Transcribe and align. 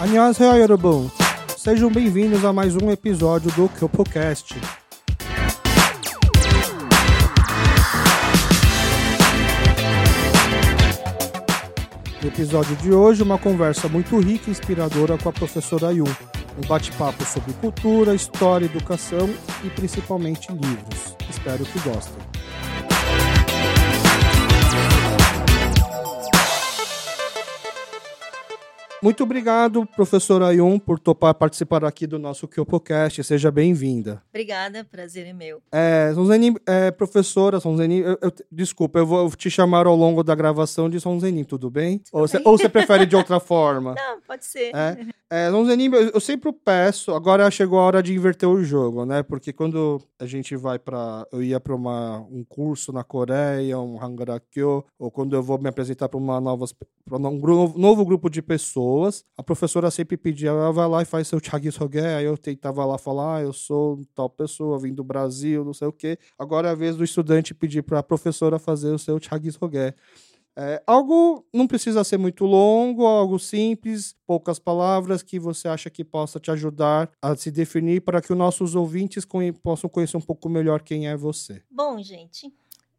Annyeonghaseyo, 0.00 0.56
Yorubum. 0.56 1.08
Sejam 1.56 1.88
bem-vindos 1.88 2.44
a 2.44 2.52
mais 2.52 2.74
um 2.74 2.90
episódio 2.90 3.50
do 3.52 3.68
Kyopocast. 3.68 4.56
No 12.20 12.28
episódio 12.28 12.74
de 12.76 12.92
hoje, 12.92 13.22
uma 13.22 13.38
conversa 13.38 13.88
muito 13.88 14.18
rica 14.18 14.48
e 14.48 14.50
inspiradora 14.50 15.16
com 15.16 15.28
a 15.28 15.32
professora 15.32 15.92
Yu. 15.92 16.04
Um 16.04 16.66
bate-papo 16.66 17.24
sobre 17.24 17.52
cultura, 17.54 18.14
história, 18.16 18.66
educação 18.66 19.32
e 19.62 19.70
principalmente 19.70 20.50
livros. 20.50 21.16
Espero 21.30 21.64
que 21.64 21.78
gostem. 21.80 22.33
Muito 29.04 29.22
obrigado, 29.22 29.84
professora 29.84 30.46
Ayun, 30.46 30.78
por 30.78 30.98
topar 30.98 31.34
participar 31.34 31.84
aqui 31.84 32.06
do 32.06 32.18
nosso 32.18 32.48
KyopoCast. 32.48 33.22
Seja 33.22 33.50
bem-vinda. 33.50 34.22
Obrigada, 34.30 34.82
prazer 34.82 35.26
é 35.26 35.32
meu. 35.34 35.60
É, 35.70 36.10
Sonzeni, 36.14 36.56
é, 36.66 36.90
professora 36.90 37.60
Sonzeni, 37.60 37.98
eu, 37.98 38.18
eu, 38.22 38.32
desculpa, 38.50 38.98
eu 39.00 39.06
vou 39.06 39.30
te 39.32 39.50
chamar 39.50 39.86
ao 39.86 39.94
longo 39.94 40.24
da 40.24 40.34
gravação 40.34 40.88
de 40.88 40.98
Sonzeni, 40.98 41.44
tudo 41.44 41.68
bem? 41.68 41.98
Tudo 41.98 42.18
ou, 42.18 42.26
você, 42.26 42.40
ou 42.46 42.56
você 42.56 42.66
prefere 42.66 43.04
de 43.04 43.14
outra 43.14 43.38
forma? 43.44 43.94
Não, 43.94 44.22
pode 44.22 44.46
ser. 44.46 44.74
É, 44.74 44.96
é 45.34 45.50
Sonzeni, 45.50 45.90
eu, 45.92 46.20
sempre 46.20 46.52
peço, 46.52 47.12
agora 47.12 47.50
chegou 47.50 47.78
a 47.80 47.82
hora 47.82 48.02
de 48.02 48.14
inverter 48.14 48.48
o 48.48 48.62
jogo, 48.62 49.04
né? 49.04 49.22
Porque 49.22 49.52
quando 49.52 50.00
a 50.18 50.26
gente 50.26 50.54
vai 50.54 50.78
para, 50.78 51.26
eu 51.32 51.42
ia 51.42 51.58
para 51.58 51.74
um 51.74 52.44
curso 52.48 52.92
na 52.92 53.02
Coreia, 53.02 53.78
um 53.78 54.00
Hangarakyo, 54.00 54.84
ou 54.96 55.10
quando 55.10 55.34
eu 55.34 55.42
vou 55.42 55.58
me 55.58 55.68
apresentar 55.68 56.08
para 56.08 56.18
uma 56.18 56.38
um 56.38 57.72
novo 57.76 58.04
grupo 58.04 58.30
de 58.30 58.40
pessoas, 58.40 59.24
a 59.36 59.42
professora 59.42 59.90
sempre 59.90 60.16
pedia, 60.16 60.50
ela 60.50 60.72
vai 60.72 60.88
lá 60.88 61.02
e 61.02 61.04
faz 61.04 61.26
seu 61.26 61.40
Chagui 61.42 61.72
Sogué, 61.72 62.14
aí 62.14 62.24
eu 62.24 62.38
tentava 62.38 62.84
lá 62.84 62.96
falar, 62.96 63.38
ah, 63.38 63.42
eu 63.42 63.52
sou 63.52 64.00
tal 64.14 64.30
pessoa, 64.30 64.78
vim 64.78 64.94
do 64.94 65.02
Brasil, 65.02 65.64
não 65.64 65.74
sei 65.74 65.88
o 65.88 65.92
quê. 65.92 66.16
Agora 66.38 66.68
é 66.68 66.70
a 66.70 66.74
vez 66.76 66.96
do 66.96 67.02
estudante 67.02 67.54
pedir 67.54 67.82
para 67.82 67.98
a 67.98 68.02
professora 68.02 68.58
fazer 68.58 68.90
o 68.90 68.98
seu 68.98 69.18
Chagui 69.20 69.50
Sogué. 69.50 69.94
É, 70.56 70.82
algo 70.86 71.44
não 71.52 71.66
precisa 71.66 72.04
ser 72.04 72.16
muito 72.16 72.44
longo, 72.44 73.06
algo 73.06 73.38
simples, 73.38 74.14
poucas 74.26 74.58
palavras 74.58 75.22
que 75.22 75.38
você 75.38 75.66
acha 75.66 75.90
que 75.90 76.04
possa 76.04 76.38
te 76.38 76.50
ajudar 76.50 77.10
a 77.20 77.34
se 77.34 77.50
definir 77.50 78.02
para 78.02 78.22
que 78.22 78.32
os 78.32 78.38
nossos 78.38 78.76
ouvintes 78.76 79.26
possam 79.62 79.90
conhecer 79.90 80.16
um 80.16 80.20
pouco 80.20 80.48
melhor 80.48 80.82
quem 80.82 81.08
é 81.08 81.16
você. 81.16 81.62
Bom, 81.70 82.00
gente, 82.00 82.52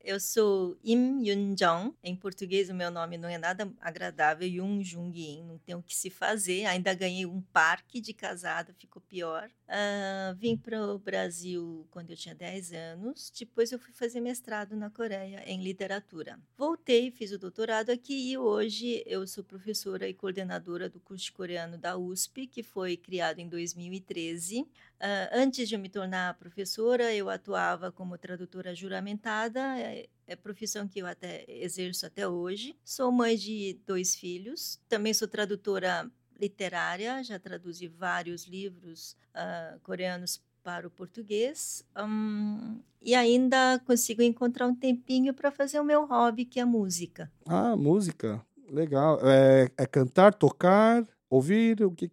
eu 0.05 0.19
sou 0.19 0.77
Im 0.83 1.27
Yun 1.27 1.55
Jong. 1.55 1.95
Em 2.03 2.15
português, 2.15 2.69
o 2.69 2.75
meu 2.75 2.91
nome 2.91 3.17
não 3.17 3.27
é 3.27 3.37
nada 3.37 3.69
agradável. 3.81 4.47
Yun 4.47 4.83
Jung 4.83 5.17
In. 5.17 5.43
Não 5.43 5.57
tem 5.57 5.73
o 5.75 5.81
que 5.81 5.95
se 5.95 6.09
fazer. 6.09 6.65
Ainda 6.65 6.93
ganhei 6.93 7.25
um 7.25 7.41
parque 7.41 7.99
de 7.99 8.13
casada, 8.13 8.73
ficou 8.77 9.01
pior. 9.01 9.49
Uh, 9.67 10.35
vim 10.35 10.55
para 10.55 10.93
o 10.93 10.99
Brasil 10.99 11.87
quando 11.89 12.11
eu 12.11 12.15
tinha 12.15 12.35
10 12.35 12.73
anos. 12.73 13.31
Depois, 13.37 13.71
eu 13.71 13.79
fui 13.79 13.91
fazer 13.93 14.21
mestrado 14.21 14.75
na 14.75 14.91
Coreia 14.91 15.43
em 15.47 15.61
literatura. 15.61 16.39
Voltei, 16.55 17.09
fiz 17.09 17.31
o 17.31 17.39
doutorado 17.39 17.89
aqui 17.89 18.31
e 18.31 18.37
hoje 18.37 19.03
eu 19.07 19.25
sou 19.25 19.43
professora 19.43 20.07
e 20.07 20.13
coordenadora 20.13 20.87
do 20.87 20.99
curso 20.99 21.33
coreano 21.33 21.77
da 21.79 21.97
USP, 21.97 22.45
que 22.45 22.61
foi 22.61 22.95
criado 22.95 23.39
em 23.39 23.49
2013. 23.49 24.67
Uh, 24.95 25.27
antes 25.33 25.67
de 25.67 25.75
eu 25.75 25.79
me 25.79 25.89
tornar 25.89 26.33
professora, 26.35 27.13
eu 27.13 27.29
atuava 27.29 27.91
como 27.91 28.17
tradutora 28.17 28.73
juramentada, 28.73 29.77
é, 29.79 30.07
é 30.25 30.35
profissão 30.35 30.87
que 30.87 30.99
eu 30.99 31.05
até 31.05 31.45
exerço 31.47 32.05
até 32.05 32.27
hoje. 32.27 32.75
Sou 32.83 33.11
mãe 33.11 33.35
de 33.35 33.79
dois 33.85 34.15
filhos, 34.15 34.79
também 34.87 35.13
sou 35.13 35.27
tradutora 35.27 36.09
literária, 36.39 37.23
já 37.23 37.39
traduzi 37.39 37.87
vários 37.87 38.45
livros 38.45 39.15
uh, 39.35 39.79
coreanos 39.81 40.41
para 40.63 40.87
o 40.87 40.89
português 40.89 41.85
um, 41.95 42.79
e 42.99 43.13
ainda 43.13 43.79
consigo 43.85 44.23
encontrar 44.23 44.65
um 44.65 44.73
tempinho 44.73 45.31
para 45.31 45.51
fazer 45.51 45.79
o 45.79 45.83
meu 45.83 46.07
hobby, 46.07 46.43
que 46.43 46.59
é 46.59 46.65
música. 46.65 47.31
Ah, 47.45 47.75
música, 47.75 48.43
legal. 48.67 49.19
É, 49.21 49.69
é 49.77 49.85
cantar, 49.85 50.33
tocar, 50.33 51.05
ouvir, 51.29 51.83
o 51.83 51.91
que, 51.91 52.09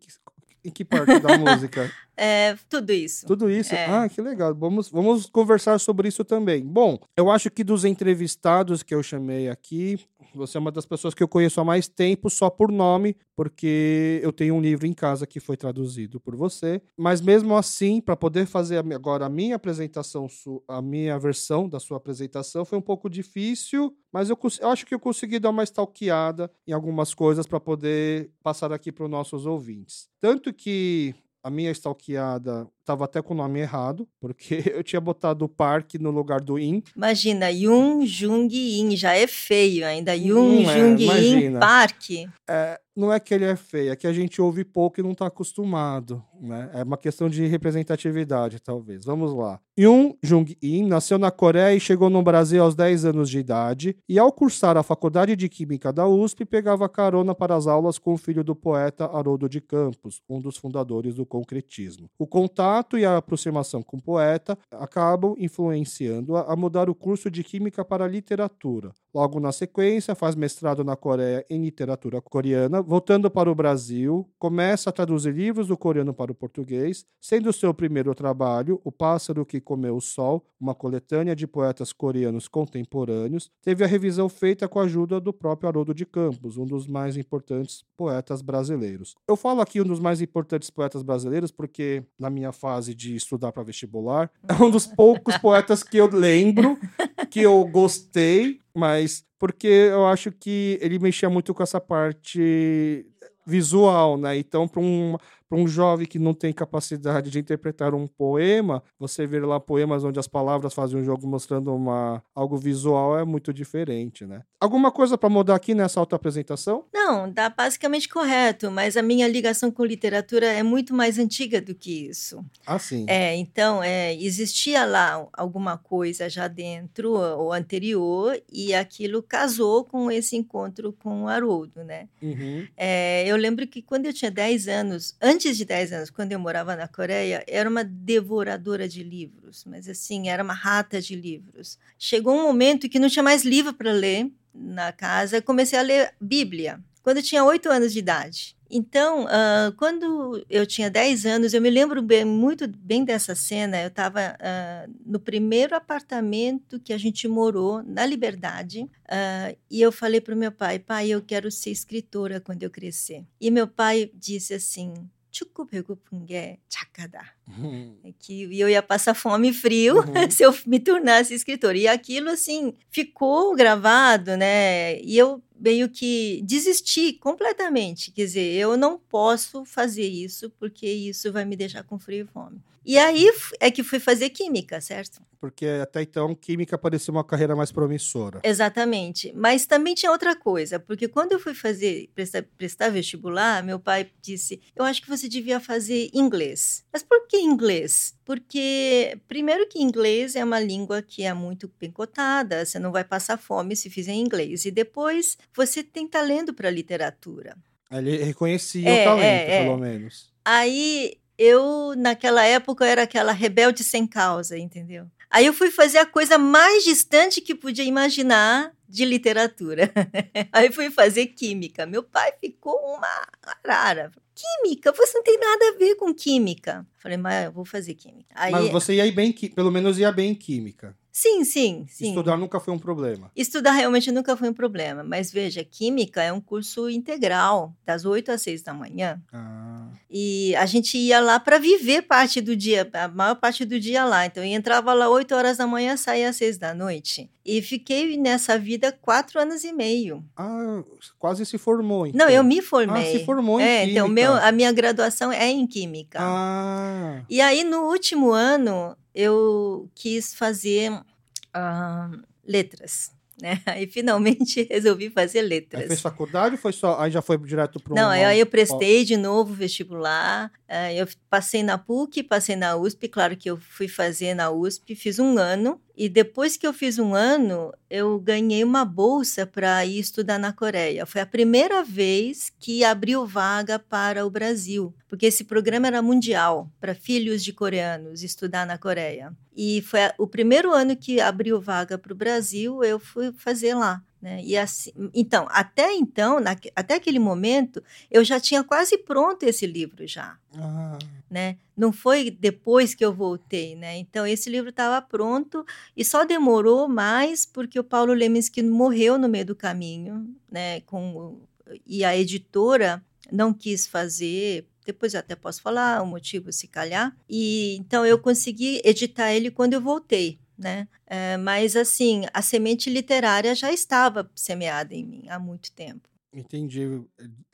em 0.65 0.71
que 0.71 0.85
parte 0.85 1.19
da 1.19 1.37
música? 1.39 1.91
É, 2.17 2.57
tudo 2.69 2.93
isso. 2.93 3.27
Tudo 3.27 3.51
isso? 3.51 3.75
É. 3.75 3.87
Ah, 3.87 4.09
que 4.09 4.21
legal. 4.21 4.55
Vamos, 4.55 4.89
vamos 4.91 5.27
conversar 5.27 5.79
sobre 5.79 6.09
isso 6.09 6.25
também. 6.25 6.65
Bom, 6.65 6.99
eu 7.17 7.31
acho 7.31 7.51
que 7.51 7.65
dos 7.65 7.85
entrevistados 7.85 8.83
que 8.83 8.95
eu 8.95 9.03
chamei 9.03 9.49
aqui, 9.49 9.99
você 10.39 10.57
é 10.57 10.61
uma 10.61 10.73
das 10.73 10.87
pessoas 10.87 11.15
que 11.15 11.23
eu 11.23 11.29
conheço 11.29 11.61
há 11.61 11.65
mais 11.65 11.89
tempo, 11.89 12.31
só 12.31 12.51
por 12.51 12.71
nome, 12.71 13.17
porque 13.37 14.21
eu 14.23 14.33
tenho 14.33 14.55
um 14.55 14.61
livro 14.61 14.87
em 14.87 14.93
casa 14.93 15.27
que 15.27 15.41
foi 15.41 15.57
traduzido 15.57 16.21
por 16.21 16.37
você. 16.37 16.81
Mas 16.97 17.21
mesmo 17.21 17.57
assim, 17.57 18.01
para 18.01 18.17
poder 18.17 18.47
fazer 18.47 18.79
agora 18.79 19.27
a 19.27 19.29
minha 19.29 19.57
apresentação, 19.57 20.27
a 20.69 20.83
minha 20.83 21.19
versão 21.19 21.69
da 21.69 21.81
sua 21.81 21.97
apresentação, 21.97 22.65
foi 22.65 22.79
um 22.79 22.83
pouco 22.83 23.09
difícil, 23.09 23.97
mas 24.13 24.31
eu, 24.31 24.39
eu 24.61 24.69
acho 24.69 24.87
que 24.87 24.95
eu 24.95 25.01
consegui 25.01 25.39
dar 25.39 25.51
uma 25.51 25.65
stalkeada 25.65 26.51
em 26.67 26.73
algumas 26.73 27.15
coisas 27.15 27.47
para 27.47 27.61
poder 27.61 28.31
passar 28.43 28.73
aqui 28.73 28.93
para 28.93 29.05
os 29.05 29.11
nossos 29.11 29.47
ouvintes. 29.47 30.09
Tanto 30.21 30.53
que 30.53 31.15
a 31.43 31.51
minha 31.51 31.71
stalkeada 31.73 32.69
Tava 32.85 33.05
até 33.05 33.23
com 33.23 33.33
o 33.33 33.37
nome 33.37 33.61
errado, 33.61 34.09
porque 34.21 34.63
eu 34.75 34.83
tinha 34.83 35.01
botado 35.01 35.45
o 35.45 35.49
parque 35.49 35.99
no 35.99 36.11
lugar 36.11 36.41
do 36.41 36.59
In. 36.59 36.83
Imagina, 36.97 37.51
Yun 37.51 38.05
Jung 38.05 38.53
In, 38.53 38.97
já 38.97 39.15
é 39.15 39.27
feio 39.27 39.87
ainda. 39.87 40.15
Yun 40.17 40.39
hum, 40.39 40.65
Jung 40.65 41.11
é, 41.11 41.21
In 41.21 41.59
Parque. 41.59 42.29
É, 42.49 42.81
não 42.95 43.13
é 43.13 43.21
que 43.21 43.33
ele 43.33 43.45
é 43.45 43.57
feio, 43.57 43.93
é 43.93 43.97
que 43.97 44.07
a 44.07 44.13
gente 44.13 44.43
ouve 44.43 44.65
pouco 44.65 45.01
e 45.01 45.03
não 45.03 45.13
está 45.13 45.27
acostumado. 45.27 46.23
Né? 46.41 46.71
É 46.75 46.83
uma 46.83 46.99
questão 46.99 47.29
de 47.29 47.47
representatividade, 47.47 48.61
talvez. 48.61 49.05
Vamos 49.05 49.33
lá. 49.33 49.61
Yun 49.79 50.15
Jung 50.23 50.57
In 50.61 50.87
nasceu 50.87 51.19
na 51.19 51.31
Coreia 51.31 51.75
e 51.75 51.81
chegou 51.81 52.11
no 52.11 52.23
Brasil 52.23 52.63
aos 52.63 52.75
10 52.75 53.07
anos 53.07 53.31
de 53.31 53.39
idade. 53.39 53.97
E 54.09 54.19
ao 54.19 54.33
cursar 54.33 54.77
a 54.77 54.83
Faculdade 54.83 55.37
de 55.37 55.49
Química 55.49 55.93
da 55.93 56.07
USP, 56.07 56.45
pegava 56.45 56.89
carona 56.89 57.35
para 57.35 57.55
as 57.55 57.67
aulas 57.67 57.99
com 57.99 58.13
o 58.13 58.19
filho 58.19 58.45
do 58.45 58.55
poeta 58.55 59.07
Haroldo 59.07 59.49
de 59.49 59.61
Campos, 59.61 60.21
um 60.29 60.41
dos 60.41 60.57
fundadores 60.57 61.15
do 61.15 61.25
concretismo. 61.25 62.11
O 62.19 62.27
contato 62.27 62.72
contato 62.73 62.97
e 62.97 63.05
a 63.05 63.19
aproximação 63.19 63.83
com 63.83 63.99
o 63.99 64.03
poeta 64.03 64.59
acabam 64.71 65.35
influenciando-a 65.39 66.51
a 66.51 66.57
mudar 66.57 66.89
o 66.89 66.95
curso 66.95 67.31
de 67.31 67.45
Química 67.45 67.85
para 67.85 68.09
Literatura. 68.09 68.93
Logo 69.15 69.39
na 69.39 69.53
sequência, 69.53 70.15
faz 70.15 70.35
mestrado 70.35 70.83
na 70.83 70.97
Coreia 70.97 71.45
em 71.51 71.63
literatura 71.63 72.21
coreana, 72.23 72.81
voltando 72.81 73.31
para 73.31 73.51
o 73.51 73.55
Brasil, 73.55 74.27
começa 74.39 74.89
a 74.89 74.93
traduzir 74.93 75.35
livros 75.35 75.69
do 75.69 75.77
coreano 75.77 76.15
para 76.15 76.33
o 76.33 76.35
português, 76.35 77.05
sendo 77.21 77.53
seu 77.53 77.75
primeiro 77.75 78.15
trabalho 78.15 78.81
O 78.85 78.91
Pássaro 78.91 79.45
que 79.45 79.61
Comeu 79.61 79.97
o 79.97 80.01
Sol, 80.01 80.47
uma 80.59 80.75
coletânea 80.75 81.37
de 81.37 81.47
poetas 81.47 81.93
coreanos 81.93 82.49
contemporâneos, 82.49 83.51
teve 83.61 83.85
a 83.85 83.87
revisão 83.87 84.31
feita 84.31 84.67
com 84.67 84.81
a 84.81 84.85
ajuda 84.85 85.21
do 85.21 85.33
próprio 85.33 85.69
Haroldo 85.69 85.93
de 85.93 86.07
Campos, 86.07 86.57
um 86.57 86.65
dos 86.65 86.87
mais 86.87 87.17
importantes 87.17 87.85
poetas 87.97 88.41
brasileiros. 88.41 89.15
Eu 89.29 89.37
falo 89.37 89.61
aqui 89.61 89.81
um 89.81 89.85
dos 89.85 90.01
mais 90.01 90.23
importantes 90.23 90.71
poetas 90.71 91.03
brasileiros 91.03 91.51
porque, 91.51 92.03
na 92.19 92.31
minha 92.31 92.53
fase 92.53 92.95
de 92.95 93.15
estudar 93.15 93.53
para 93.53 93.63
vestibular, 93.63 94.31
é 94.49 94.55
um 94.63 94.71
dos 94.71 94.87
poucos 94.87 95.37
poetas 95.37 95.83
que 95.83 95.99
eu 95.99 96.09
lembro, 96.09 96.79
que 97.33 97.41
eu 97.41 97.65
gostei, 97.65 98.59
mas 98.75 99.25
porque 99.39 99.67
eu 99.67 100.07
acho 100.07 100.31
que 100.31 100.79
ele 100.83 100.99
mexia 100.99 101.31
muito 101.31 101.55
com 101.55 101.63
essa 101.63 101.81
parte 101.81 103.07
visual, 103.47 104.19
né? 104.19 104.37
Então, 104.37 104.69
para 104.69 104.83
um, 104.83 105.17
para 105.53 105.61
um 105.61 105.69
jovem 105.69 106.07
que 106.07 106.19
não 106.19 106.33
tem 106.33 106.51
capacidade 106.51 107.29
de 107.29 107.39
interpretar 107.39 107.95
um 107.95 108.07
poema, 108.07 108.83
você 108.99 109.27
ver 109.27 109.45
lá 109.45 109.61
poemas 109.61 110.03
onde 110.03 110.19
as 110.19 110.27
palavras 110.27 110.73
fazem 110.73 110.99
um 110.99 111.05
jogo 111.05 111.27
mostrando 111.27 111.75
uma, 111.75 112.25
algo 112.35 112.57
visual 112.57 113.19
é 113.19 113.25
muito 113.25 113.53
diferente, 113.53 114.25
né? 114.25 114.41
Alguma 114.59 114.91
coisa 114.91 115.19
para 115.19 115.29
mudar 115.29 115.57
aqui 115.57 115.75
nessa 115.75 116.01
auto-apresentação? 116.01 116.87
Não, 116.95 117.31
dá 117.31 117.51
basicamente 117.51 118.09
correto, 118.09 118.71
mas 118.71 118.97
a 118.97 119.03
minha 119.03 119.29
ligação 119.29 119.71
com 119.71 119.85
literatura 119.85 120.47
é 120.47 120.63
muito 120.63 120.95
mais 120.95 121.19
antiga 121.19 121.61
do 121.61 121.75
que 121.75 122.07
isso. 122.09 122.43
Ah, 122.65 122.79
sim. 122.79 123.05
É, 123.07 123.37
então, 123.37 123.83
é, 123.83 124.15
existia 124.15 124.87
lá 124.87 125.27
alguma 125.35 125.77
coisa 125.77 126.31
já 126.31 126.49
dentro, 126.49 127.13
ou 127.13 127.53
anterior, 127.53 128.41
e 128.51 128.73
aquilo 128.73 129.23
casou 129.23 129.85
com 129.85 130.11
esse 130.11 130.35
encontro 130.35 130.95
com 130.95 131.25
o 131.25 131.29
Haroldo, 131.29 131.85
né? 131.85 132.09
Uhum. 132.23 132.67
É, 132.75 133.25
eu 133.27 133.37
lembro 133.37 133.67
que 133.67 133.83
quando 133.83 134.07
eu 134.07 134.15
tinha 134.15 134.31
10 134.31 134.69
anos, 134.69 135.17
antes 135.21 135.42
antes 135.43 135.57
de 135.57 135.65
10 135.65 135.93
anos, 135.93 136.11
quando 136.11 136.31
eu 136.31 136.39
morava 136.39 136.77
na 136.77 136.87
Coreia, 136.87 137.43
era 137.49 137.69
uma 137.69 137.83
devoradora 137.83 138.89
de 138.89 139.03
livros, 139.03 139.65
mas 139.67 139.89
assim, 139.89 140.29
era 140.29 140.43
uma 140.43 140.55
rata 140.55 141.01
de 141.01 141.17
livros. 141.17 141.79
Chegou 141.99 142.35
um 142.35 142.45
momento 142.45 142.89
que 142.89 142.99
não 142.99 143.09
tinha 143.09 143.25
mais 143.25 143.45
livro 143.45 143.75
para 143.75 143.93
ler 143.93 144.31
na 144.55 144.93
casa, 144.93 145.43
comecei 145.43 145.79
a 145.79 145.83
ler 145.83 146.15
Bíblia. 146.21 146.81
quando 147.03 147.17
eu 147.17 147.23
tinha 147.25 147.43
oito 147.43 147.69
anos 147.69 147.93
de 147.93 147.99
idade. 147.99 148.57
Então, 148.71 149.25
uh, 149.25 149.73
quando 149.77 150.47
eu 150.49 150.65
tinha 150.65 150.89
10 150.89 151.27
anos, 151.27 151.53
eu 151.53 151.61
me 151.61 151.69
lembro 151.69 152.01
bem, 152.01 152.25
muito 152.25 152.69
bem 152.69 153.05
dessa 153.05 153.35
cena. 153.35 153.83
Eu 153.83 153.89
estava 153.89 154.37
uh, 154.39 154.95
no 155.05 155.19
primeiro 155.19 155.75
apartamento 155.75 156.79
que 156.79 156.93
a 156.93 156.99
gente 156.99 157.27
morou, 157.27 157.83
na 157.83 158.07
Liberdade, 158.07 158.83
uh, 158.83 159.57
e 159.69 159.83
eu 159.83 159.91
falei 159.91 160.21
para 160.21 160.35
o 160.35 160.39
meu 160.39 160.53
pai: 160.53 160.79
pai, 160.79 161.09
eu 161.11 161.21
quero 161.21 161.51
ser 161.51 161.71
escritora 161.71 162.41
quando 162.41 162.63
eu 162.63 162.71
crescer. 162.71 163.25
E 163.41 163.51
meu 163.51 163.67
pai 163.67 164.11
disse 164.15 164.55
assim: 164.55 164.95
축구 165.32 165.68
배고픈 165.68 166.26
게 166.26 166.60
작가다. 166.68 167.36
Uhum. 167.48 167.96
Que 168.18 168.60
eu 168.60 168.68
ia 168.68 168.82
passar 168.82 169.14
fome 169.14 169.50
e 169.50 169.54
frio 169.54 169.98
uhum. 169.98 170.32
se 170.32 170.44
eu 170.44 170.54
me 170.66 170.80
tornasse 170.80 171.34
escritora. 171.34 171.78
E 171.78 171.88
aquilo, 171.88 172.30
assim, 172.30 172.74
ficou 172.90 173.56
gravado, 173.56 174.36
né? 174.36 175.00
E 175.02 175.18
eu 175.18 175.42
meio 175.60 175.90
que 175.90 176.42
desisti 176.44 177.14
completamente. 177.14 178.12
Quer 178.12 178.26
dizer, 178.26 178.54
eu 178.54 178.76
não 178.76 178.98
posso 178.98 179.64
fazer 179.66 180.08
isso 180.08 180.50
porque 180.60 180.88
isso 180.88 181.32
vai 181.32 181.46
me 181.46 181.56
deixar 181.56 181.84
com 181.84 182.00
frio 182.00 182.26
e 182.26 182.34
fome. 182.34 182.60
E 182.85 182.99
aí 182.99 183.31
é 183.61 183.71
que 183.71 183.83
fui 183.83 184.01
fazer 184.01 184.31
química, 184.31 184.81
certo? 184.81 185.21
Porque 185.41 185.67
até 185.67 186.03
então 186.03 186.35
química 186.35 186.79
parecia 186.79 187.13
uma 187.13 187.25
carreira 187.25 187.57
mais 187.57 187.73
promissora. 187.73 188.41
Exatamente. 188.45 189.33
Mas 189.35 189.67
também 189.67 189.95
tinha 189.95 190.13
outra 190.13 190.37
coisa, 190.37 190.79
porque 190.79 191.09
quando 191.09 191.33
eu 191.33 191.41
fui 191.41 191.55
fazer 191.55 192.11
prestar, 192.15 192.45
prestar 192.57 192.91
vestibular, 192.91 193.63
meu 193.63 193.79
pai 193.79 194.11
disse: 194.21 194.61
"Eu 194.75 194.85
acho 194.85 195.03
que 195.03 195.09
você 195.09 195.29
devia 195.29 195.59
fazer 195.59 196.11
inglês". 196.13 196.85
Mas 196.93 197.03
por 197.03 197.27
que 197.27 197.39
inglês? 197.39 198.15
Porque 198.25 199.19
primeiro 199.27 199.69
que 199.69 199.83
inglês 199.83 200.37
é 200.37 200.45
uma 200.45 200.61
língua 200.61 201.03
que 201.03 201.25
é 201.25 201.35
muito 201.35 201.71
bem 201.81 201.91
cotada, 201.91 202.65
você 202.65 202.79
não 202.79 202.93
vai 202.93 203.05
passar 203.05 203.37
fome 203.37 203.75
se 203.75 203.91
fizer 203.91 204.15
inglês. 204.15 204.65
E 204.65 204.71
depois 204.71 205.37
você 205.55 205.83
tem 205.83 206.07
talento 206.07 206.55
para 206.55 206.71
literatura. 206.71 207.57
Ele 207.91 208.17
reconhecia 208.25 208.89
é, 208.89 209.03
o 209.03 209.05
talento, 209.05 209.25
é, 209.51 209.57
é. 209.57 209.65
pelo 209.65 209.77
menos. 209.77 210.33
Aí 210.45 211.19
eu, 211.39 211.95
naquela 211.97 212.45
época, 212.45 212.87
era 212.87 213.03
aquela 213.03 213.33
rebelde 213.33 213.83
sem 213.83 214.07
causa, 214.07 214.59
entendeu? 214.59 215.07
Aí 215.31 215.47
eu 215.47 215.55
fui 215.55 215.71
fazer 215.71 215.99
a 215.99 216.07
coisa 216.07 216.37
mais 216.37 216.85
distante 216.85 217.41
que 217.41 217.55
podia 217.55 217.85
imaginar 217.85 218.71
de 218.87 219.07
literatura. 219.07 219.91
Aí 220.53 220.71
fui 220.71 220.91
fazer 220.91 221.29
química. 221.29 221.87
Meu 221.87 222.03
pai 222.03 222.33
ficou 222.39 222.79
uma 222.95 223.27
arara. 223.43 224.13
Química? 224.35 224.93
Você 224.93 225.17
não 225.17 225.25
tem 225.25 225.39
nada 225.39 225.69
a 225.71 225.79
ver 225.79 225.95
com 225.95 226.13
química. 226.13 226.87
Falei, 226.99 227.17
mas 227.17 227.47
eu 227.47 227.53
vou 227.53 227.65
fazer 227.65 227.95
química. 227.95 228.29
Aí, 228.35 228.53
mas 228.53 228.71
você 228.71 228.95
ia 228.95 229.11
bem, 229.11 229.33
pelo 229.33 229.71
menos 229.71 229.99
ia 229.99 230.13
bem 230.13 230.33
em 230.33 230.35
química. 230.35 230.95
Sim, 231.13 231.45
sim, 231.45 231.85
sim. 231.91 232.09
Estudar 232.09 232.39
nunca 232.39 232.59
foi 232.59 232.73
um 232.73 232.79
problema. 232.79 233.31
Estudar 233.37 233.73
realmente 233.73 234.11
nunca 234.11 234.35
foi 234.35 234.49
um 234.49 234.55
problema. 234.55 235.05
Mas 235.05 235.31
veja, 235.31 235.63
Química 235.63 236.23
é 236.23 236.33
um 236.33 236.41
curso 236.41 236.89
integral, 236.89 237.77
das 237.85 238.07
8 238.07 238.33
às 238.33 238.41
6 238.41 238.63
da 238.63 238.73
manhã. 238.73 239.21
Ah. 239.31 239.89
E 240.11 240.57
a 240.57 240.65
gente 240.65 240.97
ia 240.97 241.21
lá 241.21 241.39
para 241.39 241.59
viver 241.59 242.03
parte 242.03 242.41
do 242.41 242.57
dia, 242.57 242.89
a 242.95 243.09
maior 243.09 243.35
parte 243.35 243.67
do 243.67 243.79
dia 243.79 244.07
lá. 244.07 244.25
Então, 244.25 244.43
entrava 244.43 244.95
lá 244.95 245.11
8 245.11 245.35
horas 245.35 245.59
da 245.59 245.67
manhã, 245.67 245.99
saía 245.99 246.31
às 246.31 246.37
6 246.37 246.57
da 246.57 246.73
noite. 246.73 247.31
E 247.45 247.61
fiquei 247.61 248.17
nessa 248.17 248.57
vida 248.57 248.93
quatro 248.93 249.41
anos 249.41 249.65
e 249.65 249.73
meio. 249.73 250.25
Ah, 250.37 250.83
quase 251.19 251.45
se 251.45 251.59
formou, 251.59 252.07
então. 252.07 252.27
Não, 252.27 252.33
eu 252.33 252.45
me 252.45 252.63
formei. 252.63 253.03
Ah, 253.03 253.19
se 253.19 253.25
formou 253.25 253.61
em 253.61 253.65
é, 253.65 253.81
Química. 253.81 253.91
Então, 253.91 254.09
meu, 254.09 254.35
a 254.35 254.53
minha 254.53 254.71
graduação 254.71 255.33
é 255.33 255.49
em 255.49 255.67
Química. 255.67 256.19
Ah. 256.21 257.23
E 257.29 257.41
aí, 257.41 257.65
no 257.65 257.89
último 257.89 258.31
ano, 258.31 258.97
eu 259.15 259.91
quis 259.95 260.35
fazer 260.35 260.93
uh, 260.93 262.23
letras. 262.45 263.11
Né? 263.41 263.61
Aí 263.67 263.87
finalmente 263.87 264.67
resolvi 264.71 265.11
fazer 265.11 265.43
letras. 265.43 265.83
Aí 265.83 265.89
fez 265.89 266.01
faculdade 266.01 266.55
ou 266.55 266.61
foi 266.61 266.73
só? 266.73 267.01
Aí 267.01 267.11
já 267.11 267.21
foi 267.21 267.37
direto 267.39 267.81
para 267.81 267.95
Não, 267.95 268.09
aí 268.09 268.39
eu 268.39 268.47
prestei 268.47 269.05
de 269.05 269.17
novo 269.17 269.53
vestibular. 269.53 270.51
Uh, 270.69 270.93
eu 270.95 271.09
passei 271.29 271.63
na 271.63 271.77
PUC, 271.77 272.23
passei 272.23 272.55
na 272.55 272.77
USP. 272.77 273.09
Claro 273.09 273.37
que 273.37 273.51
eu 273.51 273.57
fui 273.57 273.89
fazer 273.89 274.35
na 274.35 274.51
USP, 274.51 274.95
fiz 274.95 275.19
um 275.19 275.39
ano. 275.39 275.81
E 276.03 276.09
depois 276.09 276.57
que 276.57 276.67
eu 276.67 276.73
fiz 276.73 276.99
um 276.99 277.15
ano, 277.15 277.73
eu 277.89 278.19
ganhei 278.19 278.65
uma 278.65 278.85
bolsa 278.85 279.47
para 279.47 279.87
ir 279.87 280.01
estudar 280.01 280.37
na 280.37 280.53
Coreia. 280.53 281.07
Foi 281.07 281.21
a 281.21 281.27
primeira 281.27 281.85
vez 281.85 282.53
que 282.59 282.83
abriu 282.83 283.25
vaga 283.25 283.79
para 283.79 284.27
o 284.27 284.31
Brasil, 284.31 284.93
porque 285.09 285.27
esse 285.27 285.45
programa 285.45 285.87
era 285.87 286.03
mundial 286.03 286.69
para 286.81 286.93
filhos 286.93 287.45
de 287.45 287.53
coreanos 287.53 288.25
estudar 288.25 288.67
na 288.67 288.77
Coreia. 288.77 289.33
E 289.57 289.81
foi 289.83 290.01
o 290.19 290.27
primeiro 290.27 290.73
ano 290.73 290.97
que 290.97 291.21
abriu 291.21 291.61
vaga 291.61 291.97
para 291.97 292.13
o 292.13 292.17
Brasil, 292.17 292.83
eu 292.83 292.99
fui 292.99 293.33
fazer 293.35 293.75
lá. 293.75 294.03
Né? 294.23 294.41
E 294.45 294.57
assim, 294.57 294.93
então, 295.13 295.49
até 295.51 295.93
então, 295.95 296.39
na, 296.39 296.57
até 296.77 296.95
aquele 296.95 297.19
momento, 297.19 297.83
eu 298.09 298.23
já 298.23 298.39
tinha 298.39 298.63
quase 298.63 298.97
pronto 298.97 299.43
esse 299.43 299.67
livro 299.67 300.07
já. 300.07 300.39
Ah. 300.57 300.97
Né? 301.29 301.59
Não 301.77 301.93
foi 301.93 302.31
depois 302.31 302.95
que 302.95 303.05
eu 303.05 303.13
voltei, 303.13 303.75
né? 303.75 303.99
Então 303.99 304.25
esse 304.25 304.49
livro 304.49 304.71
estava 304.71 305.03
pronto 305.03 305.67
e 305.97 306.05
só 306.05 306.25
demorou 306.25 306.87
mais 306.87 307.45
porque 307.45 307.81
o 307.81 307.85
Paulo 307.85 308.13
Leminski 308.13 308.63
morreu 308.63 309.19
no 309.19 309.29
meio 309.29 309.47
do 309.47 309.57
caminho, 309.57 310.33
né? 310.49 310.83
Com 310.83 311.41
e 311.85 312.05
a 312.05 312.17
editora 312.17 313.03
não 313.31 313.53
quis 313.53 313.87
fazer 313.87 314.69
depois 314.85 315.15
eu 315.15 315.21
até 315.21 315.35
posso 315.37 315.63
falar 315.63 316.03
o 316.03 316.07
motivo, 316.07 316.53
se 316.53 316.67
calhar. 316.67 317.17
E 317.29 317.77
então 317.77 318.05
eu 318.05 318.19
consegui 318.19 318.81
editar 318.85 319.33
ele 319.33 319.51
quando 319.51 319.75
eu 319.75 319.81
voltei, 319.81 320.39
né? 320.63 320.89
É, 321.07 321.37
mas 321.37 321.77
assim, 321.77 322.25
a 322.33 322.41
semente 322.41 322.89
literária 322.89 323.55
já 323.55 323.73
estava 323.73 324.31
semeada 324.35 324.95
em 324.95 325.05
mim 325.05 325.29
há 325.29 325.39
muito 325.39 325.73
tempo. 325.73 326.09
Entendi. 326.33 327.03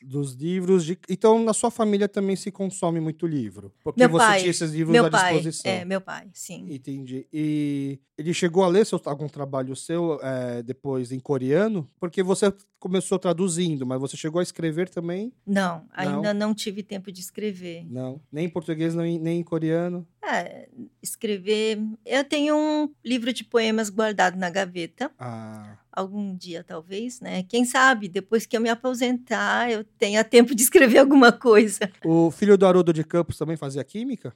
Dos 0.03 0.35
livros. 0.35 0.85
De... 0.85 0.99
Então, 1.09 1.43
na 1.43 1.53
sua 1.53 1.71
família 1.71 2.09
também 2.09 2.37
se 2.37 2.51
consome 2.51 3.01
muito 3.01 3.27
livro? 3.27 3.73
Porque 3.83 4.01
meu 4.01 4.09
você 4.09 4.25
pai, 4.25 4.39
tinha 4.41 4.51
esses 4.51 4.71
livros 4.71 4.93
meu 4.93 5.07
à 5.07 5.11
pai, 5.11 5.35
disposição. 5.35 5.71
É, 5.71 5.85
meu 5.85 6.01
pai, 6.01 6.29
sim. 6.33 6.67
Entendi. 6.71 7.27
E 7.33 7.99
ele 8.17 8.33
chegou 8.33 8.63
a 8.63 8.69
ler 8.69 8.87
seu, 8.87 9.01
algum 9.05 9.29
trabalho 9.29 9.75
seu 9.75 10.21
é, 10.23 10.63
depois 10.63 11.11
em 11.11 11.19
coreano? 11.19 11.91
Porque 11.99 12.23
você 12.23 12.53
começou 12.79 13.19
traduzindo, 13.19 13.85
mas 13.85 14.01
você 14.01 14.17
chegou 14.17 14.39
a 14.39 14.43
escrever 14.43 14.89
também? 14.89 15.33
Não, 15.45 15.85
ainda 15.91 16.33
não, 16.33 16.49
não 16.49 16.55
tive 16.55 16.83
tempo 16.83 17.11
de 17.11 17.21
escrever. 17.21 17.85
Não, 17.91 18.21
nem 18.31 18.47
em 18.47 18.49
português, 18.49 18.95
nem 18.95 19.41
em 19.41 19.43
coreano? 19.43 20.07
É, 20.23 20.69
escrever. 21.03 21.81
Eu 22.07 22.25
tenho 22.25 22.57
um 22.57 22.93
livro 23.05 23.33
de 23.33 23.43
poemas 23.43 23.91
guardado 23.91 24.37
na 24.37 24.51
gaveta. 24.51 25.11
Ah. 25.19 25.79
Algum 25.99 26.37
dia, 26.37 26.63
talvez, 26.63 27.21
né? 27.21 27.43
Quem 27.43 27.65
sabe, 27.65 28.09
depois 28.09 28.47
que 28.47 28.57
eu 28.57 28.61
me 28.61 28.69
aposentar, 28.69 29.69
eu 29.69 29.83
tenha 29.83 30.23
tempo 30.23 30.55
de 30.55 30.63
escrever 30.63 30.99
alguma 30.99 31.33
coisa. 31.33 31.91
O 32.05 32.31
filho 32.31 32.57
do 32.57 32.67
Haroldo 32.67 32.93
de 32.93 33.03
Campos 33.03 33.37
também 33.37 33.57
fazia 33.57 33.83
química? 33.83 34.33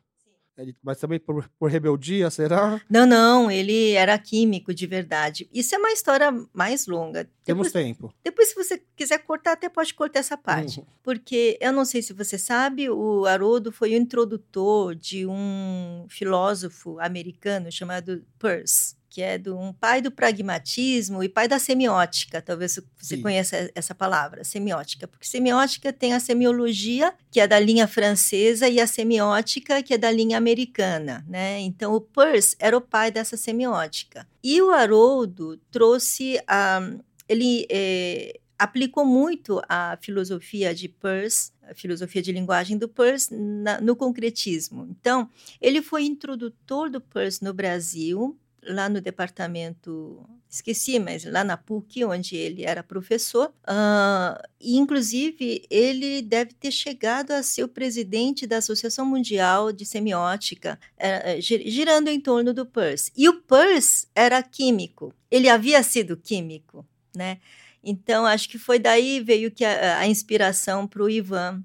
Ele, 0.59 0.77
mas 0.83 0.99
também 0.99 1.19
por, 1.19 1.49
por, 1.59 1.71
rebeldia, 1.71 2.29
será? 2.31 2.81
Não, 2.91 3.07
não, 3.07 3.51
ele 3.51 3.93
era 3.93 4.19
químico 4.19 4.75
de 4.75 4.87
verdade. 4.87 5.49
Isso 5.53 5.75
é 5.75 5.79
uma 5.79 5.93
história 5.93 6.31
mais 6.53 6.87
longa. 6.87 7.31
Temos 7.43 7.69
depois, 7.69 7.85
tempo. 7.85 8.15
Depois, 8.23 8.49
se 8.49 8.55
você 8.55 8.83
quiser 8.95 9.19
cortar, 9.19 9.53
até 9.53 9.69
pode 9.69 9.95
cortar 9.95 10.19
essa 10.19 10.37
parte. 10.37 10.81
Uhum. 10.81 10.87
Porque 11.03 11.57
eu 11.61 11.73
não 11.73 11.85
sei 11.87 12.03
se 12.03 12.13
você 12.13 12.37
sabe, 12.37 12.91
o 12.91 13.25
Haroldo 13.25 13.73
foi 13.73 13.93
o 13.93 13.97
introdutor 13.97 14.95
de 14.95 15.27
um 15.27 16.07
filósofo 16.09 16.99
americano 17.01 17.73
chamado 17.73 18.23
Peirce 18.39 19.01
que 19.13 19.21
é 19.21 19.37
do, 19.37 19.59
um 19.59 19.75
pai 19.75 20.01
do 20.01 20.11
pragmatismo 20.11 21.23
e 21.23 21.29
pai 21.29 21.47
da 21.47 21.59
semiótica. 21.59 22.41
Talvez 22.41 22.81
você 22.97 23.17
Sim. 23.17 23.21
conheça 23.21 23.71
essa 23.75 23.95
palavra, 23.95 24.43
semiótica, 24.43 25.07
porque 25.07 25.27
semiótica 25.27 25.93
tem 25.93 26.15
a 26.15 26.21
semiologia, 26.21 27.13
que 27.31 27.39
é 27.39 27.47
da 27.47 27.61
linha 27.61 27.87
francesa, 27.87 28.71
e 28.71 28.81
a 28.81 28.87
semiótica, 28.87 29.83
que 29.83 29.93
é 29.93 29.99
da 29.99 30.11
linha 30.11 30.39
americana. 30.39 31.23
Né? 31.29 31.61
Então, 31.61 31.93
o 31.93 32.01
Peirce 32.01 32.57
era 32.59 32.75
o 32.75 32.81
pai 32.81 33.11
dessa 33.11 33.37
semiótica. 33.37 34.27
E 34.43 34.63
o 34.63 34.71
Haroldo 34.71 35.61
trouxe 35.71 36.41
a. 36.49 36.81
Ele 37.29 37.67
é, 37.71 38.41
aplicou 38.59 39.05
muito 39.05 39.61
a 39.69 39.99
filosofia 40.01 40.75
de 40.75 40.89
Peirce, 40.89 41.53
a 41.69 41.75
filosofia 41.75 42.23
de 42.23 42.33
linguagem 42.33 42.79
do 42.79 42.89
Peirce, 42.89 43.35
na, 43.35 43.79
no 43.79 43.95
concretismo. 43.95 44.89
Então, 44.91 45.29
ele 45.61 45.83
foi 45.83 46.05
introdutor 46.05 46.89
do 46.89 47.01
Peirce 47.01 47.45
no 47.45 47.53
Brasil, 47.53 48.39
lá 48.65 48.89
no 48.89 49.01
departamento, 49.01 50.25
esqueci, 50.49 50.99
mas 50.99 51.25
lá 51.25 51.43
na 51.43 51.57
PUC, 51.57 52.05
onde 52.05 52.37
ele 52.37 52.65
era 52.65 52.83
professor. 52.83 53.49
Uh, 53.65 54.41
e, 54.61 54.77
inclusive, 54.77 55.65
ele 55.71 56.23
deve 56.23 56.53
ter 56.55 56.71
chegado 56.71 57.33
a 57.33 57.43
ser 57.43 57.65
o 57.65 57.69
presidente 57.69 58.47
da 58.47 58.59
Associação 58.59 59.05
Mundial 59.05 59.73
de 59.73 59.85
Semiótica, 59.85 60.79
uh, 60.97 61.41
girando 61.41 62.09
em 62.09 62.21
torno 62.21 62.55
do 62.55 62.65
Peirce. 62.65 63.11
E 63.17 63.29
o 63.29 63.41
Peirce 63.41 64.07
era 64.15 64.43
químico, 64.43 65.15
ele 65.31 65.49
havia 65.49 65.83
sido 65.83 66.17
químico, 66.17 66.87
né? 67.15 67.39
Então, 67.85 68.25
acho 68.25 68.49
que 68.49 68.59
foi 68.59 68.79
daí 68.79 69.19
veio 69.19 69.51
que 69.51 69.65
a, 69.65 69.99
a 69.99 70.07
inspiração 70.07 70.87
para 70.87 71.03
o 71.03 71.11
Ivan. 71.11 71.65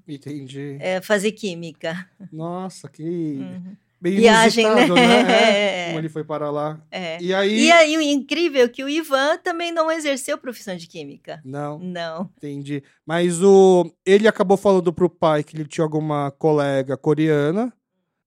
É, 0.80 1.00
fazer 1.00 1.30
química. 1.30 2.10
Nossa, 2.32 2.88
que. 2.88 3.04
Uhum 3.04 3.76
Bem 4.00 4.16
viagem, 4.16 4.64
né? 4.64 4.86
né? 4.86 4.88
É. 5.28 5.86
Como 5.88 5.98
ele 5.98 6.08
foi 6.08 6.22
para 6.22 6.50
lá. 6.50 6.80
É. 6.90 7.20
E 7.20 7.34
aí... 7.34 7.64
E 7.64 7.72
aí, 7.72 7.96
o 7.96 8.00
incrível 8.00 8.64
é 8.64 8.68
que 8.68 8.84
o 8.84 8.88
Ivan 8.88 9.38
também 9.38 9.72
não 9.72 9.90
exerceu 9.90 10.38
profissão 10.38 10.76
de 10.76 10.86
química. 10.86 11.40
Não, 11.44 11.78
Não. 11.78 12.30
entendi. 12.36 12.82
Mas 13.06 13.42
o 13.42 13.90
ele 14.04 14.28
acabou 14.28 14.56
falando 14.56 14.92
pro 14.92 15.08
pai 15.10 15.42
que 15.42 15.56
ele 15.56 15.66
tinha 15.66 15.84
alguma 15.84 16.30
colega 16.30 16.96
coreana. 16.96 17.72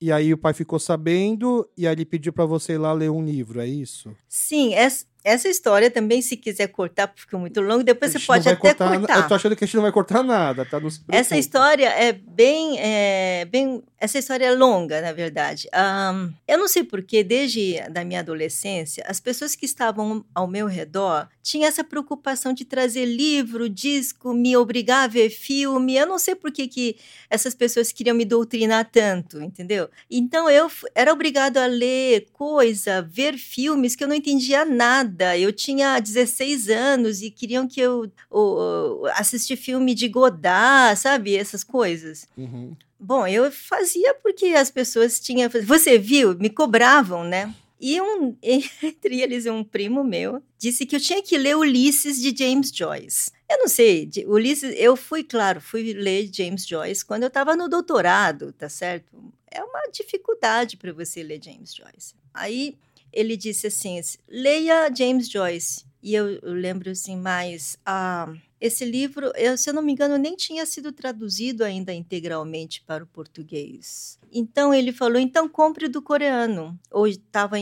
E 0.04 0.12
aí 0.12 0.34
o 0.34 0.38
pai 0.38 0.52
ficou 0.52 0.80
sabendo 0.80 1.70
e 1.78 1.86
aí 1.86 1.94
ele 1.94 2.06
pediu 2.06 2.34
para 2.34 2.44
você 2.44 2.74
ir 2.74 2.80
lá 2.80 2.92
ler 2.92 3.12
um 3.12 3.24
livro, 3.24 3.62
é 3.62 3.68
isso? 3.68 4.12
Sim, 4.28 4.74
essa, 4.74 5.06
essa 5.24 5.48
história 5.48 5.90
também, 5.92 6.22
se 6.22 6.36
quiser 6.36 6.68
cortar, 6.68 7.08
porque 7.08 7.22
ficou 7.22 7.40
muito 7.40 7.62
longo, 7.62 7.84
depois 7.84 8.12
você 8.12 8.20
pode 8.20 8.48
até 8.50 8.60
cortar- 8.60 8.98
cortar. 9.00 9.18
Eu 9.18 9.28
tô 9.28 9.34
achando 9.36 9.56
que 9.56 9.64
a 9.64 9.68
gente 9.68 9.76
não 9.76 9.84
vai 9.84 9.92
cortar 9.92 10.24
nada, 10.24 10.66
tá? 10.66 10.80
Essa 11.10 11.38
história 11.38 11.88
é 11.90 12.12
bem, 12.12 12.78
é, 12.80 13.46
bem. 13.46 13.84
Essa 14.00 14.18
história 14.18 14.46
é 14.46 14.52
longa, 14.56 15.00
na 15.00 15.12
verdade. 15.12 15.68
Ahn, 15.72 16.32
eu 16.48 16.58
não 16.58 16.68
sei 16.68 16.84
porquê, 16.84 17.24
desde 17.24 17.80
da 17.92 18.04
minha 18.04 18.20
adolescência, 18.22 19.04
as 19.08 19.20
pessoas 19.20 19.56
que 19.56 19.66
estavam 19.66 20.26
ao 20.34 20.48
meu 20.48 20.66
redor 20.66 21.28
tinham 21.44 21.68
essa 21.68 21.84
preocupação 21.84 22.52
de 22.52 22.66
trazer 22.66 23.06
livro, 23.06 23.70
disco, 23.70 24.34
me 24.34 24.58
obrigar 24.58 25.04
a 25.04 25.08
ver 25.08 25.30
filme. 25.30 25.96
Eu 25.96 26.08
não 26.08 26.18
sei 26.18 26.34
por 26.34 26.52
que, 26.52 26.68
que 26.68 26.96
essas 27.30 27.54
pessoas 27.54 27.92
queriam 27.92 28.16
me 28.16 28.26
doutrinar 28.26 28.90
tanto, 28.92 29.40
entendeu? 29.42 29.88
Então 30.10 30.50
eu 30.50 30.70
era 30.96 31.14
obrigado 31.14 31.58
a 31.58 31.68
ler 31.68 32.28
coisa, 32.34 33.02
ver 33.04 33.38
filmes 33.38 33.96
que 33.96 34.04
eu 34.04 34.08
não 34.08 34.16
entendia 34.16 34.66
nada. 34.66 35.11
Eu 35.40 35.52
tinha 35.52 36.00
16 36.00 36.70
anos 36.70 37.22
e 37.22 37.30
queriam 37.32 37.68
que 37.68 37.80
eu 37.80 38.12
o, 38.30 39.06
assistir 39.16 39.56
filme 39.56 39.94
de 39.94 40.08
Godard, 40.08 41.00
sabe? 41.00 41.36
Essas 41.36 41.64
coisas. 41.64 42.28
Uhum. 42.38 42.76
Bom, 43.00 43.26
eu 43.28 43.52
fazia 43.52 44.14
porque 44.16 44.48
as 44.48 44.70
pessoas 44.70 45.20
tinham. 45.20 45.50
Você 45.66 45.98
viu? 45.98 46.36
Me 46.38 46.50
cobravam, 46.50 47.24
né? 47.24 47.54
E 47.80 48.00
um, 48.00 48.36
entre 48.44 49.22
eles, 49.22 49.48
um 49.48 49.64
primo 49.64 50.04
meu 50.04 50.42
disse 50.58 50.86
que 50.86 50.96
eu 50.96 51.00
tinha 51.00 51.22
que 51.24 51.36
ler 51.38 51.58
Ulisses 51.58 52.22
de 52.22 52.36
James 52.38 52.70
Joyce. 52.72 53.32
Eu 53.50 53.58
não 53.58 53.68
sei, 53.68 54.06
de- 54.06 54.26
Ulisses, 54.28 54.74
eu 54.78 54.96
fui, 54.96 55.24
claro, 55.24 55.60
fui 55.60 55.92
ler 55.94 56.30
James 56.32 56.66
Joyce 56.66 57.04
quando 57.04 57.24
eu 57.24 57.28
estava 57.28 57.56
no 57.56 57.68
doutorado, 57.68 58.54
tá 58.54 58.70
certo? 58.70 59.12
É 59.50 59.62
uma 59.64 59.82
dificuldade 59.92 60.78
para 60.78 60.94
você 60.94 61.24
ler 61.24 61.42
James 61.44 61.74
Joyce. 61.76 62.14
Aí 62.34 62.78
ele 63.12 63.36
disse 63.38 63.68
assim: 63.68 64.00
leia 64.28 64.92
James 64.94 65.30
Joyce. 65.30 65.86
E 66.04 66.16
eu, 66.16 66.40
eu 66.42 66.54
lembro 66.54 66.90
assim, 66.90 67.16
mas 67.16 67.78
ah, 67.86 68.34
esse 68.60 68.86
livro, 68.86 69.32
eu, 69.36 69.56
se 69.58 69.70
eu 69.70 69.74
não 69.74 69.82
me 69.82 69.92
engano, 69.92 70.18
nem 70.18 70.36
tinha 70.36 70.66
sido 70.66 70.92
traduzido 70.92 71.64
ainda 71.64 71.94
integralmente 71.94 72.84
para 72.86 73.04
o 73.04 73.08
português. 73.08 74.20
Então 74.32 74.74
ele 74.74 74.92
falou: 74.92 75.20
então 75.20 75.50
compre 75.50 75.88
do 75.88 76.02
coreano. 76.02 76.80
Ou 76.92 77.08
estava. 77.08 77.58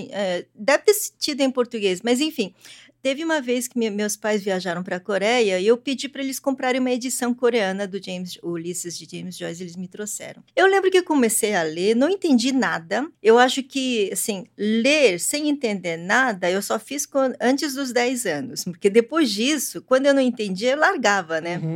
deve 0.53 0.83
ter 0.83 0.93
tido 1.17 1.41
em 1.41 1.51
português, 1.51 2.01
mas 2.01 2.21
enfim. 2.21 2.53
Teve 3.01 3.23
uma 3.23 3.39
vez 3.41 3.67
que 3.67 3.79
me- 3.79 3.89
meus 3.89 4.15
pais 4.17 4.43
viajaram 4.43 4.83
para 4.83 4.97
a 4.97 4.99
Coreia 4.99 5.59
e 5.59 5.65
eu 5.65 5.77
pedi 5.77 6.09
para 6.09 6.21
eles 6.21 6.39
comprarem 6.39 6.81
uma 6.81 6.91
edição 6.91 7.33
coreana 7.33 7.87
do 7.87 8.03
James 8.03 8.37
Ulisses 8.43 8.97
de 8.97 9.07
James 9.17 9.37
Joyce, 9.37 9.63
eles 9.63 9.75
me 9.77 9.87
trouxeram. 9.87 10.43
Eu 10.55 10.67
lembro 10.67 10.91
que 10.91 10.97
eu 10.97 11.03
comecei 11.03 11.55
a 11.55 11.63
ler, 11.63 11.95
não 11.95 12.09
entendi 12.09 12.51
nada. 12.51 13.09
Eu 13.23 13.39
acho 13.39 13.63
que, 13.63 14.09
assim, 14.11 14.45
ler 14.57 15.19
sem 15.19 15.49
entender 15.49 15.95
nada, 15.97 16.51
eu 16.51 16.61
só 16.61 16.77
fiz 16.77 17.07
antes 17.39 17.73
dos 17.73 17.93
10 17.93 18.25
anos, 18.25 18.63
porque 18.65 18.89
depois 18.89 19.31
disso, 19.31 19.81
quando 19.81 20.05
eu 20.07 20.13
não 20.13 20.21
entendia, 20.21 20.71
eu 20.71 20.77
largava, 20.77 21.39
né? 21.39 21.57
Uhum. 21.63 21.75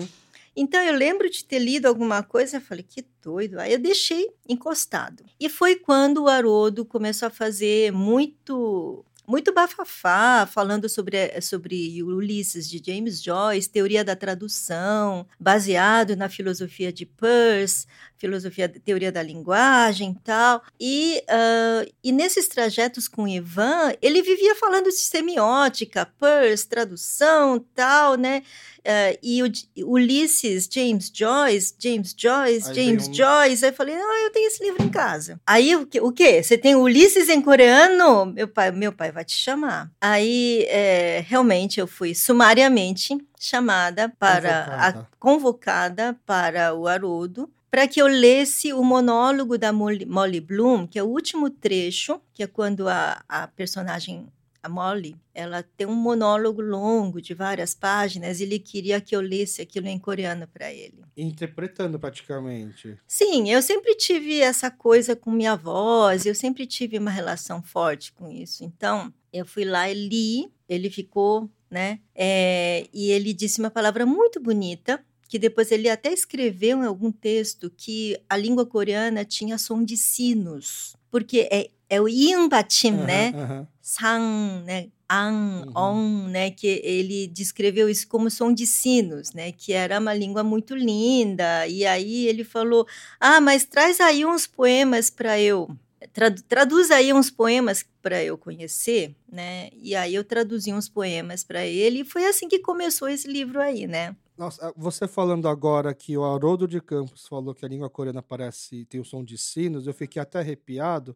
Então 0.55 0.79
eu 0.83 0.93
lembro 0.93 1.29
de 1.31 1.43
ter 1.45 1.57
lido 1.57 1.87
alguma 1.87 2.21
coisa, 2.21 2.57
eu 2.57 2.61
falei, 2.61 2.85
que 2.87 3.03
doido. 3.23 3.59
Aí 3.59 3.73
eu 3.73 3.79
deixei 3.79 4.29
encostado. 4.47 5.23
E 5.39 5.49
foi 5.49 5.75
quando 5.77 6.23
o 6.23 6.27
Haroldo 6.27 6.85
começou 6.85 7.27
a 7.27 7.31
fazer 7.31 7.91
muito 7.91 9.03
muito 9.27 9.53
bafafá, 9.53 10.45
falando 10.45 10.89
sobre, 10.89 11.39
sobre 11.41 12.03
Ulisses 12.03 12.69
de 12.69 12.81
James 12.85 13.21
Joyce, 13.21 13.69
teoria 13.69 14.03
da 14.03 14.15
tradução, 14.15 15.25
baseado 15.39 16.15
na 16.15 16.27
filosofia 16.27 16.91
de 16.91 17.05
Peirce, 17.05 17.87
filosofia, 18.17 18.67
teoria 18.69 19.11
da 19.11 19.23
linguagem 19.23 20.13
tal. 20.23 20.61
E, 20.79 21.23
ah, 21.27 21.85
e 22.03 22.11
nesses 22.11 22.47
trajetos 22.47 23.07
com 23.07 23.27
Ivan, 23.27 23.93
ele 24.01 24.21
vivia 24.21 24.55
falando 24.55 24.85
de 24.85 24.97
semiótica, 24.97 26.05
Peirce, 26.19 26.67
tradução 26.67 27.59
tal, 27.73 28.15
né? 28.15 28.43
Ah, 28.85 29.17
e 29.23 29.41
o 29.43 29.49
Ulisses, 29.85 30.67
James 30.71 31.11
Joyce, 31.13 31.73
James 31.79 32.13
Joyce, 32.17 32.69
Aí 32.69 32.75
James 32.75 33.07
um- 33.07 33.13
Joyce. 33.13 33.63
Aí 33.65 33.71
eu 33.71 33.75
falei, 33.75 33.95
ah, 33.95 34.21
eu 34.25 34.31
tenho 34.31 34.47
esse 34.47 34.63
livro 34.63 34.83
em 34.83 34.89
casa. 34.89 35.39
Aí 35.47 35.75
o 35.75 35.85
que? 35.85 36.01
O 36.01 36.11
quê? 36.11 36.43
Você 36.43 36.57
tem 36.57 36.75
Ulisses 36.75 37.29
em 37.29 37.41
coreano? 37.41 38.25
Meu 38.25 38.47
pai, 38.47 38.71
meu 38.71 38.91
pai 38.91 39.11
vai 39.11 39.23
te 39.23 39.33
chamar. 39.35 39.89
Aí 40.01 40.65
é, 40.69 41.23
realmente 41.27 41.79
eu 41.79 41.87
fui 41.87 42.13
sumariamente 42.13 43.17
chamada 43.39 44.09
para 44.19 44.63
a- 44.65 44.93
Convocada. 44.93 45.09
convocada 45.19 46.19
para 46.25 46.73
o 46.73 46.87
Haroldo 46.87 47.49
para 47.69 47.87
que 47.87 47.99
eu 47.99 48.05
lesse 48.07 48.71
o 48.71 48.83
monólogo 48.83 49.57
da 49.57 49.73
Molly, 49.73 50.05
Molly 50.05 50.39
Bloom, 50.39 50.85
que 50.85 50.99
é 50.99 51.03
o 51.03 51.07
último 51.07 51.49
trecho, 51.49 52.21
que 52.31 52.43
é 52.43 52.47
quando 52.47 52.87
a, 52.87 53.23
a 53.27 53.47
personagem 53.47 54.27
a 54.63 54.69
Molly, 54.69 55.15
ela 55.33 55.61
tem 55.61 55.85
um 55.85 55.93
monólogo 55.93 56.61
longo 56.61 57.21
de 57.21 57.33
várias 57.33 57.75
páginas 57.75 58.39
e 58.39 58.43
ele 58.43 58.57
queria 58.57 59.01
que 59.01 59.13
eu 59.13 59.19
lesse 59.19 59.61
aquilo 59.61 59.87
em 59.87 59.99
coreano 59.99 60.47
para 60.47 60.71
ele. 60.71 61.03
Interpretando 61.17 61.99
praticamente. 61.99 62.97
Sim, 63.05 63.51
eu 63.51 63.61
sempre 63.61 63.93
tive 63.95 64.39
essa 64.39 64.71
coisa 64.71 65.15
com 65.17 65.29
minha 65.29 65.55
voz, 65.55 66.25
eu 66.25 66.33
sempre 66.33 66.65
tive 66.65 66.97
uma 66.97 67.11
relação 67.11 67.61
forte 67.61 68.13
com 68.13 68.31
isso. 68.31 68.63
Então, 68.63 69.13
eu 69.33 69.45
fui 69.45 69.65
lá 69.65 69.89
e 69.89 69.93
li, 69.93 70.51
ele 70.69 70.89
ficou, 70.89 71.49
né? 71.69 71.99
é, 72.15 72.87
e 72.93 73.11
ele 73.11 73.33
disse 73.33 73.59
uma 73.59 73.69
palavra 73.69 74.05
muito 74.05 74.39
bonita, 74.39 75.03
que 75.27 75.37
depois 75.39 75.71
ele 75.71 75.89
até 75.89 76.13
escreveu 76.13 76.83
em 76.83 76.85
algum 76.85 77.11
texto 77.11 77.69
que 77.75 78.17
a 78.29 78.37
língua 78.37 78.65
coreana 78.65 79.25
tinha 79.25 79.57
som 79.57 79.83
de 79.83 79.97
sinos, 79.97 80.95
porque 81.09 81.49
é, 81.51 81.71
é 81.89 81.99
o 81.99 82.07
iambatim, 82.07 82.93
Aham, 82.93 83.05
né? 83.05 83.33
aham. 83.35 83.67
Sang, 83.83 84.63
né, 84.65 84.89
ang, 85.09 85.63
Uhum. 85.65 85.73
on, 85.75 86.29
né, 86.29 86.51
que 86.51 86.81
ele 86.85 87.27
descreveu 87.27 87.89
isso 87.89 88.07
como 88.07 88.31
som 88.31 88.53
de 88.53 88.65
sinos, 88.65 89.33
né, 89.33 89.51
que 89.51 89.73
era 89.73 89.99
uma 89.99 90.13
língua 90.13 90.43
muito 90.43 90.75
linda. 90.75 91.67
E 91.67 91.85
aí 91.85 92.27
ele 92.27 92.43
falou: 92.45 92.87
"Ah, 93.19 93.41
mas 93.41 93.65
traz 93.65 93.99
aí 93.99 94.25
uns 94.25 94.47
poemas 94.47 95.09
para 95.11 95.39
eu 95.39 95.69
tradu- 96.13 96.43
traduz 96.43 96.91
aí 96.91 97.13
uns 97.13 97.29
poemas 97.31 97.85
para 98.01 98.23
eu 98.23 98.37
conhecer, 98.37 99.15
né? 99.31 99.69
E 99.73 99.95
aí 99.95 100.15
eu 100.15 100.23
traduzi 100.23 100.73
uns 100.73 100.89
poemas 100.89 101.43
para 101.43 101.65
ele 101.65 102.01
e 102.01 102.05
foi 102.05 102.25
assim 102.25 102.47
que 102.49 102.59
começou 102.59 103.07
esse 103.09 103.27
livro 103.27 103.61
aí, 103.61 103.87
né? 103.87 104.15
Nossa, 104.37 104.73
você 104.75 105.07
falando 105.07 105.47
agora 105.47 105.93
que 105.93 106.17
o 106.17 106.23
Haroldo 106.23 106.67
de 106.67 106.81
Campos 106.81 107.27
falou 107.27 107.53
que 107.53 107.63
a 107.65 107.67
língua 107.69 107.89
coreana 107.89 108.21
parece 108.23 108.83
tem 108.85 108.99
o 108.99 109.05
som 109.05 109.23
de 109.23 109.37
sinos, 109.37 109.85
eu 109.85 109.93
fiquei 109.93 110.19
até 110.21 110.39
arrepiado, 110.39 111.15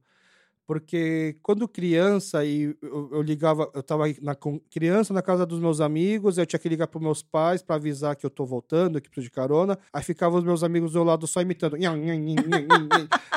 porque 0.67 1.37
quando 1.41 1.65
criança 1.65 2.43
e 2.43 2.75
eu, 2.81 3.09
eu 3.13 3.21
ligava, 3.21 3.71
eu 3.73 3.81
tava 3.81 4.03
na, 4.21 4.35
com 4.35 4.59
criança 4.69 5.13
na 5.13 5.21
casa 5.21 5.45
dos 5.45 5.59
meus 5.59 5.79
amigos, 5.79 6.37
eu 6.37 6.45
tinha 6.45 6.59
que 6.59 6.67
ligar 6.67 6.87
para 6.87 6.99
meus 6.99 7.23
pais 7.23 7.61
para 7.61 7.77
avisar 7.77 8.17
que 8.17 8.25
eu 8.25 8.29
tô 8.29 8.45
voltando, 8.45 8.99
que 8.99 9.09
preciso 9.09 9.27
de 9.27 9.31
carona, 9.31 9.79
aí 9.93 10.03
ficavam 10.03 10.37
os 10.37 10.43
meus 10.43 10.63
amigos 10.63 10.91
do 10.91 11.03
lado 11.05 11.25
só 11.25 11.41
imitando 11.41 11.77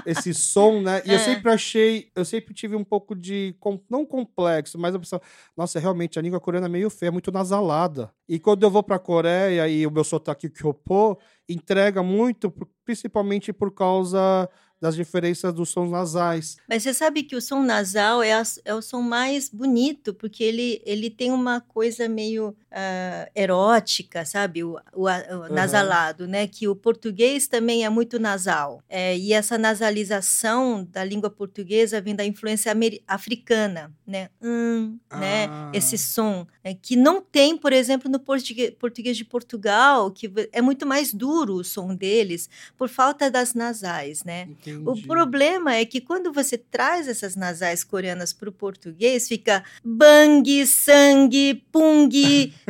esse 0.04 0.34
som, 0.34 0.80
né? 0.80 1.02
E 1.06 1.10
eu 1.10 1.16
É. 1.16 1.18
sempre 1.18 1.52
achei, 1.52 2.10
eu 2.16 2.24
sempre 2.24 2.52
tive 2.52 2.74
um 2.74 2.84
pouco 2.84 3.14
de 3.14 3.54
não 3.88 4.04
complexo, 4.04 4.76
mas 4.76 4.94
eu 4.94 5.00
pensava, 5.00 5.22
nossa, 5.56 5.78
realmente 5.78 6.18
a 6.18 6.22
língua 6.22 6.40
coreana 6.40 6.66
é 6.66 6.68
meio 6.70 6.90
feia, 6.90 7.10
é 7.10 7.12
muito 7.12 7.30
nasalada. 7.30 8.10
E 8.28 8.40
quando 8.40 8.64
eu 8.64 8.70
vou 8.70 8.82
para 8.82 8.96
a 8.96 8.98
Coreia 9.00 9.68
e 9.68 9.86
o 9.86 9.90
meu 9.90 10.02
sotaque 10.04 10.48
Kyopo 10.48 11.18
entrega 11.48 12.02
muito, 12.02 12.52
principalmente 12.84 13.52
por 13.52 13.72
causa 13.72 14.48
das 14.80 14.96
diferenças 14.96 15.52
dos 15.52 15.68
sons 15.68 15.90
nasais. 15.90 16.56
Mas 16.68 16.82
você 16.82 16.94
sabe 16.94 17.22
que 17.22 17.36
o 17.36 17.40
som 17.40 17.62
nasal 17.62 18.22
é, 18.22 18.32
a- 18.32 18.42
é 18.64 18.74
o 18.74 18.80
som 18.80 19.02
mais 19.02 19.48
bonito, 19.48 20.14
porque 20.14 20.42
ele, 20.42 20.80
ele 20.86 21.10
tem 21.10 21.30
uma 21.32 21.60
coisa 21.60 22.08
meio 22.08 22.56
ah, 22.72 23.28
erótica, 23.34 24.24
sabe? 24.24 24.64
O, 24.64 24.78
o 24.94 25.04
o 25.04 25.52
nasalado, 25.52 26.26
né? 26.26 26.46
Que 26.46 26.66
o 26.68 26.74
português 26.74 27.46
também 27.46 27.84
é 27.84 27.90
muito 27.90 28.18
nasal. 28.18 28.82
É, 28.88 29.16
e 29.16 29.32
essa 29.32 29.58
nasalização 29.58 30.84
da 30.90 31.04
língua 31.04 31.28
portuguesa 31.30 32.00
vem 32.00 32.14
da 32.16 32.24
influência 32.24 32.72
africana, 33.06 33.92
né? 34.06 34.30
Hum, 34.42 34.98
né? 35.12 35.46
Ah. 35.50 35.70
Esse 35.74 35.98
som, 35.98 36.46
né? 36.64 36.74
que 36.80 36.96
não 36.96 37.20
tem, 37.20 37.56
por 37.56 37.72
exemplo, 37.72 38.10
no 38.10 38.18
português, 38.18 38.70
português 38.78 39.16
de 39.16 39.24
Portugal, 39.24 40.10
que 40.10 40.30
é 40.52 40.62
muito 40.62 40.86
mais 40.86 41.12
duro 41.12 41.54
o 41.54 41.64
som 41.64 41.94
deles, 41.94 42.48
por 42.76 42.88
falta 42.88 43.30
das 43.30 43.52
nasais, 43.54 44.24
né? 44.24 44.42
Entendi. 44.48 44.69
O 44.84 45.00
problema 45.02 45.74
é 45.74 45.84
que 45.84 46.00
quando 46.00 46.32
você 46.32 46.56
traz 46.58 47.08
essas 47.08 47.36
nasais 47.36 47.82
coreanas 47.84 48.32
para 48.32 48.48
o 48.48 48.52
português, 48.52 49.28
fica 49.28 49.64
bang, 49.84 50.66
sangue, 50.66 51.64
pung, 51.72 52.10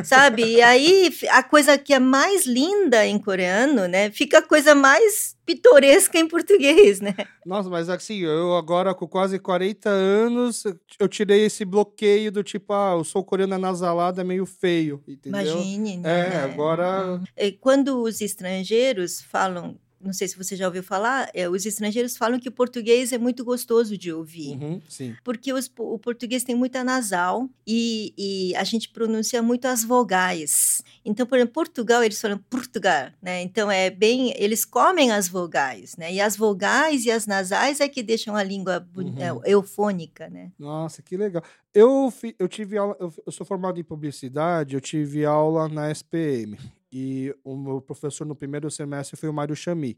sabe? 0.03 0.43
E 0.43 0.61
aí 0.61 1.13
a 1.29 1.43
coisa 1.43 1.77
que 1.77 1.93
é 1.93 1.99
mais 1.99 2.45
linda 2.45 3.05
em 3.05 3.17
coreano, 3.17 3.87
né, 3.87 4.11
fica 4.11 4.39
a 4.39 4.41
coisa 4.41 4.73
mais 4.73 5.35
pitoresca 5.45 6.17
em 6.17 6.27
português, 6.27 7.01
né? 7.01 7.13
Nossa, 7.45 7.69
mas 7.69 7.89
assim, 7.89 8.19
eu 8.19 8.55
agora 8.55 8.93
com 8.93 9.07
quase 9.07 9.37
40 9.39 9.89
anos, 9.89 10.63
eu 10.99 11.07
tirei 11.09 11.45
esse 11.45 11.65
bloqueio 11.65 12.31
do 12.31 12.43
tipo, 12.43 12.71
ah, 12.73 12.93
eu 12.97 13.03
sou 13.03 13.23
coreano 13.23 13.57
nasalado, 13.57 14.21
é 14.21 14.23
meio 14.23 14.45
feio, 14.45 15.03
entendeu? 15.07 15.41
Imagine, 15.41 15.97
né? 15.97 16.29
É, 16.29 16.37
agora... 16.43 17.21
Quando 17.59 18.01
os 18.01 18.21
estrangeiros 18.21 19.19
falam 19.21 19.77
não 20.03 20.13
sei 20.13 20.27
se 20.27 20.37
você 20.37 20.55
já 20.55 20.65
ouviu 20.65 20.83
falar, 20.83 21.29
é, 21.33 21.47
os 21.47 21.65
estrangeiros 21.65 22.17
falam 22.17 22.39
que 22.39 22.49
o 22.49 22.51
português 22.51 23.11
é 23.13 23.17
muito 23.17 23.43
gostoso 23.43 23.97
de 23.97 24.11
ouvir. 24.11 24.57
Uhum, 24.61 24.81
porque 25.23 25.53
os, 25.53 25.71
o 25.77 25.97
português 25.99 26.43
tem 26.43 26.55
muita 26.55 26.83
nasal 26.83 27.49
e, 27.65 28.13
e, 28.17 28.55
a 28.55 28.63
gente 28.63 28.89
pronuncia 28.89 29.41
muito 29.41 29.65
as 29.65 29.83
vogais. 29.83 30.81
Então, 31.05 31.25
por 31.25 31.37
exemplo, 31.37 31.53
Portugal, 31.53 32.03
eles 32.03 32.19
falam 32.19 32.37
Portugal, 32.49 33.11
né? 33.21 33.41
Então, 33.41 33.69
é 33.69 33.89
bem... 33.89 34.33
Eles 34.37 34.65
comem 34.65 35.11
as 35.11 35.27
vogais, 35.27 35.95
né? 35.97 36.13
E 36.13 36.19
as 36.19 36.35
vogais 36.35 37.05
e 37.05 37.11
as 37.11 37.25
nasais 37.25 37.79
é 37.79 37.87
que 37.87 38.03
deixam 38.03 38.35
a 38.35 38.43
língua 38.43 38.87
uhum. 38.95 39.43
é, 39.43 39.51
eufônica, 39.51 40.29
né? 40.29 40.51
Nossa, 40.57 41.01
que 41.01 41.15
legal. 41.15 41.43
Eu, 41.73 42.13
eu 42.37 42.47
tive 42.47 42.77
aula... 42.77 42.95
Eu 42.99 43.31
sou 43.31 43.45
formado 43.45 43.79
em 43.79 43.83
publicidade, 43.83 44.75
eu 44.75 44.81
tive 44.81 45.25
aula 45.25 45.69
na 45.69 45.91
SPM. 45.91 46.57
E 46.91 47.33
o 47.43 47.55
meu 47.55 47.81
professor 47.81 48.25
no 48.25 48.35
primeiro 48.35 48.69
semestre 48.69 49.17
foi 49.17 49.29
o 49.29 49.33
Mário 49.33 49.55
Chami. 49.55 49.97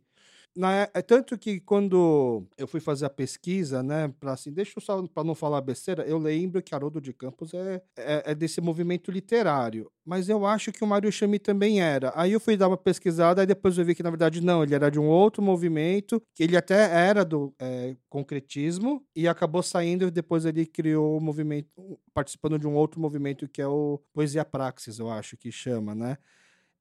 Na, 0.55 0.87
é 0.93 1.01
tanto 1.01 1.35
que 1.35 1.59
quando 1.59 2.45
eu 2.55 2.67
fui 2.67 2.79
fazer 2.79 3.05
a 3.05 3.09
pesquisa, 3.09 3.81
né, 3.81 4.13
para 4.19 4.33
assim, 4.33 4.51
deixa 4.53 4.73
eu 4.77 4.81
só 4.83 5.01
para 5.07 5.23
não 5.23 5.33
falar 5.33 5.59
besteira, 5.61 6.03
eu 6.03 6.19
lembro 6.19 6.61
que 6.61 6.75
Haroldo 6.75 7.01
de 7.01 7.11
Campos 7.11 7.55
é, 7.55 7.81
é, 7.97 8.23
é, 8.27 8.35
desse 8.35 8.61
movimento 8.61 9.09
literário, 9.09 9.91
mas 10.05 10.29
eu 10.29 10.45
acho 10.45 10.71
que 10.71 10.83
o 10.83 10.87
Mário 10.87 11.11
Chami 11.11 11.39
também 11.39 11.81
era. 11.81 12.13
Aí 12.15 12.33
eu 12.33 12.39
fui 12.39 12.55
dar 12.55 12.67
uma 12.67 12.77
pesquisada 12.77 13.41
e 13.41 13.47
depois 13.47 13.79
eu 13.79 13.85
vi 13.85 13.95
que 13.95 14.03
na 14.03 14.11
verdade 14.11 14.41
não, 14.41 14.61
ele 14.61 14.75
era 14.75 14.91
de 14.91 14.99
um 14.99 15.07
outro 15.07 15.41
movimento, 15.41 16.21
que 16.35 16.43
ele 16.43 16.55
até 16.55 16.75
era 16.83 17.25
do 17.25 17.51
é, 17.59 17.95
concretismo 18.07 19.03
e 19.15 19.27
acabou 19.27 19.63
saindo 19.63 20.05
e 20.05 20.11
depois 20.11 20.45
ele 20.45 20.67
criou 20.67 21.17
o 21.17 21.21
movimento, 21.21 21.67
participando 22.13 22.59
de 22.59 22.67
um 22.67 22.75
outro 22.75 22.99
movimento 23.01 23.47
que 23.47 23.61
é 23.61 23.67
o 23.67 23.99
Poesia 24.13 24.45
Praxis, 24.45 24.99
eu 24.99 25.09
acho 25.09 25.35
que 25.35 25.51
chama, 25.51 25.95
né? 25.95 26.17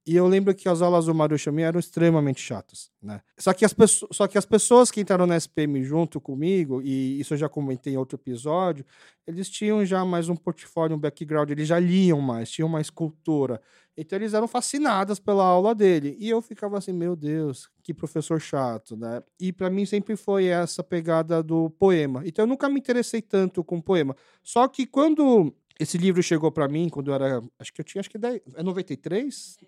E 0.04 0.16
eu 0.16 0.26
lembro 0.26 0.52
que 0.52 0.68
as 0.68 0.82
aulas 0.82 1.06
do 1.06 1.14
Mario 1.14 1.38
Chami 1.38 1.62
eram 1.62 1.78
extremamente 1.78 2.40
chatas, 2.40 2.90
né? 3.00 3.21
Só 3.38 3.52
que, 3.52 3.64
as 3.64 3.73
só 4.11 4.26
que 4.26 4.37
as 4.37 4.44
pessoas 4.44 4.90
que 4.90 5.00
entraram 5.00 5.26
na 5.26 5.37
SPM 5.37 5.85
junto 5.85 6.21
comigo, 6.21 6.82
e 6.82 7.21
isso 7.21 7.35
eu 7.35 7.38
já 7.38 7.49
comentei 7.49 7.94
em 7.94 7.97
outro 7.97 8.16
episódio, 8.16 8.85
eles 9.25 9.49
tinham 9.49 9.85
já 9.87 10.04
mais 10.04 10.28
um 10.28 10.35
portfólio, 10.35 10.97
um 10.97 10.99
background, 10.99 11.50
eles 11.50 11.68
já 11.68 11.78
liam 11.78 12.21
mais, 12.21 12.50
tinham 12.50 12.68
mais 12.68 12.90
cultura. 12.90 13.61
Então 13.97 14.18
eles 14.18 14.35
eram 14.35 14.49
fascinadas 14.49 15.21
pela 15.21 15.44
aula 15.44 15.73
dele. 15.73 16.16
E 16.18 16.28
eu 16.28 16.42
ficava 16.42 16.78
assim, 16.78 16.92
meu 16.92 17.14
Deus, 17.14 17.71
que 17.82 17.94
professor 17.94 18.40
chato, 18.40 18.97
né? 18.97 19.23
E 19.38 19.52
para 19.52 19.71
mim 19.71 19.87
sempre 19.87 20.16
foi 20.16 20.47
essa 20.47 20.82
pegada 20.82 21.42
do 21.44 21.71
poema. 21.71 22.23
Então 22.26 22.44
eu 22.44 22.49
nunca 22.49 22.68
me 22.68 22.80
interessei 22.80 23.23
tanto 23.23 23.62
com 23.62 23.80
poema. 23.80 24.16
Só 24.42 24.66
que 24.66 24.85
quando 24.85 25.54
esse 25.78 25.97
livro 25.97 26.23
chegou 26.23 26.50
para 26.50 26.68
mim, 26.68 26.88
quando 26.88 27.11
eu 27.11 27.14
era, 27.14 27.42
acho 27.59 27.73
que 27.73 27.80
eu 27.80 27.85
tinha, 27.85 28.00
acho 28.00 28.11
que 28.11 28.18
10, 28.18 28.40
é 28.54 28.62
93? 28.62 29.59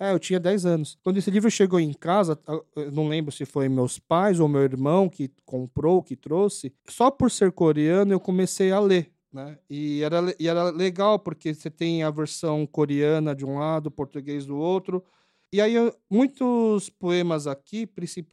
É, 0.00 0.12
eu 0.12 0.18
tinha 0.18 0.40
10 0.40 0.64
anos. 0.64 0.98
Quando 1.04 1.18
esse 1.18 1.30
livro 1.30 1.50
chegou 1.50 1.78
em 1.78 1.92
casa, 1.92 2.38
eu 2.74 2.90
não 2.90 3.06
lembro 3.06 3.30
se 3.30 3.44
foi 3.44 3.68
meus 3.68 3.98
pais 3.98 4.40
ou 4.40 4.48
meu 4.48 4.62
irmão 4.62 5.10
que 5.10 5.30
comprou, 5.44 6.02
que 6.02 6.16
trouxe. 6.16 6.72
Só 6.88 7.10
por 7.10 7.30
ser 7.30 7.52
coreano, 7.52 8.10
eu 8.10 8.18
comecei 8.18 8.72
a 8.72 8.80
ler. 8.80 9.12
Né? 9.30 9.58
E, 9.68 10.02
era, 10.02 10.34
e 10.40 10.48
era 10.48 10.70
legal, 10.70 11.18
porque 11.18 11.52
você 11.52 11.68
tem 11.68 12.02
a 12.02 12.10
versão 12.10 12.66
coreana 12.66 13.34
de 13.34 13.44
um 13.44 13.58
lado, 13.58 13.90
português 13.90 14.46
do 14.46 14.56
outro. 14.56 15.04
E 15.52 15.60
aí, 15.60 15.74
muitos 16.08 16.88
poemas 16.88 17.48
aqui 17.48 17.88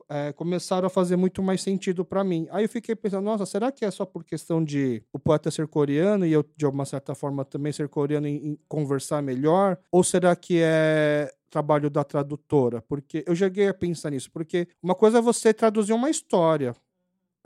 é, 0.08 0.32
começaram 0.34 0.86
a 0.86 0.90
fazer 0.90 1.16
muito 1.16 1.42
mais 1.42 1.62
sentido 1.64 2.06
para 2.06 2.24
mim. 2.24 2.48
Aí 2.52 2.66
eu 2.66 2.70
fiquei 2.70 2.96
pensando, 2.96 3.26
nossa, 3.26 3.44
será 3.44 3.72
que 3.72 3.84
é 3.84 3.90
só 3.90 4.06
por 4.06 4.24
questão 4.24 4.64
de 4.64 5.04
o 5.12 5.18
poeta 5.18 5.50
ser 5.50 5.68
coreano 5.68 6.28
e 6.28 6.32
eu, 6.32 6.46
de 6.56 6.64
alguma 6.64 6.86
certa 6.86 7.16
forma, 7.16 7.44
também 7.44 7.74
ser 7.74 7.90
coreano 7.90 8.28
e 8.28 8.60
conversar 8.68 9.24
melhor? 9.24 9.80
Ou 9.92 10.04
será 10.04 10.36
que 10.36 10.60
é 10.62 11.28
trabalho 11.50 11.90
da 11.90 12.04
tradutora, 12.04 12.82
porque 12.82 13.24
eu 13.28 13.36
cheguei 13.36 13.68
a 13.68 13.74
pensar 13.74 14.10
nisso, 14.10 14.30
porque 14.32 14.68
uma 14.82 14.96
coisa 14.96 15.20
é 15.20 15.22
você 15.22 15.54
traduzir 15.54 15.94
uma 15.94 16.10
história, 16.10 16.76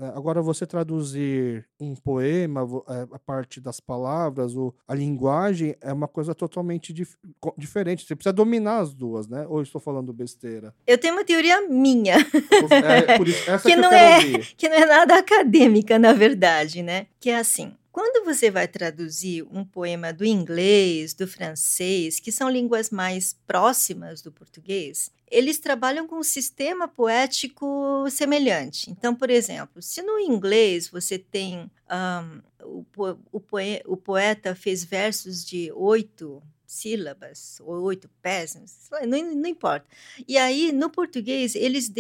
é, 0.01 0.05
agora 0.15 0.41
você 0.41 0.65
traduzir 0.65 1.63
um 1.79 1.93
poema, 1.93 2.62
é, 2.89 3.08
a 3.12 3.20
parte 3.20 3.62
das 3.62 3.79
palavras, 3.79 4.53
a 4.88 4.96
linguagem 4.96 5.75
é 5.79 5.93
uma 5.93 6.08
coisa 6.08 6.34
totalmente 6.34 6.91
dif 6.91 7.15
diferente. 7.55 8.03
Você 8.03 8.15
precisa 8.15 8.34
dominar 8.34 8.79
as 8.79 8.96
duas, 8.96 9.27
né? 9.27 9.46
Ou 9.48 9.62
estou 9.62 9.79
falando 9.79 10.12
besteira? 10.12 10.74
Eu 10.88 10.98
tenho 10.98 11.13
uma 11.13 11.24
teoria 11.24 11.70
minha. 11.70 12.15
É, 12.15 13.22
isso, 13.22 13.62
que, 13.62 13.70
que, 13.70 13.75
não 13.75 13.91
é, 13.91 14.39
que 14.58 14.70
não 14.70 14.75
é 14.75 14.85
nada 14.87 15.20
acadêmica, 15.20 16.00
na 16.00 16.14
verdade, 16.14 16.81
né? 16.81 17.05
Que 17.20 17.29
é 17.29 17.37
assim. 17.37 17.72
Quando 17.91 18.23
você 18.23 18.49
vai 18.49 18.67
traduzir 18.67 19.43
um 19.51 19.65
poema 19.65 20.13
do 20.13 20.23
inglês, 20.23 21.13
do 21.13 21.27
francês, 21.27 22.19
que 22.19 22.31
são 22.31 22.49
línguas 22.49 22.89
mais 22.89 23.35
próximas 23.45 24.21
do 24.21 24.31
português, 24.31 25.11
eles 25.29 25.59
trabalham 25.59 26.07
com 26.07 26.17
um 26.17 26.23
sistema 26.23 26.87
poético 26.87 28.05
semelhante. 28.09 28.89
Então, 28.89 29.13
por 29.13 29.29
exemplo, 29.29 29.81
se 29.81 30.01
no 30.01 30.19
inglês 30.19 30.87
você 30.87 31.19
tem 31.19 31.69
um, 31.89 32.41
o, 32.63 32.85
o, 33.31 33.41
o 33.85 33.97
poeta 33.97 34.55
fez 34.55 34.83
versos 34.83 35.43
de 35.43 35.71
oito 35.73 36.41
sílabas, 36.72 37.60
ou 37.62 37.81
oito 37.81 38.10
pés, 38.22 38.57
não, 39.05 39.36
não, 39.36 39.50
importa. 39.50 39.86
E 40.27 40.38
aí, 40.38 40.72
no 40.72 40.90
português, 40.90 41.53
eles 41.53 41.92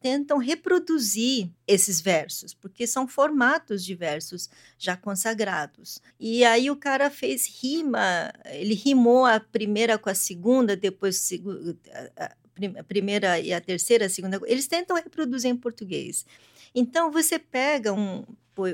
tentam 0.00 0.38
reproduzir 0.38 1.50
esses 1.66 2.00
versos, 2.00 2.54
porque 2.54 2.86
são 2.86 3.08
formatos 3.08 3.84
de 3.84 3.94
versos 3.94 4.48
já 4.78 4.96
consagrados. 4.96 6.00
E 6.18 6.44
aí 6.44 6.70
o 6.70 6.76
cara 6.76 7.10
fez 7.10 7.46
rima, 7.60 8.32
ele 8.46 8.74
rimou 8.74 9.26
a 9.26 9.40
primeira 9.40 9.98
com 9.98 10.08
a 10.08 10.14
segunda, 10.14 10.76
depois 10.76 11.28
a 12.78 12.84
primeira 12.84 13.40
e 13.40 13.52
a 13.52 13.60
terceira, 13.60 14.06
a 14.06 14.08
segunda. 14.08 14.40
Eles 14.46 14.68
tentam 14.68 14.96
reproduzir 14.96 15.50
em 15.50 15.56
português. 15.56 16.24
Então, 16.72 17.10
você 17.10 17.36
pega 17.36 17.92
um, 17.92 18.24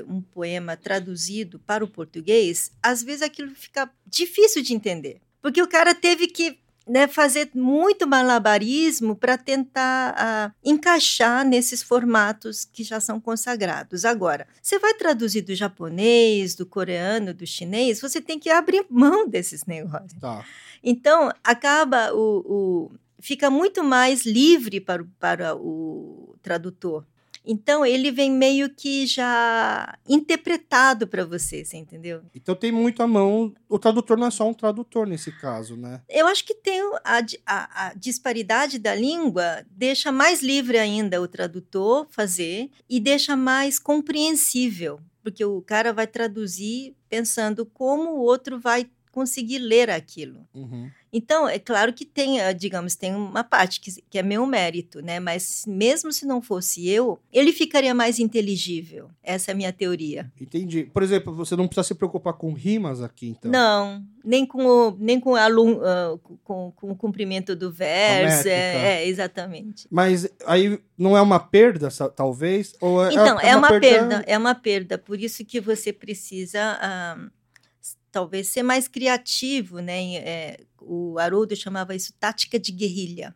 um 0.07 0.21
poema 0.21 0.77
traduzido 0.77 1.57
para 1.59 1.83
o 1.83 1.87
português, 1.87 2.71
às 2.81 3.01
vezes 3.01 3.23
aquilo 3.23 3.55
fica 3.55 3.89
difícil 4.05 4.61
de 4.61 4.73
entender. 4.73 5.19
Porque 5.41 5.61
o 5.61 5.67
cara 5.67 5.93
teve 5.93 6.27
que 6.27 6.59
né, 6.87 7.07
fazer 7.07 7.49
muito 7.53 8.07
malabarismo 8.07 9.15
para 9.15 9.37
tentar 9.37 10.15
uh, 10.15 10.55
encaixar 10.63 11.45
nesses 11.45 11.83
formatos 11.83 12.63
que 12.63 12.83
já 12.83 12.99
são 12.99 13.19
consagrados. 13.19 14.05
Agora, 14.05 14.47
você 14.61 14.79
vai 14.79 14.93
traduzir 14.93 15.41
do 15.41 15.53
japonês, 15.53 16.55
do 16.55 16.65
coreano, 16.65 17.33
do 17.33 17.45
chinês, 17.45 17.99
você 17.99 18.21
tem 18.21 18.39
que 18.39 18.49
abrir 18.49 18.85
mão 18.89 19.27
desses 19.27 19.65
negócios. 19.65 20.19
Tá. 20.19 20.45
Então, 20.81 21.31
acaba 21.43 22.13
o, 22.13 22.43
o, 22.45 22.91
fica 23.19 23.49
muito 23.49 23.83
mais 23.83 24.25
livre 24.25 24.79
para, 24.79 25.05
para 25.19 25.55
o 25.55 26.35
tradutor. 26.41 27.05
Então 27.47 27.85
ele 27.85 28.11
vem 28.11 28.29
meio 28.29 28.69
que 28.69 29.07
já 29.07 29.97
interpretado 30.07 31.07
para 31.07 31.23
você, 31.23 31.63
você 31.63 31.77
entendeu? 31.77 32.21
Então 32.35 32.53
tem 32.53 32.73
muito 32.73 33.01
a 33.01 33.07
mão. 33.07 33.53
O 33.69 33.79
tradutor 33.79 34.17
não 34.17 34.27
é 34.27 34.31
só 34.31 34.47
um 34.49 34.53
tradutor 34.53 35.07
nesse 35.07 35.31
caso, 35.31 35.77
né? 35.77 36.01
Eu 36.09 36.27
acho 36.27 36.43
que 36.43 36.53
tem 36.53 36.81
a, 37.05 37.19
a, 37.45 37.87
a 37.87 37.93
disparidade 37.93 38.77
da 38.77 38.93
língua 38.93 39.65
deixa 39.71 40.11
mais 40.11 40.41
livre 40.41 40.77
ainda 40.77 41.21
o 41.21 41.27
tradutor 41.27 42.05
fazer 42.09 42.69
e 42.89 42.99
deixa 42.99 43.37
mais 43.37 43.79
compreensível, 43.79 44.99
porque 45.23 45.45
o 45.45 45.61
cara 45.61 45.93
vai 45.93 46.05
traduzir 46.05 46.95
pensando 47.09 47.65
como 47.65 48.11
o 48.11 48.19
outro 48.19 48.59
vai 48.59 48.89
conseguir 49.17 49.57
ler 49.57 49.89
aquilo. 49.89 50.47
Uhum. 50.53 50.91
Então, 51.11 51.49
é 51.49 51.57
claro 51.57 51.91
que 51.91 52.05
tem, 52.05 52.39
ah, 52.39 52.51
digamos, 52.51 52.95
tem 52.95 53.15
uma 53.15 53.43
parte 53.43 53.79
que, 53.79 53.91
que, 54.07 54.19
é 54.19 54.21
meu 54.21 54.45
mérito, 54.45 55.01
né? 55.01 55.19
Mas 55.19 55.65
mesmo 55.67 56.13
se 56.13 56.23
não 56.23 56.39
fosse 56.39 56.87
eu, 56.87 57.17
ele 57.33 57.51
ficaria 57.51 57.95
mais 57.95 58.19
inteligível. 58.19 59.09
Essa 59.23 59.49
é 59.49 59.53
a 59.53 59.55
minha 59.55 59.73
teoria. 59.73 60.31
Entendi. 60.39 60.83
Por 60.93 61.01
exemplo, 61.01 61.33
você 61.33 61.55
não 61.55 61.65
precisa 61.65 61.87
se 61.87 61.95
preocupar 61.95 62.33
com 62.33 62.53
rimas 62.53 63.01
aqui, 63.01 63.29
então? 63.29 63.49
Não, 63.49 64.05
nem 64.23 64.45
com 64.45 64.63
o, 64.63 64.97
nem 64.99 65.19
com, 65.19 65.33
uh, 65.33 66.19
com, 66.43 66.71
com 66.75 66.91
o 66.91 66.95
cumprimento 66.95 67.55
do 67.55 67.71
verso. 67.71 68.47
É, 68.47 69.01
é, 69.01 69.07
exatamente. 69.07 69.87
Mas 69.89 70.29
aí 70.45 70.79
não 70.95 71.17
é 71.17 71.21
uma 71.21 71.39
perda, 71.39 71.89
talvez? 72.15 72.75
Ou 72.79 73.03
é, 73.03 73.13
então, 73.13 73.39
é, 73.39 73.49
é 73.49 73.55
uma, 73.55 73.69
uma 73.69 73.79
perda... 73.79 74.07
perda... 74.09 74.23
É 74.27 74.37
uma 74.37 74.53
perda. 74.53 74.97
Por 74.99 75.19
isso 75.19 75.43
que 75.43 75.59
você 75.59 75.91
precisa... 75.91 76.77
Uh, 76.77 77.36
talvez 78.17 78.47
ser 78.47 78.63
mais 78.63 78.87
criativo, 78.87 79.77
né? 79.77 80.15
É, 80.15 80.59
o 80.81 81.19
Haroldo 81.19 81.55
chamava 81.55 81.93
isso 81.93 82.11
tática 82.19 82.57
de 82.57 82.71
guerrilha, 82.71 83.35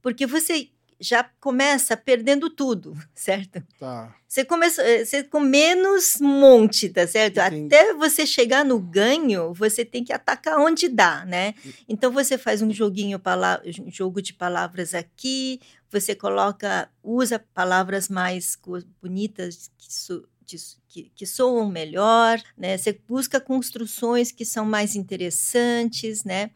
porque 0.00 0.28
você 0.28 0.68
já 1.00 1.28
começa 1.40 1.96
perdendo 1.96 2.48
tudo, 2.48 2.96
certo? 3.12 3.60
Tá. 3.80 4.14
Você 4.28 4.44
começa 4.44 4.80
eh, 4.80 5.04
você 5.04 5.24
com 5.24 5.40
menos 5.40 6.18
monte, 6.20 6.88
tá 6.88 7.04
certo? 7.04 7.38
Entendi. 7.38 7.74
Até 7.74 7.92
você 7.94 8.24
chegar 8.24 8.64
no 8.64 8.78
ganho, 8.78 9.52
você 9.52 9.84
tem 9.84 10.04
que 10.04 10.12
atacar 10.12 10.60
onde 10.60 10.88
dá, 10.88 11.24
né? 11.24 11.54
Então 11.88 12.12
você 12.12 12.38
faz 12.38 12.62
um 12.62 12.72
joguinho, 12.72 13.20
um 13.84 13.90
jogo 13.90 14.22
de 14.22 14.32
palavras 14.32 14.94
aqui, 14.94 15.60
você 15.90 16.14
coloca, 16.14 16.88
usa 17.02 17.44
palavras 17.52 18.08
mais 18.08 18.56
bonitas 19.02 19.68
que, 19.76 19.92
que, 20.88 21.10
que 21.14 21.26
soam 21.26 21.68
melhor, 21.68 22.40
né? 22.56 22.76
Você 22.76 22.98
busca 23.08 23.40
construções 23.40 24.30
que 24.32 24.44
são 24.44 24.64
mais 24.64 24.94
interessantes, 24.96 26.24
né? 26.24 26.50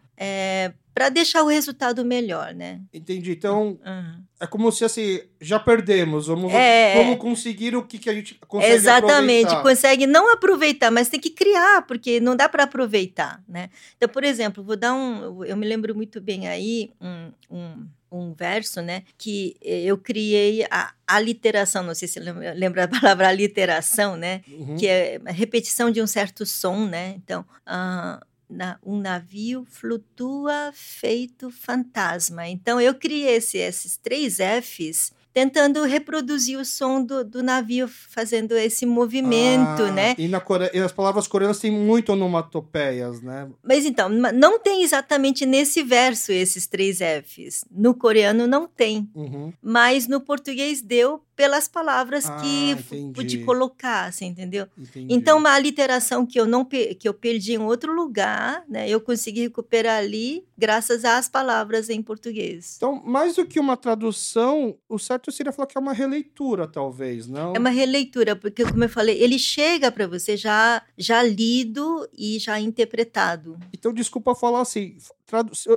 para 0.94 1.10
deixar 1.10 1.42
o 1.42 1.46
resultado 1.48 2.02
melhor, 2.06 2.54
né? 2.54 2.80
Entendi. 2.90 3.32
Então, 3.32 3.78
Uhum. 3.84 4.22
é 4.40 4.46
como 4.46 4.72
se 4.72 4.82
assim, 4.82 5.20
já 5.38 5.60
perdemos. 5.60 6.26
Vamos, 6.26 6.50
É. 6.50 6.94
vamos 6.96 7.18
conseguir 7.18 7.76
o 7.76 7.82
que, 7.82 7.98
que 7.98 8.08
a 8.08 8.14
gente 8.14 8.34
consegue 8.48 8.72
Exatamente, 8.72 9.44
aproveitar. 9.48 9.62
consegue 9.62 10.06
não 10.06 10.32
aproveitar, 10.32 10.90
mas 10.90 11.10
tem 11.10 11.20
que 11.20 11.28
criar, 11.28 11.82
porque 11.86 12.18
não 12.18 12.34
dá 12.34 12.48
para 12.48 12.62
aproveitar, 12.64 13.44
né? 13.46 13.68
Então, 13.98 14.08
por 14.08 14.24
exemplo, 14.24 14.64
vou 14.64 14.74
dar 14.74 14.94
um, 14.94 15.44
eu 15.44 15.54
me 15.54 15.66
lembro 15.68 15.94
muito 15.94 16.18
bem 16.18 16.48
aí 16.48 16.90
um, 16.98 17.30
um, 17.50 17.86
um 18.10 18.32
verso, 18.32 18.80
né, 18.80 19.02
que 19.18 19.56
eu 19.62 19.98
criei 19.98 20.64
a 20.70 20.92
aliteração, 21.06 21.82
não 21.82 21.94
sei 21.94 22.06
se 22.08 22.20
lembra, 22.20 22.84
a 22.84 22.88
palavra 22.88 23.28
aliteração, 23.28 24.16
né, 24.16 24.42
Uhum. 24.48 24.76
que 24.76 24.86
é 24.86 25.20
repetição 25.26 25.90
de 25.90 26.00
um 26.00 26.06
certo 26.06 26.46
som, 26.46 26.86
né? 26.86 27.14
Então, 27.16 27.44
ah, 27.66 28.20
na- 28.48 28.78
um 28.84 28.96
navio 29.00 29.66
flutua 29.68 30.70
feito 30.72 31.50
fantasma. 31.50 32.46
Então, 32.48 32.80
eu 32.80 32.94
criei 32.94 33.34
esse- 33.36 33.58
esses 33.58 33.96
três 33.96 34.38
Fs 34.62 35.12
tentando 35.36 35.82
reproduzir 35.84 36.58
o 36.58 36.64
som 36.64 37.04
do, 37.04 37.22
do 37.22 37.42
navio 37.42 37.86
fazendo 37.86 38.52
esse 38.56 38.86
movimento, 38.86 39.82
Ah, 39.82 39.92
né? 39.92 40.14
E, 40.16 40.26
na 40.28 40.42
e 40.72 40.78
as 40.78 40.92
palavras 40.92 41.28
coreanas 41.28 41.58
têm 41.58 41.70
muito 41.70 42.10
onomatopeias, 42.14 43.20
né? 43.20 43.46
Mas 43.62 43.84
então, 43.84 44.08
não 44.08 44.58
tem 44.58 44.82
exatamente 44.82 45.44
nesse 45.44 45.82
verso 45.82 46.32
esses 46.32 46.66
três 46.66 47.00
Fs. 47.00 47.66
No 47.70 47.94
coreano 47.94 48.46
não 48.46 48.66
tem, 48.66 49.10
Uhum. 49.14 49.52
mas 49.60 50.08
no 50.08 50.22
português 50.22 50.80
deu 50.80 51.20
pelas 51.36 51.68
palavras 51.68 52.24
Ah, 52.24 52.38
que 52.40 52.70
entendi. 52.70 53.12
pude 53.12 53.38
colocar, 53.44 54.10
você 54.10 54.24
entendeu? 54.24 54.66
Entendi. 54.78 55.12
Então, 55.12 55.36
uma 55.36 55.52
aliteração 55.52 56.24
que 56.24 56.40
eu 56.40 56.46
não 56.46 56.64
que 56.64 56.98
eu 57.06 57.12
perdi 57.12 57.52
em 57.52 57.58
outro 57.58 57.92
lugar, 57.92 58.64
né? 58.66 58.88
Eu 58.88 59.02
consegui 59.02 59.42
recuperar 59.42 59.98
ali 59.98 60.46
graças 60.56 61.04
às 61.04 61.28
palavras 61.28 61.90
em 61.90 62.00
português. 62.02 62.74
Então, 62.78 63.02
mais 63.04 63.36
do 63.36 63.44
que 63.44 63.60
uma 63.60 63.76
tradução, 63.76 64.78
o 64.88 64.98
certo 64.98 65.25
seria 65.32 65.52
falar 65.52 65.66
que 65.66 65.76
é 65.76 65.80
uma 65.80 65.92
releitura, 65.92 66.66
talvez, 66.66 67.26
não? 67.26 67.54
É 67.54 67.58
uma 67.58 67.70
releitura, 67.70 68.36
porque 68.36 68.64
como 68.64 68.84
eu 68.84 68.88
falei, 68.88 69.20
ele 69.22 69.38
chega 69.38 69.90
para 69.90 70.06
você 70.06 70.36
já 70.36 70.82
já 70.96 71.22
lido 71.22 72.08
e 72.16 72.38
já 72.38 72.60
interpretado. 72.60 73.58
Então, 73.72 73.92
desculpa 73.92 74.34
falar 74.34 74.60
assim. 74.60 74.96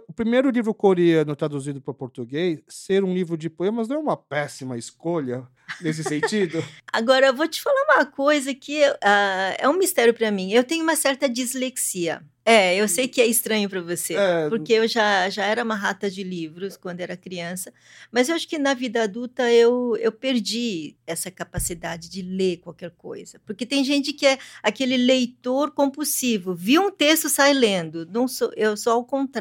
O 0.08 0.14
primeiro 0.14 0.52
livro 0.52 0.74
coreano 0.74 1.36
traduzido 1.36 1.82
para 1.82 1.94
português, 1.94 2.60
ser 2.68 3.04
um 3.04 3.14
livro 3.14 3.36
de 3.36 3.50
poemas 3.50 3.88
não 3.88 3.96
é 3.96 4.00
uma 4.00 4.18
péssima 4.18 4.78
escolha 4.78 5.48
nesse 5.82 6.04
sentido? 6.04 6.64
Agora, 6.94 7.28
eu 7.28 7.36
vou 7.36 7.48
te 7.48 7.62
falar 7.62 7.84
uma 7.96 8.06
coisa 8.06 8.54
que 8.54 8.84
ah, 9.04 9.56
é 9.58 9.68
um 9.68 9.74
mistério 9.74 10.14
para 10.14 10.30
mim. 10.30 10.52
Eu 10.52 10.64
tenho 10.64 10.84
uma 10.84 10.96
certa 10.96 11.28
dislexia. 11.28 12.22
É, 12.46 12.76
eu 12.76 12.88
sei 12.88 13.08
que 13.08 13.22
é 13.22 13.28
estranho 13.28 13.70
para 13.70 13.80
você, 13.80 14.16
É. 14.16 14.50
porque 14.50 14.74
eu 14.74 14.88
já, 14.88 15.30
já 15.30 15.46
era 15.46 15.64
uma 15.64 15.76
rata 15.76 16.10
de 16.10 16.24
livros 16.24 16.76
quando 16.76 17.00
era 17.00 17.16
criança, 17.16 17.72
mas 18.12 18.28
eu 18.28 18.34
acho 18.34 18.48
que 18.48 18.58
na 18.58 18.74
vida 18.74 19.04
adulta 19.04 19.52
eu, 19.52 19.96
eu 19.98 20.12
perdi 20.12 20.96
essa 21.06 21.30
capacidade 21.30 22.10
de 22.10 22.24
ler 22.24 22.58
qualquer 22.58 22.90
coisa. 22.98 23.40
Porque 23.46 23.68
tem 23.68 23.84
gente 23.84 24.14
que 24.14 24.26
é 24.26 24.40
aquele 24.64 24.98
leitor 24.98 25.70
compulsivo, 25.72 26.56
viu 26.56 26.88
um 26.88 26.90
texto, 26.92 27.30
sai 27.30 27.54
lendo. 27.54 28.08
Não 28.08 28.28
sou, 28.28 28.52
eu 28.56 28.76
sou 28.76 28.94
ao 28.94 29.06
contrário. 29.06 29.39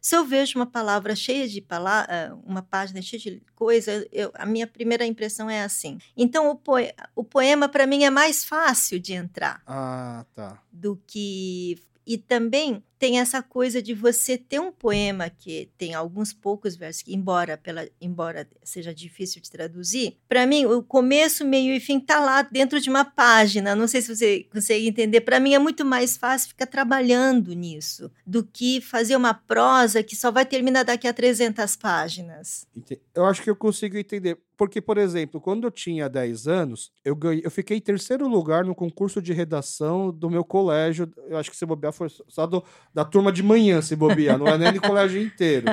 Se 0.00 0.16
eu 0.16 0.24
vejo 0.24 0.58
uma 0.58 0.66
palavra 0.66 1.14
cheia 1.16 1.48
de 1.48 1.60
palavras, 1.60 2.32
uma 2.44 2.62
página 2.62 3.00
cheia 3.02 3.20
de 3.20 3.42
coisa, 3.54 4.06
eu- 4.12 4.30
a 4.34 4.44
minha 4.46 4.66
primeira 4.66 5.04
impressão 5.06 5.48
é 5.48 5.62
assim. 5.62 5.98
Então, 6.16 6.50
o, 6.50 6.56
poe- 6.56 6.92
o 7.14 7.24
poema, 7.24 7.68
para 7.68 7.86
mim, 7.86 8.04
é 8.04 8.10
mais 8.10 8.44
fácil 8.44 8.98
de 8.98 9.12
entrar 9.12 9.62
Ah, 9.66 10.24
tá. 10.34 10.60
do 10.72 10.96
que. 11.06 11.78
E 12.06 12.18
também 12.18 12.82
tem 13.00 13.18
essa 13.18 13.42
coisa 13.42 13.80
de 13.82 13.94
você 13.94 14.36
ter 14.36 14.60
um 14.60 14.70
poema 14.70 15.30
que 15.30 15.70
tem 15.78 15.94
alguns 15.94 16.34
poucos 16.34 16.76
versos, 16.76 17.02
que 17.02 17.14
embora, 17.14 17.56
pela, 17.56 17.88
embora 17.98 18.46
seja 18.62 18.94
difícil 18.94 19.40
de 19.40 19.50
traduzir, 19.50 20.18
para 20.28 20.46
mim, 20.46 20.66
o 20.66 20.82
começo, 20.82 21.42
meio 21.42 21.74
e 21.74 21.80
fim 21.80 21.98
tá 21.98 22.20
lá 22.20 22.42
dentro 22.42 22.78
de 22.78 22.90
uma 22.90 23.02
página. 23.04 23.74
Não 23.74 23.88
sei 23.88 24.02
se 24.02 24.14
você 24.14 24.44
consegue 24.52 24.86
entender. 24.86 25.22
Para 25.22 25.40
mim 25.40 25.54
é 25.54 25.58
muito 25.58 25.82
mais 25.82 26.18
fácil 26.18 26.50
ficar 26.50 26.66
trabalhando 26.66 27.54
nisso 27.54 28.10
do 28.26 28.44
que 28.44 28.82
fazer 28.82 29.16
uma 29.16 29.32
prosa 29.32 30.02
que 30.02 30.14
só 30.14 30.30
vai 30.30 30.44
terminar 30.44 30.82
daqui 30.84 31.08
a 31.08 31.12
300 31.14 31.76
páginas. 31.76 32.66
Eu 33.14 33.24
acho 33.24 33.42
que 33.42 33.48
eu 33.48 33.56
consigo 33.56 33.96
entender. 33.96 34.38
Porque, 34.56 34.78
por 34.78 34.98
exemplo, 34.98 35.40
quando 35.40 35.64
eu 35.66 35.70
tinha 35.70 36.06
10 36.06 36.46
anos, 36.46 36.92
eu, 37.02 37.16
ganhei, 37.16 37.40
eu 37.42 37.50
fiquei 37.50 37.78
em 37.78 37.80
terceiro 37.80 38.28
lugar 38.28 38.62
no 38.62 38.74
concurso 38.74 39.22
de 39.22 39.32
redação 39.32 40.12
do 40.12 40.28
meu 40.28 40.44
colégio. 40.44 41.10
Eu 41.28 41.38
acho 41.38 41.50
que 41.50 41.56
se 41.56 41.64
bobear 41.64 41.94
foi 41.94 42.08
só 42.28 42.46
do- 42.46 42.62
da 42.92 43.04
turma 43.04 43.30
de 43.30 43.42
manhã, 43.42 43.80
se 43.80 43.94
bobear, 43.94 44.38
não 44.38 44.46
é 44.46 44.58
nem 44.58 44.72
do 44.72 44.80
colégio 44.80 45.20
inteiro. 45.22 45.66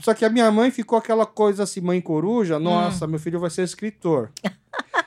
Só 0.00 0.14
que 0.14 0.24
a 0.24 0.30
minha 0.30 0.50
mãe 0.50 0.70
ficou 0.70 0.96
aquela 0.96 1.26
coisa 1.26 1.64
assim, 1.64 1.80
mãe 1.80 2.00
coruja, 2.00 2.58
nossa, 2.58 3.06
meu 3.06 3.18
filho 3.18 3.40
vai 3.40 3.50
ser 3.50 3.62
escritor. 3.62 4.30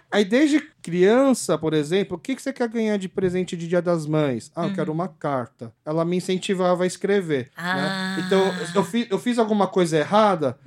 Aí, 0.09 0.23
desde 0.23 0.61
criança, 0.81 1.57
por 1.57 1.73
exemplo, 1.73 2.15
o 2.15 2.19
que, 2.19 2.33
que 2.33 2.41
você 2.41 2.53
quer 2.53 2.69
ganhar 2.69 2.95
de 2.97 3.09
presente 3.09 3.57
de 3.57 3.67
Dia 3.67 3.81
das 3.81 4.05
Mães? 4.05 4.49
Ah, 4.55 4.65
eu 4.67 4.73
quero 4.73 4.89
uma 4.91 5.09
carta. 5.09 5.73
Ela 5.85 6.05
me 6.05 6.15
incentivava 6.15 6.85
a 6.85 6.87
escrever. 6.87 7.51
Ah. 7.57 7.75
Né? 8.17 8.23
Então, 8.25 8.41
eu, 8.73 8.83
fi- 8.85 9.07
eu 9.11 9.19
fiz 9.19 9.37
alguma 9.37 9.67
coisa 9.67 9.97
errada, 9.97 10.57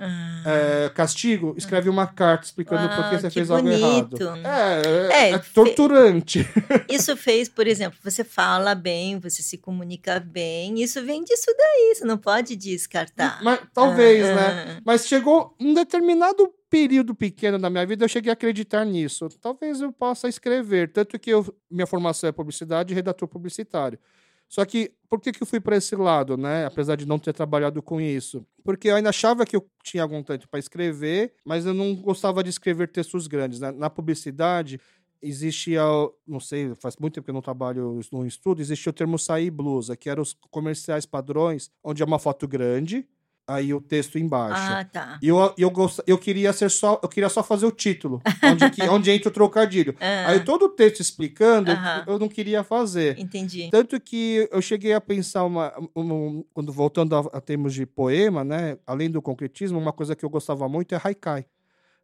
é, 0.45 0.89
castigo, 0.93 1.55
escreve 1.57 1.89
uma 1.89 2.05
carta 2.05 2.45
explicando 2.45 2.87
por 2.89 3.09
que 3.09 3.15
Ah, 3.15 3.19
você 3.19 3.27
que 3.29 3.33
fez 3.33 3.49
algo 3.49 3.63
bonito. 3.67 4.21
errado. 4.21 4.45
É, 4.45 4.81
é, 4.85 5.11
É, 5.11 5.29
é 5.31 5.39
fe- 5.39 5.53
torturante. 5.53 6.47
Isso 6.87 7.17
fez, 7.17 7.49
por 7.49 7.65
exemplo, 7.65 7.97
você 8.03 8.23
fala 8.23 8.75
bem, 8.75 9.19
você 9.19 9.41
se 9.41 9.57
comunica 9.57 10.19
bem, 10.19 10.81
isso 10.83 11.03
vem 11.03 11.23
disso 11.23 11.47
daí, 11.57 11.95
você 11.95 12.05
não 12.05 12.17
pode 12.17 12.55
descartar. 12.55 13.41
Mas, 13.43 13.59
talvez, 13.73 14.23
Ah, 14.27 14.35
né? 14.35 14.81
Mas 14.85 15.07
chegou 15.07 15.55
um 15.59 15.73
determinado 15.73 16.47
período 16.71 17.13
pequeno 17.13 17.59
da 17.59 17.69
minha 17.69 17.85
vida, 17.85 18.05
eu 18.05 18.09
cheguei 18.09 18.29
a 18.29 18.33
acreditar 18.33 18.85
nisso. 18.85 19.27
Talvez 19.41 19.81
eu 19.81 19.91
possa 19.91 20.29
escrever. 20.29 20.91
Tanto 20.93 21.19
que 21.19 21.29
eu, 21.29 21.45
minha 21.69 21.85
formação 21.85 22.29
é 22.29 22.31
publicidade 22.31 22.93
e 22.93 22.95
redator 22.95 23.27
publicitário. 23.27 23.99
Só 24.47 24.63
que, 24.65 24.93
por 25.09 25.19
que, 25.19 25.33
que 25.33 25.43
eu 25.43 25.47
fui 25.47 25.59
para 25.59 25.75
esse 25.75 25.95
lado, 25.95 26.37
né? 26.37 26.65
Apesar 26.65 26.95
de 26.95 27.05
não 27.05 27.19
ter 27.19 27.33
trabalhado 27.33 27.81
com 27.81 27.99
isso. 27.99 28.45
Porque 28.63 28.87
eu 28.87 28.95
ainda 28.95 29.09
achava 29.09 29.45
que 29.45 29.55
eu 29.55 29.65
tinha 29.83 30.01
algum 30.01 30.23
tanto 30.23 30.47
para 30.47 30.59
escrever, 30.59 31.33
mas 31.45 31.65
eu 31.65 31.73
não 31.73 31.93
gostava 31.93 32.41
de 32.41 32.49
escrever 32.49 32.87
textos 32.87 33.27
grandes. 33.27 33.59
né? 33.59 33.71
Na 33.71 33.89
publicidade, 33.89 34.79
existia, 35.21 35.81
não 36.25 36.39
sei, 36.39 36.73
faz 36.75 36.95
muito 36.97 37.15
tempo 37.15 37.25
que 37.25 37.31
eu 37.31 37.35
não 37.35 37.41
trabalho 37.41 37.99
no 38.11 38.25
estudo, 38.25 38.61
existia 38.61 38.89
o 38.89 38.93
termo 38.93 39.19
sair 39.19 39.51
blusa, 39.51 39.95
que 39.95 40.09
eram 40.09 40.23
os 40.23 40.33
comerciais 40.49 41.05
padrões, 41.05 41.69
onde 41.83 42.01
é 42.01 42.05
uma 42.05 42.19
foto 42.19 42.47
grande, 42.47 43.05
aí 43.53 43.73
o 43.73 43.81
texto 43.81 44.17
embaixo. 44.17 44.71
Ah, 44.73 44.83
tá. 44.85 45.19
E 45.21 45.27
eu, 45.27 45.53
eu, 45.57 45.69
gost... 45.69 45.99
eu 46.07 46.17
queria 46.17 46.51
ser 46.53 46.69
só, 46.71 46.99
eu 47.03 47.09
queria 47.09 47.29
só 47.29 47.43
fazer 47.43 47.65
o 47.65 47.71
título, 47.71 48.21
onde, 48.43 48.69
que- 48.71 48.81
onde 48.89 49.11
entra 49.11 49.29
o 49.29 49.31
trocadilho. 49.31 49.95
Ah, 49.99 50.29
Aí 50.29 50.39
todo 50.39 50.65
o 50.65 50.69
texto 50.69 50.99
explicando, 50.99 51.71
eu 52.07 52.17
não 52.19 52.27
queria 52.27 52.63
fazer. 52.63 53.17
Entendi. 53.19 53.69
Tanto 53.71 53.99
que 53.99 54.47
eu 54.51 54.61
cheguei 54.61 54.93
a 54.93 55.01
pensar 55.01 55.43
uma, 55.45 55.73
um- 55.95 56.43
quando 56.53 56.71
voltando 56.71 57.15
a, 57.15 57.19
a 57.37 57.41
termos 57.41 57.73
de 57.73 57.85
poema, 57.85 58.43
né, 58.43 58.77
além 58.87 59.09
do 59.09 59.21
concretismo, 59.21 59.77
uma 59.79 59.93
coisa 59.93 60.15
que 60.15 60.23
eu 60.25 60.29
gostava 60.29 60.67
muito 60.69 60.95
é 60.95 61.01
haikai, 61.03 61.45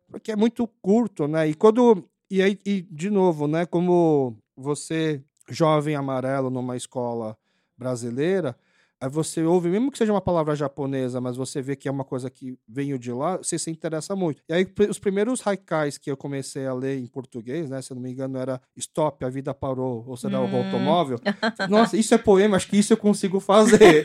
porque 0.10 0.32
é 0.32 0.36
muito 0.36 0.68
curto, 0.82 1.28
né? 1.28 1.48
E 1.50 1.54
quando 1.54 2.08
e 2.30 2.42
aí 2.42 2.60
e 2.66 2.82
de 2.82 3.10
novo, 3.10 3.48
né, 3.48 3.66
como 3.66 4.38
você 4.56 5.22
jovem 5.50 5.96
amarelo 5.96 6.50
numa 6.50 6.76
escola 6.76 7.38
brasileira, 7.78 8.56
aí 9.00 9.10
você 9.10 9.44
ouve, 9.44 9.70
mesmo 9.70 9.92
que 9.92 9.98
seja 9.98 10.12
uma 10.12 10.22
palavra 10.22 10.56
japonesa, 10.56 11.22
mas 11.22 11.38
você 11.38 11.62
vê 11.62 11.76
que 11.76 11.88
é 11.88 11.92
uma 11.92 12.04
coisa 12.04 12.30
que 12.30 12.58
veio 12.68 12.98
de 12.98 13.12
lá, 13.12 13.38
você 13.38 13.58
se 13.60 13.70
interessa 13.70 14.16
muito. 14.16 14.42
E 14.50 14.54
aí 14.54 14.68
os 14.90 15.00
primeiros 15.00 15.46
haikais 15.46 15.98
que 15.98 16.10
eu 16.10 16.18
comecei 16.18 16.66
a 16.66 16.74
ler 16.74 16.98
em 17.00 17.06
português, 17.06 17.70
né, 17.70 17.82
se 17.82 17.92
eu 17.92 17.96
não 17.96 18.02
me 18.02 18.12
engano, 18.12 18.38
era 18.38 18.62
Stop, 18.76 19.24
a 19.24 19.30
vida 19.30 19.54
parou, 19.54 20.04
ou 20.08 20.18
será 20.18 20.42
o 20.42 20.46
Hum. 20.48 20.56
automóvel. 20.58 21.20
Nossa, 21.70 21.96
isso 21.98 22.14
é 22.14 22.18
poema, 22.18 22.56
acho 22.58 22.68
que 22.68 22.78
isso 22.78 22.94
eu 22.94 22.98
consigo 22.98 23.40
fazer. 23.40 24.04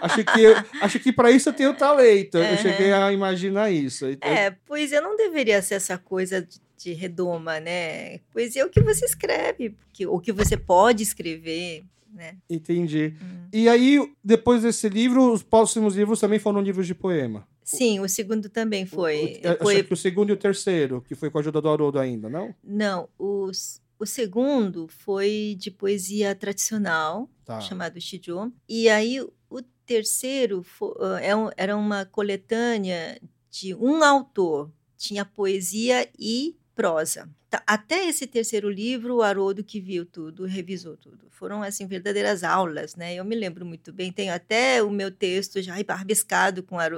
acho 0.00 0.24
que 0.24 0.40
eu, 0.42 0.54
acho 0.80 0.98
que 1.00 1.12
para 1.12 1.30
isso 1.30 1.48
eu 1.48 1.52
tenho 1.52 1.74
talento. 1.74 2.36
Eu 2.38 2.50
Uhum. 2.50 2.56
cheguei 2.58 2.92
a 2.92 3.12
imaginar 3.12 3.70
isso. 3.70 4.06
Então, 4.08 4.28
É, 4.30 4.50
poesia 4.50 5.00
não 5.00 5.16
deveria 5.16 5.60
ser 5.62 5.74
essa 5.76 5.96
coisa 5.98 6.42
de, 6.42 6.60
de 6.76 6.92
redoma, 6.92 7.58
né? 7.60 8.18
Poesia 8.32 8.62
é 8.62 8.64
o 8.64 8.70
que 8.70 8.80
você 8.82 9.04
escreve, 9.06 9.70
porque, 9.70 10.06
o 10.06 10.18
que 10.20 10.32
você 10.32 10.56
pode 10.56 11.02
escrever, 11.02 11.84
né? 12.14 12.36
Entendi. 12.48 13.14
Hum. 13.20 13.48
E 13.52 13.68
aí, 13.68 13.98
depois 14.22 14.62
desse 14.62 14.88
livro, 14.88 15.32
os 15.32 15.42
próximos 15.42 15.94
livros 15.96 16.20
também 16.20 16.38
foram 16.38 16.60
livros 16.60 16.86
de 16.86 16.94
poema. 16.94 17.46
Sim, 17.62 18.00
o 18.00 18.08
segundo 18.08 18.48
também 18.48 18.84
foi. 18.86 19.40
O, 19.44 19.52
o, 19.52 19.64
foi... 19.64 19.82
que 19.82 19.92
o 19.92 19.96
segundo 19.96 20.30
e 20.30 20.32
o 20.32 20.36
terceiro, 20.36 21.00
que 21.06 21.14
foi 21.14 21.30
com 21.30 21.38
a 21.38 21.40
ajuda 21.40 21.60
do 21.60 21.68
Haroldo 21.68 21.98
ainda, 21.98 22.28
não? 22.28 22.54
Não, 22.62 23.08
os, 23.18 23.80
o 23.98 24.04
segundo 24.06 24.86
foi 24.88 25.56
de 25.58 25.70
poesia 25.70 26.34
tradicional, 26.34 27.28
Tá. 27.44 27.60
chamado 27.60 28.00
Shijo. 28.00 28.52
E 28.68 28.88
aí 28.88 29.20
o 29.20 29.60
terceiro 29.84 30.62
fo- 30.62 30.96
ah, 31.00 31.20
é 31.20 31.34
um- 31.36 31.50
era 31.56 31.76
uma 31.76 32.04
coletânea 32.06 33.20
de 33.50 33.74
um 33.74 34.02
autor. 34.02 34.70
Tinha 34.96 35.24
poesia 35.24 36.08
e 36.18 36.56
prosa. 36.74 37.28
Tá, 37.48 37.62
Até 37.66 38.06
esse 38.08 38.26
terceiro 38.26 38.68
livro, 38.68 39.16
o 39.16 39.22
Haroldo 39.22 39.62
que 39.62 39.80
viu 39.80 40.04
tudo, 40.04 40.44
revisou 40.44 40.96
tudo. 40.96 41.26
Foram, 41.30 41.62
assim, 41.62 41.86
verdadeiras 41.86 42.42
aulas, 42.42 42.96
né? 42.96 43.14
Eu 43.14 43.24
me 43.24 43.34
lembro 43.36 43.64
muito 43.64 43.92
bem. 43.92 44.10
Tenho 44.12 44.32
até 44.32 44.82
o 44.82 44.90
meu 44.90 45.10
texto 45.10 45.60
já 45.62 45.74
rabiscado 45.88 46.62
com, 46.62 46.78
ah, 46.78 46.88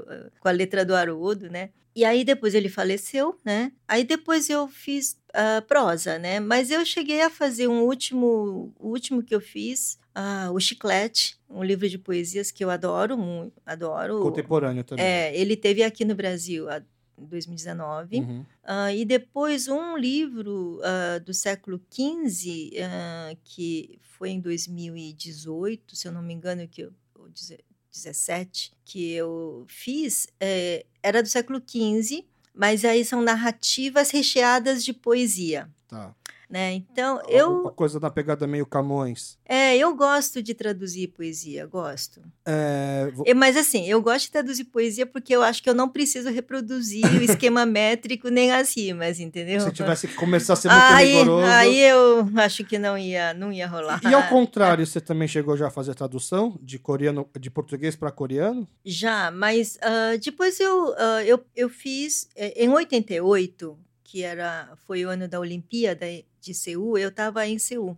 com 0.40 0.48
a 0.48 0.52
letra 0.52 0.84
do 0.84 0.94
Haroldo, 0.94 1.50
né? 1.50 1.70
E 1.94 2.04
aí 2.04 2.24
depois 2.24 2.54
ele 2.54 2.68
faleceu, 2.68 3.38
né? 3.44 3.72
Aí 3.88 4.04
depois 4.04 4.50
eu 4.50 4.68
fiz 4.68 5.18
ah, 5.32 5.62
prosa, 5.66 6.18
né? 6.18 6.40
Mas 6.40 6.70
eu 6.70 6.84
cheguei 6.84 7.22
a 7.22 7.30
fazer 7.30 7.68
um 7.68 7.82
último, 7.82 8.74
o 8.78 8.88
último 8.88 9.22
que 9.22 9.34
eu 9.34 9.40
fiz, 9.40 9.98
ah, 10.14 10.50
o 10.52 10.60
Chiclete, 10.60 11.38
um 11.48 11.62
livro 11.64 11.88
de 11.88 11.96
poesias 11.98 12.50
que 12.50 12.62
eu 12.62 12.68
adoro 12.70 13.16
muito, 13.16 13.60
adoro. 13.64 14.20
Contemporâneo 14.20 14.84
também. 14.84 15.04
É, 15.06 15.34
ele 15.38 15.56
teve 15.56 15.82
aqui 15.82 16.04
no 16.04 16.14
Brasil 16.14 16.68
a- 16.68 16.82
2019. 17.18 18.18
Uhum. 18.20 18.44
Ah, 18.62 18.92
e 18.92 19.04
depois 19.04 19.68
um 19.68 19.96
livro 19.96 20.80
ah, 20.82 21.18
do 21.18 21.32
século 21.34 21.80
XV, 21.90 22.72
ah, 22.82 23.34
que 23.44 23.98
foi 24.02 24.30
em 24.30 24.40
2018, 24.40 25.94
se 25.96 26.08
eu 26.08 26.12
não 26.12 26.22
me 26.22 26.34
engano, 26.34 26.66
que 26.68 26.82
eu, 26.82 26.92
ou 27.14 27.28
deze- 27.28 27.64
17, 27.92 28.72
que 28.84 29.12
eu 29.12 29.64
fiz, 29.68 30.26
eh, 30.38 30.84
era 31.02 31.22
do 31.22 31.28
século 31.28 31.60
XV, 31.66 32.26
mas 32.54 32.84
aí 32.84 33.04
são 33.04 33.22
narrativas 33.22 34.10
recheadas 34.10 34.84
de 34.84 34.92
poesia. 34.92 35.70
Tá. 35.88 36.14
Né? 36.48 36.74
Então, 36.74 37.16
Uma 37.16 37.28
eu, 37.30 37.62
coisa 37.74 37.98
na 37.98 38.08
pegada 38.08 38.46
meio 38.46 38.64
Camões. 38.64 39.36
é, 39.44 39.76
eu 39.76 39.92
gosto 39.96 40.40
de 40.40 40.54
traduzir 40.54 41.08
poesia, 41.08 41.66
gosto. 41.66 42.22
É, 42.44 43.10
vo- 43.12 43.24
É, 43.26 43.34
Mas 43.34 43.56
assim, 43.56 43.84
eu 43.86 44.00
gosto 44.00 44.26
de 44.26 44.30
traduzir 44.30 44.64
poesia 44.66 45.04
porque 45.04 45.34
eu 45.34 45.42
acho 45.42 45.60
que 45.60 45.68
eu 45.68 45.74
não 45.74 45.88
preciso 45.88 46.30
reproduzir 46.30 47.04
o 47.04 47.20
esquema 47.50 47.66
métrico 47.66 48.28
nem 48.28 48.52
as 48.52 48.76
rimas, 48.76 49.18
entendeu? 49.18 49.60
se 49.60 49.72
tivesse 49.72 50.06
que 50.06 50.14
começar 50.14 50.52
a 50.52 50.56
ser 50.56 50.68
muito 50.68 50.82
aí, 50.84 51.06
rigoroso. 51.14 51.46
aí 51.46 51.80
eu 51.80 52.28
acho 52.36 52.62
que 52.64 52.78
não 52.78 52.96
ia, 52.96 53.34
não 53.34 53.52
ia 53.52 53.66
rolar. 53.66 54.00
E 54.08 54.14
ao 54.14 54.28
contrário, 54.28 54.86
você 54.86 55.00
também 55.00 55.26
chegou 55.26 55.56
já 55.56 55.66
a 55.66 55.70
fazer 55.70 55.96
tradução 55.96 56.56
de 56.62 56.78
coreano, 56.78 57.28
de 57.40 57.50
português 57.50 57.96
para 57.96 58.12
coreano? 58.12 58.68
Já, 58.84 59.32
mas 59.32 59.78
ah, 59.82 60.16
depois 60.22 60.60
eu, 60.60 60.94
ah, 60.96 61.24
eu, 61.24 61.44
eu 61.56 61.68
fiz, 61.68 62.28
eh, 62.36 62.54
em 62.64 62.68
88, 62.68 63.76
que 64.04 64.22
era, 64.22 64.70
foi 64.86 65.04
o 65.04 65.08
ano 65.10 65.26
da 65.26 65.40
Olimpíada 65.40 66.06
de 66.46 66.54
Seul, 66.54 66.96
eu 66.96 67.08
estava 67.08 67.46
em 67.46 67.58
Seul. 67.58 67.96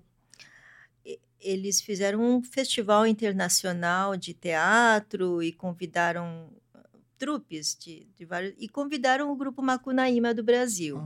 Eles 1.41 1.81
fizeram 1.81 2.21
um 2.21 2.43
festival 2.43 3.07
internacional 3.07 4.17
de 4.17 4.35
teatro 4.35 5.43
e 5.43 5.53
convidaram 5.53 6.51
ah, 6.75 6.85
trupes 7.17 7.77
de, 7.79 8.09
de 8.17 8.25
vários. 8.25 8.55
E 8.59 8.69
convidaram 8.69 9.31
o 9.31 9.37
grupo 9.37 9.63
Macunaíma 9.63 10.35
do 10.35 10.43
Brasil. 10.43 11.01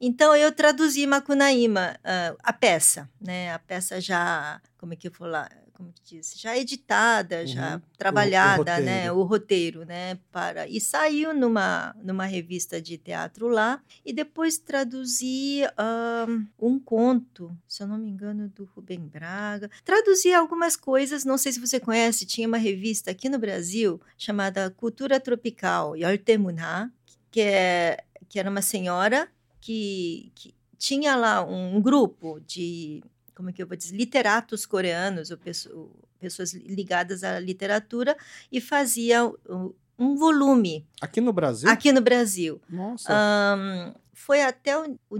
Então 0.00 0.36
eu 0.36 0.52
traduzi 0.52 1.06
Macunaíma, 1.06 1.98
ah, 2.04 2.36
a 2.42 2.52
peça, 2.52 3.08
né? 3.20 3.52
A 3.54 3.58
peça 3.58 4.00
já, 4.00 4.60
como 4.76 4.92
é 4.92 4.96
que 4.96 5.08
eu 5.08 5.12
vou 5.12 5.28
lá, 5.28 5.48
como 5.74 5.92
que 5.92 6.16
diz, 6.16 6.34
já 6.38 6.56
editada, 6.56 7.44
já 7.46 7.74
Uhum. 7.74 7.82
trabalhada, 7.98 8.78
né? 8.80 9.08
roteiro. 9.08 9.18
O 9.18 9.22
roteiro, 9.24 9.84
né? 9.84 10.18
Para 10.30 10.66
e 10.68 10.80
saiu 10.80 11.34
numa 11.34 11.94
numa 12.02 12.24
revista 12.24 12.80
de 12.80 12.96
teatro 12.96 13.48
lá 13.48 13.82
e 14.06 14.12
depois 14.12 14.56
traduzi 14.56 15.62
ah, 15.76 16.26
um 16.58 16.78
conto, 16.78 17.56
se 17.68 17.82
eu 17.82 17.86
não 17.88 17.98
me 17.98 18.08
engano, 18.08 18.48
do 18.48 18.64
Rubem 18.64 19.00
Braga. 19.00 19.70
Traduzi 19.84 20.32
algumas 20.32 20.76
coisas, 20.76 21.24
não 21.24 21.36
sei 21.36 21.52
se 21.52 21.60
você 21.60 21.78
conhece, 21.80 22.24
tinha 22.24 22.46
uma 22.48 22.56
revista 22.58 23.10
aqui 23.10 23.28
no 23.28 23.38
Brasil 23.38 24.00
chamada 24.16 24.70
Cultura 24.70 25.18
Tropical, 25.20 25.96
Yortemuna, 25.96 26.92
que 27.30 27.40
é 27.40 28.04
que 28.28 28.38
era 28.38 28.48
uma 28.50 28.62
senhora 28.62 29.28
que, 29.60 30.30
que 30.34 30.54
tinha 30.78 31.14
lá 31.16 31.42
um 31.44 31.80
grupo 31.80 32.40
de, 32.40 33.02
como 33.34 33.50
é 33.50 33.52
que 33.52 33.62
eu 33.62 33.66
vou 33.66 33.76
dizer, 33.76 33.96
literatos 33.96 34.64
coreanos, 34.66 35.30
ou 35.30 35.36
pesso- 35.38 35.90
pessoas 36.20 36.52
ligadas 36.54 37.22
à 37.24 37.38
literatura, 37.40 38.16
e 38.50 38.60
fazia 38.60 39.26
um, 39.48 39.72
um 39.98 40.16
volume 40.16 40.86
Aqui 41.00 41.20
no 41.20 41.32
Brasil? 41.32 41.68
aqui 41.68 41.92
no 41.92 42.00
Brasil. 42.00 42.60
Nossa. 42.68 43.12
Ahn, 43.12 43.92
foi 44.12 44.42
até 44.42 44.78
o, 44.78 44.98
o 45.10 45.18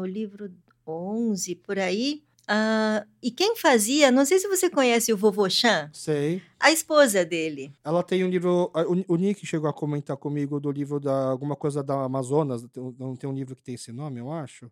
o 0.00 0.06
livro 0.06 0.50
11, 0.86 1.54
por 1.56 1.78
aí. 1.78 2.22
Ah, 2.50 3.04
e 3.22 3.30
quem 3.30 3.54
fazia, 3.56 4.10
não 4.10 4.24
sei 4.24 4.38
se 4.38 4.48
você 4.48 4.70
conhece 4.70 5.12
o 5.12 5.16
Vovô 5.18 5.50
Chan, 5.50 5.90
Sei. 5.92 6.40
a 6.58 6.72
esposa 6.72 7.22
dele. 7.22 7.70
Ela 7.84 8.02
tem 8.02 8.24
um 8.24 8.30
livro. 8.30 8.72
O, 9.06 9.12
o 9.14 9.16
Nick 9.16 9.44
chegou 9.44 9.68
a 9.68 9.72
comentar 9.74 10.16
comigo 10.16 10.58
do 10.58 10.70
livro 10.72 10.98
da 10.98 11.26
alguma 11.28 11.54
coisa 11.54 11.82
da 11.82 12.04
Amazonas. 12.04 12.64
tem 12.72 12.82
um- 12.82 12.94
Não 12.98 13.14
tem 13.14 13.28
um 13.28 13.34
livro 13.34 13.54
que 13.54 13.62
tem 13.62 13.74
esse 13.74 13.92
nome, 13.92 14.18
eu 14.20 14.32
acho. 14.32 14.70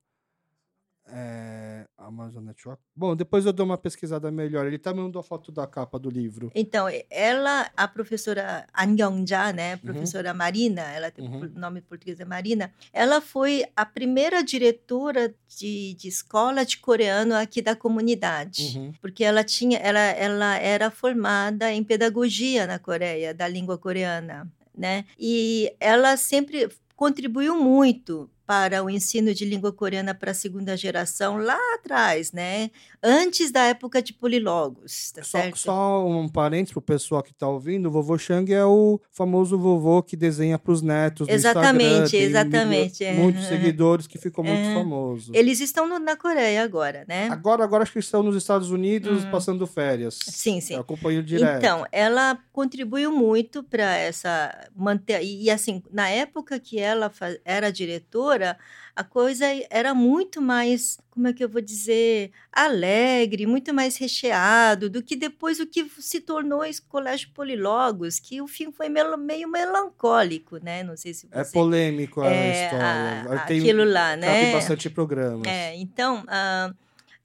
É, 1.08 1.86
Amazon 1.96 2.44
Network. 2.44 2.82
Bom, 2.94 3.14
depois 3.14 3.46
eu 3.46 3.52
dou 3.52 3.64
uma 3.64 3.78
pesquisada 3.78 4.30
melhor. 4.30 4.66
Ele 4.66 4.78
também 4.78 5.04
mandou 5.04 5.20
a 5.20 5.22
foto 5.22 5.52
da 5.52 5.66
capa 5.66 5.98
do 5.98 6.10
livro. 6.10 6.50
Então, 6.54 6.86
ela, 7.08 7.70
a 7.76 7.86
professora 7.86 8.66
An 8.76 8.96
Young-ja, 8.98 9.52
né, 9.52 9.76
professora 9.76 10.34
Marina, 10.34 10.82
ela 10.82 11.10
tem 11.10 11.26
Uhum. 11.26 11.52
o 11.54 11.58
nome 11.58 11.80
em 11.80 11.82
português 11.82 12.20
é 12.20 12.24
Marina, 12.24 12.72
ela 12.92 13.20
foi 13.20 13.64
a 13.74 13.84
primeira 13.84 14.42
diretora 14.42 15.34
de, 15.48 15.94
de 15.94 16.08
escola 16.08 16.64
de 16.64 16.78
coreano 16.78 17.34
aqui 17.34 17.60
da 17.62 17.74
comunidade. 17.76 18.76
Uhum. 18.76 18.92
Porque 19.00 19.24
ela 19.24 19.42
tinha, 19.44 19.78
ela, 19.78 20.00
ela 20.00 20.56
era 20.58 20.90
formada 20.90 21.72
em 21.72 21.82
pedagogia 21.84 22.66
na 22.66 22.78
Coreia, 22.78 23.32
da 23.34 23.46
língua 23.48 23.78
coreana, 23.78 24.50
né? 24.76 25.04
E 25.18 25.72
ela 25.80 26.16
sempre 26.16 26.68
contribuiu 26.94 27.54
muito 27.60 28.30
para 28.46 28.82
o 28.84 28.90
ensino 28.90 29.34
de 29.34 29.44
língua 29.44 29.72
coreana 29.72 30.14
para 30.14 30.30
a 30.30 30.34
segunda 30.34 30.76
geração 30.76 31.36
lá 31.38 31.58
atrás, 31.74 32.32
né? 32.32 32.70
Antes 33.08 33.52
da 33.52 33.62
época 33.62 34.02
de 34.02 34.12
polilogos, 34.12 35.12
tá 35.12 35.22
Só, 35.22 35.38
certo? 35.38 35.58
só 35.58 36.04
um 36.06 36.28
parênteses 36.28 36.72
pro 36.72 36.82
pessoal 36.82 37.22
que 37.22 37.32
tá 37.32 37.48
ouvindo, 37.48 37.86
o 37.86 37.90
vovô 37.92 38.18
Shang 38.18 38.52
é 38.52 38.64
o 38.64 39.00
famoso 39.12 39.56
vovô 39.56 40.02
que 40.02 40.16
desenha 40.16 40.58
pros 40.58 40.82
netos 40.82 41.28
no 41.28 41.32
Exatamente, 41.32 42.16
exatamente, 42.16 43.04
milho- 43.04 43.12
é. 43.12 43.22
Muitos 43.22 43.44
seguidores 43.46 44.06
que 44.08 44.18
ficou 44.18 44.42
muito 44.42 44.58
É. 44.70 44.74
famoso. 44.74 45.30
Eles 45.34 45.60
estão 45.60 45.86
no- 45.86 46.00
na 46.00 46.16
Coreia 46.16 46.64
agora, 46.64 47.04
né? 47.06 47.28
Agora, 47.30 47.62
agora 47.62 47.84
acho 47.84 47.92
que 47.92 47.98
estão 48.00 48.24
nos 48.24 48.34
Estados 48.34 48.70
Unidos 48.70 49.22
Uhum. 49.24 49.30
passando 49.30 49.66
férias. 49.68 50.18
Sim, 50.24 50.60
sim. 50.60 50.74
Eu 50.74 50.80
acompanho 50.80 51.22
direto. 51.22 51.58
Então, 51.58 51.86
ela 51.92 52.36
contribuiu 52.52 53.12
muito 53.12 53.62
para 53.62 53.96
essa 53.96 54.68
manter 54.74 55.22
e, 55.22 55.48
assim, 55.48 55.80
na 55.92 56.08
época 56.08 56.58
que 56.58 56.78
ela 56.80 57.12
era 57.44 57.70
diretora, 57.70 58.58
a 58.96 59.04
coisa 59.04 59.44
era 59.68 59.92
muito 59.94 60.40
mais, 60.40 60.98
como 61.10 61.28
é 61.28 61.32
que 61.34 61.44
eu 61.44 61.48
vou 61.50 61.60
dizer, 61.60 62.32
alegre, 62.50 63.46
muito 63.46 63.74
mais 63.74 63.98
recheado 63.98 64.88
do 64.88 65.02
que 65.02 65.14
depois 65.14 65.60
o 65.60 65.66
que 65.66 65.86
se 65.98 66.18
tornou 66.20 66.64
esse 66.64 66.80
colégio 66.80 67.28
Polilogos, 67.34 68.18
que 68.18 68.40
o 68.40 68.48
fim 68.48 68.72
foi 68.72 68.88
melo- 68.88 69.18
meio 69.18 69.48
melancólico, 69.48 70.56
né? 70.56 70.82
Não 70.82 70.96
sei 70.96 71.12
se 71.12 71.28
É 71.30 71.44
você 71.44 71.52
polêmico 71.52 72.22
a 72.22 72.30
É, 72.30 72.50
história. 72.64 73.32
a- 73.42 73.46
tem- 73.46 73.60
aquilo 73.60 73.84
lá, 73.84 74.16
né? 74.16 74.50
bastante 74.50 74.88
programas. 74.88 75.46
É, 75.46 75.76
então, 75.76 76.24
ah, 76.26 76.72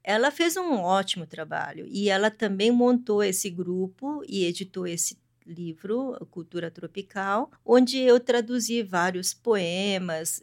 ela 0.04 0.30
fez 0.30 0.56
um 0.58 0.74
ótimo 0.74 1.26
trabalho 1.26 1.86
e 1.88 2.10
ela 2.10 2.30
também 2.30 2.70
montou 2.70 3.22
esse 3.24 3.48
grupo 3.48 4.22
e 4.28 4.44
editou 4.44 4.86
esse 4.86 5.16
livro, 5.46 6.16
Cultura 6.30 6.70
Tropical, 6.70 7.50
onde 7.64 7.98
eu 7.98 8.18
traduzi 8.20 8.82
vários 8.82 9.32
poemas 9.34 10.42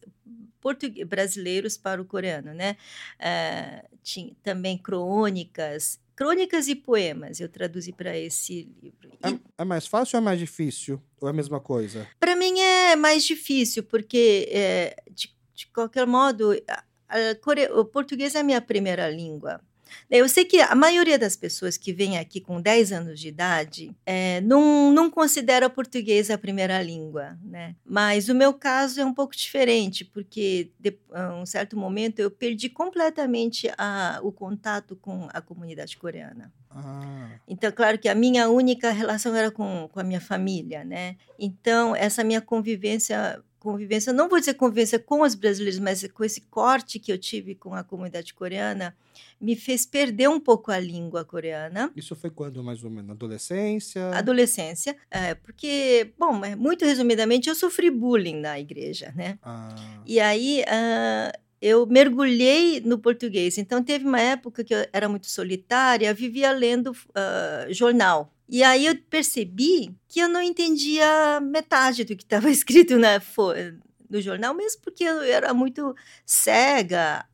brasileiros 1.08 1.78
para 1.78 2.02
o 2.02 2.06
coreano, 2.06 2.54
né? 2.54 2.76
Ah, 3.20 3.84
tinha 4.04 4.36
também 4.44 4.78
crônicas, 4.78 6.00
crônicas 6.16 6.68
e 6.68 6.76
poemas 6.76 7.40
eu 7.40 7.48
traduzi 7.48 7.94
para 7.94 8.18
esse 8.18 8.70
livro. 8.82 9.10
E 9.14 9.28
É, 9.28 9.40
é 9.60 9.64
mais 9.66 9.88
fácil 9.88 10.18
ou 10.18 10.22
é 10.22 10.26
mais 10.26 10.40
difícil? 10.40 11.02
Ou 11.22 11.28
é 11.28 11.32
a 11.32 11.34
mesma 11.34 11.60
coisa? 11.60 12.08
para 12.20 12.36
mim 12.36 12.60
é 12.60 12.96
mais 12.96 13.24
difícil, 13.24 13.84
porque, 13.84 14.48
é, 14.52 14.96
de, 15.12 15.34
de 15.54 15.68
qualquer 15.68 16.06
modo, 16.06 16.52
a- 16.70 16.84
a 17.10 17.80
o 17.80 17.86
português 17.86 18.36
é 18.36 18.40
a 18.40 18.44
minha 18.44 18.62
primeira 18.62 19.10
língua. 19.10 19.62
Eu 20.10 20.28
sei 20.28 20.46
que 20.46 20.60
a 20.60 20.76
maioria 20.76 21.18
das 21.18 21.36
pessoas 21.36 21.78
que 21.78 21.94
vem 21.94 22.18
aqui 22.18 22.40
com 22.40 22.62
10 22.62 22.92
anos 22.92 23.20
de 23.20 23.28
idade 23.28 23.96
é, 24.06 24.42
não, 24.42 24.92
não 24.92 25.10
considera 25.10 25.70
português 25.70 26.30
a 26.30 26.38
primeira 26.38 26.82
língua, 26.82 27.38
né? 27.44 27.76
Mas 27.86 28.30
o 28.30 28.36
meu 28.36 28.54
caso 28.54 29.02
é 29.02 29.06
um 29.06 29.14
pouco 29.14 29.36
diferente, 29.36 30.04
porque 30.06 30.72
de, 30.80 30.98
a 31.12 31.36
um 31.36 31.46
certo 31.46 31.78
momento 31.78 32.20
eu 32.20 32.32
perdi 32.32 32.70
completamente 32.70 33.72
a, 33.78 34.20
o 34.24 34.32
contato 34.32 34.96
com 34.96 35.28
a 35.34 35.42
comunidade 35.42 35.98
coreana. 35.98 36.52
Ah. 36.70 37.30
Então, 37.48 37.72
claro 37.72 37.98
que 37.98 38.08
a 38.08 38.16
minha 38.16 38.50
única 38.50 38.92
relação 38.92 39.36
era 39.36 39.50
com, 39.50 39.90
com 39.92 40.00
a 40.00 40.04
minha 40.04 40.22
família, 40.22 40.84
né? 40.84 41.16
Então, 41.38 41.96
essa 41.96 42.24
minha 42.24 42.42
convivência 42.42 43.44
convivência, 43.60 44.14
não 44.14 44.30
vou 44.30 44.40
dizer 44.40 44.54
convivência 44.54 44.98
com 44.98 45.22
os 45.22 45.36
brasileiros, 45.36 45.80
mas 45.80 46.08
com 46.08 46.24
esse 46.24 46.42
corte 46.42 47.00
que 47.00 47.12
eu 47.12 47.18
tive 47.18 47.56
com 47.56 47.74
a 47.74 47.84
comunidade 47.84 48.34
coreana, 48.34 48.96
me 49.40 49.56
fez 49.56 49.86
perder 49.86 50.30
um 50.30 50.40
pouco 50.40 50.72
a 50.72 50.80
língua 50.80 51.24
coreana. 51.24 51.92
Isso 51.96 52.16
foi 52.16 52.30
quando, 52.30 52.64
mais 52.64 52.84
ou 52.84 52.90
menos? 52.90 53.12
Adolescência? 53.12 54.10
Adolescência, 54.12 54.96
é, 55.12 55.36
porque, 55.36 56.12
bom, 56.18 56.34
muito 56.58 56.86
resumidamente, 56.86 57.50
eu 57.50 57.56
sofri 57.56 57.90
bullying 57.90 58.40
na 58.40 58.60
igreja, 58.60 59.14
né? 59.16 59.38
Ah. 59.44 59.76
E 60.06 60.20
aí, 60.20 60.64
uh, 60.64 61.38
eu 61.62 61.86
mergulhei 61.86 62.80
no 62.82 62.98
português. 62.98 63.58
Então, 63.58 63.84
teve 63.84 64.06
uma 64.06 64.20
época 64.20 64.64
que 64.64 64.74
eu 64.74 64.86
era 64.94 65.10
muito 65.10 65.28
solitária, 65.28 66.14
vivia 66.14 66.52
lendo 66.52 66.92
uh, 66.92 67.74
jornal. 67.74 68.34
E 68.50 68.64
aí 68.64 68.88
eu 68.88 68.98
percebi 69.10 69.96
que 70.08 70.20
eu 70.20 70.28
não 70.28 70.42
entendia 70.42 71.40
metade 71.40 72.04
do 72.04 72.16
que 72.16 72.24
estava 72.24 72.50
escrito 72.52 72.98
na, 72.98 73.22
no 74.10 74.20
jornal, 74.20 74.56
mesmo 74.56 74.82
porque 74.82 75.04
eu 75.04 75.22
era 75.22 75.54
muito 75.54 75.96
cega. 76.26 77.26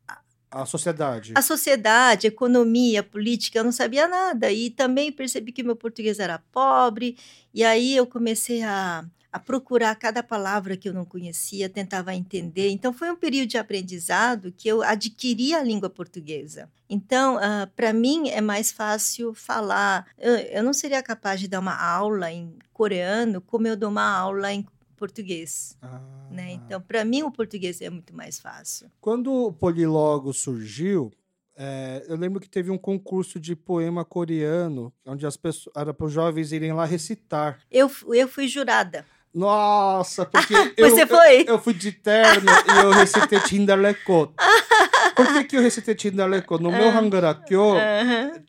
A 0.52 0.66
sociedade. 0.66 1.34
A 1.36 1.42
sociedade, 1.42 2.28
a 2.28 2.30
economia, 2.30 3.00
a 3.00 3.04
política, 3.04 3.60
eu 3.60 3.64
não 3.64 3.72
sabia 3.72 4.08
nada. 4.08 4.52
E 4.52 4.70
também 4.70 5.12
percebi 5.12 5.54
que 5.54 5.64
meu 5.64 5.76
português 5.76 6.20
era 6.20 6.40
pobre. 6.52 7.18
E 7.54 7.64
aí 7.64 7.96
eu 7.96 8.06
comecei 8.06 8.62
a 8.62 9.06
a 9.36 9.40
procurar 9.40 9.94
cada 9.96 10.24
palavra 10.24 10.78
que 10.78 10.88
eu 10.88 10.94
não 10.94 11.04
conhecia, 11.04 11.68
tentava 11.68 12.16
entender. 12.16 12.70
Então, 12.70 12.94
foi 12.94 13.12
um 13.12 13.18
período 13.18 13.50
de 13.50 13.58
aprendizado 13.58 14.50
que 14.50 14.66
eu 14.66 14.82
adquiri 14.82 15.54
a 15.54 15.62
língua 15.62 15.90
portuguesa. 15.90 16.72
Então, 16.90 17.36
uh, 17.36 17.40
ah, 17.42 17.70
para 17.76 17.92
mim, 17.92 18.30
é 18.30 18.40
mais 18.40 18.72
fácil 18.72 19.34
falar. 19.34 20.08
Eu, 20.18 20.36
eu, 20.36 20.64
não 20.64 20.72
seria 20.72 21.04
capaz 21.04 21.42
de 21.42 21.50
dar 21.50 21.60
uma 21.60 21.76
aula 21.76 22.32
em 22.32 22.58
coreano 22.72 23.42
como 23.42 23.68
eu 23.68 23.76
dou 23.76 23.90
uma 23.90 24.10
aula 24.10 24.54
em 24.54 24.66
português. 24.96 25.78
Ah. 25.82 26.00
Né? 26.32 26.54
Então, 26.54 26.80
para 26.80 27.04
mim, 27.04 27.24
o 27.24 27.30
português 27.30 27.82
é 27.82 27.90
muito 27.90 28.16
mais 28.16 28.40
fácil. 28.40 28.90
Quando 29.02 29.34
o 29.34 29.52
Polilogo 29.52 30.32
surgiu, 30.32 31.12
é, 31.58 32.06
eu 32.08 32.16
lembro 32.16 32.40
que 32.40 32.48
teve 32.48 32.72
um 32.72 32.78
concurso 32.78 33.38
de 33.38 33.54
poema 33.54 34.06
coreano, 34.06 34.94
onde 35.06 35.26
as 35.26 35.36
pessoas 35.36 35.76
era 35.76 35.94
para 35.94 36.06
os 36.06 36.14
jovens 36.14 36.54
irem 36.54 36.72
lá 36.72 36.86
recitar. 36.86 37.60
Eu, 37.70 37.92
eu 38.14 38.30
fui 38.30 38.48
jurada. 38.48 39.06
Nossa, 39.36 40.26
porque 40.26 40.54
Você 40.80 41.04
eu, 41.04 41.08
foi? 41.08 41.42
Eu, 41.42 41.46
eu, 41.48 41.60
fui 41.60 41.74
de 41.74 41.92
terno 41.92 42.50
e 42.50 42.84
eu 42.86 42.92
recitei 42.92 43.38
Tindarlekot. 43.42 44.34
Por 45.14 45.28
que, 45.34 45.44
que 45.44 45.58
eu 45.58 45.62
recitei 45.62 45.94
Tindarlekot? 45.94 46.64
No 46.64 46.72
meu 46.72 46.90
Hangarakyo, 46.90 47.74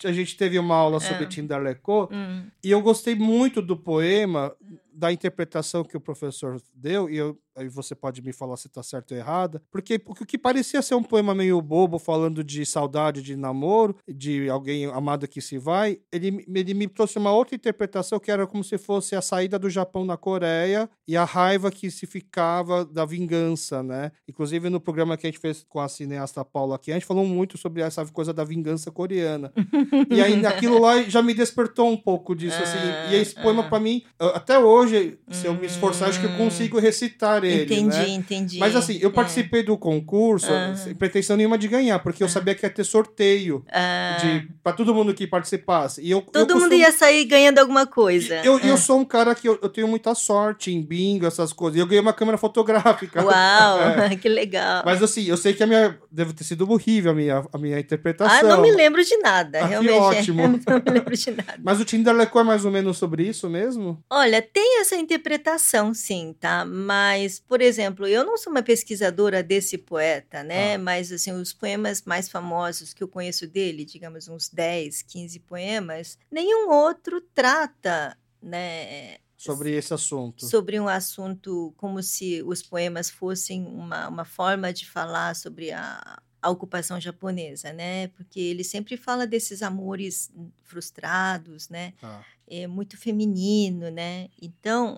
a 0.05 0.12
gente 0.12 0.37
teve 0.37 0.57
uma 0.61 0.77
aula 0.77 1.01
sobre 1.01 1.25
uh 1.25 2.09
hum. 2.12 2.46
e 2.62 2.70
eu 2.70 2.81
gostei 2.81 3.16
muito 3.16 3.61
do 3.61 3.77
poema, 3.77 4.55
da 4.92 5.11
interpretação 5.11 5.83
que 5.83 5.96
o 5.96 6.01
professor 6.01 6.62
deu, 6.72 7.11
e 7.11 7.16
eu 7.16 7.37
aí 7.57 7.69
você 7.69 7.95
pode 7.95 8.23
me 8.23 8.33
falar 8.33 8.57
se 8.57 8.66
está 8.66 8.83
certo 8.83 9.12
ou 9.12 9.19
errada, 9.19 9.62
porque 9.71 10.01
o 10.07 10.27
que 10.27 10.38
parecia 10.38 10.83
ser 10.83 10.95
um 10.95 11.03
poema 11.03 11.35
meio 11.35 11.61
bobo, 11.61 11.99
falando 11.99 12.45
de 12.45 12.64
saudade 12.66 13.23
de 13.23 13.37
namoro, 13.37 13.97
de 14.09 14.49
alguém 14.49 14.87
amado 14.87 15.27
que 15.27 15.40
se 15.40 15.59
vai, 15.59 15.99
ele, 16.12 16.45
ele 16.55 16.75
me 16.75 16.87
trouxe 16.87 17.19
uma 17.19 17.33
outra 17.33 17.55
interpretação 17.55 18.19
que 18.19 18.31
era 18.31 18.47
como 18.47 18.62
se 18.62 18.79
fosse 18.79 19.16
a 19.16 19.23
saída 19.23 19.59
do 19.59 19.71
Japão 19.71 20.05
na 20.05 20.16
Coreia 20.16 20.88
e 21.09 21.16
a 21.16 21.25
raiva 21.25 21.71
que 21.71 21.90
se 21.90 22.07
ficava 22.07 22.85
da 22.85 23.05
vingança, 23.05 23.83
né? 23.83 24.12
Inclusive 24.29 24.69
no 24.69 24.81
programa 24.81 25.16
que 25.16 25.27
a 25.27 25.31
gente 25.31 25.40
fez 25.40 25.64
com 25.69 25.81
a 25.81 25.88
cineasta 25.88 26.45
Paula 26.45 26.77
aqui, 26.77 26.90
a 26.90 26.95
gente 26.95 27.07
falou 27.07 27.27
muito 27.27 27.57
sobre 27.57 27.83
essa 27.83 28.05
coisa 28.07 28.33
da 28.33 28.45
vingança 28.45 28.90
coreana. 28.90 29.53
e 30.11 30.21
aí 30.21 30.45
aquilo 30.47 30.81
lá 30.81 31.03
já 31.03 31.23
me 31.23 31.35
despertou 31.35 31.90
um 31.90 31.97
pouco 31.97 32.35
disso, 32.35 32.62
assim. 32.62 32.79
E 33.11 33.16
esse 33.16 33.35
poema, 33.35 33.69
para 33.69 33.81
mim, 33.81 34.03
até 34.19 34.59
hoje, 34.59 35.19
se 35.31 35.47
eu 35.47 35.55
me 35.55 35.66
esforçar, 35.66 36.09
acho 36.09 36.21
que 36.21 36.27
eu 36.27 36.31
hum. 36.31 36.38
consigo 36.38 36.79
recitar 36.79 37.45
ele. 37.47 37.65
Entendi, 37.65 37.97
né? 37.97 38.09
entendi. 38.09 38.59
Mas 38.59 38.75
assim, 38.77 38.99
eu 39.01 39.11
é. 39.11 39.13
participei 39.13 39.61
é. 39.61 39.63
do 39.65 39.77
concurso 39.77 40.51
uhum. 40.51 40.77
sem 40.77 40.95
pretensão 40.95 41.37
nenhuma 41.37 41.59
de 41.59 41.69
ganhar, 41.69 41.99
porque 41.99 42.23
eu 42.23 42.29
sabia 42.29 42.55
que 42.55 42.65
ia 42.65 42.71
ter 42.71 42.85
sorteio 42.85 43.57
uhum. 43.57 44.21
de 44.21 44.49
para 44.63 44.73
todo 44.73 44.95
mundo 44.95 45.15
que 45.15 45.27
participasse. 45.27 46.03
E 46.03 46.11
eu, 46.11 46.21
todo 46.21 46.37
eu 46.37 46.47
costumo... 46.47 46.63
mundo 46.65 46.75
ia 46.75 46.93
sair 46.93 47.25
ganhando 47.25 47.59
alguma 47.59 47.87
coisa. 47.87 48.37
Eu, 48.45 48.59
eu 48.61 48.77
sou 48.77 48.99
um 48.99 49.05
cara 49.05 49.35
que 49.35 49.49
eu, 49.49 49.59
eu, 49.63 49.69
tenho 49.69 49.89
muita 49.89 50.15
sorte 50.15 50.73
em 50.73 50.83
bingo, 50.83 51.27
essas 51.27 51.53
coisas. 51.53 51.77
E 51.77 51.81
eu 51.81 51.87
ganhei 51.87 52.01
uma 52.01 52.13
câmera 52.13 52.39
fotográfica. 52.39 53.25
Uau, 53.25 53.81
é. 54.03 54.17
que 54.17 54.29
legal. 54.29 54.83
Mas 54.85 55.03
assim, 55.03 55.25
eu 55.25 55.37
sei 55.37 55.53
que 55.53 55.63
a 55.63 55.67
minha 55.67 55.99
deve 56.11 56.33
ter 56.33 56.45
sido 56.45 56.71
horrível 56.71 57.13
a 57.13 57.15
minha, 57.15 57.45
a 57.53 57.59
minha 57.59 57.79
interpretação. 57.79 58.39
Ah, 58.39 58.43
não 58.43 58.61
me 58.61 58.71
lembro 58.71 59.03
de 59.05 59.17
nada, 59.19 59.61
ah, 59.61 59.67
realmente. 59.67 59.93
ótimo. 59.99 60.43
não 60.43 60.83
me 60.85 60.91
lembro 60.91 61.17
de 61.17 61.31
nada. 61.31 61.59
Mas 61.63 61.81
o 61.81 61.85
Tinder 61.85 62.15
Lecor 62.15 62.43
é 62.43 62.45
mais 62.45 62.65
ou 62.65 62.71
menos 62.71 62.99
sobre 62.99 63.25
isso 63.25 63.49
mesmo? 63.49 64.03
Olha, 64.11 64.43
tem 64.43 64.81
essa 64.81 64.97
interpretação, 64.97 65.95
sim, 65.95 66.35
tá? 66.39 66.65
Mas, 66.65 67.36
por 67.38 67.61
exemplo, 67.61 68.07
eu 68.07 68.25
não 68.25 68.37
sou 68.37 68.51
uma 68.51 68.62
pesquisadora 68.62 69.42
desse 69.42 69.77
poeta, 69.79 70.42
né? 70.42 70.75
Ah. 70.75 70.79
Mas, 70.79 71.12
assim, 71.12 71.33
os 71.33 71.53
poemas 71.53 72.03
mais 72.03 72.29
famosos 72.29 72.92
que 72.92 73.03
eu 73.03 73.09
conheço 73.09 73.46
dele, 73.46 73.85
digamos, 73.85 74.29
uns 74.29 74.49
10, 74.49 75.03
15 75.03 75.40
poemas, 75.40 76.18
nenhum 76.31 76.70
outro 76.70 77.20
trata, 77.20 78.16
né? 78.42 79.18
Sobre 79.37 79.72
esse 79.72 79.92
assunto. 79.92 80.46
Sobre 80.46 80.81
um 80.81 80.88
assunto 80.88 81.75
como 81.77 82.03
se 82.03 82.42
os 82.42 82.62
poemas 82.62 83.11
fossem 83.11 83.66
uma, 83.66 84.09
uma 84.09 84.25
forma 84.25 84.72
de 84.72 84.88
falar 84.88 85.37
sobre 85.37 85.70
a, 85.72 86.18
a 86.47 86.51
ocupação 86.51 87.01
japonesa, 87.01 87.73
né? 87.73 88.07
Porque 88.09 88.39
ele 88.39 88.63
sempre 88.63 88.97
fala 88.97 89.27
desses 89.27 89.63
amores 89.63 90.31
frustrados, 90.63 91.69
né? 91.69 91.93
Ah. 92.01 92.23
É 92.49 92.69
muito 92.69 92.97
feminino, 92.97 93.91
né? 93.91 94.29
Então, 94.41 94.97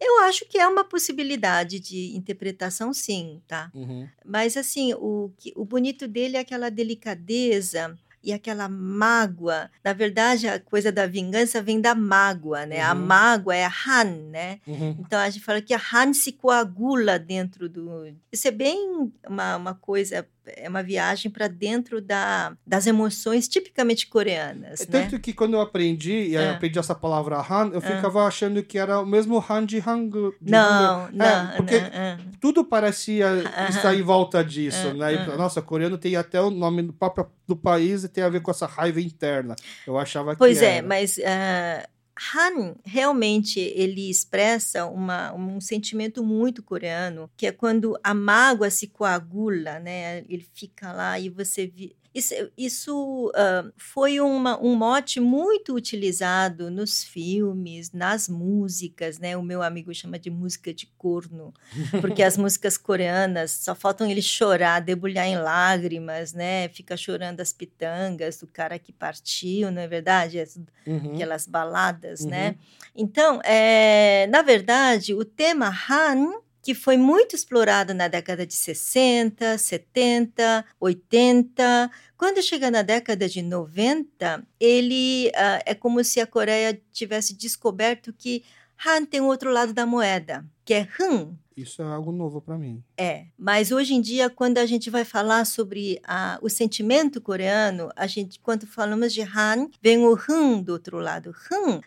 eu 0.00 0.20
acho 0.20 0.46
que 0.46 0.56
é 0.56 0.68
uma 0.68 0.84
possibilidade 0.84 1.80
de 1.80 2.16
interpretação, 2.16 2.94
sim, 2.94 3.42
tá? 3.48 3.72
Uhum. 3.74 4.08
Mas, 4.24 4.56
assim, 4.56 4.94
o, 4.94 5.32
o 5.56 5.64
bonito 5.64 6.06
dele 6.06 6.36
é 6.36 6.40
aquela 6.40 6.70
delicadeza 6.70 7.98
e 8.22 8.32
aquela 8.32 8.68
mágoa. 8.68 9.70
Na 9.82 9.92
verdade, 9.92 10.46
a 10.48 10.60
coisa 10.60 10.92
da 10.92 11.06
vingança 11.06 11.62
vem 11.62 11.80
da 11.80 11.94
mágoa, 11.94 12.66
né? 12.66 12.84
Uhum. 12.84 12.90
A 12.90 12.94
mágoa 12.94 13.56
é 13.56 13.64
a 13.64 13.72
Han, 13.86 14.28
né? 14.30 14.60
Uhum. 14.66 14.96
Então 15.00 15.18
a 15.18 15.28
gente 15.28 15.44
fala 15.44 15.60
que 15.60 15.74
a 15.74 15.80
Han 15.92 16.12
se 16.12 16.32
coagula 16.32 17.18
dentro 17.18 17.68
do. 17.68 18.14
Isso 18.30 18.46
é 18.46 18.50
bem 18.50 19.10
uma, 19.26 19.56
uma 19.56 19.74
coisa 19.74 20.26
é 20.56 20.68
uma 20.68 20.82
viagem 20.82 21.30
para 21.30 21.48
dentro 21.48 22.00
da, 22.00 22.56
das 22.66 22.86
emoções 22.86 23.48
tipicamente 23.48 24.06
coreanas. 24.06 24.80
É 24.80 24.84
né? 24.84 24.90
Tanto 24.90 25.20
que 25.20 25.32
quando 25.32 25.54
eu 25.54 25.60
aprendi, 25.60 26.12
e 26.12 26.34
eu 26.34 26.40
é. 26.40 26.50
aprendi 26.50 26.78
essa 26.78 26.94
palavra 26.94 27.38
Han, 27.38 27.70
eu 27.72 27.78
é. 27.78 27.80
ficava 27.80 28.24
achando 28.24 28.62
que 28.62 28.78
era 28.78 29.00
o 29.00 29.06
mesmo 29.06 29.44
Han 29.48 29.66
de 29.66 29.78
Hangul. 29.78 30.34
Não, 30.40 31.06
é, 31.06 31.10
não. 31.12 31.56
Porque 31.56 31.78
não, 31.78 31.86
é. 31.86 32.18
tudo 32.40 32.64
parecia 32.64 33.28
estar 33.68 33.94
em 33.94 34.02
volta 34.02 34.44
disso. 34.44 34.94
né? 34.94 35.14
E, 35.14 35.36
nossa, 35.36 35.60
coreano 35.62 35.98
tem 35.98 36.16
até 36.16 36.40
o 36.40 36.50
nome 36.50 36.82
do 36.82 36.92
próprio 36.92 37.26
do 37.46 37.56
país 37.56 38.04
e 38.04 38.08
tem 38.08 38.22
a 38.22 38.28
ver 38.28 38.40
com 38.40 38.50
essa 38.50 38.66
raiva 38.66 39.00
interna. 39.00 39.56
Eu 39.86 39.98
achava 39.98 40.36
pois 40.36 40.58
que. 40.58 40.64
Pois 40.64 40.76
é, 40.76 40.82
mas. 40.82 41.18
Uh 41.18 41.99
Han 42.34 42.76
realmente 42.84 43.58
ele 43.58 44.10
expressa 44.10 44.84
uma, 44.86 45.32
um 45.32 45.60
sentimento 45.60 46.22
muito 46.22 46.62
coreano, 46.62 47.30
que 47.36 47.46
é 47.46 47.52
quando 47.52 47.98
a 48.04 48.12
mágoa 48.12 48.70
se 48.70 48.88
coagula, 48.88 49.78
né? 49.80 50.18
Ele 50.28 50.46
fica 50.54 50.92
lá 50.92 51.18
e 51.18 51.30
você 51.30 51.66
isso, 52.12 52.34
isso 52.58 53.28
uh, 53.28 53.72
foi 53.76 54.20
uma, 54.20 54.60
um 54.60 54.74
mote 54.74 55.20
muito 55.20 55.74
utilizado 55.74 56.68
nos 56.68 57.04
filmes, 57.04 57.92
nas 57.92 58.28
músicas, 58.28 59.20
né? 59.20 59.36
O 59.36 59.42
meu 59.42 59.62
amigo 59.62 59.94
chama 59.94 60.18
de 60.18 60.28
música 60.28 60.74
de 60.74 60.86
corno, 60.98 61.54
porque 62.00 62.24
as 62.24 62.36
músicas 62.38 62.76
coreanas 62.76 63.52
só 63.52 63.76
faltam 63.76 64.10
ele 64.10 64.22
chorar, 64.22 64.80
debulhar 64.80 65.26
em 65.26 65.38
lágrimas, 65.38 66.32
né? 66.32 66.68
Fica 66.70 66.96
chorando 66.96 67.40
as 67.40 67.52
pitangas 67.52 68.38
do 68.38 68.46
cara 68.48 68.76
que 68.76 68.92
partiu, 68.92 69.70
não 69.70 69.80
é 69.80 69.86
verdade? 69.86 70.40
As, 70.40 70.56
uhum. 70.84 71.14
Aquelas 71.14 71.46
baladas, 71.46 72.24
né? 72.24 72.48
uhum. 72.48 72.52
né? 72.52 72.56
Então, 72.96 73.40
é, 73.44 74.26
na 74.30 74.42
verdade, 74.42 75.14
o 75.14 75.24
tema 75.24 75.72
Han 75.88 76.40
que 76.62 76.74
foi 76.74 76.96
muito 76.96 77.34
explorado 77.34 77.94
na 77.94 78.08
década 78.08 78.46
de 78.46 78.54
60, 78.54 79.56
70, 79.56 80.64
80. 80.78 81.90
Quando 82.16 82.42
chega 82.42 82.70
na 82.70 82.82
década 82.82 83.28
de 83.28 83.42
90, 83.42 84.46
ele 84.58 85.28
uh, 85.28 85.62
é 85.64 85.74
como 85.74 86.02
se 86.04 86.20
a 86.20 86.26
Coreia 86.26 86.80
tivesse 86.92 87.34
descoberto 87.34 88.12
que 88.12 88.44
Han 88.86 89.04
tem 89.04 89.20
o 89.20 89.26
outro 89.26 89.50
lado 89.50 89.72
da 89.72 89.86
moeda, 89.86 90.44
que 90.64 90.74
é 90.74 90.88
Han. 91.00 91.34
Isso 91.60 91.82
é 91.82 91.84
algo 91.84 92.12
novo 92.12 92.40
para 92.40 92.56
mim. 92.56 92.82
É, 92.96 93.26
mas 93.38 93.70
hoje 93.70 93.94
em 93.94 94.00
dia, 94.00 94.30
quando 94.30 94.58
a 94.58 94.66
gente 94.66 94.90
vai 94.90 95.04
falar 95.04 95.44
sobre 95.44 96.00
a, 96.04 96.38
o 96.42 96.48
sentimento 96.48 97.20
coreano, 97.20 97.90
a 97.94 98.06
gente, 98.06 98.38
quando 98.40 98.66
falamos 98.66 99.12
de 99.12 99.22
Han, 99.22 99.68
vem 99.82 99.98
o 99.98 100.18
Han 100.28 100.62
do 100.62 100.72
outro 100.72 100.98
lado. 100.98 101.34
Han 101.50 101.80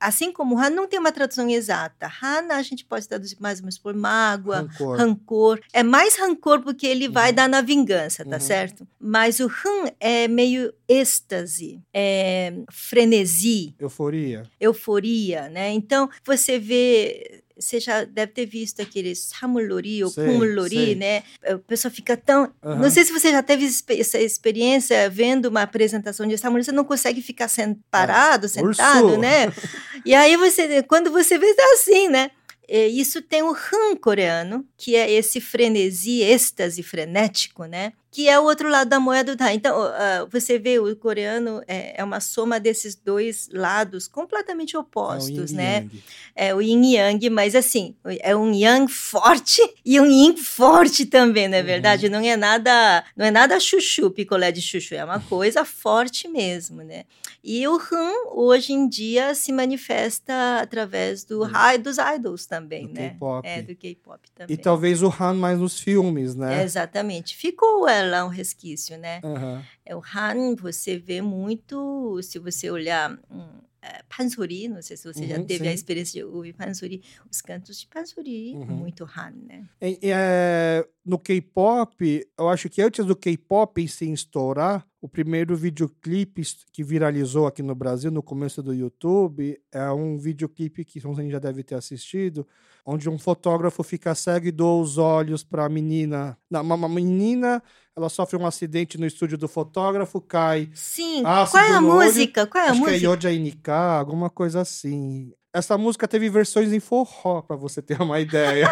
assim 0.00 0.32
como 0.32 0.58
Han 0.58 0.70
não 0.70 0.88
tem 0.88 0.98
uma 0.98 1.12
tradução 1.12 1.48
exata. 1.48 2.10
Han 2.22 2.48
a 2.50 2.62
gente 2.62 2.84
pode 2.84 3.08
traduzir 3.08 3.36
mais 3.40 3.58
ou 3.58 3.64
menos 3.64 3.78
por 3.78 3.94
mágoa, 3.94 4.68
rancor. 4.68 4.96
rancor. 4.96 5.60
É 5.72 5.82
mais 5.82 6.16
rancor 6.16 6.60
porque 6.60 6.86
ele 6.86 7.08
vai 7.08 7.30
uhum. 7.30 7.36
dar 7.36 7.48
na 7.48 7.60
vingança, 7.60 8.24
tá 8.24 8.36
uhum. 8.36 8.40
certo? 8.40 8.86
Mas 8.98 9.40
o 9.40 9.46
Han 9.46 9.92
é 10.00 10.28
meio 10.28 10.72
êxtase, 10.88 11.80
é 11.92 12.52
frenesi. 12.70 13.74
Euforia. 13.78 14.42
Euforia, 14.60 15.48
né? 15.48 15.70
Então, 15.72 16.08
você 16.24 16.58
vê 16.58 17.42
você 17.62 17.80
já 17.80 18.04
deve 18.04 18.32
ter 18.32 18.46
visto 18.46 18.80
aqueles 18.80 19.18
Samulori 19.18 20.04
ou 20.04 20.12
Kumulori, 20.12 20.94
né? 20.94 21.22
A 21.44 21.58
pessoa 21.58 21.90
fica 21.90 22.16
tão. 22.16 22.52
Uhum. 22.62 22.78
Não 22.78 22.90
sei 22.90 23.04
se 23.04 23.12
você 23.12 23.30
já 23.30 23.42
teve 23.42 23.66
essa 23.66 24.18
experiência 24.18 25.08
vendo 25.08 25.46
uma 25.46 25.62
apresentação 25.62 26.26
de 26.26 26.36
Samulori, 26.36 26.64
você 26.64 26.72
não 26.72 26.84
consegue 26.84 27.22
ficar 27.22 27.48
sent... 27.48 27.78
parado, 27.90 28.46
ah, 28.46 28.48
sentado, 28.48 29.06
urso. 29.06 29.18
né? 29.18 29.52
E 30.04 30.14
aí 30.14 30.36
você, 30.36 30.82
quando 30.82 31.12
você 31.12 31.38
vê, 31.38 31.54
tá 31.54 31.62
assim, 31.74 32.08
né? 32.08 32.32
É, 32.68 32.88
isso 32.88 33.22
tem 33.22 33.42
o 33.42 33.52
Han 33.52 33.96
coreano, 34.00 34.66
que 34.76 34.96
é 34.96 35.10
esse 35.10 35.40
frenesi, 35.40 36.22
êxtase 36.22 36.82
frenético, 36.82 37.66
né? 37.66 37.92
Que 38.12 38.28
é 38.28 38.38
o 38.38 38.44
outro 38.44 38.68
lado 38.68 38.88
da 38.88 39.00
moeda 39.00 39.34
do 39.34 39.42
Han. 39.42 39.54
Então, 39.54 39.74
uh, 39.74 40.28
você 40.30 40.58
vê, 40.58 40.78
o 40.78 40.94
coreano 40.94 41.62
é, 41.66 41.98
é, 41.98 42.04
uma 42.04 42.20
soma 42.20 42.60
desses 42.60 42.94
dois 42.94 43.48
lados 43.50 44.06
completamente 44.06 44.76
opostos, 44.76 45.50
é 45.52 45.56
né? 45.56 45.74
Yang. 45.76 46.04
É 46.36 46.54
o 46.54 46.60
yin 46.60 46.82
e 46.84 46.96
yang, 46.96 47.30
mas 47.30 47.54
assim, 47.54 47.96
é 48.20 48.36
um 48.36 48.52
yang 48.52 48.90
forte 48.92 49.62
e 49.84 49.98
um 49.98 50.06
yin 50.06 50.36
forte 50.36 51.06
também, 51.06 51.48
não 51.48 51.56
é 51.56 51.60
uhum. 51.60 51.66
verdade? 51.66 52.08
Não 52.10 52.20
é 52.20 52.36
nada, 52.36 53.02
não 53.16 53.24
é 53.24 53.30
nada 53.30 53.58
chuchu, 53.58 54.10
picolé 54.10 54.52
de 54.52 54.60
chuchu, 54.60 54.94
é 54.94 55.04
uma 55.04 55.20
coisa 55.28 55.64
forte 55.64 56.28
mesmo, 56.28 56.82
né? 56.82 57.04
E 57.44 57.66
o 57.66 57.76
Han, 57.76 58.30
hoje 58.34 58.72
em 58.72 58.88
dia, 58.88 59.34
se 59.34 59.50
manifesta 59.50 60.60
através 60.60 61.24
do 61.24 61.42
uhum. 61.42 61.50
dos 61.82 61.96
idols 61.98 62.46
também, 62.46 62.86
do 62.86 62.92
né? 62.94 63.16
É, 63.42 63.60
do 63.60 63.74
K-pop 63.74 64.20
também. 64.32 64.54
E 64.54 64.56
talvez 64.56 65.02
o 65.02 65.12
Han 65.18 65.34
mais 65.34 65.58
nos 65.58 65.80
filmes, 65.80 66.36
né? 66.36 66.60
É, 66.60 66.64
exatamente. 66.64 67.36
Ficou 67.36 67.88
é, 67.88 68.01
lá 68.04 68.24
um 68.24 68.28
resquício, 68.28 68.96
né? 68.98 69.20
Uhum. 69.24 69.62
É, 69.84 69.96
o 69.96 70.02
Han, 70.14 70.54
você 70.56 70.98
vê 70.98 71.20
muito, 71.20 72.20
se 72.22 72.38
você 72.38 72.70
olhar... 72.70 73.18
Hum, 73.30 73.60
é, 73.82 74.00
pansori, 74.08 74.68
não 74.68 74.80
sei 74.80 74.96
se 74.96 75.12
você 75.12 75.22
uhum, 75.22 75.28
já 75.28 75.42
teve 75.42 75.64
sim. 75.64 75.70
a 75.70 75.72
experiência 75.72 76.20
de 76.20 76.24
ouvir 76.24 76.52
pansori, 76.52 77.02
os 77.28 77.40
cantos 77.40 77.80
de 77.80 77.88
pansori, 77.88 78.54
uhum. 78.54 78.66
muito 78.66 79.02
Han, 79.04 79.32
né? 79.44 79.68
É, 79.80 80.86
no 81.04 81.18
K-pop, 81.18 82.28
eu 82.38 82.48
acho 82.48 82.70
que 82.70 82.80
antes 82.80 83.04
do 83.04 83.16
K-pop 83.16 83.88
se 83.88 84.10
estourar, 84.12 84.86
o 85.02 85.08
primeiro 85.08 85.56
videoclipe 85.56 86.42
que 86.72 86.84
viralizou 86.84 87.48
aqui 87.48 87.60
no 87.60 87.74
Brasil, 87.74 88.08
no 88.08 88.22
começo 88.22 88.62
do 88.62 88.72
YouTube, 88.72 89.60
é 89.72 89.90
um 89.90 90.16
videoclipe 90.16 90.84
que 90.84 91.00
você 91.00 91.28
já 91.28 91.40
deve 91.40 91.64
ter 91.64 91.74
assistido, 91.74 92.46
onde 92.86 93.10
um 93.10 93.18
fotógrafo 93.18 93.82
fica 93.82 94.14
cego 94.14 94.46
e 94.46 94.52
doa 94.52 94.80
os 94.80 94.98
olhos 94.98 95.42
para 95.42 95.64
a 95.64 95.68
menina. 95.68 96.38
Não, 96.48 96.62
uma 96.62 96.88
menina, 96.88 97.60
ela 97.96 98.08
sofre 98.08 98.38
um 98.38 98.46
acidente 98.46 98.96
no 98.96 99.04
estúdio 99.04 99.36
do 99.36 99.48
fotógrafo, 99.48 100.20
cai. 100.20 100.70
Sim, 100.72 101.24
qual 101.24 101.64
é 101.64 101.72
a 101.72 101.80
música? 101.80 102.42
Olho, 102.42 102.50
qual 102.50 102.64
é 102.64 102.68
a 102.68 102.70
acho 102.70 102.80
música? 102.80 102.98
Que 103.00 103.04
é 103.04 103.08
Yoja 103.08 103.32
Inika, 103.32 103.74
alguma 103.74 104.30
coisa 104.30 104.60
assim. 104.60 105.32
Essa 105.52 105.76
música 105.76 106.06
teve 106.06 106.30
versões 106.30 106.72
em 106.72 106.78
forró, 106.78 107.42
para 107.42 107.56
você 107.56 107.82
ter 107.82 108.00
uma 108.00 108.20
ideia. 108.22 108.70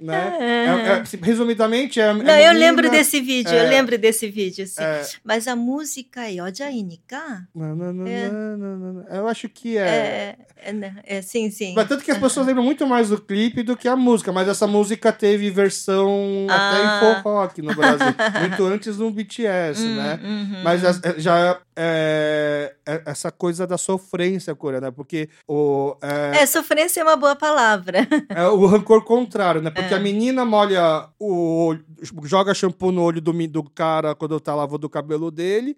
Né? 0.00 0.36
É, 0.40 0.64
é, 0.66 1.02
resumidamente, 1.22 2.00
é. 2.00 2.04
é 2.04 2.06
Não, 2.08 2.14
menina, 2.16 2.40
eu 2.40 2.52
lembro 2.52 2.90
desse 2.90 3.20
vídeo, 3.20 3.52
eu 3.52 3.64
é. 3.64 3.68
lembro 3.68 3.98
desse 3.98 4.28
vídeo, 4.28 4.66
sim. 4.66 4.82
É. 4.82 5.06
Mas 5.24 5.46
a 5.48 5.56
música 5.56 6.30
é 6.30 6.42
Ojainika? 6.42 7.48
Não, 7.54 7.74
não, 7.74 7.92
não, 7.92 8.04
não, 8.04 8.56
não, 8.56 8.92
não, 8.94 9.02
Eu 9.08 9.28
acho 9.28 9.48
que 9.48 9.76
é. 9.76 10.36
É, 10.56 10.72
né, 10.72 10.96
é, 11.04 11.22
sim, 11.22 11.50
sim. 11.50 11.74
Mas 11.74 11.88
tanto 11.88 12.04
que 12.04 12.10
as 12.10 12.18
pessoas 12.18 12.46
lembram 12.46 12.64
muito 12.64 12.86
mais 12.86 13.10
do 13.10 13.20
clipe 13.20 13.62
do 13.62 13.76
que 13.76 13.86
a 13.86 13.96
música, 13.96 14.32
mas 14.32 14.48
essa 14.48 14.66
música 14.66 15.12
teve 15.12 15.50
versão 15.50 16.46
ah. 16.48 16.54
até 16.54 16.82
em 16.82 16.86
ah. 16.86 17.22
forró 17.22 17.42
aqui 17.42 17.62
no 17.62 17.74
Brasil. 17.74 18.06
muito 18.40 18.64
antes 18.64 18.96
do 18.96 19.10
BTS, 19.10 19.82
hum, 19.82 19.96
né? 19.96 20.20
Uhum. 20.22 20.62
Mas 20.62 20.82
já 21.18 21.60
é, 21.76 22.74
essa 23.04 23.30
coisa 23.30 23.66
da 23.66 23.76
sofrência 23.76 24.54
coreana, 24.54 24.90
porque 24.90 25.28
o. 25.46 25.96
É, 26.00 26.42
é, 26.42 26.46
sofrência 26.46 27.00
é 27.00 27.04
uma 27.04 27.16
boa 27.16 27.36
palavra. 27.36 28.06
É 28.30 28.46
o 28.48 28.66
rancor 28.66 29.04
contrário, 29.04 29.60
né? 29.60 29.70
Porque 29.70 29.94
a 29.94 29.98
menina 29.98 30.44
molha 30.44 31.08
o 31.18 31.66
olho, 31.66 31.84
joga 32.24 32.54
shampoo 32.54 32.90
no 32.90 33.02
olho 33.02 33.20
do, 33.20 33.32
do 33.48 33.62
cara 33.62 34.14
quando 34.14 34.40
tá 34.40 34.54
lavando 34.54 34.86
o 34.86 34.90
cabelo 34.90 35.30
dele 35.30 35.76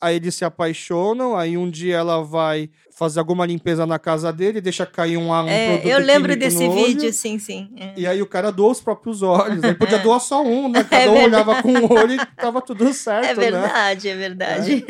aí 0.00 0.16
eles 0.16 0.34
se 0.34 0.44
apaixonam, 0.44 1.36
aí 1.36 1.56
um 1.56 1.70
dia 1.70 1.96
ela 1.96 2.22
vai 2.22 2.70
fazer 2.96 3.18
alguma 3.18 3.44
limpeza 3.44 3.84
na 3.86 3.98
casa 3.98 4.32
dele, 4.32 4.60
deixa 4.60 4.86
cair 4.86 5.18
um, 5.18 5.30
um 5.30 5.48
é, 5.48 5.66
produto 5.66 5.86
Eu 5.86 5.98
lembro 5.98 6.34
desse 6.34 6.66
vídeo, 6.66 7.12
sim, 7.12 7.38
sim. 7.38 7.70
É. 7.76 7.92
E 7.94 8.06
aí 8.06 8.22
o 8.22 8.26
cara 8.26 8.50
doa 8.50 8.72
os 8.72 8.80
próprios 8.80 9.22
olhos, 9.22 9.62
ele 9.62 9.74
podia 9.74 9.98
doar 10.00 10.18
só 10.18 10.42
um, 10.42 10.68
né? 10.68 10.82
Cada 10.88 11.04
é 11.04 11.10
um 11.10 11.24
olhava 11.24 11.62
com 11.62 11.72
um 11.72 11.92
olho 11.92 12.14
e 12.14 12.26
tava 12.36 12.62
tudo 12.62 12.90
certo, 12.94 13.26
É 13.26 13.34
verdade, 13.34 14.08
né? 14.08 14.14
é 14.14 14.16
verdade. 14.16 14.84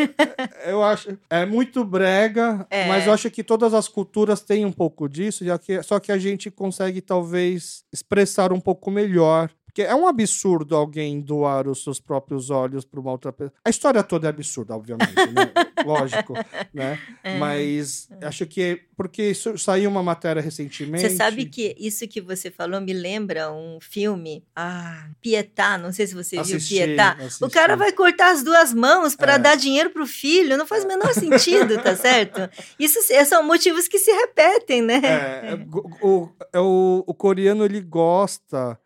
É, 0.63 0.71
eu 0.71 0.83
acho, 0.85 1.19
é 1.29 1.45
muito 1.45 1.85
brega, 1.85 2.65
é. 2.71 2.87
mas 2.87 3.07
eu 3.07 3.13
acho 3.13 3.29
que 3.31 3.43
todas 3.43 3.75
as 3.75 3.89
culturas 3.89 4.41
têm 4.41 4.65
um 4.65 4.73
pouco 4.73 5.09
disso, 5.09 5.45
só 5.83 5.99
que 5.99 6.13
a 6.13 6.19
gente 6.19 6.51
consegue 6.51 7.01
talvez 7.01 7.83
expressar 7.93 8.53
um 8.53 8.61
pouco 8.61 8.91
melhor 8.91 9.51
porque 9.77 9.83
é 9.83 9.95
um 9.95 10.07
absurdo 10.07 10.75
alguém 10.75 11.21
doar 11.21 11.69
os 11.69 11.85
seus 11.85 12.01
próprios 12.01 12.49
olhos 12.49 12.83
para 12.83 12.99
uma 12.99 13.11
outra 13.11 13.31
pessoa. 13.31 13.53
A 13.63 13.69
história 13.69 14.03
toda 14.03 14.27
é 14.27 14.31
absurda, 14.31 14.75
obviamente, 14.75 15.15
né? 15.15 15.53
Lógico, 15.85 16.33
né? 16.73 16.99
É, 17.23 17.39
Mas 17.39 18.09
é. 18.19 18.27
acho 18.27 18.47
que 18.47 18.63
é 18.63 18.81
porque 18.97 19.35
saiu 19.35 19.91
uma 19.91 20.03
matéria 20.03 20.41
recentemente. 20.41 21.07
Você 21.07 21.15
sabe 21.15 21.45
que 21.45 21.77
isso 21.79 22.09
que 22.09 22.23
você 22.23 22.51
falou 22.51 22.81
me 22.81 22.95
lembra 22.95 23.53
um 23.53 23.79
filme, 23.79 24.43
ah, 24.57 25.11
Pietá, 25.21 25.77
não 25.77 25.93
sei 25.93 26.07
se 26.07 26.15
você 26.15 26.39
assisti, 26.39 26.77
viu 26.77 26.87
Pietá. 26.87 27.13
Assisti. 27.13 27.45
O 27.45 27.51
cara 27.51 27.77
vai 27.77 27.93
cortar 27.93 28.33
as 28.33 28.43
duas 28.43 28.73
mãos 28.73 29.15
para 29.15 29.35
é. 29.35 29.39
dar 29.39 29.57
dinheiro 29.57 29.91
pro 29.91 30.07
filho, 30.07 30.57
não 30.57 30.67
faz 30.67 30.85
o 30.85 30.89
menor 30.89 31.13
sentido, 31.13 31.77
tá 31.83 31.95
certo? 31.95 32.49
Isso 32.79 32.99
são 33.27 33.43
motivos 33.43 33.87
que 33.87 33.99
se 33.99 34.11
repetem, 34.11 34.81
né? 34.81 35.03
É, 35.05 35.59
o, 35.71 36.09
o, 36.09 36.31
o, 36.59 37.05
o 37.09 37.15
coreano 37.15 37.63
ele 37.63 37.83
gosta 37.83 38.79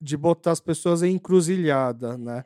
de 0.00 0.16
botar 0.16 0.52
as 0.52 0.60
pessoas 0.60 1.02
em 1.02 1.14
encruzilhada, 1.14 2.16
né? 2.18 2.44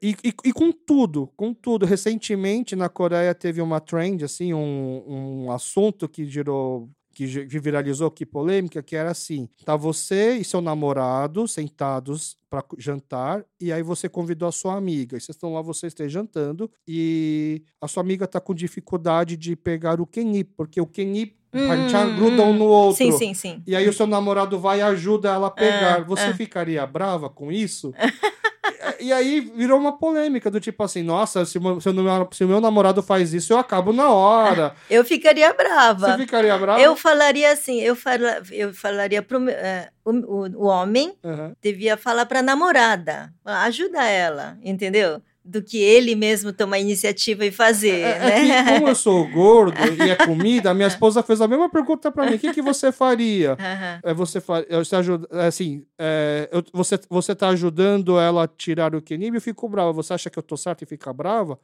E, 0.00 0.10
e, 0.24 0.32
e, 0.44 0.52
com 0.52 0.70
tudo, 0.72 1.26
com 1.36 1.52
tudo. 1.52 1.84
Recentemente 1.86 2.76
na 2.76 2.88
Coreia 2.88 3.34
teve 3.34 3.60
uma 3.60 3.80
trend, 3.80 4.24
assim, 4.24 4.54
um, 4.54 5.44
um 5.46 5.50
assunto 5.52 6.08
que 6.08 6.24
girou, 6.26 6.88
que 7.16 7.24
viralizou, 7.58 8.10
que 8.10 8.26
polêmica, 8.26 8.82
que 8.82 8.94
era 8.94 9.10
assim: 9.10 9.48
tá 9.64 9.74
você 9.74 10.34
e 10.36 10.44
seu 10.44 10.60
namorado 10.60 11.48
sentados 11.48 12.36
para 12.50 12.62
jantar 12.76 13.44
e 13.58 13.72
aí 13.72 13.82
você 13.82 14.08
convidou 14.08 14.48
a 14.48 14.52
sua 14.52 14.74
amiga. 14.76 15.16
E 15.16 15.20
vocês 15.20 15.34
estão 15.34 15.54
lá, 15.54 15.62
vocês 15.62 15.94
três 15.94 16.12
jantando 16.12 16.70
e 16.86 17.62
a 17.80 17.88
sua 17.88 18.02
amiga 18.02 18.26
tá 18.26 18.38
com 18.38 18.54
dificuldade 18.54 19.36
de 19.36 19.56
pegar 19.56 19.98
o 20.00 20.06
Kenny, 20.06 20.44
porque 20.44 20.80
o 20.80 20.86
Kenny 20.86 21.34
Hum, 21.54 22.16
gruda 22.16 22.42
um 22.42 22.52
no 22.52 22.66
outro. 22.66 22.96
Sim, 22.98 23.12
sim, 23.12 23.32
sim. 23.32 23.62
E 23.66 23.74
aí 23.74 23.88
o 23.88 23.92
seu 23.92 24.06
namorado 24.06 24.58
vai 24.58 24.80
e 24.80 24.82
ajuda 24.82 25.30
ela 25.30 25.46
a 25.46 25.50
pegar. 25.50 26.00
É, 26.00 26.04
Você 26.04 26.24
é. 26.24 26.34
ficaria 26.34 26.86
brava 26.86 27.30
com 27.30 27.50
isso? 27.50 27.94
e 29.00 29.12
aí 29.12 29.40
virou 29.40 29.78
uma 29.78 29.96
polêmica 29.98 30.50
do 30.50 30.60
tipo 30.60 30.82
assim, 30.82 31.02
nossa, 31.02 31.44
se, 31.44 31.58
meu, 31.58 31.80
se, 31.80 31.92
meu, 31.92 32.28
se 32.32 32.44
o 32.44 32.48
meu 32.48 32.60
namorado 32.60 33.02
faz 33.02 33.32
isso, 33.34 33.52
eu 33.52 33.58
acabo 33.58 33.92
na 33.92 34.10
hora. 34.10 34.74
Eu 34.88 35.04
ficaria 35.04 35.52
brava. 35.52 36.12
Você 36.12 36.18
ficaria 36.18 36.56
brava? 36.56 36.80
Eu 36.80 36.96
falaria 36.96 37.52
assim, 37.52 37.80
eu, 37.80 37.96
fala, 37.96 38.42
eu 38.50 38.72
falaria 38.72 39.22
pro 39.22 39.38
uh, 39.38 39.44
o, 40.04 40.64
o, 40.64 40.66
homem 40.66 41.16
uhum. 41.22 41.52
devia 41.60 41.96
falar 41.96 42.26
pra 42.26 42.42
namorada, 42.42 43.32
ajuda 43.44 44.04
ela, 44.04 44.56
entendeu? 44.62 45.20
Do 45.46 45.62
que 45.62 45.78
ele 45.78 46.14
mesmo 46.14 46.52
tomar 46.52 46.78
iniciativa 46.78 47.44
e 47.44 47.52
fazer, 47.52 48.00
é, 48.00 48.18
né? 48.18 48.48
É 48.48 48.64
que, 48.64 48.72
como 48.72 48.88
eu 48.88 48.94
sou 48.94 49.28
gordo 49.30 49.76
e 50.04 50.10
é 50.10 50.16
comida, 50.16 50.70
a 50.70 50.74
minha 50.74 50.88
esposa 50.88 51.22
fez 51.22 51.40
a 51.40 51.48
mesma 51.48 51.70
pergunta 51.70 52.10
para 52.10 52.26
mim: 52.26 52.36
o 52.36 52.38
que, 52.38 52.52
que 52.52 52.62
você 52.62 52.90
faria? 52.90 53.52
Uhum. 53.52 54.10
É, 54.10 54.14
você, 54.14 54.40
você 54.40 54.96
ajuda, 54.96 55.28
é, 55.32 55.46
assim, 55.46 55.84
é, 55.98 56.48
eu, 56.52 56.64
você, 56.72 56.98
você 57.08 57.34
tá 57.34 57.48
ajudando 57.48 58.18
ela 58.18 58.44
a 58.44 58.48
tirar 58.48 58.94
o 58.94 59.00
quenib, 59.00 59.34
eu 59.34 59.40
fico 59.40 59.68
brava. 59.68 59.92
Você 59.92 60.12
acha 60.12 60.28
que 60.28 60.38
eu 60.38 60.42
tô 60.42 60.56
certo 60.56 60.82
e 60.82 60.86
fica 60.86 61.12
brava? 61.12 61.58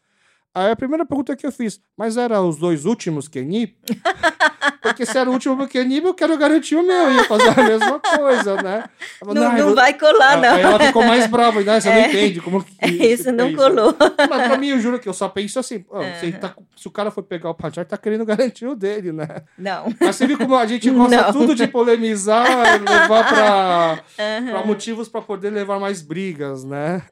Aí 0.54 0.70
a 0.70 0.76
primeira 0.76 1.06
pergunta 1.06 1.34
que 1.34 1.46
eu 1.46 1.52
fiz, 1.52 1.80
mas 1.96 2.16
era 2.16 2.40
os 2.40 2.58
dois 2.58 2.84
últimos 2.84 3.26
Kenny? 3.26 3.74
Porque 4.82 5.06
se 5.06 5.16
era 5.16 5.30
o 5.30 5.32
último 5.32 5.56
nível, 5.86 6.10
eu 6.10 6.14
quero 6.14 6.36
garantir 6.36 6.74
o 6.74 6.82
meu. 6.82 7.12
Ia 7.12 7.24
fazer 7.24 7.48
a 7.48 7.62
mesma 7.62 8.00
coisa, 8.00 8.56
né? 8.62 8.84
Falei, 9.20 9.42
não, 9.42 9.52
não, 9.52 9.74
vai 9.76 9.94
colar, 9.94 10.36
não. 10.38 10.54
Aí 10.54 10.62
ela 10.62 10.80
ficou 10.80 11.04
mais 11.04 11.26
brava. 11.28 11.60
Né? 11.62 11.80
Você 11.80 11.88
é, 11.88 11.94
não 11.94 12.08
entende 12.08 12.40
como 12.40 12.64
que. 12.64 12.74
Isso 12.90 13.30
não 13.30 13.50
pensa. 13.50 13.56
colou. 13.56 13.96
Mas 14.28 14.48
pra 14.48 14.58
mim, 14.58 14.68
eu 14.68 14.80
juro 14.80 14.98
que 14.98 15.08
eu 15.08 15.12
só 15.12 15.28
penso 15.28 15.60
assim: 15.60 15.84
oh, 15.88 15.98
uhum. 15.98 16.14
se, 16.18 16.32
tá, 16.32 16.54
se, 16.76 16.88
o 16.88 16.90
cara 16.90 17.12
for 17.12 17.22
pegar 17.22 17.50
o 17.50 17.54
Panchar, 17.54 17.84
tá 17.84 17.96
querendo 17.96 18.24
garantir 18.26 18.66
o 18.66 18.74
dele, 18.74 19.12
né? 19.12 19.28
Não. 19.56 19.94
Mas 20.00 20.16
você 20.16 20.26
viu 20.26 20.36
como 20.36 20.56
a 20.56 20.66
gente 20.66 20.90
gosta 20.90 21.16
não. 21.16 21.32
tudo 21.32 21.54
de 21.54 21.68
polemizar, 21.68 22.44
levar 22.80 23.28
pra, 23.28 23.98
uhum. 24.18 24.50
pra 24.50 24.66
motivos 24.66 25.08
pra 25.08 25.22
poder 25.22 25.50
levar 25.50 25.78
mais 25.78 26.02
brigas, 26.02 26.64
né? 26.64 27.02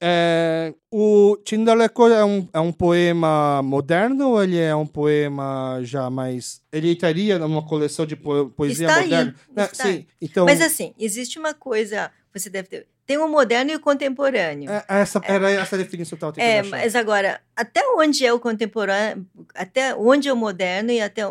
É, 0.00 0.72
o 0.92 1.36
Tindaleko 1.44 2.06
é 2.06 2.24
um, 2.24 2.48
é 2.52 2.60
um 2.60 2.72
poema 2.72 3.60
moderno 3.62 4.30
ou 4.30 4.42
ele 4.42 4.58
é 4.58 4.74
um 4.74 4.86
poema 4.86 5.80
já 5.82 6.08
mais. 6.08 6.62
Ele 6.72 6.92
estaria 6.92 7.38
numa 7.38 7.66
coleção 7.66 8.06
de 8.06 8.14
po 8.14 8.50
poesia 8.50 8.86
está 8.86 9.00
moderna? 9.00 9.34
Aí, 9.48 9.54
né? 9.56 9.68
Sim, 9.72 10.06
então... 10.20 10.44
Mas 10.46 10.60
assim, 10.60 10.94
existe 10.98 11.38
uma 11.38 11.52
coisa. 11.52 12.12
Você 12.32 12.48
deve 12.48 12.68
ter. 12.68 12.86
Tem 13.04 13.16
o 13.16 13.26
moderno 13.26 13.70
e 13.72 13.74
o 13.74 13.80
contemporâneo. 13.80 14.70
É, 14.70 14.84
essa, 15.00 15.18
é. 15.24 15.32
Era 15.32 15.50
essa 15.50 15.78
definição 15.78 16.16
que 16.16 16.24
eu 16.24 16.28
estava 16.28 16.46
É, 16.46 16.62
mas 16.62 16.94
agora, 16.94 17.40
até 17.56 17.80
onde 17.96 18.24
é 18.24 18.32
o 18.32 18.38
contemporâneo, 18.38 19.26
até 19.54 19.96
onde 19.96 20.28
é 20.28 20.32
o 20.32 20.36
moderno 20.36 20.92
e 20.92 21.00
até 21.00 21.22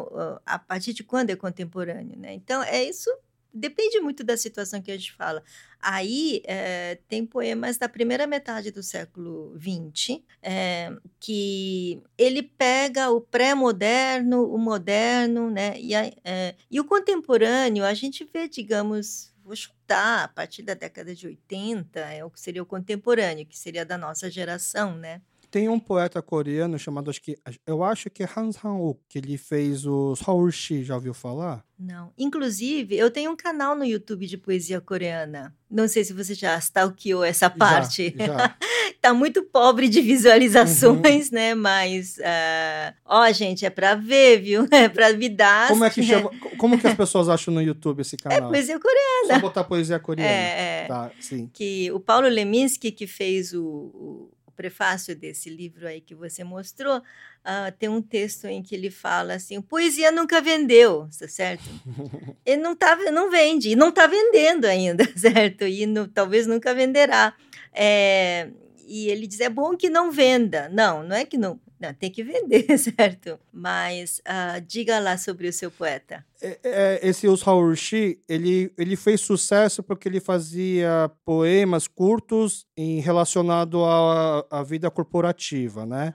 a 0.45 0.59
partir 0.59 0.93
de 0.93 1.03
quando 1.03 1.30
é 1.30 1.36
contemporâneo, 1.36 2.18
né? 2.18 2.34
Então, 2.34 2.63
é 2.63 2.84
isso 2.84 3.09
depende 3.58 3.99
muito 3.99 4.24
da 4.24 4.38
situação 4.38 4.82
que 4.82 4.91
a 4.91 4.97
gente 4.97 5.14
fala. 5.14 5.43
Aí 5.82 6.41
é, 6.45 6.99
tem 7.08 7.26
poemas 7.26 7.78
da 7.78 7.88
primeira 7.88 8.26
metade 8.26 8.72
do 8.72 8.82
século 8.82 9.55
XX 9.60 10.20
é, 10.41 10.91
que 11.20 12.01
ele 12.18 12.43
pega 12.43 13.10
o 13.10 13.22
pré-moderno, 13.22 14.43
o 14.43 14.58
moderno, 14.58 15.49
né? 15.49 15.80
E, 15.80 15.93
a, 15.93 16.12
é, 16.24 16.55
e 16.70 16.80
o 16.80 16.86
contemporâneo 16.86 17.84
a 17.84 17.93
gente 17.93 18.28
vê, 18.34 18.47
digamos, 18.47 19.34
vou 19.43 19.55
chutar, 19.55 20.26
a 20.26 20.28
partir 20.28 20.62
da 20.62 20.74
década 20.74 21.16
de 21.16 21.26
80, 21.26 21.99
é 21.99 22.24
o 22.24 22.30
que 22.30 22.39
seria 22.39 22.62
o 22.62 22.66
contemporâneo, 22.66 23.45
que 23.45 23.58
seria 23.58 23.86
da 23.86 23.97
nossa 23.97 24.30
geração, 24.30 24.95
né? 24.95 25.22
Tem 25.50 25.70
um 25.70 25.80
poeta 25.80 26.22
coreano 26.22 26.78
chamado, 26.78 27.10
acho 27.10 27.22
que, 27.22 27.38
eu 27.66 27.84
acho 27.84 28.10
que 28.10 28.24
é 28.24 28.30
Hans 28.36 28.58
Han-wook, 28.64 29.00
que 29.08 29.18
ele 29.18 29.38
fez 29.38 29.86
o 29.86 30.16
Seoul-shi, 30.16 30.84
já 30.84 30.95
ouviu 30.95 31.14
falar? 31.14 31.64
Não. 31.80 32.12
Inclusive, 32.18 32.98
eu 32.98 33.10
tenho 33.10 33.32
um 33.32 33.36
canal 33.36 33.76
no 33.76 33.86
YouTube 33.86 34.26
de 34.26 34.38
poesia 34.38 34.82
coreana. 34.82 35.56
Não 35.70 35.88
sei 35.88 36.04
se 36.04 36.12
você 36.12 36.34
já 36.34 36.58
stalkeou 36.58 37.24
essa 37.24 37.50
parte. 37.50 38.14
Já, 38.18 38.26
já. 38.26 38.58
tá 39.00 39.14
muito 39.14 39.43
pobre 39.43 39.88
de 39.88 40.02
visualizações, 40.02 41.28
uhum. 41.28 41.36
né? 41.36 41.56
Mas, 41.56 42.18
uh... 42.18 42.93
ó, 43.06 43.32
gente, 43.32 43.66
é 43.66 43.70
pra 43.70 43.95
ver, 43.95 44.41
viu? 44.41 44.68
É 44.78 44.89
pra 44.89 45.08
dar. 45.30 45.68
Como 45.70 45.86
é 45.86 45.89
que 45.89 46.04
chama? 46.04 46.32
Como 46.58 46.80
que 46.80 46.88
as 46.88 46.93
pessoas 46.93 47.30
acham 47.30 47.54
no 47.54 47.62
YouTube 47.62 48.02
esse 48.02 48.16
é 48.16 48.18
canal? 48.18 48.50
É 48.50 48.52
poesia 48.52 48.80
coreana. 48.80 49.36
Só 49.36 49.39
botar 49.39 49.64
poesia 49.64 50.00
coreana. 50.00 50.32
É, 50.32 50.84
é. 50.84 50.88
Tá, 50.88 51.12
sim. 51.20 51.50
Que 51.54 51.91
o 51.91 52.00
Paulo 52.00 52.28
Leminski, 52.28 52.91
que 52.91 53.06
fez 53.08 53.54
o, 53.54 53.64
o 53.64 54.30
prefácio 54.58 55.16
desse 55.16 55.49
livro 55.49 55.88
aí 55.88 56.01
que 56.01 56.16
você 56.16 56.43
mostrou, 56.43 56.97
uh, 56.97 57.72
tem 57.78 57.88
um 57.88 58.01
texto 58.01 58.45
em 58.45 58.64
que 58.64 58.74
ele 58.76 58.89
fala 58.89 59.36
assim: 59.36 59.62
poesia 59.62 60.12
nunca 60.12 60.41
vendeu, 60.41 61.08
tá 61.18 61.28
certo? 61.28 61.64
ele 62.43 62.60
não, 62.64 62.76
tá, 62.76 62.97
não 63.12 63.30
vende, 63.30 63.70
e 63.70 63.76
não 63.76 63.89
está 63.89 64.08
vendendo 64.08 64.66
ainda, 64.66 65.08
certo? 65.16 65.66
E 65.66 65.86
no, 65.86 66.08
talvez 66.08 66.47
nunca 66.47 66.74
venderá. 66.74 67.34
É, 67.72 68.49
e 68.86 69.08
ele 69.10 69.28
diz: 69.28 69.39
é 69.39 69.49
bom 69.49 69.78
que 69.78 69.89
não 69.89 70.12
venda. 70.12 70.68
Não, 70.70 71.03
não 71.03 71.16
é 71.16 71.24
que 71.24 71.38
não. 71.38 71.60
Não, 71.80 71.93
tem 71.93 72.11
que 72.11 72.23
vender, 72.23 72.65
certo? 72.78 73.39
Mas 73.51 74.19
uh, 74.19 74.59
diga 74.61 74.99
lá 74.99 75.17
sobre 75.17 75.47
o 75.47 75.53
seu 75.53 75.69
poeta. 75.69 76.25
É, 76.41 76.59
é, 76.63 76.99
esse 77.07 77.28
Os 77.28 77.47
Haorushi, 77.47 78.19
ele, 78.28 78.71
ele 78.78 78.95
fez 78.95 79.21
sucesso 79.21 79.84
porque 79.84 80.07
ele 80.07 80.19
fazia 80.19 81.11
poemas 81.23 81.88
curtos 81.88 82.65
em 82.75 82.99
relacionado 82.99 83.84
à, 83.86 84.45
à 84.49 84.63
vida 84.63 84.89
corporativa, 84.89 85.86
né? 85.86 86.13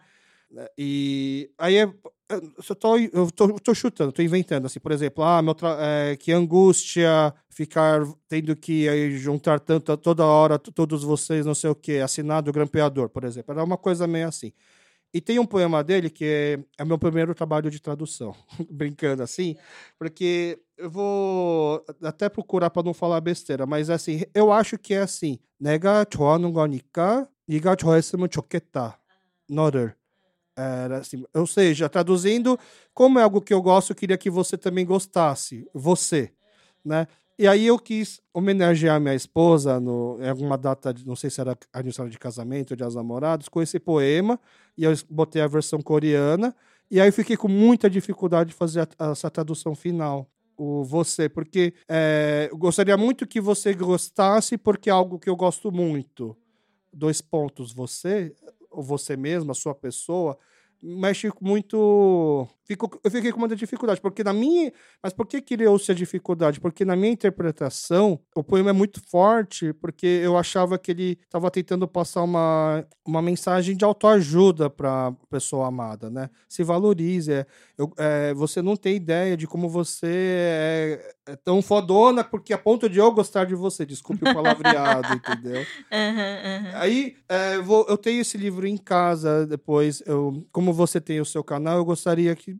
E 0.76 1.50
aí 1.58 1.76
é, 1.76 1.90
eu 2.68 2.74
tô, 2.74 2.96
eu 2.96 3.30
tô, 3.30 3.60
tô 3.60 3.74
chutando, 3.74 4.12
tô 4.12 4.22
inventando, 4.22 4.66
assim, 4.66 4.80
por 4.80 4.92
exemplo, 4.92 5.24
ah, 5.24 5.42
meu 5.42 5.56
é, 5.78 6.16
que 6.16 6.32
angústia 6.32 7.34
ficar 7.48 8.02
tendo 8.28 8.54
que 8.56 8.88
aí, 8.88 9.16
juntar 9.16 9.60
tanto, 9.60 9.96
toda 9.96 10.24
hora 10.24 10.58
todos 10.58 11.02
vocês, 11.02 11.44
não 11.46 11.54
sei 11.54 11.70
o 11.70 11.74
que, 11.74 11.98
assinado 11.98 12.50
o 12.50 12.52
grampeador, 12.52 13.08
por 13.08 13.24
exemplo. 13.24 13.52
Era 13.52 13.64
uma 13.64 13.76
coisa 13.76 14.06
meio 14.06 14.28
assim. 14.28 14.52
E 15.13 15.21
tem 15.21 15.39
um 15.39 15.45
poema 15.45 15.83
dele 15.83 16.09
que 16.09 16.25
é, 16.25 16.59
é 16.77 16.85
meu 16.85 16.97
primeiro 16.97 17.33
trabalho 17.33 17.71
de 17.71 17.79
tradução, 17.79 18.35
brincando 18.69 19.23
assim, 19.23 19.55
porque 19.97 20.59
eu 20.77 20.89
vou 20.89 21.83
até 22.03 22.29
procurar 22.29 22.69
para 22.69 22.83
não 22.83 22.93
falar 22.93 23.21
besteira, 23.21 23.65
mas 23.65 23.89
assim, 23.89 24.23
eu 24.33 24.51
acho 24.51 24.77
que 24.77 24.93
é 24.93 24.99
assim, 24.99 25.39
내가 25.59 26.05
좋아하는 26.05 26.53
거니까 26.53 27.27
네가 27.47 27.75
좋아했으면 27.75 28.29
좋겠다. 28.29 28.99
너를. 29.49 29.95
Era 30.55 30.97
assim, 30.97 31.23
ou 31.35 31.45
seja, 31.45 31.87
traduzindo, 31.87 32.59
como 32.93 33.19
é 33.19 33.23
algo 33.23 33.39
que 33.39 33.53
eu 33.53 33.61
gosto, 33.61 33.91
eu 33.91 33.95
queria 33.95 34.17
que 34.17 34.29
você 34.29 34.57
também 34.57 34.85
gostasse, 34.85 35.69
você, 35.71 36.33
né? 36.83 37.07
E 37.37 37.47
aí 37.47 37.67
eu 37.67 37.77
quis 37.77 38.19
homenagear 38.33 38.99
minha 38.99 39.13
esposa 39.13 39.79
no, 39.79 40.17
em 40.19 40.27
alguma 40.27 40.57
data, 40.57 40.91
de, 40.91 41.05
não 41.05 41.15
sei 41.15 41.29
se 41.29 41.39
era 41.39 41.55
aniversário 41.71 42.11
de 42.11 42.17
casamento 42.17 42.71
ou 42.71 42.75
de 42.75 42.95
namorados, 42.95 43.47
com 43.47 43.61
esse 43.61 43.79
poema, 43.79 44.39
e 44.76 44.84
eu 44.84 44.92
botei 45.08 45.42
a 45.42 45.46
versão 45.46 45.80
coreana, 45.80 46.54
e 46.90 47.00
aí 47.00 47.10
fiquei 47.10 47.36
com 47.36 47.48
muita 47.48 47.88
dificuldade 47.88 48.50
de 48.50 48.56
fazer 48.56 48.88
a, 48.98 49.10
essa 49.10 49.30
tradução 49.30 49.74
final, 49.74 50.28
o 50.56 50.84
você, 50.84 51.28
porque 51.28 51.74
é, 51.88 52.48
eu 52.50 52.56
gostaria 52.56 52.96
muito 52.96 53.26
que 53.26 53.40
você 53.40 53.74
gostasse, 53.74 54.58
porque 54.58 54.90
é 54.90 54.92
algo 54.92 55.18
que 55.18 55.28
eu 55.28 55.36
gosto 55.36 55.72
muito. 55.72 56.36
Dois 56.92 57.20
pontos, 57.22 57.72
você, 57.72 58.34
ou 58.70 58.82
você 58.82 59.16
mesmo, 59.16 59.50
a 59.50 59.54
sua 59.54 59.74
pessoa, 59.74 60.38
mexe 60.82 61.30
muito. 61.40 62.46
Fico, 62.64 63.00
eu 63.02 63.10
fiquei 63.10 63.32
com 63.32 63.40
muita 63.40 63.56
dificuldade, 63.56 64.00
porque 64.00 64.22
na 64.22 64.32
minha. 64.32 64.72
Mas 65.02 65.12
por 65.12 65.26
que 65.26 65.42
criou-se 65.42 65.90
a 65.90 65.94
dificuldade? 65.94 66.60
Porque 66.60 66.84
na 66.84 66.94
minha 66.94 67.12
interpretação, 67.12 68.20
o 68.36 68.44
poema 68.44 68.70
é 68.70 68.72
muito 68.72 69.00
forte, 69.08 69.72
porque 69.74 70.06
eu 70.06 70.36
achava 70.38 70.78
que 70.78 70.92
ele 70.92 71.18
estava 71.24 71.50
tentando 71.50 71.88
passar 71.88 72.22
uma, 72.22 72.86
uma 73.04 73.20
mensagem 73.20 73.76
de 73.76 73.84
autoajuda 73.84 74.70
para 74.70 75.08
a 75.08 75.12
pessoa 75.28 75.66
amada, 75.66 76.08
né? 76.08 76.30
Se 76.48 76.62
valorize. 76.62 77.32
É, 77.32 77.46
eu, 77.76 77.92
é, 77.96 78.32
você 78.34 78.62
não 78.62 78.76
tem 78.76 78.94
ideia 78.96 79.36
de 79.36 79.46
como 79.46 79.68
você 79.68 80.06
é, 80.06 81.14
é, 81.26 81.36
tão 81.36 81.60
fodona, 81.60 82.22
porque 82.22 82.52
a 82.52 82.58
ponto 82.58 82.88
de 82.88 82.98
eu 82.98 83.10
gostar 83.12 83.44
de 83.44 83.54
você. 83.54 83.84
Desculpe 83.84 84.28
o 84.28 84.34
palavreado, 84.34 85.08
entendeu? 85.14 85.60
Uhum, 85.90 86.66
uhum. 86.66 86.70
Aí 86.74 87.16
é, 87.28 87.58
vou, 87.58 87.86
eu 87.88 87.98
tenho 87.98 88.20
esse 88.20 88.38
livro 88.38 88.66
em 88.66 88.76
casa 88.76 89.46
depois. 89.46 90.02
Eu, 90.06 90.46
como 90.52 90.72
você 90.72 91.00
tem 91.00 91.20
o 91.20 91.24
seu 91.24 91.42
canal, 91.42 91.78
eu 91.78 91.84
gostaria 91.84 92.34
que, 92.36 92.51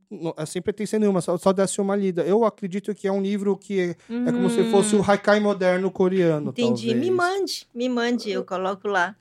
sem 0.47 0.61
pretensão 0.63 1.01
nenhuma, 1.01 1.21
só, 1.21 1.37
só 1.37 1.53
desse 1.53 1.81
uma 1.81 1.97
lida. 1.97 2.23
Eu 2.23 2.45
acredito 2.45 2.95
que 2.95 3.07
é 3.07 3.13
um 3.13 3.23
livro 3.23 3.57
que 3.57 3.81
é, 3.81 3.97
uhum. 4.09 4.29
é 4.29 4.33
como 4.33 4.51
se 4.51 4.65
fosse 4.71 4.95
o 4.95 5.01
hum. 5.01 5.05
Haikai 5.07 5.41
moderno 5.41 5.91
coreano. 5.91 6.51
Entendi. 6.51 6.89
Talvez. 6.89 7.09
Me 7.09 7.11
mande, 7.11 7.67
me 7.75 7.89
mande, 7.89 8.31
eu 8.31 8.45
coloco 8.45 8.89
lá. 8.89 9.17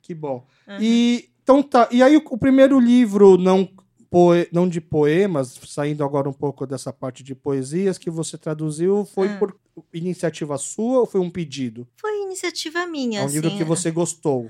Que 0.00 0.14
bom. 0.14 0.44
E, 0.80 1.28
então 1.42 1.62
tá. 1.62 1.88
E 1.90 2.02
aí, 2.02 2.16
o 2.16 2.38
primeiro 2.38 2.80
livro 2.80 3.36
não 3.36 3.68
poe, 4.10 4.48
não 4.52 4.68
de 4.68 4.80
poemas, 4.80 5.58
saindo 5.66 6.02
agora 6.02 6.28
um 6.28 6.32
pouco 6.32 6.66
dessa 6.66 6.92
parte 6.92 7.22
de 7.22 7.34
poesias 7.34 7.96
que 7.96 8.10
você 8.10 8.36
traduziu, 8.36 9.04
foi 9.04 9.28
ah. 9.28 9.36
por 9.38 9.56
iniciativa 9.92 10.56
sua 10.58 11.00
ou 11.00 11.06
foi 11.06 11.20
um 11.20 11.30
pedido? 11.30 11.86
Foi 11.96 12.22
iniciativa 12.22 12.86
minha. 12.86 13.20
É 13.20 13.22
um 13.22 13.26
assim, 13.26 13.40
livro 13.40 13.56
que 13.56 13.64
você 13.64 13.90
gostou. 13.90 14.48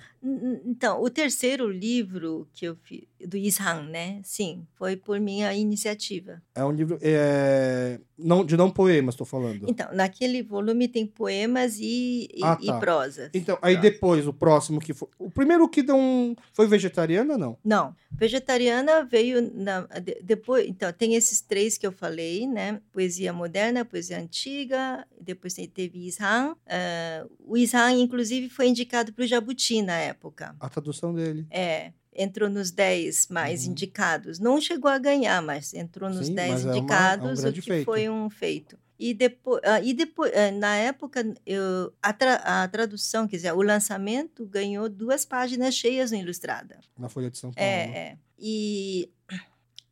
Então, 0.66 1.02
o 1.02 1.08
terceiro 1.08 1.68
livro 1.70 2.46
que 2.52 2.66
eu 2.66 2.76
fiz, 2.76 3.04
do 3.26 3.36
Ishan, 3.36 3.84
né? 3.84 4.20
Sim, 4.22 4.66
foi 4.74 4.96
por 4.96 5.18
minha 5.18 5.52
iniciativa. 5.54 6.42
É 6.54 6.64
um 6.64 6.70
livro 6.70 6.98
é, 7.00 7.98
não, 8.18 8.44
de 8.44 8.56
não 8.56 8.70
poemas, 8.70 9.14
estou 9.14 9.26
falando. 9.26 9.66
Então, 9.68 9.88
naquele 9.94 10.42
volume 10.42 10.88
tem 10.88 11.06
poemas 11.06 11.78
e, 11.78 12.28
e, 12.34 12.44
ah, 12.44 12.56
tá. 12.56 12.62
e 12.62 12.80
prosas. 12.80 13.30
Então, 13.32 13.58
aí 13.62 13.76
depois, 13.76 14.26
o 14.26 14.32
próximo 14.32 14.80
que 14.80 14.92
foi. 14.92 15.08
O 15.18 15.30
primeiro 15.30 15.68
que 15.68 15.82
deu 15.82 15.96
um. 15.96 16.34
Foi 16.52 16.66
vegetariana, 16.66 17.38
não? 17.38 17.56
Não. 17.64 17.94
Vegetariana 18.12 19.04
veio 19.04 19.50
na, 19.54 19.86
depois. 20.22 20.68
Então, 20.68 20.92
tem 20.92 21.14
esses 21.14 21.40
três 21.40 21.78
que 21.78 21.86
eu 21.86 21.92
falei, 21.92 22.46
né? 22.46 22.80
Poesia 22.92 23.32
moderna, 23.32 23.84
poesia 23.84 24.18
antiga, 24.18 25.06
depois 25.20 25.54
teve 25.54 26.06
Ishan. 26.06 26.52
Uh, 26.52 27.30
o 27.40 27.56
Ishan, 27.56 27.92
inclusive, 27.92 28.48
foi 28.48 28.68
indicado 28.68 29.12
para 29.12 29.24
o 29.24 29.26
Jabuti 29.26 29.82
na 29.82 29.96
época. 29.96 30.54
A 30.58 30.68
tradução 30.68 31.14
dele. 31.14 31.46
É 31.50 31.92
entrou 32.12 32.50
nos 32.50 32.70
10 32.70 33.28
mais 33.28 33.64
uhum. 33.64 33.70
indicados. 33.70 34.38
Não 34.38 34.60
chegou 34.60 34.90
a 34.90 34.98
ganhar, 34.98 35.40
mas 35.40 35.72
entrou 35.72 36.10
nos 36.10 36.26
Sim, 36.26 36.34
10 36.34 36.64
indicados, 36.64 37.24
é 37.24 37.42
uma, 37.42 37.48
é 37.48 37.48
um 37.48 37.50
o 37.50 37.54
que 37.54 37.62
feito. 37.62 37.84
foi 37.84 38.08
um 38.10 38.28
feito. 38.28 38.78
E 38.98 39.14
depois, 39.14 39.62
uh, 39.62 39.82
e 39.82 39.94
depois 39.94 40.30
uh, 40.30 40.58
na 40.58 40.76
época, 40.76 41.24
eu, 41.46 41.90
a, 42.02 42.12
tra 42.12 42.34
a, 42.34 42.68
tradução, 42.68 43.26
quer 43.26 43.36
dizer, 43.36 43.52
o 43.52 43.62
lançamento 43.62 44.44
ganhou 44.44 44.90
duas 44.90 45.24
páginas 45.24 45.74
cheias 45.74 46.10
no 46.10 46.18
Ilustrada. 46.18 46.78
Na 46.98 47.08
Folha 47.08 47.30
de 47.30 47.38
São 47.38 47.50
Paulo. 47.50 47.66
É, 47.66 47.84
é. 47.84 48.18
E 48.38 49.10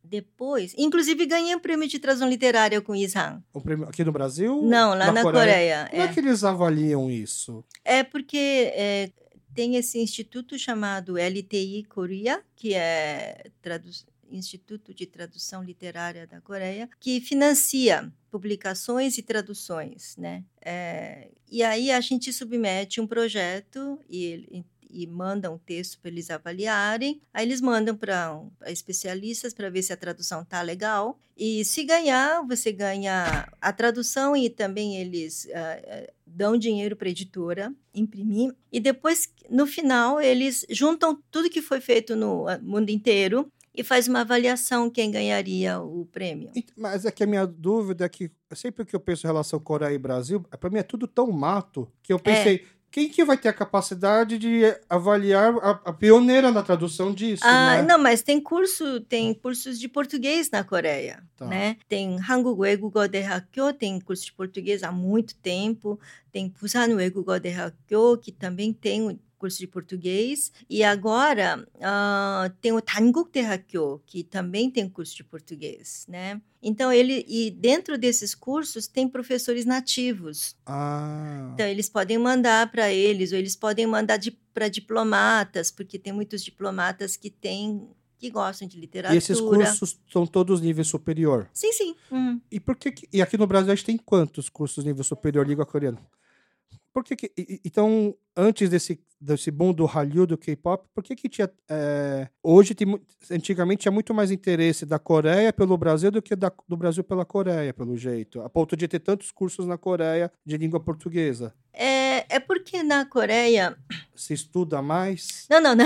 Depois, 0.09 0.73
inclusive 0.75 1.25
ganhei 1.27 1.55
um 1.55 1.59
prêmio 1.59 1.87
de 1.87 1.99
tradução 1.99 2.27
literária 2.27 2.81
com 2.81 2.95
Ishang. 2.95 3.43
O 3.53 3.61
prêmio 3.61 3.87
aqui 3.87 4.03
no 4.03 4.11
Brasil? 4.11 4.61
Não, 4.63 4.95
lá 4.95 5.11
na, 5.11 5.21
Coreia. 5.21 5.87
Como 5.91 6.01
é. 6.01 6.07
que 6.07 6.19
eles 6.19 6.43
avaliam 6.43 7.11
isso? 7.11 7.63
É 7.85 8.03
porque 8.03 8.71
é, 8.73 9.11
tem 9.53 9.75
esse 9.75 9.99
instituto 9.99 10.57
chamado 10.57 11.13
LTI 11.13 11.83
Korea, 11.83 12.41
que 12.55 12.73
é 12.73 13.51
tradu 13.61 13.89
Instituto 14.31 14.93
de 14.93 15.05
Tradução 15.05 15.63
Literária 15.63 16.27
da 16.27 16.39
Coreia, 16.39 16.87
que 16.99 17.19
financia 17.19 18.11
publicações 18.29 19.17
e 19.17 19.23
traduções, 19.23 20.15
né? 20.17 20.43
É, 20.61 21.29
e 21.49 21.63
aí 21.63 21.89
a 21.89 21.99
gente 21.99 22.31
submete 22.31 23.01
um 23.01 23.07
projeto 23.07 23.99
e 24.07 24.63
e 24.89 25.05
mandam 25.05 25.55
um 25.55 25.57
texto 25.57 25.99
para 25.99 26.09
eles 26.09 26.29
avaliarem. 26.29 27.21
Aí 27.33 27.45
eles 27.45 27.61
mandam 27.61 27.95
para 27.95 28.41
especialistas 28.67 29.53
para 29.53 29.69
ver 29.69 29.83
se 29.83 29.93
a 29.93 29.97
tradução 29.97 30.43
tá 30.43 30.61
legal. 30.61 31.19
E 31.37 31.63
se 31.63 31.83
ganhar, 31.83 32.45
você 32.45 32.71
ganha 32.71 33.47
a 33.61 33.71
tradução 33.71 34.35
e 34.35 34.49
também 34.49 34.97
eles 34.97 35.45
uh, 35.45 36.11
dão 36.25 36.57
dinheiro 36.57 36.95
para 36.95 37.07
a 37.07 37.11
editora 37.11 37.73
imprimir. 37.93 38.53
E 38.71 38.79
depois, 38.79 39.33
no 39.49 39.65
final, 39.65 40.19
eles 40.19 40.65
juntam 40.69 41.21
tudo 41.31 41.49
que 41.49 41.61
foi 41.61 41.79
feito 41.79 42.15
no 42.15 42.45
mundo 42.61 42.89
inteiro 42.89 43.49
e 43.73 43.83
faz 43.83 44.09
uma 44.09 44.21
avaliação 44.21 44.89
quem 44.89 45.09
ganharia 45.09 45.79
o 45.79 46.05
prêmio. 46.11 46.51
Mas 46.75 47.05
é 47.05 47.11
que 47.11 47.23
a 47.23 47.27
minha 47.27 47.47
dúvida 47.47 48.03
é 48.03 48.09
que 48.09 48.29
sempre 48.53 48.83
que 48.83 48.93
eu 48.93 48.99
penso 48.99 49.25
em 49.25 49.29
relação 49.29 49.59
Coreia 49.59 49.93
e 49.93 49.97
Brasil, 49.97 50.41
para 50.59 50.69
mim 50.69 50.79
é 50.79 50.83
tudo 50.83 51.07
tão 51.07 51.31
mato 51.31 51.89
que 52.03 52.11
eu 52.11 52.19
pensei, 52.19 52.55
é 52.55 52.78
quem 52.91 53.07
que 53.07 53.23
vai 53.23 53.37
ter 53.37 53.49
a 53.49 53.53
capacidade 53.53 54.37
de 54.37 54.61
avaliar 54.89 55.53
a, 55.57 55.69
a 55.85 55.93
pioneira 55.93 56.51
na 56.51 56.63
tradução 56.63 57.13
disso? 57.13 57.43
Ah, 57.45 57.77
né? 57.77 57.83
não, 57.83 57.99
mas 57.99 58.23
tem 58.23 58.41
curso, 58.41 58.99
tem 59.01 59.33
cursos 59.33 59.79
de 59.79 59.87
português 59.87 60.49
na 60.49 60.63
Coreia, 60.63 61.23
tá. 61.37 61.45
né? 61.45 61.77
Tem 61.87 62.17
Hanguk 62.19 62.59
Wegugo 62.59 62.99
tem 63.77 63.99
curso 63.99 64.25
de 64.25 64.33
português 64.33 64.83
há 64.83 64.91
muito 64.91 65.35
tempo. 65.35 65.99
Tem 66.31 66.53
Busan 66.59 66.95
Wegugo 66.95 67.31
que 68.21 68.31
também 68.31 68.73
tem 68.73 69.19
curso 69.39 69.57
de 69.57 69.65
português. 69.65 70.51
E 70.69 70.83
agora 70.83 71.65
uh, 71.77 72.49
tem 72.61 72.73
o 72.73 72.81
Tanguk 72.81 73.31
Terrakyo, 73.31 74.01
que 74.05 74.23
também 74.23 74.69
tem 74.69 74.87
curso 74.87 75.15
de 75.15 75.23
português, 75.23 76.05
né? 76.07 76.39
Então, 76.61 76.91
ele, 76.91 77.25
e 77.27 77.49
dentro 77.49 77.97
desses 77.97 78.35
cursos 78.35 78.85
tem 78.85 79.07
professores 79.07 79.65
nativos. 79.65 80.57
Ah. 80.65 81.51
Então, 81.53 81.65
eles 81.65 81.89
podem 81.89 82.17
mandar 82.17 82.69
para 82.69 82.91
eles, 82.91 83.31
ou 83.31 83.37
eles 83.37 83.55
podem 83.55 83.87
mandar 83.87 84.19
para 84.53 84.67
diplomatas, 84.67 85.71
porque 85.71 85.97
tem 85.97 86.11
muitos 86.11 86.43
diplomatas 86.43 87.15
que 87.15 87.29
têm 87.29 87.87
que 88.17 88.29
gostam 88.29 88.67
de 88.67 88.77
literatura. 88.77 89.15
E 89.15 89.17
esses 89.17 89.39
cursos 89.39 89.97
são 90.11 90.27
todos 90.27 90.59
nível 90.59 90.83
superior? 90.83 91.49
Sim, 91.53 91.71
sim. 91.71 91.95
Uhum. 92.11 92.41
E 92.51 92.59
por 92.59 92.75
que 92.75 92.93
e 93.13 93.21
aqui 93.21 93.37
no 93.37 93.47
Brasil 93.47 93.71
a 93.71 93.75
gente 93.75 93.85
tem 93.85 93.97
quantos 93.97 94.49
cursos 94.49 94.83
nível 94.83 95.05
superior 95.05 95.47
língua 95.47 95.65
coreana? 95.65 96.05
Por 96.93 97.03
que, 97.03 97.15
que 97.15 97.31
então 97.63 98.15
antes 98.35 98.69
desse 98.69 98.99
desse 99.19 99.51
boom 99.51 99.73
do 99.73 99.85
Hallyu, 99.85 100.25
do 100.25 100.37
K-pop, 100.37 100.87
por 100.93 101.03
que 101.03 101.15
que 101.15 101.27
tinha... 101.27 101.49
É, 101.69 102.29
hoje, 102.41 102.73
tem, 102.73 102.87
antigamente, 103.29 103.81
tinha 103.81 103.91
muito 103.91 104.13
mais 104.13 104.31
interesse 104.31 104.85
da 104.85 104.97
Coreia 104.97 105.51
pelo 105.51 105.77
Brasil 105.77 106.09
do 106.09 106.21
que 106.21 106.35
da, 106.35 106.51
do 106.67 106.77
Brasil 106.77 107.03
pela 107.03 107.25
Coreia, 107.25 107.73
pelo 107.73 107.97
jeito. 107.97 108.41
A 108.41 108.49
ponto 108.49 108.77
de 108.77 108.87
ter 108.87 108.99
tantos 108.99 109.31
cursos 109.31 109.67
na 109.67 109.77
Coreia 109.77 110.31
de 110.45 110.57
língua 110.57 110.79
portuguesa. 110.79 111.53
É, 111.73 111.98
é 112.27 112.39
porque 112.39 112.83
na 112.83 113.05
Coreia... 113.05 113.77
Se 114.15 114.33
estuda 114.33 114.81
mais? 114.81 115.45
Não, 115.49 115.61
não, 115.61 115.73
não. 115.75 115.85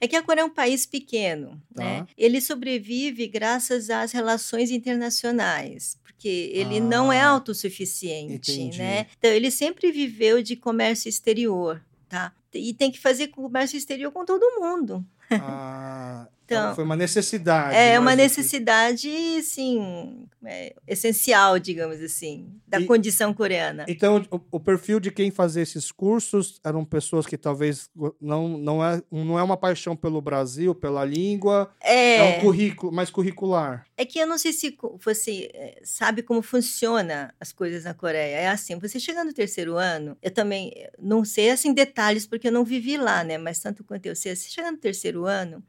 É 0.00 0.08
que 0.08 0.16
a 0.16 0.22
Coreia 0.22 0.42
é 0.42 0.46
um 0.46 0.50
país 0.50 0.86
pequeno, 0.86 1.60
tá. 1.74 1.82
né? 1.82 2.06
Ele 2.16 2.40
sobrevive 2.40 3.26
graças 3.28 3.90
às 3.90 4.12
relações 4.12 4.70
internacionais 4.70 5.98
porque 6.24 6.52
ele 6.54 6.78
ah, 6.78 6.80
não 6.80 7.12
é 7.12 7.20
autossuficiente, 7.20 8.52
entendi. 8.52 8.78
né? 8.78 9.06
Então 9.18 9.30
ele 9.30 9.50
sempre 9.50 9.92
viveu 9.92 10.42
de 10.42 10.56
comércio 10.56 11.06
exterior, 11.06 11.84
tá? 12.08 12.32
E 12.54 12.72
tem 12.72 12.90
que 12.90 12.98
fazer 12.98 13.28
comércio 13.28 13.76
exterior 13.76 14.10
com 14.10 14.24
todo 14.24 14.58
mundo. 14.58 15.04
Ah, 15.30 16.26
então, 16.44 16.62
então, 16.64 16.74
foi 16.74 16.84
uma 16.84 16.96
necessidade. 16.96 17.74
É 17.74 17.98
uma 17.98 18.14
necessidade, 18.14 19.10
sim, 19.42 20.26
é, 20.44 20.74
essencial, 20.86 21.58
digamos 21.58 22.00
assim, 22.00 22.48
da 22.66 22.80
e, 22.80 22.86
condição 22.86 23.32
coreana. 23.32 23.86
Então, 23.88 24.22
o, 24.30 24.40
o, 24.52 24.60
perfil 24.60 25.00
de 25.00 25.10
quem 25.10 25.30
fazia 25.30 25.62
esses 25.62 25.90
cursos 25.90 26.60
eram 26.62 26.84
pessoas 26.84 27.26
que 27.26 27.38
talvez 27.38 27.88
não, 28.20 28.58
não, 28.58 28.84
é, 28.84 29.02
não 29.10 29.38
é 29.38 29.42
uma 29.42 29.56
paixão 29.56 29.96
pelo 29.96 30.20
Brasil, 30.20 30.74
pela 30.74 31.02
língua, 31.04 31.70
é, 31.82 32.16
é 32.16 32.38
um 32.38 32.40
currículo 32.42 32.92
mais 32.92 33.08
curricular. 33.08 33.86
É 33.96 34.04
que 34.04 34.18
eu 34.18 34.26
não 34.26 34.36
sei 34.36 34.52
se 34.52 34.76
você 35.02 35.50
é, 35.54 35.80
sabe 35.82 36.22
como 36.22 36.42
funciona 36.42 37.32
as 37.40 37.52
coisas 37.52 37.84
na 37.84 37.94
Coreia. 37.94 38.36
É 38.36 38.48
assim, 38.48 38.78
você 38.78 39.00
chega 39.00 39.24
no 39.24 39.32
terceiro 39.32 39.76
ano, 39.76 40.16
eu 40.20 40.30
também 40.30 40.72
não 40.98 41.24
sei 41.24 41.50
assim 41.50 41.72
detalhes 41.72 42.26
porque 42.26 42.48
eu 42.48 42.52
não 42.52 42.64
vivi 42.64 42.98
lá, 42.98 43.24
né? 43.24 43.38
Mas 43.38 43.60
tanto 43.60 43.84
quanto 43.84 44.06
eu 44.06 44.16
sei, 44.16 44.34
você 44.34 44.50
chega 44.50 44.70
no 44.70 44.78
terceiro 44.78 45.24
ano, 45.24 45.62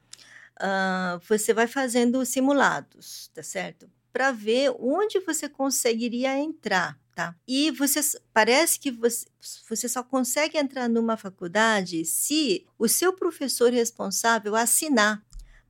uh, 0.62 1.20
você 1.28 1.54
vai 1.54 1.68
fazendo 1.68 2.26
simulados, 2.26 3.30
tá 3.34 3.44
certo? 3.44 3.90
Para 4.12 4.32
ver 4.32 4.74
onde 4.80 5.20
você 5.20 5.50
conseguiria 5.50 6.38
entrar, 6.38 6.98
tá? 7.14 7.36
E 7.48 7.72
você 7.72 8.00
parece 8.34 8.80
que 8.80 8.92
você, 8.92 9.26
você 9.68 9.90
só 9.90 10.04
consegue 10.04 10.58
entrar 10.58 10.88
numa 10.88 11.18
faculdade 11.18 12.06
se 12.06 12.66
o 12.78 12.88
seu 12.88 13.14
professor 13.14 13.72
responsável 13.72 14.56
assinar 14.56 15.25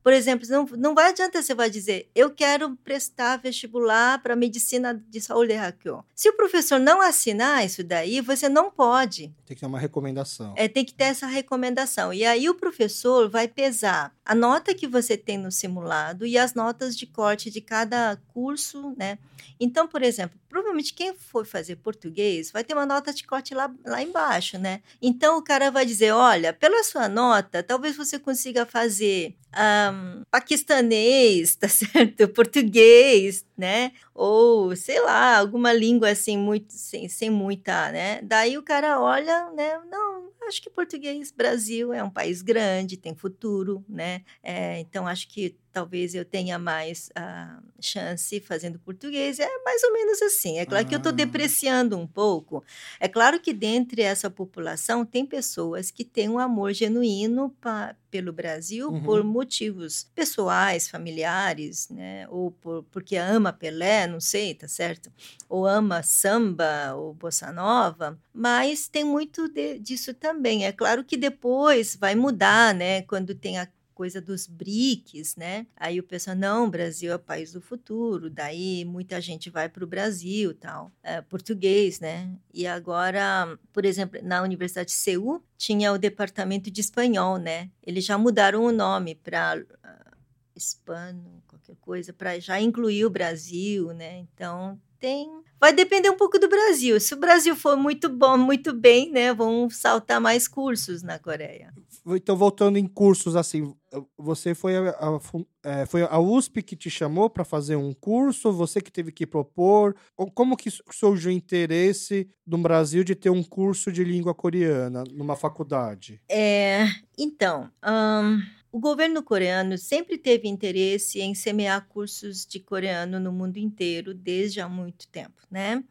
por 0.06 0.12
exemplo, 0.12 0.46
não, 0.48 0.64
não 0.78 0.94
vai 0.94 1.08
adianta 1.08 1.42
você 1.42 1.52
vai 1.52 1.68
dizer, 1.68 2.08
eu 2.14 2.30
quero 2.30 2.76
prestar 2.76 3.38
vestibular 3.38 4.22
para 4.22 4.36
medicina 4.36 4.94
de 4.94 5.20
saúde 5.20 5.54
Hakyo. 5.54 6.04
Se 6.14 6.28
o 6.28 6.36
professor 6.36 6.78
não 6.78 7.00
assinar 7.00 7.66
isso 7.66 7.82
daí, 7.82 8.20
você 8.20 8.48
não 8.48 8.70
pode. 8.70 9.34
Tem 9.44 9.56
que 9.56 9.60
ter 9.62 9.66
uma 9.66 9.80
recomendação. 9.80 10.54
É, 10.56 10.68
tem 10.68 10.84
que 10.84 10.94
ter 10.94 11.06
essa 11.06 11.26
recomendação. 11.26 12.14
E 12.14 12.24
aí 12.24 12.48
o 12.48 12.54
professor 12.54 13.28
vai 13.28 13.48
pesar 13.48 14.14
a 14.24 14.32
nota 14.32 14.72
que 14.76 14.86
você 14.86 15.16
tem 15.16 15.38
no 15.38 15.50
simulado 15.50 16.24
e 16.24 16.38
as 16.38 16.54
notas 16.54 16.96
de 16.96 17.04
corte 17.04 17.50
de 17.50 17.60
cada 17.60 18.16
curso, 18.32 18.94
né? 18.96 19.18
Então, 19.58 19.88
por 19.88 20.02
exemplo, 20.02 20.38
provavelmente 20.48 20.92
quem 20.92 21.14
for 21.14 21.46
fazer 21.46 21.76
português 21.76 22.50
vai 22.50 22.62
ter 22.62 22.74
uma 22.74 22.86
nota 22.86 23.12
de 23.12 23.24
corte 23.24 23.54
lá, 23.54 23.72
lá 23.84 24.02
embaixo, 24.02 24.58
né? 24.58 24.82
Então 25.00 25.38
o 25.38 25.42
cara 25.42 25.70
vai 25.70 25.86
dizer: 25.86 26.12
olha, 26.12 26.52
pela 26.52 26.82
sua 26.84 27.08
nota, 27.08 27.62
talvez 27.62 27.96
você 27.96 28.18
consiga 28.18 28.66
fazer 28.66 29.34
um, 29.56 29.95
paquistanês, 30.30 31.54
tá 31.56 31.68
certo? 31.68 32.28
Português, 32.28 33.44
né? 33.56 33.92
Ou 34.14 34.74
sei 34.76 35.00
lá, 35.00 35.38
alguma 35.38 35.72
língua 35.72 36.10
assim, 36.10 36.36
muito, 36.36 36.72
sem, 36.72 37.08
sem 37.08 37.30
muita, 37.30 37.90
né? 37.92 38.20
Daí 38.22 38.56
o 38.58 38.62
cara 38.62 39.00
olha, 39.00 39.50
né? 39.52 39.78
Não, 39.90 40.30
acho 40.46 40.62
que 40.62 40.70
português, 40.70 41.30
Brasil 41.30 41.92
é 41.92 42.02
um 42.02 42.10
país 42.10 42.42
grande, 42.42 42.96
tem 42.96 43.14
futuro, 43.14 43.84
né? 43.88 44.22
É, 44.42 44.80
então 44.80 45.06
acho 45.06 45.28
que 45.28 45.56
talvez 45.76 46.14
eu 46.14 46.24
tenha 46.24 46.58
mais 46.58 47.10
uh, 47.10 47.62
chance 47.78 48.40
fazendo 48.40 48.78
português. 48.78 49.38
É 49.38 49.46
mais 49.62 49.84
ou 49.84 49.92
menos 49.92 50.22
assim. 50.22 50.58
É 50.58 50.64
claro 50.64 50.86
ah. 50.86 50.88
que 50.88 50.94
eu 50.94 50.96
estou 50.96 51.12
depreciando 51.12 51.98
um 51.98 52.06
pouco. 52.06 52.64
É 52.98 53.06
claro 53.06 53.38
que 53.38 53.52
dentre 53.52 54.00
essa 54.00 54.30
população 54.30 55.04
tem 55.04 55.26
pessoas 55.26 55.90
que 55.90 56.02
têm 56.02 56.30
um 56.30 56.38
amor 56.38 56.72
genuíno 56.72 57.54
pa, 57.60 57.94
pelo 58.10 58.32
Brasil 58.32 58.88
uhum. 58.88 59.02
por 59.02 59.22
motivos 59.22 60.10
pessoais, 60.14 60.88
familiares, 60.88 61.90
né? 61.90 62.26
Ou 62.30 62.50
por, 62.50 62.82
porque 62.84 63.16
ama 63.16 63.52
Pelé, 63.52 64.06
não 64.06 64.18
sei, 64.18 64.54
tá 64.54 64.66
certo? 64.66 65.12
Ou 65.46 65.66
ama 65.66 66.02
samba 66.02 66.94
ou 66.94 67.12
bossa 67.12 67.52
nova. 67.52 68.18
Mas 68.32 68.88
tem 68.88 69.04
muito 69.04 69.46
de, 69.46 69.78
disso 69.78 70.14
também. 70.14 70.64
É 70.64 70.72
claro 70.72 71.04
que 71.04 71.18
depois 71.18 71.94
vai 71.96 72.14
mudar, 72.14 72.74
né? 72.74 73.02
Quando 73.02 73.34
tem 73.34 73.58
a 73.58 73.68
coisa 73.96 74.20
dos 74.20 74.46
BRICS, 74.46 75.36
né? 75.36 75.66
Aí 75.74 75.98
o 75.98 76.02
pessoal, 76.02 76.36
não, 76.36 76.68
Brasil 76.68 77.10
é 77.10 77.16
o 77.16 77.18
país 77.18 77.52
do 77.52 77.62
futuro, 77.62 78.28
daí 78.28 78.84
muita 78.84 79.18
gente 79.22 79.48
vai 79.48 79.70
para 79.70 79.82
o 79.82 79.86
Brasil, 79.86 80.54
tal, 80.54 80.92
é, 81.02 81.22
português, 81.22 81.98
né? 81.98 82.30
E 82.52 82.66
agora, 82.66 83.58
por 83.72 83.86
exemplo, 83.86 84.20
na 84.22 84.42
Universidade 84.42 84.90
de 84.90 84.96
Seul, 84.96 85.42
tinha 85.56 85.94
o 85.94 85.98
departamento 85.98 86.70
de 86.70 86.82
espanhol, 86.82 87.38
né? 87.38 87.70
Eles 87.82 88.04
já 88.04 88.18
mudaram 88.18 88.64
o 88.64 88.70
nome 88.70 89.14
para 89.14 89.56
uh, 89.58 89.76
ah, 89.82 90.12
hispano, 90.54 91.42
qualquer 91.48 91.76
coisa, 91.76 92.12
para 92.12 92.38
já 92.38 92.60
incluir 92.60 93.06
o 93.06 93.10
Brasil, 93.10 93.94
né? 93.94 94.18
Então, 94.18 94.78
tem 94.98 95.28
Vai 95.58 95.72
depender 95.72 96.10
um 96.10 96.16
pouco 96.16 96.38
do 96.38 96.48
Brasil. 96.48 97.00
Se 97.00 97.14
o 97.14 97.16
Brasil 97.16 97.56
for 97.56 97.76
muito 97.76 98.10
bom, 98.10 98.36
muito 98.36 98.74
bem, 98.74 99.10
né, 99.10 99.32
vão 99.32 99.70
saltar 99.70 100.20
mais 100.20 100.46
cursos 100.46 101.02
na 101.02 101.18
Coreia. 101.18 101.72
Então, 102.08 102.36
voltando 102.36 102.76
em 102.76 102.86
cursos, 102.86 103.34
assim, 103.34 103.74
você 104.18 104.54
foi 104.54 104.76
a, 104.76 104.90
a, 104.90 105.20
é, 105.64 105.86
foi 105.86 106.02
a 106.02 106.18
USP 106.18 106.62
que 106.62 106.76
te 106.76 106.90
chamou 106.90 107.30
para 107.30 107.42
fazer 107.42 107.74
um 107.74 107.92
curso? 107.94 108.52
Você 108.52 108.80
que 108.80 108.92
teve 108.92 109.10
que 109.10 109.26
propor? 109.26 109.96
Como 110.34 110.56
que 110.56 110.70
surgiu 110.90 111.30
o 111.30 111.34
interesse 111.34 112.28
no 112.46 112.58
Brasil 112.58 113.02
de 113.02 113.14
ter 113.14 113.30
um 113.30 113.42
curso 113.42 113.90
de 113.90 114.04
língua 114.04 114.34
coreana 114.34 115.04
numa 115.10 115.34
faculdade? 115.34 116.20
É, 116.28 116.86
então, 117.18 117.70
um, 117.82 118.42
o 118.76 118.78
governo 118.78 119.22
coreano 119.22 119.78
sempre 119.78 120.18
teve 120.18 120.46
interesse 120.46 121.18
em 121.18 121.34
semear 121.34 121.86
cursos 121.88 122.44
de 122.44 122.60
coreano 122.60 123.18
no 123.18 123.32
mundo 123.32 123.56
inteiro 123.56 124.12
desde 124.12 124.60
há 124.60 124.68
muito 124.68 125.08
tempo, 125.08 125.40
né? 125.50 125.82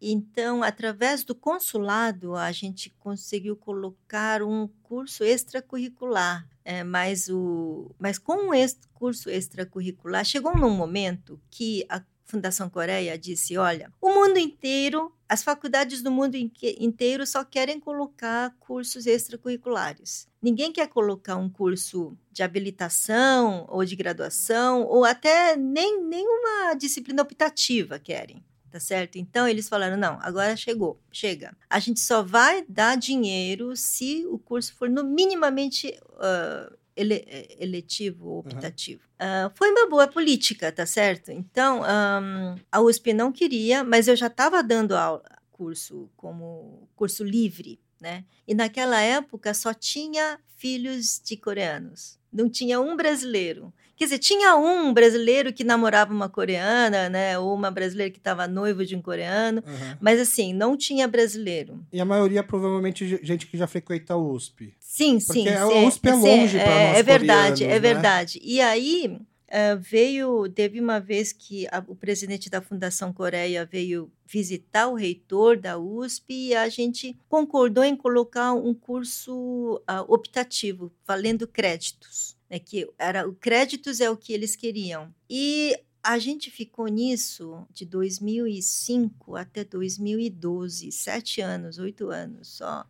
Então, 0.00 0.62
através 0.62 1.22
do 1.22 1.34
consulado, 1.34 2.34
a 2.34 2.50
gente 2.50 2.88
conseguiu 2.98 3.54
colocar 3.54 4.42
um 4.42 4.66
curso 4.82 5.22
extracurricular. 5.22 6.48
É, 6.64 6.82
mas, 6.82 7.28
o, 7.28 7.94
mas 7.98 8.18
com 8.18 8.48
o 8.48 8.68
curso 8.94 9.28
extracurricular, 9.28 10.24
chegou 10.24 10.56
num 10.56 10.70
momento 10.70 11.38
que 11.50 11.84
a 11.90 12.02
Fundação 12.28 12.68
Coreia 12.68 13.18
disse: 13.18 13.56
olha, 13.56 13.90
o 14.00 14.10
mundo 14.10 14.38
inteiro, 14.38 15.10
as 15.26 15.42
faculdades 15.42 16.02
do 16.02 16.10
mundo 16.10 16.36
inteiro 16.36 17.26
só 17.26 17.42
querem 17.42 17.80
colocar 17.80 18.54
cursos 18.60 19.06
extracurriculares. 19.06 20.28
Ninguém 20.40 20.70
quer 20.70 20.88
colocar 20.88 21.36
um 21.36 21.48
curso 21.48 22.16
de 22.30 22.42
habilitação 22.42 23.66
ou 23.68 23.82
de 23.82 23.96
graduação, 23.96 24.84
ou 24.84 25.04
até 25.04 25.56
nem 25.56 26.04
nenhuma 26.04 26.74
disciplina 26.74 27.22
optativa 27.22 27.98
querem 27.98 28.44
tá 28.70 28.78
certo? 28.78 29.16
Então 29.16 29.48
eles 29.48 29.66
falaram: 29.66 29.96
não, 29.96 30.18
agora 30.20 30.54
chegou, 30.54 31.00
chega. 31.10 31.56
A 31.70 31.78
gente 31.78 32.00
só 32.00 32.22
vai 32.22 32.64
dar 32.68 32.96
dinheiro 32.96 33.74
se 33.74 34.26
o 34.26 34.38
curso 34.38 34.74
for 34.74 34.90
no 34.90 35.02
minimamente 35.02 35.98
uh, 36.12 36.76
ele, 36.98 37.24
eletivo 37.58 38.28
ou 38.28 38.38
optativo. 38.40 39.02
Uhum. 39.20 39.46
Uh, 39.46 39.52
foi 39.54 39.70
uma 39.70 39.88
boa 39.88 40.08
política, 40.08 40.72
tá 40.72 40.84
certo? 40.84 41.30
Então 41.30 41.82
um, 41.82 42.56
a 42.70 42.80
USP 42.80 43.12
não 43.12 43.32
queria, 43.32 43.84
mas 43.84 44.08
eu 44.08 44.16
já 44.16 44.26
estava 44.26 44.62
dando 44.62 44.96
aula, 44.96 45.22
curso 45.50 46.10
como 46.16 46.88
curso 46.96 47.22
livre, 47.22 47.80
né? 48.00 48.24
E 48.46 48.54
naquela 48.54 49.00
época 49.00 49.54
só 49.54 49.72
tinha 49.72 50.38
filhos 50.56 51.20
de 51.24 51.36
coreanos, 51.36 52.18
não 52.32 52.48
tinha 52.48 52.80
um 52.80 52.96
brasileiro. 52.96 53.72
Quer 53.98 54.04
dizer, 54.04 54.18
tinha 54.20 54.54
um 54.54 54.94
brasileiro 54.94 55.52
que 55.52 55.64
namorava 55.64 56.14
uma 56.14 56.28
coreana, 56.28 57.08
né? 57.08 57.36
Ou 57.36 57.52
uma 57.52 57.68
brasileira 57.68 58.12
que 58.12 58.18
estava 58.18 58.46
noivo 58.46 58.86
de 58.86 58.94
um 58.94 59.02
coreano. 59.02 59.60
Uhum. 59.66 59.96
Mas 60.00 60.20
assim, 60.20 60.54
não 60.54 60.76
tinha 60.76 61.08
brasileiro. 61.08 61.84
E 61.92 62.00
a 62.00 62.04
maioria, 62.04 62.44
provavelmente, 62.44 63.18
gente 63.24 63.48
que 63.48 63.58
já 63.58 63.66
frequenta 63.66 64.14
a 64.14 64.16
USP. 64.16 64.72
Sim, 64.78 65.18
Porque 65.18 65.42
sim. 65.42 65.48
A 65.48 65.66
USP 65.66 66.08
é 66.08 66.14
longe 66.14 66.58
para 66.58 66.70
é, 66.70 66.88
nós 66.88 66.98
É 66.98 67.02
verdade, 67.02 67.64
é 67.64 67.68
né? 67.68 67.78
verdade. 67.80 68.40
E 68.40 68.60
aí, 68.60 69.18
Uh, 69.48 69.80
veio, 69.80 70.46
teve 70.50 70.78
uma 70.78 71.00
vez 71.00 71.32
que 71.32 71.66
a, 71.68 71.82
o 71.88 71.96
presidente 71.96 72.50
da 72.50 72.60
Fundação 72.60 73.14
Coreia 73.14 73.64
veio 73.64 74.12
visitar 74.26 74.88
o 74.88 74.94
reitor 74.94 75.56
da 75.56 75.78
USP 75.78 76.48
e 76.48 76.54
a 76.54 76.68
gente 76.68 77.16
concordou 77.30 77.82
em 77.82 77.96
colocar 77.96 78.52
um 78.52 78.74
curso 78.74 79.80
uh, 79.88 80.04
optativo, 80.06 80.92
valendo 81.06 81.48
créditos 81.48 82.36
né, 82.50 82.58
que 82.58 82.88
era 82.98 83.28
o 83.28 83.34
créditos 83.34 84.00
é 84.00 84.10
o 84.10 84.16
que 84.16 84.32
eles 84.32 84.56
queriam. 84.56 85.14
E 85.28 85.78
a 86.02 86.18
gente 86.18 86.50
ficou 86.50 86.86
nisso 86.86 87.66
de 87.70 87.84
2005 87.84 89.36
até 89.36 89.64
2012, 89.64 90.90
sete 90.92 91.40
anos, 91.40 91.78
oito 91.78 92.08
anos 92.10 92.48
só 92.48 92.86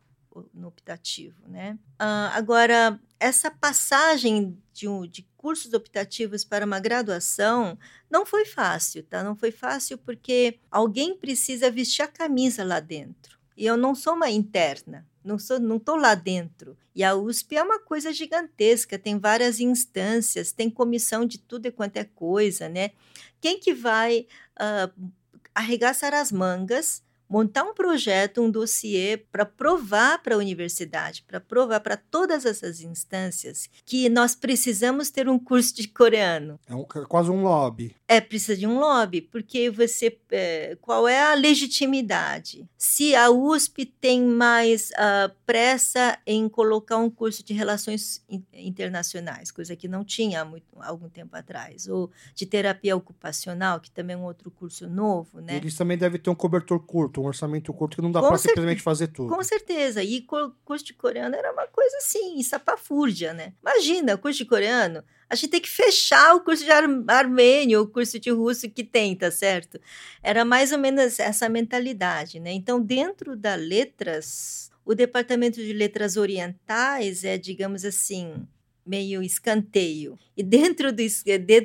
no 0.55 0.69
optativo, 0.69 1.49
né? 1.49 1.79
Uh, 2.01 2.31
agora, 2.33 3.01
essa 3.19 3.51
passagem 3.51 4.57
de, 4.73 4.87
um, 4.87 5.07
de 5.07 5.27
cursos 5.37 5.73
optativos 5.73 6.45
para 6.45 6.65
uma 6.65 6.79
graduação 6.79 7.77
não 8.11 8.25
foi 8.25 8.45
fácil, 8.45 9.03
tá? 9.03 9.23
Não 9.23 9.35
foi 9.35 9.51
fácil 9.51 9.99
porque 9.99 10.61
alguém 10.71 11.17
precisa 11.17 11.71
vestir 11.71 12.03
a 12.03 12.09
camisa 12.09 12.63
lá 12.63 12.79
dentro. 12.79 13.39
E 13.57 13.67
eu 13.67 13.77
não 13.77 13.95
sou 13.95 14.15
uma 14.15 14.31
interna, 14.31 15.05
não 15.25 15.39
sou, 15.39 15.59
não 15.59 15.77
estou 15.77 15.97
lá 15.97 16.15
dentro. 16.15 16.77
E 16.95 17.05
a 17.05 17.15
USP 17.15 17.57
é 17.57 17.63
uma 17.63 17.79
coisa 17.79 18.13
gigantesca, 18.13 18.99
tem 18.99 19.19
várias 19.19 19.61
instâncias, 19.61 20.53
tem 20.53 20.71
comissão 20.71 21.25
de 21.25 21.39
tudo 21.39 21.67
e 21.67 21.73
quanto 21.73 21.97
é 21.97 22.05
coisa, 22.05 22.69
né? 22.69 22.93
Quem 23.41 23.59
que 23.61 23.73
vai 23.75 24.27
uh, 24.61 25.11
arregaçar 25.55 26.15
as 26.15 26.33
mangas 26.33 27.03
montar 27.29 27.65
um 27.65 27.75
projeto, 27.75 28.43
um 28.43 28.51
dossiê 28.51 29.17
para 29.17 29.45
provar 29.45 30.23
para 30.23 30.35
a 30.35 30.39
universidade, 30.39 31.25
para 31.27 31.41
provar 31.41 31.81
para 31.81 31.97
todas 31.97 32.47
essas 32.47 32.81
instâncias 32.81 33.69
que 33.85 34.09
nós 34.09 34.35
precisamos 34.35 35.11
ter 35.11 35.29
um 35.29 35.39
curso 35.39 35.75
de 35.75 35.89
coreano. 35.89 36.59
É 36.67 36.75
um, 36.75 36.85
quase 36.85 37.31
um 37.31 37.43
lobby. 37.43 37.95
É, 38.07 38.21
precisa 38.21 38.57
de 38.57 38.67
um 38.67 38.79
lobby, 38.79 39.21
porque 39.21 39.71
você. 39.71 40.19
É, 40.31 40.77
qual 40.81 41.07
é 41.07 41.21
a 41.21 41.35
legitimidade? 41.35 42.67
Se 42.77 43.15
a 43.15 43.31
USP 43.31 43.85
tem 43.85 44.23
mais 44.23 44.91
uh, 44.91 45.35
pressa 45.45 46.19
em 46.27 46.49
colocar 46.49 46.97
um 46.97 47.11
curso 47.11 47.45
de 47.45 47.53
relações 47.53 48.25
internacionais, 48.53 49.51
coisa 49.51 49.77
que 49.77 49.89
não 49.89 50.05
tinha 50.05 50.41
há 50.41 50.45
muito, 50.45 50.65
algum 50.81 51.09
tempo 51.09 51.37
atrás, 51.37 51.87
ou 51.87 52.11
de 52.35 52.47
terapia 52.47 52.97
ocupacional, 52.97 53.81
que 53.81 53.91
também 53.91 54.15
é 54.15 54.19
um 54.19 54.25
outro 54.25 54.51
curso 54.51 54.89
novo, 54.89 55.41
né? 55.41 55.57
Eles 55.57 55.77
também 55.77 55.99
devem 55.99 56.21
ter 56.21 56.31
um 56.31 56.35
cobertor 56.35 56.81
curto, 56.81 57.18
um 57.21 57.27
orçamento 57.27 57.73
curto 57.73 57.97
que 57.97 58.03
não 58.03 58.13
dá 58.13 58.21
para 58.21 58.39
simplesmente 58.39 58.83
fazer 58.83 59.09
tudo. 59.09 59.35
Com 59.35 59.43
certeza. 59.43 60.03
E 60.03 60.27
curso 60.65 60.85
de 60.85 60.95
coreano 60.95 61.35
era 61.35 61.53
uma 61.53 61.67
coisa 61.67 61.97
assim, 61.99 62.43
sapafúrdia, 62.43 63.33
né? 63.33 63.53
Imagina, 63.63 64.17
curso 64.17 64.39
de 64.39 64.45
coreano 64.45 65.03
a 65.31 65.35
gente 65.35 65.51
tem 65.51 65.61
que 65.61 65.69
fechar 65.69 66.35
o 66.35 66.41
curso 66.41 66.65
de 66.65 66.71
ar 66.71 66.85
armênio, 67.09 67.83
o 67.83 67.87
curso 67.87 68.19
de 68.19 68.31
russo 68.31 68.69
que 68.71 68.83
tem, 68.83 69.15
tá 69.15 69.31
certo? 69.31 69.79
Era 70.23 70.45
mais 70.45 70.73
ou 70.73 70.79
menos 70.79 71.19
essa 71.19 71.49
mentalidade, 71.49 72.41
né? 72.41 72.53
Então, 72.53 72.81
dentro 72.81 73.37
da 73.37 73.55
letras, 73.55 74.71
o 74.85 74.95
departamento 74.95 75.57
de 75.57 75.73
letras 75.73 76.17
orientais 76.17 77.25
é, 77.25 77.37
digamos 77.37 77.85
assim, 77.85 78.47
meio 78.87 79.23
escanteio. 79.23 80.19
E 80.35 80.43
dentro 80.43 80.91
do, 80.91 81.03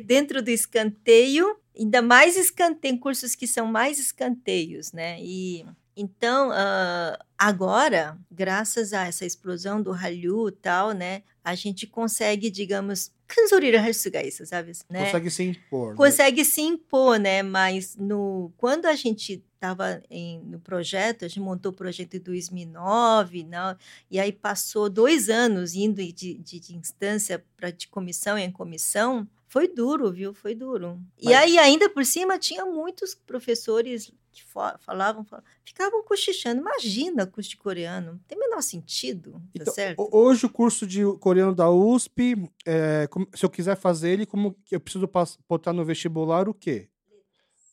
dentro 0.06 0.41
do 0.41 0.49
escanteio, 0.49 1.56
ainda 1.78 2.01
mais 2.01 2.36
tem 2.80 2.97
cursos 2.97 3.36
que 3.36 3.47
são 3.47 3.65
mais 3.65 3.99
escanteios, 3.99 4.91
né? 4.91 5.17
E 5.21 5.65
então 5.95 6.49
uh, 6.49 7.17
agora, 7.38 8.17
graças 8.32 8.93
a 8.93 9.05
essa 9.05 9.26
explosão 9.26 9.82
do 9.82 9.91
Hallyu 9.91 10.49
e 10.49 10.51
tal, 10.51 10.91
né, 10.91 11.21
a 11.43 11.53
gente 11.53 11.86
consegue, 11.86 12.49
digamos, 12.49 13.11
kanzurira 13.28 13.82
hasugaisa, 13.82 14.45
sabe? 14.45 14.71
Assim, 14.71 14.84
né? 14.89 15.05
Consegue 15.05 15.30
se 15.30 15.43
impor. 15.43 15.91
Né? 15.91 15.97
Consegue 15.97 16.45
se 16.45 16.61
impor, 16.61 17.19
né? 17.19 17.43
Mas 17.43 17.95
no 17.95 18.51
quando 18.57 18.86
a 18.86 18.95
gente 18.95 19.43
estava 19.53 20.03
no 20.43 20.59
projeto, 20.59 21.24
a 21.24 21.28
gente 21.28 21.39
montou 21.39 21.71
o 21.71 21.76
projeto 21.76 22.15
em 22.15 22.19
2009, 22.19 23.43
não, 23.43 23.69
né? 23.69 23.78
e 24.11 24.19
aí 24.19 24.32
passou 24.32 24.89
dois 24.89 25.30
anos 25.30 25.74
indo 25.74 26.03
de, 26.03 26.36
de, 26.36 26.59
de 26.59 26.76
instância 26.76 27.43
para 27.55 27.71
de 27.71 27.88
comissão 27.88 28.38
em 28.38 28.51
comissão, 28.51 29.28
foi 29.54 29.68
duro, 29.68 30.12
viu? 30.12 30.34
Foi 30.34 30.56
duro. 30.56 30.99
Mas... 31.22 31.32
E 31.32 31.34
aí, 31.36 31.60
ainda 31.60 31.88
por 31.88 32.04
cima, 32.04 32.39
tinha 32.39 32.66
muitos 32.66 33.14
professores 33.14 34.12
que 34.32 34.43
falavam, 34.43 34.80
falavam, 35.24 35.26
ficavam 35.64 36.04
cochichando. 36.04 36.60
Imagina 36.60 37.28
curso 37.28 37.51
de 37.51 37.58
coreano, 37.58 38.14
não 38.14 38.20
tem 38.28 38.36
o 38.36 38.41
menor 38.41 38.64
sentido, 38.64 39.34
tá 39.34 39.39
então, 39.54 39.72
certo? 39.72 40.10
Hoje 40.12 40.47
o 40.47 40.49
curso 40.49 40.88
de 40.88 41.04
coreano 41.20 41.54
da 41.54 41.70
USP, 41.70 42.49
é, 42.66 43.08
se 43.36 43.45
eu 43.45 43.49
quiser 43.49 43.78
fazer 43.78 44.10
ele, 44.10 44.26
como 44.26 44.56
eu 44.72 44.80
preciso 44.80 45.08
botar 45.47 45.72
no 45.72 45.86
vestibular 45.86 46.49
o 46.49 46.54
quê? 46.56 46.89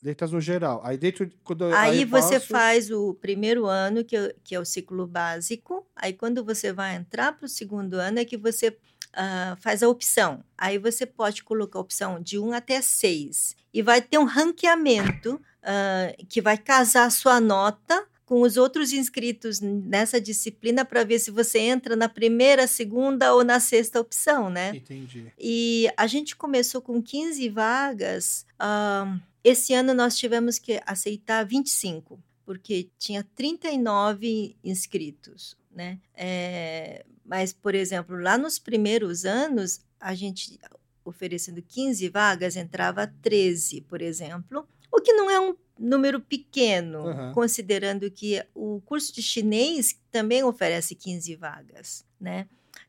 Letras 0.03 0.33
no 0.33 0.41
geral. 0.41 0.83
Aí 0.85 0.99
dentro 0.99 1.31
quando 1.43 1.65
aí, 1.65 2.01
aí 2.01 2.05
você 2.05 2.35
passo... 2.35 2.47
faz 2.47 2.91
o 2.91 3.15
primeiro 3.15 3.65
ano 3.65 4.05
que, 4.05 4.17
é, 4.17 4.35
que 4.45 4.55
é 4.55 4.61
o 4.61 4.67
ciclo 4.67 5.07
básico. 5.07 5.87
Aí 5.97 6.13
quando 6.13 6.45
você 6.45 6.75
vai 6.75 6.95
entrar 6.95 7.33
para 7.33 7.47
o 7.47 7.49
segundo 7.49 7.95
ano 7.95 8.19
é 8.19 8.25
que 8.27 8.37
você 8.37 8.77
uh, 9.15 9.57
faz 9.61 9.83
a 9.83 9.89
opção. 9.89 10.45
Aí 10.57 10.79
você 10.79 11.07
pode 11.07 11.43
colocar 11.43 11.79
a 11.79 11.83
opção 11.83 12.21
de 12.21 12.39
1 12.39 12.53
até 12.53 12.81
6 12.81 13.57
e 13.73 13.83
vai 13.83 14.01
ter 14.01 14.19
um 14.19 14.25
ranqueamento 14.25 15.35
uh, 15.35 16.27
que 16.27 16.41
vai 16.41 16.59
casar 16.59 17.07
a 17.07 17.11
sua 17.11 17.41
nota 17.41 18.07
com 18.31 18.43
os 18.43 18.57
outros 18.57 18.93
inscritos 18.93 19.61
nessa 19.61 20.21
disciplina 20.21 20.85
para 20.85 21.03
ver 21.03 21.19
se 21.19 21.33
você 21.33 21.59
entra 21.59 21.97
na 21.97 22.09
primeira, 22.09 22.65
segunda 22.69 23.35
ou 23.35 23.43
na 23.43 23.59
sexta 23.59 24.01
opção, 24.01 24.49
né? 24.49 24.77
Entendi. 24.77 25.33
E 25.37 25.91
a 25.97 26.07
gente 26.07 26.37
começou 26.37 26.81
com 26.81 27.03
15 27.03 27.49
vagas. 27.49 28.47
Uh, 28.55 29.21
esse 29.43 29.75
ano 29.75 29.93
nós 29.93 30.17
tivemos 30.17 30.61
que 30.61 30.81
aceitar 30.87 31.45
25, 31.45 32.23
porque 32.47 32.89
tinha 32.97 33.27
39 33.35 34.55
inscritos, 34.63 35.57
né? 35.69 35.99
É, 36.15 37.05
mas, 37.31 37.53
por 37.53 37.77
exemplo, 37.77 38.21
lá 38.21 38.37
nos 38.37 38.59
primeiros 38.59 39.25
anos, 39.25 39.79
a 40.01 40.17
gente 40.17 40.59
oferecendo 41.05 41.63
15 41.63 42.09
vagas, 42.09 42.57
entrava 42.57 43.07
13, 43.23 43.83
por 43.83 44.03
exemplo, 44.03 44.67
o 44.91 45.01
que 45.01 45.13
não 45.13 45.31
é 45.31 45.39
um 45.39 45.55
número 45.79 46.19
pequeno, 46.19 47.07
uhum. 47.07 47.33
considerando 47.33 48.11
que 48.11 48.45
o 48.53 48.83
curso 48.85 49.15
de 49.15 49.23
chinês 49.23 49.97
também 50.11 50.43
oferece 50.43 50.97
15 50.97 51.37
vagas, 51.37 52.05
né? 52.21 52.49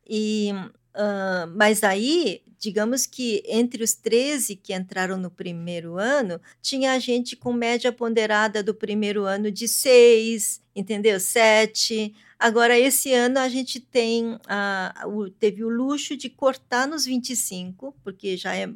E, 0.09 0.49
uh, 0.95 1.47
mas 1.55 1.83
aí, 1.83 2.41
digamos 2.57 3.05
que 3.05 3.43
entre 3.45 3.83
os 3.83 3.93
13 3.93 4.55
que 4.55 4.73
entraram 4.73 5.17
no 5.17 5.29
primeiro 5.29 5.99
ano, 5.99 6.41
tinha 6.63 6.99
gente 6.99 7.35
com 7.35 7.53
média 7.53 7.91
ponderada 7.91 8.63
do 8.63 8.73
primeiro 8.73 9.23
ano 9.23 9.51
de 9.51 9.67
6, 9.67 10.63
entendeu? 10.75 11.19
7. 11.19 12.15
Agora, 12.41 12.77
esse 12.77 13.13
ano 13.13 13.37
a 13.37 13.47
gente 13.47 13.79
tem 13.79 14.39
a, 14.47 15.03
o, 15.05 15.29
teve 15.29 15.63
o 15.63 15.69
luxo 15.69 16.17
de 16.17 16.27
cortar 16.27 16.87
nos 16.87 17.05
25, 17.05 17.95
porque 18.03 18.35
já 18.35 18.55
é 18.55 18.67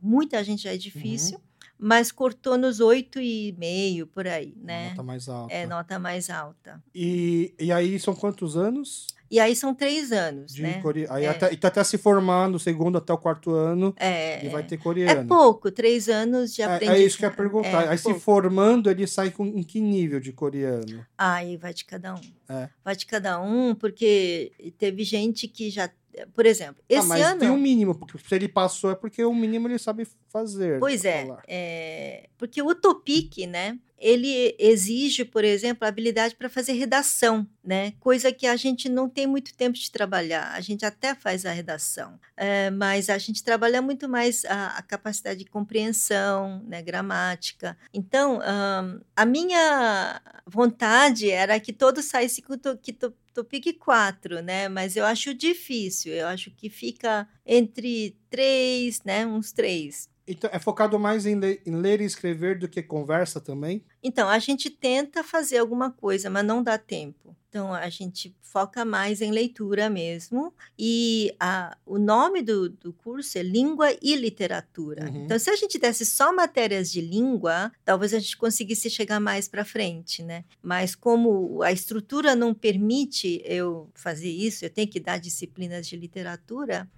muita 0.00 0.42
gente 0.42 0.62
já 0.62 0.72
é 0.72 0.76
difícil. 0.78 1.36
Uhum 1.36 1.50
mas 1.82 2.12
cortou 2.12 2.58
nos 2.58 2.78
8,5 2.78 4.06
por 4.08 4.26
aí, 4.26 4.54
né? 4.62 4.90
Nota 4.90 5.02
mais 5.02 5.28
alta. 5.30 5.54
É, 5.54 5.66
nota 5.66 5.98
mais 5.98 6.28
alta. 6.28 6.84
E, 6.94 7.54
e 7.58 7.72
aí 7.72 7.98
são 7.98 8.14
quantos 8.14 8.54
anos? 8.54 9.06
E 9.30 9.38
aí 9.38 9.54
são 9.54 9.72
três 9.72 10.10
anos, 10.10 10.52
de 10.52 10.62
né? 10.62 10.80
Core... 10.82 11.06
Aí 11.08 11.24
é. 11.24 11.28
até, 11.28 11.52
e 11.52 11.56
tá 11.56 11.68
até 11.68 11.84
se 11.84 11.96
formar 11.96 12.48
no 12.48 12.58
segundo 12.58 12.98
até 12.98 13.12
o 13.12 13.18
quarto 13.18 13.52
ano 13.52 13.94
é, 13.96 14.44
e 14.44 14.48
vai 14.48 14.64
ter 14.64 14.76
coreano. 14.76 15.20
É 15.20 15.24
pouco, 15.24 15.70
três 15.70 16.08
anos 16.08 16.52
de 16.52 16.62
aprendizagem. 16.62 17.00
É, 17.00 17.04
é 17.04 17.06
isso 17.06 17.16
que 17.16 17.24
eu 17.24 17.30
ia 17.30 17.36
perguntar. 17.36 17.84
É, 17.84 17.88
aí 17.90 17.98
pouco. 17.98 18.18
se 18.18 18.24
formando, 18.24 18.90
ele 18.90 19.06
sai 19.06 19.30
com 19.30 19.46
em 19.46 19.62
que 19.62 19.80
nível 19.80 20.18
de 20.18 20.32
coreano? 20.32 21.06
Aí 21.16 21.56
vai 21.56 21.72
de 21.72 21.84
cada 21.84 22.14
um. 22.14 22.20
É. 22.48 22.68
Vai 22.84 22.96
de 22.96 23.06
cada 23.06 23.40
um, 23.40 23.72
porque 23.72 24.50
teve 24.76 25.04
gente 25.04 25.46
que 25.46 25.70
já 25.70 25.88
por 26.34 26.44
exemplo, 26.44 26.82
esse 26.88 27.06
ah, 27.06 27.08
mas 27.08 27.22
ano. 27.22 27.40
Tem 27.40 27.50
um 27.50 27.56
mínimo, 27.56 27.94
porque 27.94 28.18
se 28.18 28.34
ele 28.34 28.48
passou 28.48 28.90
é 28.90 28.94
porque 28.94 29.24
o 29.24 29.32
mínimo 29.32 29.68
ele 29.68 29.78
sabe 29.78 30.06
fazer. 30.28 30.80
Pois 30.80 31.04
é, 31.04 31.28
é, 31.46 32.28
porque 32.36 32.60
o 32.60 32.74
Topic, 32.74 33.46
né? 33.46 33.78
Ele 34.00 34.56
exige, 34.58 35.24
por 35.24 35.44
exemplo, 35.44 35.86
habilidade 35.86 36.34
para 36.34 36.48
fazer 36.48 36.72
redação, 36.72 37.46
né? 37.62 37.92
Coisa 38.00 38.32
que 38.32 38.46
a 38.46 38.56
gente 38.56 38.88
não 38.88 39.08
tem 39.08 39.26
muito 39.26 39.54
tempo 39.54 39.78
de 39.78 39.90
trabalhar. 39.90 40.52
A 40.52 40.60
gente 40.60 40.86
até 40.86 41.14
faz 41.14 41.44
a 41.44 41.52
redação, 41.52 42.18
é, 42.36 42.70
mas 42.70 43.10
a 43.10 43.18
gente 43.18 43.44
trabalha 43.44 43.82
muito 43.82 44.08
mais 44.08 44.44
a, 44.46 44.78
a 44.78 44.82
capacidade 44.82 45.44
de 45.44 45.50
compreensão, 45.50 46.64
né? 46.66 46.80
Gramática. 46.82 47.76
Então, 47.92 48.38
um, 48.38 49.00
a 49.14 49.26
minha 49.26 50.20
vontade 50.46 51.30
era 51.30 51.60
que 51.60 51.72
todos 51.72 52.06
saíssem 52.06 52.42
com 52.42 52.58
que 52.76 52.92
Topic 53.32 53.78
4, 53.78 54.42
né? 54.42 54.68
Mas 54.68 54.96
eu 54.96 55.04
acho 55.04 55.32
difícil. 55.32 56.12
Eu 56.12 56.26
acho 56.26 56.50
que 56.50 56.68
fica 56.68 57.28
entre 57.46 58.16
três, 58.28 59.02
né? 59.04 59.26
Uns 59.26 59.52
três. 59.52 60.08
Então, 60.26 60.48
é 60.52 60.58
focado 60.58 60.98
mais 60.98 61.26
em 61.26 61.34
ler, 61.34 61.62
em 61.66 61.74
ler, 61.74 62.00
e 62.00 62.04
escrever 62.04 62.58
do 62.58 62.68
que 62.68 62.82
conversa 62.82 63.40
também? 63.40 63.84
Então, 64.02 64.28
a 64.28 64.38
gente 64.38 64.70
tenta 64.70 65.24
fazer 65.24 65.58
alguma 65.58 65.90
coisa, 65.90 66.30
mas 66.30 66.44
não 66.44 66.62
dá 66.62 66.78
tempo. 66.78 67.36
Então, 67.48 67.74
a 67.74 67.88
gente 67.88 68.32
foca 68.40 68.84
mais 68.84 69.20
em 69.20 69.32
leitura 69.32 69.90
mesmo. 69.90 70.54
E 70.78 71.34
a, 71.40 71.76
o 71.84 71.98
nome 71.98 72.42
do, 72.42 72.68
do 72.68 72.92
curso 72.92 73.38
é 73.38 73.42
Língua 73.42 73.88
e 74.00 74.14
Literatura. 74.14 75.10
Uhum. 75.10 75.24
Então, 75.24 75.36
se 75.36 75.50
a 75.50 75.56
gente 75.56 75.76
desse 75.76 76.06
só 76.06 76.32
matérias 76.32 76.92
de 76.92 77.00
língua, 77.00 77.72
talvez 77.84 78.14
a 78.14 78.20
gente 78.20 78.36
conseguisse 78.36 78.88
chegar 78.88 79.18
mais 79.18 79.48
para 79.48 79.64
frente, 79.64 80.22
né? 80.22 80.44
Mas 80.62 80.94
como 80.94 81.60
a 81.62 81.72
estrutura 81.72 82.36
não 82.36 82.54
permite 82.54 83.42
eu 83.44 83.90
fazer 83.94 84.30
isso, 84.30 84.64
eu 84.64 84.70
tenho 84.70 84.88
que 84.88 85.00
dar 85.00 85.18
disciplinas 85.18 85.88
de 85.88 85.96
literatura, 85.96 86.88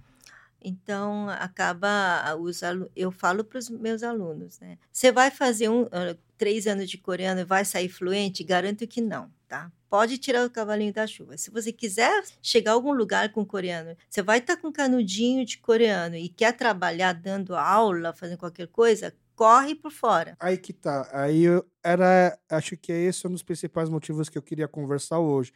então, 0.63 1.29
acaba, 1.29 2.35
os, 2.35 2.61
eu 2.95 3.11
falo 3.11 3.43
para 3.43 3.59
os 3.59 3.69
meus 3.69 4.03
alunos, 4.03 4.59
né? 4.59 4.77
Você 4.91 5.11
vai 5.11 5.29
fazer 5.29 5.69
um, 5.69 5.83
uh, 5.83 6.17
três 6.37 6.67
anos 6.67 6.89
de 6.89 6.97
coreano 6.97 7.41
e 7.41 7.45
vai 7.45 7.65
sair 7.65 7.89
fluente? 7.89 8.43
Garanto 8.43 8.87
que 8.87 9.01
não, 9.01 9.31
tá? 9.47 9.71
Pode 9.89 10.17
tirar 10.17 10.45
o 10.45 10.49
cavalinho 10.49 10.93
da 10.93 11.05
chuva. 11.05 11.37
Se 11.37 11.51
você 11.51 11.71
quiser 11.71 12.23
chegar 12.41 12.71
a 12.71 12.73
algum 12.73 12.93
lugar 12.93 13.31
com 13.31 13.45
coreano, 13.45 13.95
você 14.09 14.21
vai 14.21 14.39
estar 14.39 14.55
tá 14.55 14.61
com 14.61 14.71
canudinho 14.71 15.45
de 15.45 15.57
coreano 15.59 16.15
e 16.15 16.29
quer 16.29 16.53
trabalhar 16.53 17.13
dando 17.13 17.55
aula, 17.55 18.13
fazendo 18.13 18.39
qualquer 18.39 18.67
coisa, 18.67 19.13
corre 19.35 19.75
por 19.75 19.91
fora. 19.91 20.35
Aí 20.39 20.57
que 20.57 20.73
tá. 20.73 21.07
Aí 21.11 21.43
eu 21.43 21.65
era, 21.83 22.37
acho 22.49 22.75
que 22.77 22.91
esse 22.91 23.25
é 23.25 23.29
um 23.29 23.33
dos 23.33 23.43
principais 23.43 23.89
motivos 23.89 24.29
que 24.29 24.37
eu 24.37 24.41
queria 24.41 24.67
conversar 24.67 25.19
hoje. 25.19 25.53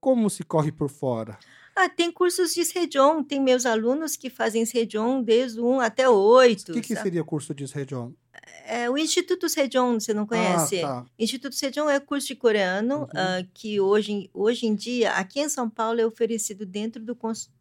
Como 0.00 0.28
se 0.28 0.44
corre 0.44 0.70
por 0.70 0.88
fora? 0.88 1.38
Ah, 1.76 1.88
tem 1.88 2.12
cursos 2.12 2.54
de 2.54 2.64
Sejong, 2.64 3.24
tem 3.24 3.40
meus 3.40 3.66
alunos 3.66 4.16
que 4.16 4.30
fazem 4.30 4.64
Sejong 4.64 5.24
desde 5.24 5.60
1 5.60 5.80
até 5.80 6.08
8. 6.08 6.70
O 6.70 6.74
que, 6.74 6.80
que 6.80 6.96
seria 6.96 7.24
curso 7.24 7.52
de 7.52 7.66
Sejong? 7.66 8.14
É 8.66 8.88
o 8.88 8.96
Instituto 8.96 9.48
Sejong, 9.48 10.00
você 10.00 10.14
não 10.14 10.26
conhece? 10.26 10.82
Ah, 10.82 11.02
tá. 11.02 11.06
Instituto 11.18 11.54
Sejong 11.54 11.90
é 11.90 11.98
curso 11.98 12.28
de 12.28 12.36
coreano 12.36 13.00
uhum. 13.00 13.04
uh, 13.04 13.48
que 13.52 13.80
hoje, 13.80 14.30
hoje 14.32 14.66
em 14.66 14.74
dia, 14.74 15.12
aqui 15.12 15.40
em 15.40 15.48
São 15.48 15.68
Paulo, 15.68 16.00
é 16.00 16.06
oferecido 16.06 16.64
dentro 16.64 17.02
do, 17.02 17.16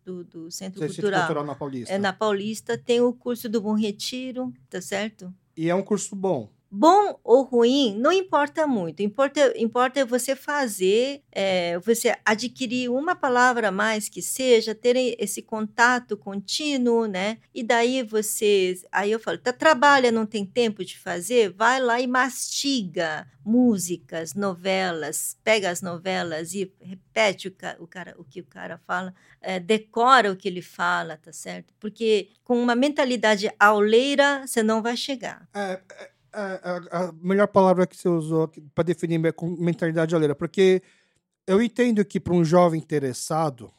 do, 0.06 0.24
do 0.24 0.52
Centro 0.52 0.80
Cultural. 0.80 1.22
Cultural 1.22 1.46
na 1.46 1.56
Paulista. 1.56 1.94
É 1.94 1.98
na 1.98 2.14
Paulista. 2.14 2.78
Tem 2.78 3.02
o 3.02 3.12
curso 3.14 3.50
do 3.50 3.60
Bom 3.60 3.74
Retiro, 3.74 4.54
tá 4.70 4.80
certo? 4.80 5.34
E 5.58 5.70
é 5.70 5.76
um 5.76 5.84
curso 5.84 6.16
bom 6.16 6.50
bom 6.74 7.20
ou 7.24 7.44
ruim 7.44 7.96
não 8.00 8.12
importa 8.12 8.66
muito. 8.66 9.02
Importa, 9.02 9.54
importa 9.56 10.04
você 10.04 10.36
fazer, 10.36 11.22
é, 11.32 11.78
você 11.80 12.16
adquirir 12.26 12.90
uma 12.90 13.16
palavra 13.16 13.68
a 13.68 13.72
mais 13.72 14.10
que 14.10 14.24
seja, 14.24 14.74
ter 14.74 15.16
esse 15.20 15.44
contato 15.44 16.18
contínuo, 16.18 17.06
né? 17.06 17.38
E 17.54 17.62
daí 17.62 18.02
você, 18.02 18.76
aí 18.92 19.12
eu 19.12 19.20
falo, 19.20 19.38
tá, 19.38 19.54
trabalha, 19.54 20.12
não 20.12 20.26
tem 20.26 20.44
tempo 20.46 20.84
de 20.84 20.98
fazer, 20.98 21.54
vai 21.54 21.80
lá 21.80 22.02
e 22.02 22.08
mastiga 22.08 23.28
músicas, 23.46 24.34
novelas, 24.34 25.38
pega 25.44 25.70
as 25.70 25.82
novelas 25.82 26.54
e 26.54 26.74
repete 26.82 27.50
o, 27.50 27.56
o, 27.80 27.88
cara, 27.88 28.16
o 28.18 28.24
que 28.24 28.40
o 28.40 28.46
cara 28.46 28.80
fala, 28.88 29.14
é, 29.42 29.60
decora 29.60 30.32
o 30.32 30.36
que 30.36 30.48
ele 30.48 30.62
fala, 30.62 31.18
tá 31.18 31.34
certo? 31.34 31.74
Porque 31.80 32.30
com 32.44 32.62
uma 32.62 32.76
mentalidade 32.76 33.52
auleira 33.60 34.48
você 34.48 34.64
não 34.64 34.82
vai 34.82 34.96
chegar. 34.96 35.48
É, 35.54 35.82
é 36.00 36.13
a, 36.34 37.14
melhor 37.22 37.48
palavra 37.48 37.86
que 37.86 37.96
você 37.96 38.10
usou 38.10 38.52
para 38.74 38.84
definir 38.84 39.20
mentalidade 39.60 40.16
oleira, 40.16 40.34
porque 40.34 40.82
eu 41.46 41.62
entendo 41.62 42.04
que 42.04 42.20
para 42.20 42.34
um 42.34 42.44
jovem 42.44 42.80
interessado, 42.80 43.72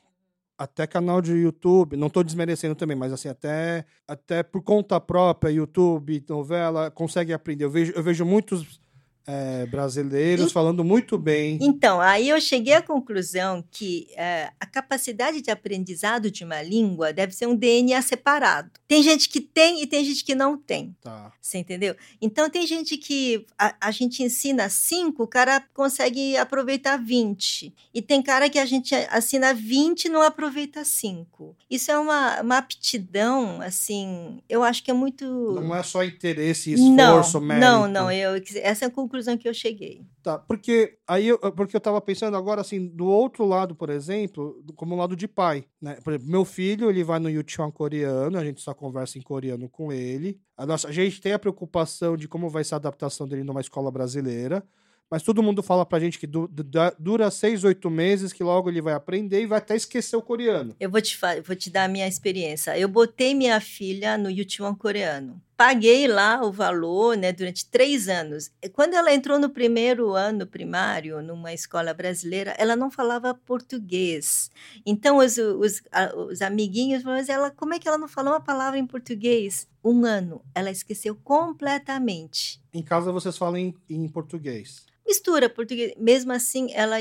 até 0.57 0.87
canal 0.87 1.21
de 1.21 1.33
YouTube, 1.33 1.97
não 1.97 2.07
estou 2.07 2.23
desmerecendo 2.23 2.75
também, 2.75 2.97
mas 2.97 3.13
assim, 3.13 3.29
até, 3.29 3.85
até 4.07 4.43
por 4.43 4.63
conta 4.63 5.01
própria, 5.01 5.51
YouTube, 5.51 6.25
novela, 6.29 6.91
consegue 6.91 7.33
aprender. 7.33 7.65
Eu 7.65 7.71
vejo, 7.71 7.93
eu 7.93 8.03
vejo 8.03 8.25
muitos 8.25 8.81
é, 9.27 9.67
brasileiros 9.67 10.51
e, 10.51 10.53
falando 10.53 10.85
muito 10.85 11.17
bem. 11.17 11.59
Então, 11.61 12.01
aí 12.01 12.29
eu 12.29 12.41
cheguei 12.41 12.75
à 12.75 12.83
conclusão 12.83 13.65
que 13.71 14.09
é, 14.17 14.51
a 14.61 14.67
capacidade 14.67 15.41
de 15.41 15.51
aprendizado 15.51 16.31
de 16.31 16.45
uma 16.45 16.63
língua 16.63 17.13
deve 17.13 17.35
ser 17.35 17.47
um 17.47 17.57
DNA 17.57 18.01
separado. 18.03 18.71
Tem 18.87 19.03
gente 19.03 19.29
que 19.29 19.41
tem 19.41 19.83
e 19.83 19.87
tem 19.87 20.05
gente 20.05 20.25
que 20.25 20.35
não 20.35 20.57
tem. 20.57 20.95
Tá. 21.03 21.33
Você 21.41 21.59
entendeu? 21.59 21.97
Então, 22.21 22.51
tem 22.51 22.67
gente 22.67 22.97
que 22.97 23.47
a, 23.59 23.75
a 23.81 23.91
gente 23.91 24.23
ensina 24.23 24.69
cinco, 24.69 25.23
o 25.23 25.29
cara 25.29 25.63
consegue 25.73 26.37
aproveitar 26.37 26.99
20. 26.99 27.75
E 27.95 28.03
tem 28.03 28.23
cara 28.23 28.51
que 28.51 28.59
a 28.59 28.67
gente 28.67 28.95
assina 29.11 29.55
20 29.55 30.05
e 30.05 30.09
não 30.11 30.21
aproveita 30.21 30.85
cinco. 30.85 31.57
Isso 31.71 31.91
é 31.91 31.99
uma, 31.99 32.43
uma 32.43 32.59
aptidão, 32.59 33.61
assim, 33.63 34.43
eu 34.49 34.63
acho 34.63 34.83
que 34.83 34.91
é 34.91 34.95
muito. 34.95 35.25
Não 35.25 35.75
é 35.75 35.83
só 35.83 36.05
interesse 36.05 36.71
e 36.71 36.75
esforço, 36.75 37.41
não, 37.41 37.47
mérito. 37.47 37.67
Não, 37.67 37.89
não. 37.89 38.11
Eu, 38.11 38.43
essa 38.57 38.85
é 38.85 38.89
a 38.89 38.91
conclusão 38.91 39.14
conclusão 39.15 39.39
que 39.39 39.49
eu 39.49 39.55
cheguei. 39.55 40.05
Tá, 40.23 40.39
porque 40.39 40.99
aí 41.07 41.29
eu, 41.29 41.39
porque 41.53 41.77
eu 41.77 41.81
tava 41.81 42.01
pensando 42.01 42.37
agora 42.37 42.61
assim, 42.61 42.87
do 42.87 43.07
outro 43.07 43.45
lado, 43.45 43.75
por 43.75 43.89
exemplo, 43.89 44.63
como 44.75 44.97
lado 44.97 45.15
de 45.15 45.29
pai, 45.29 45.65
né? 45.81 45.99
Por 46.03 46.13
exemplo, 46.13 46.31
meu 46.31 46.45
filho, 46.45 46.91
ele 46.91 47.05
vai 47.05 47.21
no 47.21 47.31
YouTube 47.31 47.73
coreano, 47.73 48.39
a 48.39 48.45
gente 48.45 48.61
só 48.61 48.75
conversa 48.75 49.19
em 49.19 49.23
coreano 49.23 49.69
com 49.69 49.93
ele. 49.93 50.41
A 50.57 50.67
nossa, 50.67 50.89
a 50.89 50.93
gente 50.93 51.21
tem 51.21 51.33
a 51.33 51.39
preocupação 51.39 52.17
de 52.17 52.27
como 52.27 52.51
vai 52.51 52.65
ser 52.65 52.75
a 52.75 52.79
adaptação 52.79 53.29
dele 53.29 53.45
numa 53.45 53.61
escola 53.61 53.91
brasileira. 53.91 54.65
Mas 55.11 55.23
todo 55.23 55.43
mundo 55.43 55.63
fala 55.63 55.85
pra 55.87 56.01
gente 56.01 56.19
que 56.19 56.27
du 56.27 56.51
dura 56.99 57.31
seis, 57.31 57.63
oito 57.63 57.89
meses, 57.91 58.33
que 58.33 58.43
logo 58.43 58.69
ele 58.69 58.81
vai 58.81 58.95
aprender 58.95 59.43
e 59.43 59.47
vai 59.47 59.59
até 59.59 59.77
esquecer 59.77 60.17
o 60.17 60.23
coreano. 60.23 60.75
Eu 60.81 60.91
vou 60.91 61.01
te, 61.01 61.17
vou 61.47 61.55
te 61.55 61.71
dar 61.71 61.85
a 61.85 61.89
minha 61.89 62.09
experiência. 62.09 62.77
Eu 62.77 62.89
botei 62.89 63.35
minha 63.35 63.61
filha 63.61 64.19
no 64.19 64.31
YouTube 64.31 64.77
coreano. 64.77 65.41
Paguei 65.57 66.09
lá 66.09 66.45
o 66.45 66.51
valor 66.51 67.17
né, 67.17 67.33
durante 67.33 67.67
três 67.67 68.09
anos. 68.09 68.51
Quando 68.73 68.95
ela 68.95 69.15
entrou 69.15 69.39
no 69.39 69.51
primeiro 69.51 70.13
ano 70.13 70.47
primário, 70.47 71.23
numa 71.23 71.53
escola 71.53 71.95
brasileira, 71.95 72.55
ela 72.59 72.75
não 72.75 72.91
falava 72.91 73.35
português. 73.35 74.51
Então, 74.85 75.19
os, 75.19 75.39
os, 75.39 75.83
os 76.29 76.43
amiguinhos 76.43 77.03
falaram, 77.03 77.21
mas 77.21 77.29
ela, 77.29 77.51
como 77.51 77.75
é 77.75 77.79
que 77.79 77.87
ela 77.87 77.99
não 77.99 78.09
falou 78.09 78.33
uma 78.33 78.41
palavra 78.41 78.79
em 78.79 78.87
português? 78.87 79.69
Um 79.85 80.05
ano. 80.05 80.43
Ela 80.55 80.71
esqueceu 80.71 81.15
completamente. 81.15 82.61
Em 82.73 82.83
casa 82.83 83.13
vocês 83.13 83.37
falam 83.37 83.59
em, 83.59 83.75
em 83.89 84.09
português? 84.09 84.87
mistura 85.07 85.49
português. 85.49 85.93
Mesmo 85.99 86.33
assim, 86.33 86.73
ela 86.73 87.01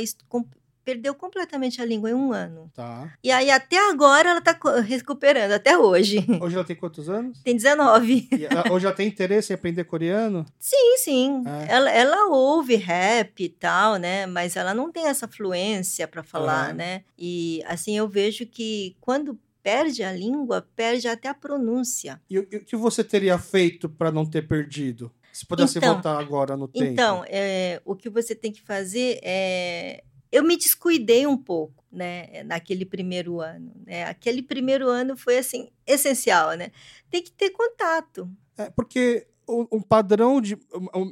perdeu 0.83 1.15
completamente 1.15 1.81
a 1.81 1.85
língua 1.85 2.09
em 2.09 2.13
um 2.13 2.31
ano. 2.31 2.69
Tá. 2.73 3.13
E 3.23 3.31
aí, 3.31 3.49
até 3.49 3.89
agora, 3.89 4.29
ela 4.29 4.41
tá 4.41 4.57
recuperando, 4.81 5.51
até 5.51 5.77
hoje. 5.77 6.25
Hoje 6.41 6.55
ela 6.55 6.63
tem 6.63 6.75
quantos 6.75 7.09
anos? 7.09 7.41
Tem 7.41 7.55
19. 7.55 8.27
E 8.31 8.45
ela, 8.45 8.71
hoje 8.71 8.85
ela 8.85 8.95
tem 8.95 9.07
interesse 9.07 9.53
em 9.53 9.55
aprender 9.55 9.83
coreano? 9.85 10.45
Sim, 10.59 10.97
sim. 10.97 11.43
É. 11.45 11.73
Ela, 11.73 11.91
ela 11.91 12.27
ouve 12.27 12.75
rap 12.75 13.43
e 13.43 13.49
tal, 13.49 13.95
né? 13.95 14.25
Mas 14.25 14.55
ela 14.55 14.73
não 14.73 14.91
tem 14.91 15.07
essa 15.07 15.27
fluência 15.27 16.07
para 16.07 16.23
falar, 16.23 16.71
uhum. 16.71 16.75
né? 16.75 17.03
E, 17.17 17.63
assim, 17.65 17.97
eu 17.97 18.07
vejo 18.07 18.45
que 18.45 18.95
quando 18.99 19.39
perde 19.63 20.03
a 20.03 20.11
língua, 20.11 20.67
perde 20.75 21.07
até 21.07 21.29
a 21.29 21.33
pronúncia. 21.33 22.21
E 22.29 22.37
o 22.37 22.45
que 22.45 22.75
você 22.75 23.03
teria 23.03 23.37
feito 23.37 23.87
para 23.87 24.11
não 24.11 24.25
ter 24.25 24.45
perdido? 24.45 25.09
Se 25.31 25.45
pudesse 25.45 25.79
então, 25.79 25.93
voltar 25.93 26.19
agora 26.19 26.55
no 26.55 26.67
tempo. 26.67 26.85
Então, 26.85 27.23
é, 27.27 27.81
o 27.85 27.95
que 27.95 28.09
você 28.09 28.35
tem 28.35 28.51
que 28.51 28.61
fazer 28.61 29.19
é 29.23 30.03
eu 30.33 30.43
me 30.43 30.57
descuidei 30.57 31.27
um 31.27 31.37
pouco, 31.37 31.85
né, 31.91 32.41
naquele 32.43 32.85
primeiro 32.85 33.39
ano, 33.39 33.71
né? 33.85 34.05
Aquele 34.05 34.41
primeiro 34.41 34.89
ano 34.89 35.15
foi 35.15 35.37
assim 35.37 35.69
essencial, 35.85 36.57
né? 36.57 36.71
Tem 37.07 37.21
que 37.21 37.31
ter 37.31 37.51
contato. 37.51 38.27
É, 38.57 38.67
porque 38.71 39.27
um 39.47 39.79
padrão 39.79 40.41
de 40.41 40.57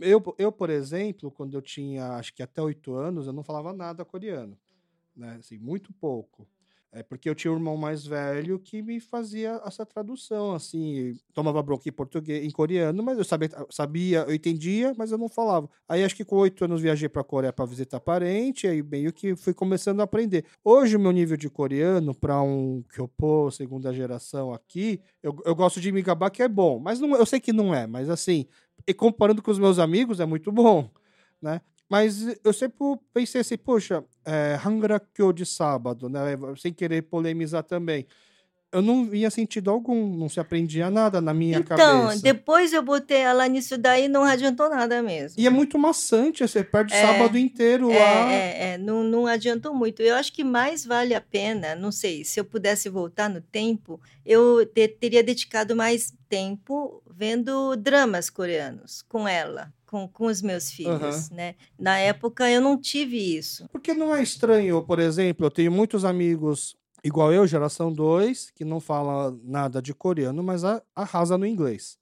eu, 0.01 0.35
eu, 0.39 0.51
por 0.51 0.71
exemplo, 0.71 1.29
quando 1.29 1.53
eu 1.53 1.61
tinha 1.61 2.13
acho 2.13 2.33
que 2.33 2.41
até 2.41 2.61
oito 2.63 2.95
anos, 2.95 3.27
eu 3.27 3.33
não 3.33 3.43
falava 3.43 3.71
nada 3.71 4.03
coreano, 4.03 4.57
né? 5.15 5.35
Assim, 5.39 5.59
muito 5.59 5.93
pouco. 5.93 6.47
É 6.93 7.01
porque 7.01 7.29
eu 7.29 7.35
tinha 7.35 7.49
um 7.53 7.55
irmão 7.55 7.77
mais 7.77 8.05
velho 8.05 8.59
que 8.59 8.81
me 8.81 8.99
fazia 8.99 9.61
essa 9.65 9.85
tradução, 9.85 10.53
assim, 10.53 11.17
tomava 11.33 11.63
bronca 11.63 11.87
em 11.87 11.91
português, 11.91 12.45
em 12.45 12.49
coreano, 12.51 13.01
mas 13.01 13.17
eu 13.17 13.23
sabia, 13.23 13.49
sabia, 13.69 14.25
eu 14.27 14.33
entendia, 14.35 14.93
mas 14.97 15.09
eu 15.09 15.17
não 15.17 15.29
falava. 15.29 15.69
Aí 15.87 16.03
acho 16.03 16.13
que 16.13 16.25
com 16.25 16.35
oito 16.35 16.65
anos 16.65 16.81
viajei 16.81 17.07
para 17.07 17.21
a 17.21 17.23
Coreia 17.23 17.53
para 17.53 17.63
visitar 17.63 18.01
parente, 18.01 18.67
aí 18.67 18.83
meio 18.83 19.13
que 19.13 19.37
fui 19.37 19.53
começando 19.53 20.01
a 20.01 20.03
aprender. 20.03 20.43
Hoje 20.65 20.97
o 20.97 20.99
meu 20.99 21.13
nível 21.13 21.37
de 21.37 21.49
coreano 21.49 22.13
para 22.13 22.41
um 22.41 22.83
Kyopo 22.93 23.49
segunda 23.51 23.93
geração 23.93 24.53
aqui, 24.53 24.99
eu, 25.23 25.33
eu 25.45 25.55
gosto 25.55 25.79
de 25.79 25.93
me 25.93 26.01
gabar 26.01 26.29
que 26.29 26.43
é 26.43 26.47
bom, 26.49 26.77
mas 26.77 26.99
não, 26.99 27.15
eu 27.15 27.25
sei 27.25 27.39
que 27.39 27.53
não 27.53 27.73
é, 27.73 27.87
mas 27.87 28.09
assim, 28.09 28.45
e 28.85 28.93
comparando 28.93 29.41
com 29.41 29.49
os 29.49 29.59
meus 29.59 29.79
amigos 29.79 30.19
é 30.19 30.25
muito 30.25 30.51
bom, 30.51 30.89
né? 31.41 31.61
Mas 31.91 32.25
eu 32.41 32.53
sempre 32.53 32.77
pensei 33.13 33.41
assim, 33.41 33.57
poxa, 33.57 34.01
é, 34.23 34.57
Hangrakyo 34.65 35.33
de 35.33 35.45
sábado, 35.45 36.07
né? 36.07 36.21
Sem 36.57 36.71
querer 36.71 37.01
polemizar 37.01 37.63
também. 37.63 38.07
Eu 38.71 38.81
não 38.81 39.03
via 39.03 39.29
sentido 39.29 39.69
algum, 39.69 40.15
não 40.15 40.29
se 40.29 40.39
aprendia 40.39 40.89
nada 40.89 41.19
na 41.19 41.33
minha 41.33 41.57
então, 41.57 41.77
cabeça. 41.77 42.15
Então, 42.15 42.21
depois 42.21 42.71
eu 42.71 42.81
botei 42.81 43.17
ela 43.17 43.45
nisso 43.45 43.77
daí 43.77 44.07
não 44.07 44.23
adiantou 44.23 44.69
nada 44.69 45.03
mesmo. 45.03 45.37
E 45.37 45.45
é 45.45 45.49
muito 45.49 45.77
maçante, 45.77 46.47
você 46.47 46.63
perde 46.63 46.93
é, 46.93 47.01
sábado 47.01 47.37
inteiro 47.37 47.91
é, 47.91 47.99
lá. 47.99 48.31
É, 48.31 48.69
é, 48.69 48.77
não, 48.77 49.03
não 49.03 49.27
adiantou 49.27 49.75
muito. 49.75 50.01
Eu 50.01 50.15
acho 50.15 50.31
que 50.31 50.45
mais 50.45 50.85
vale 50.85 51.13
a 51.13 51.19
pena, 51.19 51.75
não 51.75 51.91
sei, 51.91 52.23
se 52.23 52.39
eu 52.39 52.45
pudesse 52.45 52.87
voltar 52.87 53.29
no 53.29 53.41
tempo, 53.41 53.99
eu 54.25 54.65
te, 54.65 54.87
teria 54.87 55.21
dedicado 55.21 55.75
mais 55.75 56.13
tempo 56.29 57.03
vendo 57.13 57.75
dramas 57.75 58.29
coreanos 58.29 59.01
com 59.01 59.27
ela 59.27 59.73
com, 59.91 60.07
com 60.07 60.27
os 60.27 60.41
meus 60.41 60.71
filhos, 60.71 61.29
uhum. 61.29 61.35
né? 61.35 61.55
Na 61.77 61.97
época 61.97 62.49
eu 62.49 62.61
não 62.61 62.79
tive 62.79 63.17
isso. 63.37 63.67
Porque 63.73 63.93
não 63.93 64.15
é 64.15 64.23
estranho, 64.23 64.81
por 64.81 64.99
exemplo, 64.99 65.45
eu 65.45 65.51
tenho 65.51 65.69
muitos 65.69 66.05
amigos 66.05 66.77
igual 67.03 67.33
eu, 67.33 67.45
geração 67.45 67.91
2, 67.91 68.51
que 68.51 68.63
não 68.63 68.79
fala 68.79 69.37
nada 69.43 69.81
de 69.81 69.93
coreano, 69.93 70.41
mas 70.41 70.61
arrasa 70.95 71.37
no 71.37 71.45
inglês. 71.45 71.97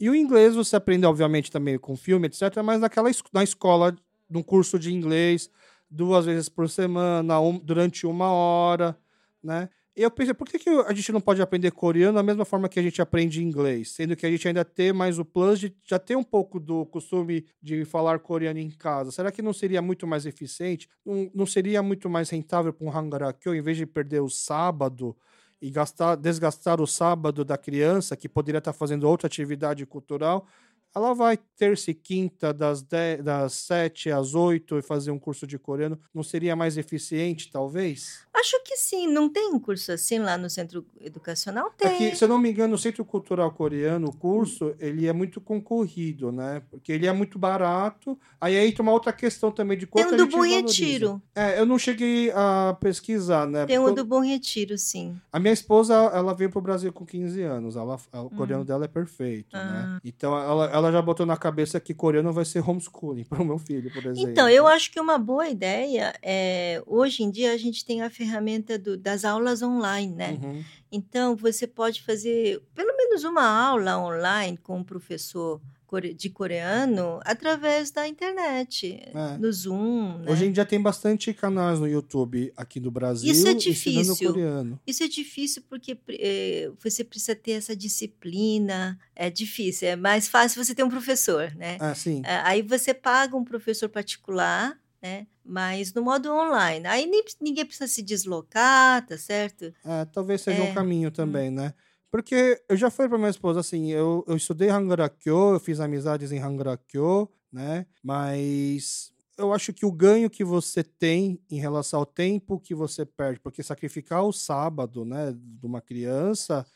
E 0.00 0.10
o 0.10 0.16
inglês 0.16 0.56
você 0.56 0.74
aprende, 0.74 1.06
obviamente, 1.06 1.48
também 1.48 1.78
com 1.78 1.94
filme, 1.96 2.26
etc., 2.26 2.60
mas 2.64 2.80
naquela, 2.80 3.08
na 3.32 3.44
escola, 3.44 3.94
num 4.28 4.42
curso 4.42 4.76
de 4.76 4.92
inglês, 4.92 5.48
duas 5.88 6.26
vezes 6.26 6.48
por 6.48 6.68
semana, 6.68 7.38
um, 7.38 7.56
durante 7.56 8.04
uma 8.04 8.32
hora, 8.32 8.98
né? 9.40 9.68
Eu 9.94 10.10
pensei, 10.10 10.32
por 10.32 10.48
que, 10.48 10.58
que 10.58 10.70
a 10.70 10.92
gente 10.94 11.12
não 11.12 11.20
pode 11.20 11.42
aprender 11.42 11.70
coreano 11.70 12.14
da 12.14 12.22
mesma 12.22 12.46
forma 12.46 12.66
que 12.66 12.80
a 12.80 12.82
gente 12.82 13.02
aprende 13.02 13.44
inglês? 13.44 13.90
Sendo 13.90 14.16
que 14.16 14.24
a 14.24 14.30
gente 14.30 14.48
ainda 14.48 14.64
tem 14.64 14.90
mais 14.90 15.18
o 15.18 15.24
plus 15.24 15.60
de 15.60 15.76
já 15.84 15.98
ter 15.98 16.16
um 16.16 16.22
pouco 16.22 16.58
do 16.58 16.86
costume 16.86 17.44
de 17.60 17.84
falar 17.84 18.18
coreano 18.18 18.58
em 18.58 18.70
casa. 18.70 19.12
Será 19.12 19.30
que 19.30 19.42
não 19.42 19.52
seria 19.52 19.82
muito 19.82 20.06
mais 20.06 20.24
eficiente? 20.24 20.88
Não, 21.04 21.30
não 21.34 21.46
seria 21.46 21.82
muito 21.82 22.08
mais 22.08 22.30
rentável 22.30 22.72
para 22.72 22.86
um 22.86 22.90
Hangarakyo, 22.90 23.54
em 23.54 23.60
vez 23.60 23.76
de 23.76 23.84
perder 23.84 24.20
o 24.20 24.30
sábado 24.30 25.14
e 25.60 25.70
gastar, 25.70 26.16
desgastar 26.16 26.80
o 26.80 26.86
sábado 26.86 27.44
da 27.44 27.58
criança, 27.58 28.16
que 28.16 28.30
poderia 28.30 28.58
estar 28.58 28.72
fazendo 28.72 29.06
outra 29.06 29.26
atividade 29.26 29.84
cultural, 29.84 30.46
ela 30.94 31.14
vai 31.14 31.38
terça 31.62 31.90
e 31.90 31.94
quinta, 31.94 32.52
das, 32.52 32.82
10, 32.82 33.22
das 33.22 33.52
7 33.52 34.10
às 34.10 34.34
8 34.34 34.78
e 34.78 34.82
fazer 34.82 35.10
um 35.10 35.18
curso 35.18 35.46
de 35.46 35.58
coreano, 35.58 35.98
não 36.12 36.22
seria 36.22 36.56
mais 36.56 36.76
eficiente, 36.76 37.50
talvez? 37.52 38.26
Acho 38.34 38.60
que 38.64 38.76
sim. 38.76 39.06
Não 39.06 39.28
tem 39.28 39.52
um 39.52 39.60
curso 39.60 39.92
assim 39.92 40.18
lá 40.18 40.36
no 40.36 40.50
centro 40.50 40.84
educacional? 41.00 41.70
Tem. 41.76 41.88
É 41.88 42.10
que, 42.10 42.16
se 42.16 42.24
eu 42.24 42.28
não 42.28 42.38
me 42.38 42.50
engano, 42.50 42.74
o 42.74 42.78
Centro 42.78 43.04
Cultural 43.04 43.52
Coreano, 43.52 44.08
o 44.08 44.16
curso, 44.16 44.74
ele 44.80 45.06
é 45.06 45.12
muito 45.12 45.40
concorrido, 45.40 46.32
né? 46.32 46.62
Porque 46.68 46.90
ele 46.90 47.06
é 47.06 47.12
muito 47.12 47.38
barato. 47.38 48.18
Aí 48.40 48.56
entra 48.56 48.82
uma 48.82 48.90
outra 48.90 49.12
questão 49.12 49.52
também 49.52 49.78
de 49.78 49.86
quanto 49.86 50.08
tem 50.08 50.14
um 50.14 50.26
do 50.26 50.26
Bom 50.26 50.42
Retiro. 50.42 51.22
É, 51.32 51.60
eu 51.60 51.64
não 51.64 51.78
cheguei 51.78 52.32
a 52.32 52.76
pesquisar, 52.80 53.46
né? 53.46 53.66
Tem 53.66 53.78
um 53.78 53.94
do 53.94 54.04
Bom 54.04 54.20
Retiro, 54.20 54.76
sim. 54.76 55.16
A 55.32 55.38
minha 55.38 55.52
esposa, 55.52 55.94
ela 55.94 56.34
veio 56.34 56.50
para 56.50 56.58
o 56.58 56.62
Brasil 56.62 56.92
com 56.92 57.06
15 57.06 57.40
anos. 57.42 57.76
Ela, 57.76 57.96
o 58.14 58.30
coreano 58.30 58.62
hum. 58.64 58.66
dela 58.66 58.84
é 58.84 58.88
perfeito, 58.88 59.54
né? 59.54 59.62
ah. 59.62 59.86
né? 59.94 60.00
Então, 60.04 60.36
ela, 60.36 60.66
ela 60.66 60.81
ela 60.82 60.92
já 60.92 61.00
botou 61.00 61.24
na 61.24 61.36
cabeça 61.36 61.80
que 61.80 61.94
coreano 61.94 62.32
vai 62.32 62.44
ser 62.44 62.68
homeschooling 62.68 63.24
para 63.28 63.42
o 63.42 63.44
meu 63.44 63.58
filho, 63.58 63.92
por 63.92 64.04
exemplo. 64.04 64.30
Então, 64.30 64.48
eu 64.48 64.66
acho 64.66 64.90
que 64.90 65.00
uma 65.00 65.18
boa 65.18 65.48
ideia 65.48 66.14
é. 66.22 66.82
Hoje 66.86 67.22
em 67.22 67.30
dia 67.30 67.52
a 67.52 67.56
gente 67.56 67.84
tem 67.84 68.02
a 68.02 68.10
ferramenta 68.10 68.78
do, 68.78 68.96
das 68.96 69.24
aulas 69.24 69.62
online, 69.62 70.14
né? 70.14 70.38
Uhum. 70.42 70.64
Então, 70.90 71.36
você 71.36 71.66
pode 71.66 72.02
fazer 72.02 72.62
pelo 72.74 72.96
menos 72.96 73.24
uma 73.24 73.44
aula 73.44 73.98
online 73.98 74.58
com 74.58 74.78
um 74.78 74.84
professor 74.84 75.60
de 76.00 76.30
coreano 76.30 77.20
através 77.24 77.90
da 77.90 78.08
internet, 78.08 79.02
é. 79.14 79.38
no 79.38 79.52
Zoom. 79.52 80.18
Né? 80.18 80.30
Hoje 80.30 80.46
em 80.46 80.52
dia 80.52 80.64
tem 80.64 80.80
bastante 80.80 81.32
canais 81.34 81.78
no 81.78 81.86
YouTube 81.86 82.52
aqui 82.56 82.80
no 82.80 82.90
Brasil 82.90 83.30
Isso 83.30 83.46
é 83.46 83.54
difícil. 83.54 84.32
coreano. 84.32 84.80
Isso 84.86 85.02
é 85.02 85.08
difícil 85.08 85.62
porque 85.68 85.98
é, 86.08 86.70
você 86.82 87.04
precisa 87.04 87.34
ter 87.34 87.52
essa 87.52 87.76
disciplina. 87.76 88.98
É 89.14 89.28
difícil. 89.28 89.88
É 89.88 89.96
mais 89.96 90.28
fácil 90.28 90.64
você 90.64 90.74
ter 90.74 90.82
um 90.82 90.90
professor, 90.90 91.54
né? 91.56 91.76
Ah, 91.80 91.94
sim. 91.94 92.22
É, 92.24 92.36
aí 92.44 92.62
você 92.62 92.94
paga 92.94 93.36
um 93.36 93.44
professor 93.44 93.88
particular 93.88 94.80
né? 95.02 95.26
Mas 95.44 95.92
no 95.92 96.02
modo 96.02 96.32
online. 96.32 96.86
Aí 96.86 97.06
nem, 97.06 97.24
ninguém 97.40 97.66
precisa 97.66 97.88
se 97.88 98.02
deslocar, 98.02 99.04
tá 99.04 99.18
certo? 99.18 99.74
É, 99.84 100.04
talvez 100.04 100.40
seja 100.40 100.62
é. 100.62 100.70
um 100.70 100.72
caminho 100.72 101.10
também, 101.10 101.50
né? 101.50 101.74
Porque 102.12 102.62
eu 102.68 102.76
já 102.76 102.90
falei 102.90 103.08
para 103.08 103.16
minha 103.16 103.30
esposa 103.30 103.60
assim, 103.60 103.90
eu, 103.90 104.22
eu 104.28 104.36
estudei 104.36 104.68
Hangarakyo, 104.68 105.54
eu 105.54 105.58
fiz 105.58 105.80
amizades 105.80 106.30
em 106.30 106.38
Hangarakyo, 106.38 107.26
né? 107.50 107.86
Mas 108.04 109.10
eu 109.38 109.50
acho 109.50 109.72
que 109.72 109.86
o 109.86 109.90
ganho 109.90 110.28
que 110.28 110.44
você 110.44 110.84
tem 110.84 111.40
em 111.50 111.58
relação 111.58 112.00
ao 112.00 112.04
tempo 112.04 112.60
que 112.60 112.74
você 112.74 113.06
perde, 113.06 113.40
porque 113.40 113.62
sacrificar 113.62 114.24
o 114.24 114.32
sábado, 114.32 115.06
né, 115.06 115.32
de 115.34 115.64
uma 115.64 115.80
criança 115.80 116.66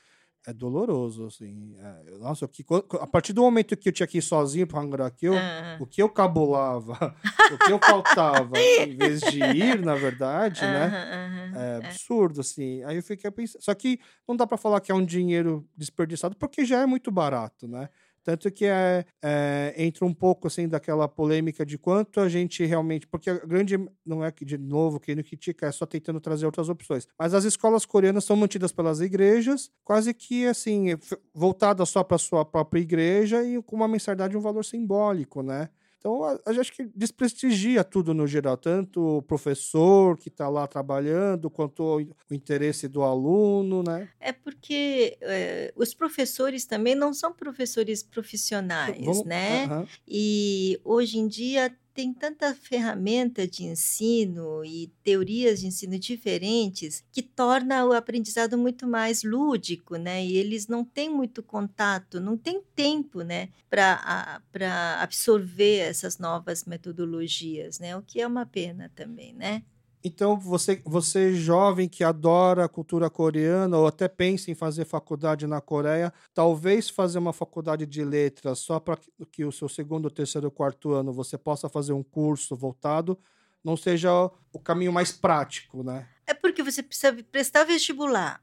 é 0.47 0.53
doloroso, 0.53 1.26
assim. 1.26 1.74
É, 1.76 2.18
nossa, 2.18 2.47
que, 2.47 2.64
a 3.01 3.07
partir 3.07 3.32
do 3.32 3.42
momento 3.42 3.76
que 3.76 3.88
eu 3.88 3.92
tinha 3.92 4.07
que 4.07 4.18
ir 4.18 4.22
sozinho 4.22 4.66
para 4.66 4.80
Hangarakyo, 4.80 5.32
uhum. 5.32 5.38
o 5.80 5.86
que 5.86 6.01
eu 6.01 6.09
cabulava, 6.09 7.14
o 7.53 7.59
que 7.59 7.72
eu 7.72 7.80
faltava, 7.80 8.57
em 8.57 8.97
vez 8.97 9.20
de 9.22 9.40
ir, 9.40 9.84
na 9.84 9.97
verdade, 9.97 10.64
uhum, 10.64 10.70
né? 10.70 11.51
Uhum, 11.53 11.61
é 11.61 11.76
absurdo, 11.78 12.40
assim. 12.40 12.84
Aí 12.84 12.97
eu 12.97 13.03
fiquei 13.03 13.28
pensando. 13.30 13.61
Só 13.61 13.74
que 13.74 13.99
não 14.26 14.36
dá 14.36 14.47
para 14.47 14.57
falar 14.57 14.80
que 14.80 14.92
é 14.92 14.94
um 14.94 15.05
dinheiro 15.05 15.68
desperdiçado, 15.76 16.36
porque 16.36 16.64
já 16.64 16.80
é 16.80 16.86
muito 16.86 17.11
barato, 17.11 17.66
né? 17.66 17.88
Tanto 18.27 18.51
que 18.51 18.64
é, 18.64 19.05
é, 19.22 19.72
entra 19.79 20.05
um 20.05 20.12
pouco 20.12 20.49
assim 20.49 20.66
daquela 20.66 21.07
polêmica 21.07 21.64
de 21.64 21.79
quanto 21.79 22.18
a 22.18 22.29
gente 22.29 22.64
realmente. 22.64 23.07
Porque 23.07 23.31
a 23.31 23.35
grande. 23.35 23.79
Não 24.05 24.24
é 24.24 24.33
que, 24.33 24.45
de 24.45 24.59
novo, 24.59 24.99
quem 24.99 25.14
não 25.14 25.22
critica, 25.22 25.66
é 25.66 25.70
só 25.70 25.87
tentando 25.87 26.18
trazer 26.18 26.45
outras 26.45 26.68
opções. 26.68 27.07
Mas 27.16 27.35
as 27.35 27.45
escolas 27.45 27.87
coreanas 27.87 28.24
são 28.24 28.35
mantidas 28.35 28.72
pelas 28.72 29.01
igrejas, 29.01 29.70
quase 29.85 30.12
que 30.12 30.45
assim, 30.45 30.87
voltadas 31.33 31.89
só 31.89 32.03
para 32.03 32.18
sua 32.18 32.45
própria 32.45 32.81
igreja 32.81 33.45
e 33.45 33.62
com 33.62 33.77
uma 33.77 33.87
mensalidade 33.87 34.37
um 34.37 34.41
valor 34.41 34.64
simbólico, 34.64 35.41
né? 35.41 35.68
Então, 35.99 36.22
acho 36.47 36.72
que 36.72 36.84
desprestigia 36.94 37.82
tudo 37.82 38.14
no 38.14 38.26
geral, 38.26 38.57
tanto 38.57 39.18
o 39.18 39.22
professor 39.22 40.16
que 40.16 40.28
está 40.28 40.49
lá 40.49 40.66
trabalhando, 40.66 41.51
quanto 41.51 41.82
o, 41.82 42.01
o, 42.01 42.34
interesse 42.34 42.86
do 42.86 43.03
aluno, 43.03 43.82
né? 43.82 44.09
É 44.20 44.32
porque 44.32 45.18
é, 45.20 45.72
os 45.74 45.94
professores 45.94 46.64
também 46.64 46.94
não 46.94 47.12
são 47.12 47.32
professores 47.32 48.03
profissionais, 48.03 49.05
Vamos, 49.05 49.24
né? 49.24 49.66
Uh 49.66 49.70
-huh. 49.70 49.88
E 50.07 50.80
hoje 50.84 51.18
em 51.18 51.26
dia 51.26 51.74
tem 51.97 52.12
tanta 52.12 52.55
ferramenta 52.55 53.49
de 53.49 53.64
ensino 53.64 54.62
e 54.62 54.88
teorias 55.03 55.61
de 55.61 55.66
ensino 55.68 55.99
diferentes 55.99 57.03
que 57.11 57.22
torna 57.22 57.86
o 57.86 57.92
aprendizado 57.94 58.59
muito 58.59 58.86
mais 58.86 59.22
lúdico, 59.22 59.97
né? 59.97 60.22
E 60.22 60.36
eles 60.36 60.68
não 60.68 60.84
têm 60.84 61.09
muito 61.09 61.42
contato, 61.42 62.20
não 62.20 62.36
têm 62.36 62.62
tempo, 62.74 63.22
né, 63.22 63.49
para 63.70 65.01
absorver 65.01 65.78
essas 65.78 66.18
novas 66.18 66.64
metodologias, 66.66 67.78
né? 67.78 67.97
O 67.97 68.03
que 68.03 68.20
é 68.20 68.26
uma 68.26 68.44
pena 68.44 68.92
também, 68.94 69.32
né? 69.32 69.62
Então, 70.07 70.39
você, 70.39 70.81
você 70.85 71.35
jovem 71.35 71.89
que 71.89 72.05
adora 72.05 72.65
a 72.65 72.69
cultura 72.69 73.11
coreana 73.11 73.77
ou 73.77 73.89
até 73.89 74.07
pensa 74.07 74.53
em 74.53 74.55
fazer 74.55 74.85
faculdade 74.85 75.49
na 75.49 75.61
Coreia, 75.61 76.15
talvez 76.33 76.89
fazer 76.89 77.19
uma 77.19 77.33
faculdade 77.33 77.85
de 77.85 78.05
letras 78.05 78.61
só 78.61 78.79
para 78.79 78.97
que 79.33 79.45
o 79.45 79.51
seu 79.51 79.69
segundo, 79.69 80.09
terceiro, 80.09 80.49
quarto 80.49 80.93
ano 80.93 81.13
você 81.13 81.37
possa 81.37 81.69
fazer 81.69 81.93
um 81.93 82.05
curso 82.05 82.55
voltado, 82.55 83.19
não 83.65 83.77
seja 83.77 84.13
o 84.53 84.61
caminho 84.61 84.93
mais 84.93 85.11
prático, 85.11 85.83
né? 85.83 86.07
É 86.25 86.33
porque 86.33 86.63
você 86.63 86.85
precisa 86.85 87.13
prestar 87.33 87.65
vestibular. 87.65 88.41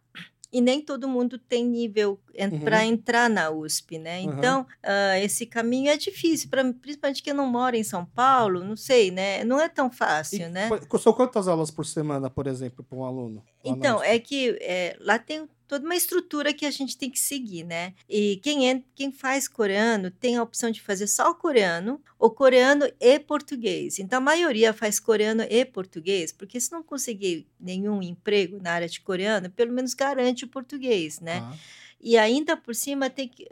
E 0.54 0.62
nem 0.62 0.80
todo 0.80 1.08
mundo 1.08 1.40
tem 1.40 1.66
nível 1.66 2.20
Uhum. 2.40 2.60
para 2.62 2.86
entrar 2.86 3.30
na 3.30 3.50
USP, 3.50 3.98
né? 3.98 4.22
Aham. 4.24 4.34
Então, 4.38 4.68
ah, 4.84 5.20
esse 5.20 5.46
caminho 5.46 5.90
é 5.90 5.98
difícil, 5.98 6.50
pra, 6.50 6.64
principalmente 6.74 7.22
quem 7.24 7.34
não 7.34 7.48
mora 7.48 7.76
em 7.78 7.84
São 7.84 8.06
Paulo, 8.06 8.64
não 8.64 8.76
sei, 8.76 9.12
né? 9.12 9.44
Não 9.44 9.60
é 9.60 9.68
tão 9.68 9.92
fácil, 9.92 10.46
E 10.46 10.50
né? 10.50 10.70
São 11.00 11.14
quantas 11.14 11.48
aulas 11.48 11.70
por 11.72 11.86
semana, 11.86 12.30
por 12.30 12.48
exemplo, 12.48 12.84
para 12.84 12.98
um 12.98 13.04
aluno? 13.04 13.44
Então, 13.64 14.04
é 14.04 14.20
que 14.20 14.58
é, 14.62 14.98
lá 15.00 15.18
tem 15.18 15.48
toda 15.68 15.86
uma 15.86 15.96
estrutura 15.96 16.54
que 16.54 16.66
a 16.66 16.72
gente 16.72 16.98
tem 16.98 17.10
que 17.10 17.20
seguir, 17.20 17.64
né? 17.64 17.94
E 18.08 18.40
quem, 18.44 18.70
é, 18.70 18.84
quem 18.94 19.12
faz 19.12 19.48
coreano 19.48 20.12
tem 20.12 20.36
a 20.36 20.44
opção 20.44 20.70
de 20.70 20.82
fazer 20.82 21.08
só 21.08 21.32
o 21.32 21.36
coreano, 21.36 22.00
ou 22.20 22.30
coreano 22.30 22.86
e 23.00 23.20
português. 23.20 23.98
Então, 23.98 24.18
a 24.18 24.22
maioria 24.22 24.74
faz 24.74 25.00
coreano 25.00 25.44
e 25.50 25.66
português, 25.66 26.32
porque 26.32 26.60
se 26.60 26.72
não 26.72 26.84
conseguir 26.84 27.48
nenhum 27.60 28.02
emprego 28.04 28.60
na 28.62 28.72
área 28.72 28.88
de 28.88 29.02
coreano, 29.02 29.50
pelo 29.50 29.74
menos 29.74 29.94
garante 29.94 30.46
o 30.46 30.48
português, 30.48 31.20
né? 31.20 31.40
Tá. 31.40 31.58
E 32.04 32.18
ainda 32.18 32.58
por 32.58 32.76
cima, 32.76 33.10
tem 33.10 33.30
que, 33.30 33.48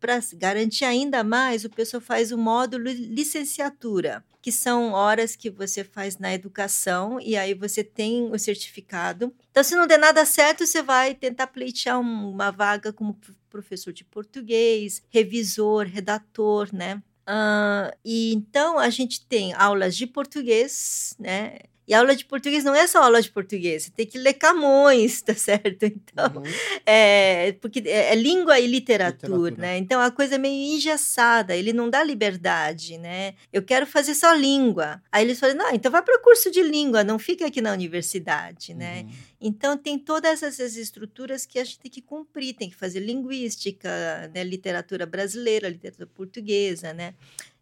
para 0.00 0.18
garantir 0.34 0.84
ainda 0.86 1.22
mais, 1.22 1.64
o 1.64 1.70
pessoal 1.70 2.00
faz 2.00 2.32
o 2.32 2.38
módulo 2.38 2.84
licenciatura, 2.88 4.24
que 4.42 4.50
são 4.50 4.92
horas 4.92 5.36
que 5.36 5.50
você 5.50 5.84
faz 5.84 6.16
na 6.18 6.32
educação 6.32 7.20
e 7.20 7.36
aí 7.36 7.52
você 7.54 7.84
tem 7.84 8.30
o 8.32 8.38
certificado. 8.38 9.34
Então, 9.50 9.62
se 9.62 9.74
não 9.76 9.86
der 9.86 9.98
nada 9.98 10.24
certo, 10.24 10.66
você 10.66 10.82
vai 10.82 11.14
tentar 11.14 11.48
pleitear 11.48 12.00
um- 12.00 12.30
uma 12.30 12.50
vaga 12.50 12.92
como 12.92 13.14
pro- 13.14 13.34
professor 13.50 13.92
de 13.92 14.04
português, 14.04 15.02
revisor, 15.10 15.84
redator, 15.86 16.68
né? 16.74 17.02
Ah, 17.26 17.92
e 18.04 18.32
então 18.32 18.78
a 18.78 18.88
gente 18.90 19.24
tem 19.26 19.52
aulas 19.54 19.94
de 19.96 20.06
português, 20.06 21.14
né? 21.18 21.58
E 21.90 21.94
aula 21.94 22.14
de 22.14 22.24
português 22.24 22.62
não 22.62 22.72
é 22.72 22.86
só 22.86 23.02
aula 23.02 23.20
de 23.20 23.28
português, 23.32 23.82
você 23.82 23.90
tem 23.90 24.06
que 24.06 24.16
ler 24.16 24.34
Camões, 24.34 25.20
tá 25.22 25.34
certo? 25.34 25.82
Então, 25.90 26.30
Uhum. 26.36 26.42
é, 26.86 27.52
porque 27.60 27.82
é, 27.84 28.12
é 28.12 28.14
língua 28.14 28.60
e 28.60 28.66
literatura, 28.68 29.32
Literatura. 29.32 29.56
né? 29.60 29.76
Então 29.78 30.00
a 30.00 30.10
coisa 30.10 30.36
é 30.36 30.38
meio 30.38 30.76
engessada, 30.76 31.56
ele 31.56 31.72
não 31.72 31.90
dá 31.90 32.02
liberdade, 32.04 32.96
né? 32.96 33.34
Eu 33.52 33.62
quero 33.62 33.86
fazer 33.86 34.14
só 34.14 34.32
língua. 34.34 35.02
Aí 35.10 35.24
eles 35.24 35.40
falam, 35.40 35.56
não, 35.56 35.70
então 35.74 35.90
vai 35.90 36.00
para 36.02 36.16
o 36.16 36.22
curso 36.22 36.48
de 36.50 36.62
língua, 36.62 37.02
não 37.02 37.18
fica 37.18 37.46
aqui 37.46 37.60
na 37.60 37.72
universidade, 37.72 38.72
né? 38.72 39.02
Uhum. 39.02 39.10
Então 39.40 39.76
tem 39.76 39.98
todas 39.98 40.42
essas 40.42 40.76
estruturas 40.76 41.46
que 41.46 41.58
a 41.58 41.64
gente 41.64 41.78
tem 41.78 41.90
que 41.90 42.02
cumprir, 42.02 42.54
tem 42.54 42.68
que 42.68 42.76
fazer 42.76 43.00
linguística, 43.00 43.88
né? 44.34 44.44
literatura 44.44 45.06
brasileira, 45.06 45.68
literatura 45.68 46.06
portuguesa, 46.06 46.92
né? 46.92 47.14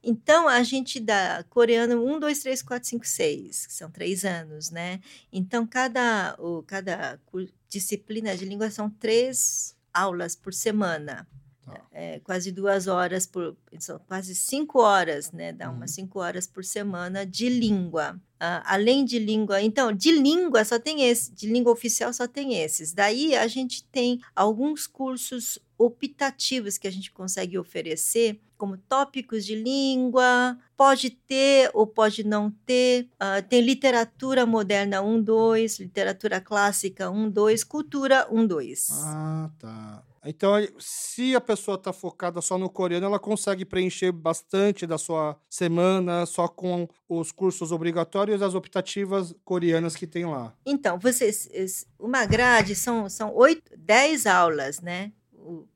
Então 0.02 0.48
a 0.48 0.62
gente 0.62 0.98
dá 0.98 1.44
coreano 1.48 2.04
1, 2.04 2.18
2, 2.18 2.38
3, 2.40 2.62
4, 2.62 2.88
5, 2.88 3.06
6, 3.06 3.66
que 3.66 3.72
são 3.72 3.90
três 3.90 4.24
anos, 4.24 4.70
né? 4.70 5.00
Então 5.32 5.66
cada, 5.66 6.36
cada 6.66 7.20
disciplina 7.68 8.36
de 8.36 8.44
língua 8.44 8.70
são 8.70 8.90
três 8.90 9.76
aulas 9.92 10.34
por 10.34 10.52
semana. 10.52 11.26
Tá. 11.68 11.80
É, 11.92 12.20
quase 12.20 12.50
duas 12.52 12.86
horas 12.86 13.26
por. 13.26 13.56
São 13.78 13.98
quase 14.08 14.34
cinco 14.34 14.80
horas, 14.80 15.32
né? 15.32 15.52
Dá 15.52 15.68
Uhum. 15.70 15.76
umas 15.76 15.90
cinco 15.92 16.20
horas 16.20 16.46
por 16.46 16.64
semana 16.64 17.24
de 17.26 17.48
língua. 17.48 18.20
Ah, 18.40 18.62
além 18.66 19.04
de 19.04 19.18
língua. 19.18 19.60
Então, 19.60 19.92
de 19.92 20.12
língua 20.12 20.64
só 20.64 20.78
tem 20.78 21.02
esse, 21.04 21.32
de 21.32 21.48
língua 21.48 21.72
oficial 21.72 22.12
só 22.12 22.26
tem 22.28 22.54
esses. 22.62 22.92
Daí 22.92 23.34
a 23.34 23.46
gente 23.48 23.84
tem 23.84 24.20
alguns 24.34 24.86
cursos 24.86 25.58
optativos 25.76 26.78
que 26.78 26.86
a 26.88 26.90
gente 26.92 27.10
consegue 27.12 27.58
oferecer, 27.58 28.40
como 28.56 28.76
tópicos 28.76 29.44
de 29.44 29.54
língua, 29.54 30.56
pode 30.76 31.10
ter 31.10 31.70
ou 31.74 31.86
pode 31.86 32.24
não 32.24 32.50
ter. 32.64 33.08
Ah, 33.18 33.42
tem 33.42 33.60
literatura 33.60 34.46
moderna 34.46 35.00
1, 35.02 35.20
2, 35.22 35.78
literatura 35.80 36.40
clássica 36.40 37.10
1, 37.10 37.30
2, 37.30 37.64
cultura 37.64 38.26
1, 38.30 38.46
2. 38.46 38.88
Ah, 39.04 39.50
tá. 39.58 40.04
Então, 40.28 40.52
se 40.78 41.34
a 41.34 41.40
pessoa 41.40 41.76
está 41.76 41.90
focada 41.90 42.42
só 42.42 42.58
no 42.58 42.68
coreano, 42.68 43.06
ela 43.06 43.18
consegue 43.18 43.64
preencher 43.64 44.12
bastante 44.12 44.86
da 44.86 44.98
sua 44.98 45.40
semana 45.48 46.26
só 46.26 46.46
com 46.46 46.86
os 47.08 47.32
cursos 47.32 47.72
obrigatórios 47.72 48.40
e 48.40 48.44
as 48.44 48.54
optativas 48.54 49.34
coreanas 49.42 49.96
que 49.96 50.06
tem 50.06 50.26
lá. 50.26 50.52
Então, 50.66 50.98
vocês, 50.98 51.86
uma 51.98 52.26
grade 52.26 52.74
são, 52.74 53.08
são 53.08 53.34
oito, 53.34 53.72
dez 53.76 54.26
aulas, 54.26 54.80
né? 54.82 55.12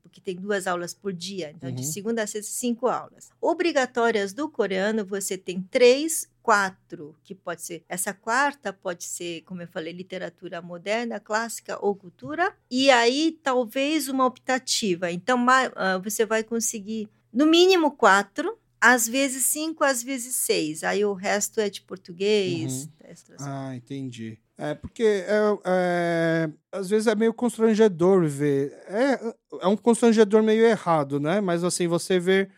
Porque 0.03 0.21
tem 0.21 0.35
duas 0.35 0.67
aulas 0.67 0.93
por 0.93 1.11
dia. 1.11 1.49
Então, 1.49 1.71
de 1.71 1.81
Uhum. 1.83 1.91
segunda 1.91 2.21
a 2.21 2.27
sexta, 2.27 2.51
cinco 2.51 2.87
aulas. 2.87 3.31
Obrigatórias 3.41 4.33
do 4.33 4.47
coreano, 4.47 5.03
você 5.03 5.35
tem 5.35 5.59
três, 5.63 6.29
quatro, 6.43 7.15
que 7.23 7.33
pode 7.33 7.61
ser. 7.61 7.83
Essa 7.87 8.13
quarta 8.13 8.73
pode 8.73 9.05
ser, 9.05 9.41
como 9.43 9.61
eu 9.61 9.67
falei, 9.67 9.93
literatura 9.93 10.61
moderna, 10.61 11.19
clássica 11.19 11.77
ou 11.83 11.95
cultura. 11.95 12.53
E 12.69 12.91
aí, 12.91 13.39
talvez 13.41 14.09
uma 14.09 14.25
optativa. 14.25 15.09
Então, 15.09 15.43
ah, 15.49 15.97
você 15.97 16.25
vai 16.25 16.43
conseguir, 16.43 17.09
no 17.31 17.45
mínimo, 17.47 17.89
quatro. 17.91 18.59
Às 18.79 19.07
vezes 19.07 19.45
cinco, 19.45 19.81
às 19.85 20.03
vezes 20.03 20.35
seis. 20.35 20.83
Aí 20.83 21.05
o 21.05 21.13
resto 21.13 21.61
é 21.61 21.69
de 21.69 21.81
português. 21.81 22.89
extras. 23.01 23.41
Ah, 23.41 23.73
entendi. 23.73 24.37
É, 24.57 24.75
porque 24.75 25.03
é, 25.03 25.57
é, 25.65 26.49
às 26.69 26.89
vezes 26.89 27.07
é 27.07 27.15
meio 27.15 27.33
constrangedor 27.33 28.27
ver. 28.27 28.73
É, 28.87 29.33
é 29.61 29.67
um 29.67 29.77
constrangedor 29.77 30.43
meio 30.43 30.65
errado, 30.65 31.17
né? 31.17 31.39
Mas 31.39 31.63
assim, 31.63 31.87
você 31.87 32.19
vê 32.19 32.49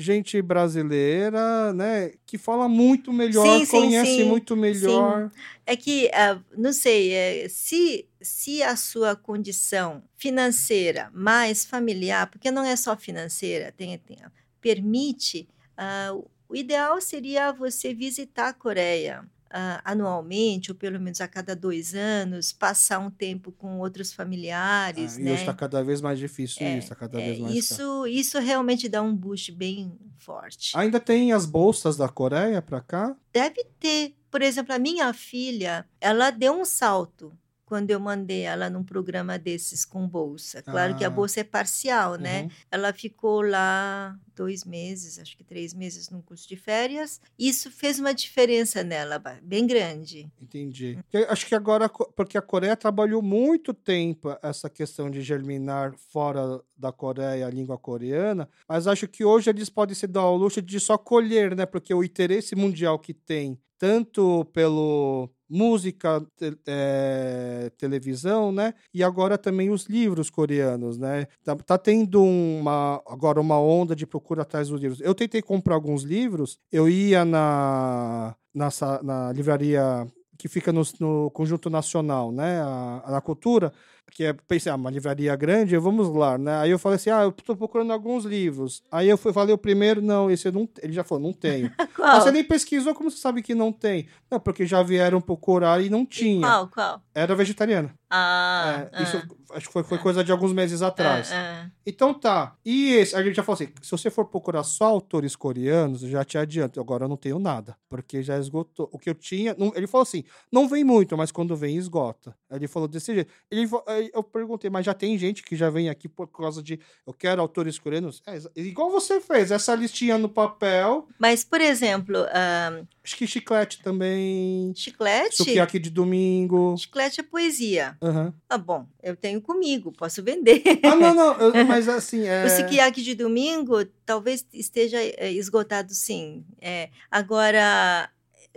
gente 0.00 0.40
brasileira, 0.42 1.72
né, 1.72 2.12
que 2.26 2.36
fala 2.38 2.68
muito 2.68 3.12
melhor, 3.12 3.44
Sim, 3.60 3.64
sim, 3.64 3.70
conhece 3.70 4.16
sim, 4.16 4.24
muito 4.24 4.56
melhor. 4.56 5.30
É 5.66 5.76
que, 5.76 6.10
ah, 6.12 6.40
não 6.56 6.72
sei, 6.72 7.12
é, 7.12 7.48
se, 7.48 8.08
se 8.20 8.62
a 8.62 8.74
sua 8.76 9.14
condição 9.14 10.02
financeira 10.16 11.10
mais 11.14 11.64
familiar, 11.64 12.28
porque 12.28 12.50
não 12.50 12.64
é 12.64 12.74
só 12.76 12.96
financeira, 12.96 13.72
tem, 13.76 13.96
tem- 13.98 14.18
permite, 14.60 15.48
ah, 15.76 16.12
o 16.48 16.56
ideal 16.56 17.00
seria 17.00 17.52
você 17.52 17.94
visitar 17.94 18.48
a 18.48 18.52
Coreia 18.54 19.24
ah, 19.50 19.80
anualmente, 19.84 20.70
ou 20.70 20.76
pelo 20.76 21.00
menos 21.00 21.20
a 21.20 21.28
cada 21.28 21.54
dois 21.56 21.94
anos, 21.94 22.52
passar 22.52 22.98
um 22.98 23.10
tempo 23.10 23.50
com 23.52 23.78
outros 23.78 24.12
familiares, 24.12 25.16
Ah, 25.16 25.20
E 25.20 25.24
né? 25.24 25.32
hoje 25.32 25.40
está 25.42 25.54
cada 25.54 25.82
vez 25.82 26.00
mais 26.00 26.18
difícil 26.18 26.64
É, 26.66 26.70
isso, 26.70 26.78
está 26.92 26.94
cada 26.94 27.20
É, 27.20 27.24
vez 27.26 27.38
mais 27.38 27.68
caro. 27.68 27.82
isso, 27.82 28.06
isso 28.06 28.38
realmente 28.38 28.88
dá 28.88 29.02
um 29.02 29.14
boost 29.14 29.52
bem 29.52 29.92
forte. 30.18 30.76
Ainda 30.76 31.00
tem 31.00 31.32
as 31.32 31.46
bolsas 31.46 31.96
da 31.96 32.08
Coreia 32.08 32.60
para 32.62 32.80
cá? 32.80 33.16
Deve 33.32 33.64
ter. 33.78 34.14
Por 34.30 34.42
exemplo, 34.42 34.72
a 34.74 34.78
minha 34.78 35.12
filha, 35.12 35.84
ela 36.00 36.30
deu 36.30 36.52
um 36.52 36.64
salto 36.64 37.32
quando 37.70 37.88
eu 37.92 38.00
mandei 38.00 38.40
ela 38.40 38.68
num 38.68 38.82
programa 38.82 39.38
desses 39.38 39.84
com 39.84 40.08
bolsa. 40.08 40.60
Claro 40.60 40.96
que 40.96 41.04
a 41.04 41.06
Ah. 41.06 41.10
bolsa 41.10 41.38
é 41.38 41.44
parcial, 41.44 42.16
né? 42.16 42.42
Uhum. 42.42 42.50
Ela 42.68 42.92
ficou 42.92 43.42
lá 43.42 44.18
dois 44.34 44.64
meses, 44.64 45.20
acho 45.20 45.36
que 45.36 45.44
três 45.44 45.72
meses 45.72 46.10
num 46.10 46.20
curso 46.20 46.48
de 46.48 46.56
férias. 46.56 47.20
Isso 47.38 47.70
fez 47.70 48.00
uma 48.00 48.12
diferença 48.12 48.82
nela, 48.82 49.22
bem 49.40 49.68
grande. 49.68 50.28
Entendi. 50.42 50.98
Eu 51.12 51.30
acho 51.30 51.46
que 51.46 51.54
agora, 51.54 51.88
porque 51.88 52.36
a 52.36 52.42
Coreia 52.42 52.74
trabalhou 52.76 53.22
muito 53.22 53.72
tempo 53.72 54.36
essa 54.42 54.68
questão 54.68 55.08
de 55.08 55.22
germinar 55.22 55.94
fora 56.12 56.60
da 56.76 56.90
Coreia 56.90 57.46
a 57.46 57.50
língua 57.50 57.78
coreana, 57.78 58.48
mas 58.68 58.88
acho 58.88 59.06
que 59.06 59.24
hoje 59.24 59.48
eles 59.48 59.70
podem 59.70 59.94
se 59.94 60.08
dar 60.08 60.22
ao 60.22 60.36
luxo 60.36 60.60
de 60.60 60.80
só 60.80 60.98
colher, 60.98 61.54
né? 61.54 61.66
Porque 61.66 61.94
o 61.94 62.02
interesse 62.02 62.56
mundial 62.56 62.98
que 62.98 63.14
tem, 63.14 63.56
tanto 63.78 64.44
pelo 64.52 65.30
música, 65.50 66.20
te- 66.36 66.56
eh, 66.66 67.70
televisão, 67.76 68.52
né? 68.52 68.72
E 68.94 69.02
agora 69.02 69.36
também 69.36 69.70
os 69.70 69.86
livros 69.86 70.30
coreanos, 70.30 70.96
né? 70.96 71.26
Tá, 71.44 71.56
tá 71.56 71.76
tendo 71.78 72.22
uma, 72.22 73.02
agora 73.06 73.40
uma 73.40 73.58
onda 73.60 73.96
de 73.96 74.06
procura 74.06 74.42
atrás 74.42 74.68
dos 74.68 74.80
livros. 74.80 75.00
Eu 75.00 75.14
tentei 75.14 75.42
comprar 75.42 75.74
alguns 75.74 76.02
livros, 76.04 76.58
eu 76.70 76.88
ia 76.88 77.24
na, 77.24 78.34
na, 78.54 78.68
na 79.02 79.32
livraria 79.32 80.06
que 80.38 80.48
fica 80.48 80.72
no, 80.72 80.82
no 80.98 81.30
Conjunto 81.32 81.68
Nacional, 81.68 82.32
né? 82.32 82.60
A, 82.62 83.16
a- 83.16 83.20
Cultura, 83.20 83.72
que 84.12 84.24
é, 84.24 84.32
pensei, 84.32 84.70
ah, 84.70 84.74
uma 84.74 84.90
livraria 84.90 85.34
grande, 85.36 85.76
vamos 85.78 86.08
lá, 86.08 86.36
né? 86.36 86.58
Aí 86.58 86.70
eu 86.70 86.78
falei 86.78 86.96
assim, 86.96 87.10
ah, 87.10 87.22
eu 87.22 87.32
tô 87.32 87.54
procurando 87.56 87.92
alguns 87.92 88.24
livros. 88.24 88.82
Aí 88.90 89.08
eu 89.08 89.16
fui, 89.16 89.32
falei 89.32 89.54
o 89.54 89.58
primeiro, 89.58 90.02
não, 90.02 90.30
esse 90.30 90.48
eu 90.48 90.52
não, 90.52 90.68
ele 90.82 90.92
já 90.92 91.04
falou, 91.04 91.22
não 91.24 91.32
tenho. 91.32 91.70
Ah, 92.00 92.12
Qual? 92.16 92.20
você 92.22 92.32
nem 92.32 92.42
pesquisou, 92.42 92.94
como 92.94 93.10
você 93.10 93.18
sabe 93.18 93.42
que 93.42 93.54
não 93.54 93.70
tem? 93.70 94.08
Não, 94.30 94.40
porque 94.40 94.64
já 94.64 94.82
vieram 94.82 95.20
procurar 95.20 95.82
e 95.84 95.90
não 95.90 96.06
tinha. 96.06 96.40
Qual, 96.46 96.68
qual? 96.68 97.02
Era 97.14 97.34
vegetariana. 97.34 97.94
Ah, 98.08 98.88
É, 98.92 99.02
isso 99.02 99.22
acho 99.52 99.66
que 99.66 99.72
foi, 99.72 99.82
foi 99.84 99.98
coisa 99.98 100.24
de 100.24 100.32
alguns 100.32 100.52
meses 100.52 100.82
atrás. 100.82 101.30
ah, 101.32 101.64
ah. 101.66 101.70
Então 101.86 102.12
tá. 102.14 102.56
E 102.64 102.92
esse, 102.94 103.14
a 103.14 103.22
gente 103.22 103.36
já 103.36 103.42
falou 103.42 103.54
assim: 103.54 103.68
se 103.82 103.90
você 103.90 104.10
for 104.10 104.24
procurar 104.24 104.62
só 104.64 104.86
autores 104.86 105.36
coreanos, 105.36 106.02
eu 106.02 106.08
já 106.08 106.24
te 106.24 106.36
adianto, 106.38 106.80
agora 106.80 107.04
eu 107.04 107.08
não 107.08 107.16
tenho 107.16 107.38
nada, 107.38 107.76
porque 107.88 108.22
já 108.22 108.36
esgotou. 108.38 108.88
O 108.92 108.98
que 108.98 109.10
eu 109.10 109.14
tinha. 109.14 109.54
não- 109.58 109.72
ele 109.76 109.86
falou 109.86 110.02
assim: 110.02 110.24
não 110.50 110.66
vem 110.68 110.82
muito, 110.82 111.16
mas 111.16 111.30
quando 111.30 111.54
vem, 111.54 111.76
esgota. 111.76 112.34
Ele 112.50 112.66
falou 112.66 112.88
desse 112.88 113.14
jeito. 113.14 113.30
Ele, 113.50 113.68
aí 114.00 114.10
eu 114.12 114.22
perguntei, 114.22 114.68
mas 114.70 114.84
já 114.86 114.92
tem 114.94 115.16
gente 115.16 115.42
que 115.42 115.54
já 115.56 115.70
vem 115.70 115.88
aqui 115.88 116.08
por 116.08 116.26
causa 116.26 116.62
de 116.62 116.78
eu 117.06 117.12
quero 117.12 117.40
autores 117.40 117.78
coreanos? 117.78 118.22
É, 118.26 118.38
igual 118.56 118.90
você 118.90 119.20
fez, 119.20 119.50
essa 119.50 119.74
listinha 119.74 120.18
no 120.18 120.28
papel, 120.28 121.06
Mas, 121.18 121.44
por 121.44 121.60
exemplo, 121.60 122.16
ah, 122.32 122.82
Acho 123.02 123.16
que 123.16 123.26
chiclete 123.26 123.82
também. 123.82 124.72
Chiclete? 124.76 125.36
Sukiyaki 125.36 125.78
de 125.78 125.90
domingo. 125.90 126.76
Chiclete 126.78 127.20
é 127.20 127.22
poesia. 127.24 127.96
Aham. 128.02 128.32
Ah, 128.48 128.58
bom, 128.58 128.86
eu 129.02 129.16
tenho 129.16 129.40
comigo, 129.40 129.90
posso 129.92 130.22
vender. 130.22 130.62
Ah, 130.84 130.94
não, 130.96 131.14
não. 131.14 131.32
eu- 131.40 131.64
mas 131.66 131.88
assim, 131.88 132.26
é. 132.26 132.44
O 132.44 132.50
sukiyaki 132.50 133.02
de 133.02 133.14
domingo 133.14 133.84
talvez 134.04 134.46
esteja 134.52 134.98
é, 135.00 135.32
esgotado, 135.32 135.92
sim. 135.94 136.44
É, 136.60 136.90
agora, 137.10 138.10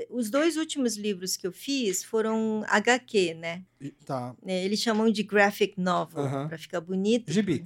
os 0.10 0.30
dois 0.30 0.58
últimos 0.58 0.98
livros 0.98 1.38
que 1.38 1.46
eu 1.46 1.52
fiz 1.52 2.04
foram 2.04 2.64
HQ, 2.68 3.34
né? 3.36 3.64
Tá. 4.06 4.34
É, 4.46 4.64
Eles 4.66 4.80
chamam 4.80 5.09
de 5.12 5.24
graphic 5.24 5.80
novel, 5.80 6.24
Aham. 6.24 6.47
para 6.47 6.58
ficar 6.58 6.82
bonito. 6.82 7.32
Gibi. 7.32 7.66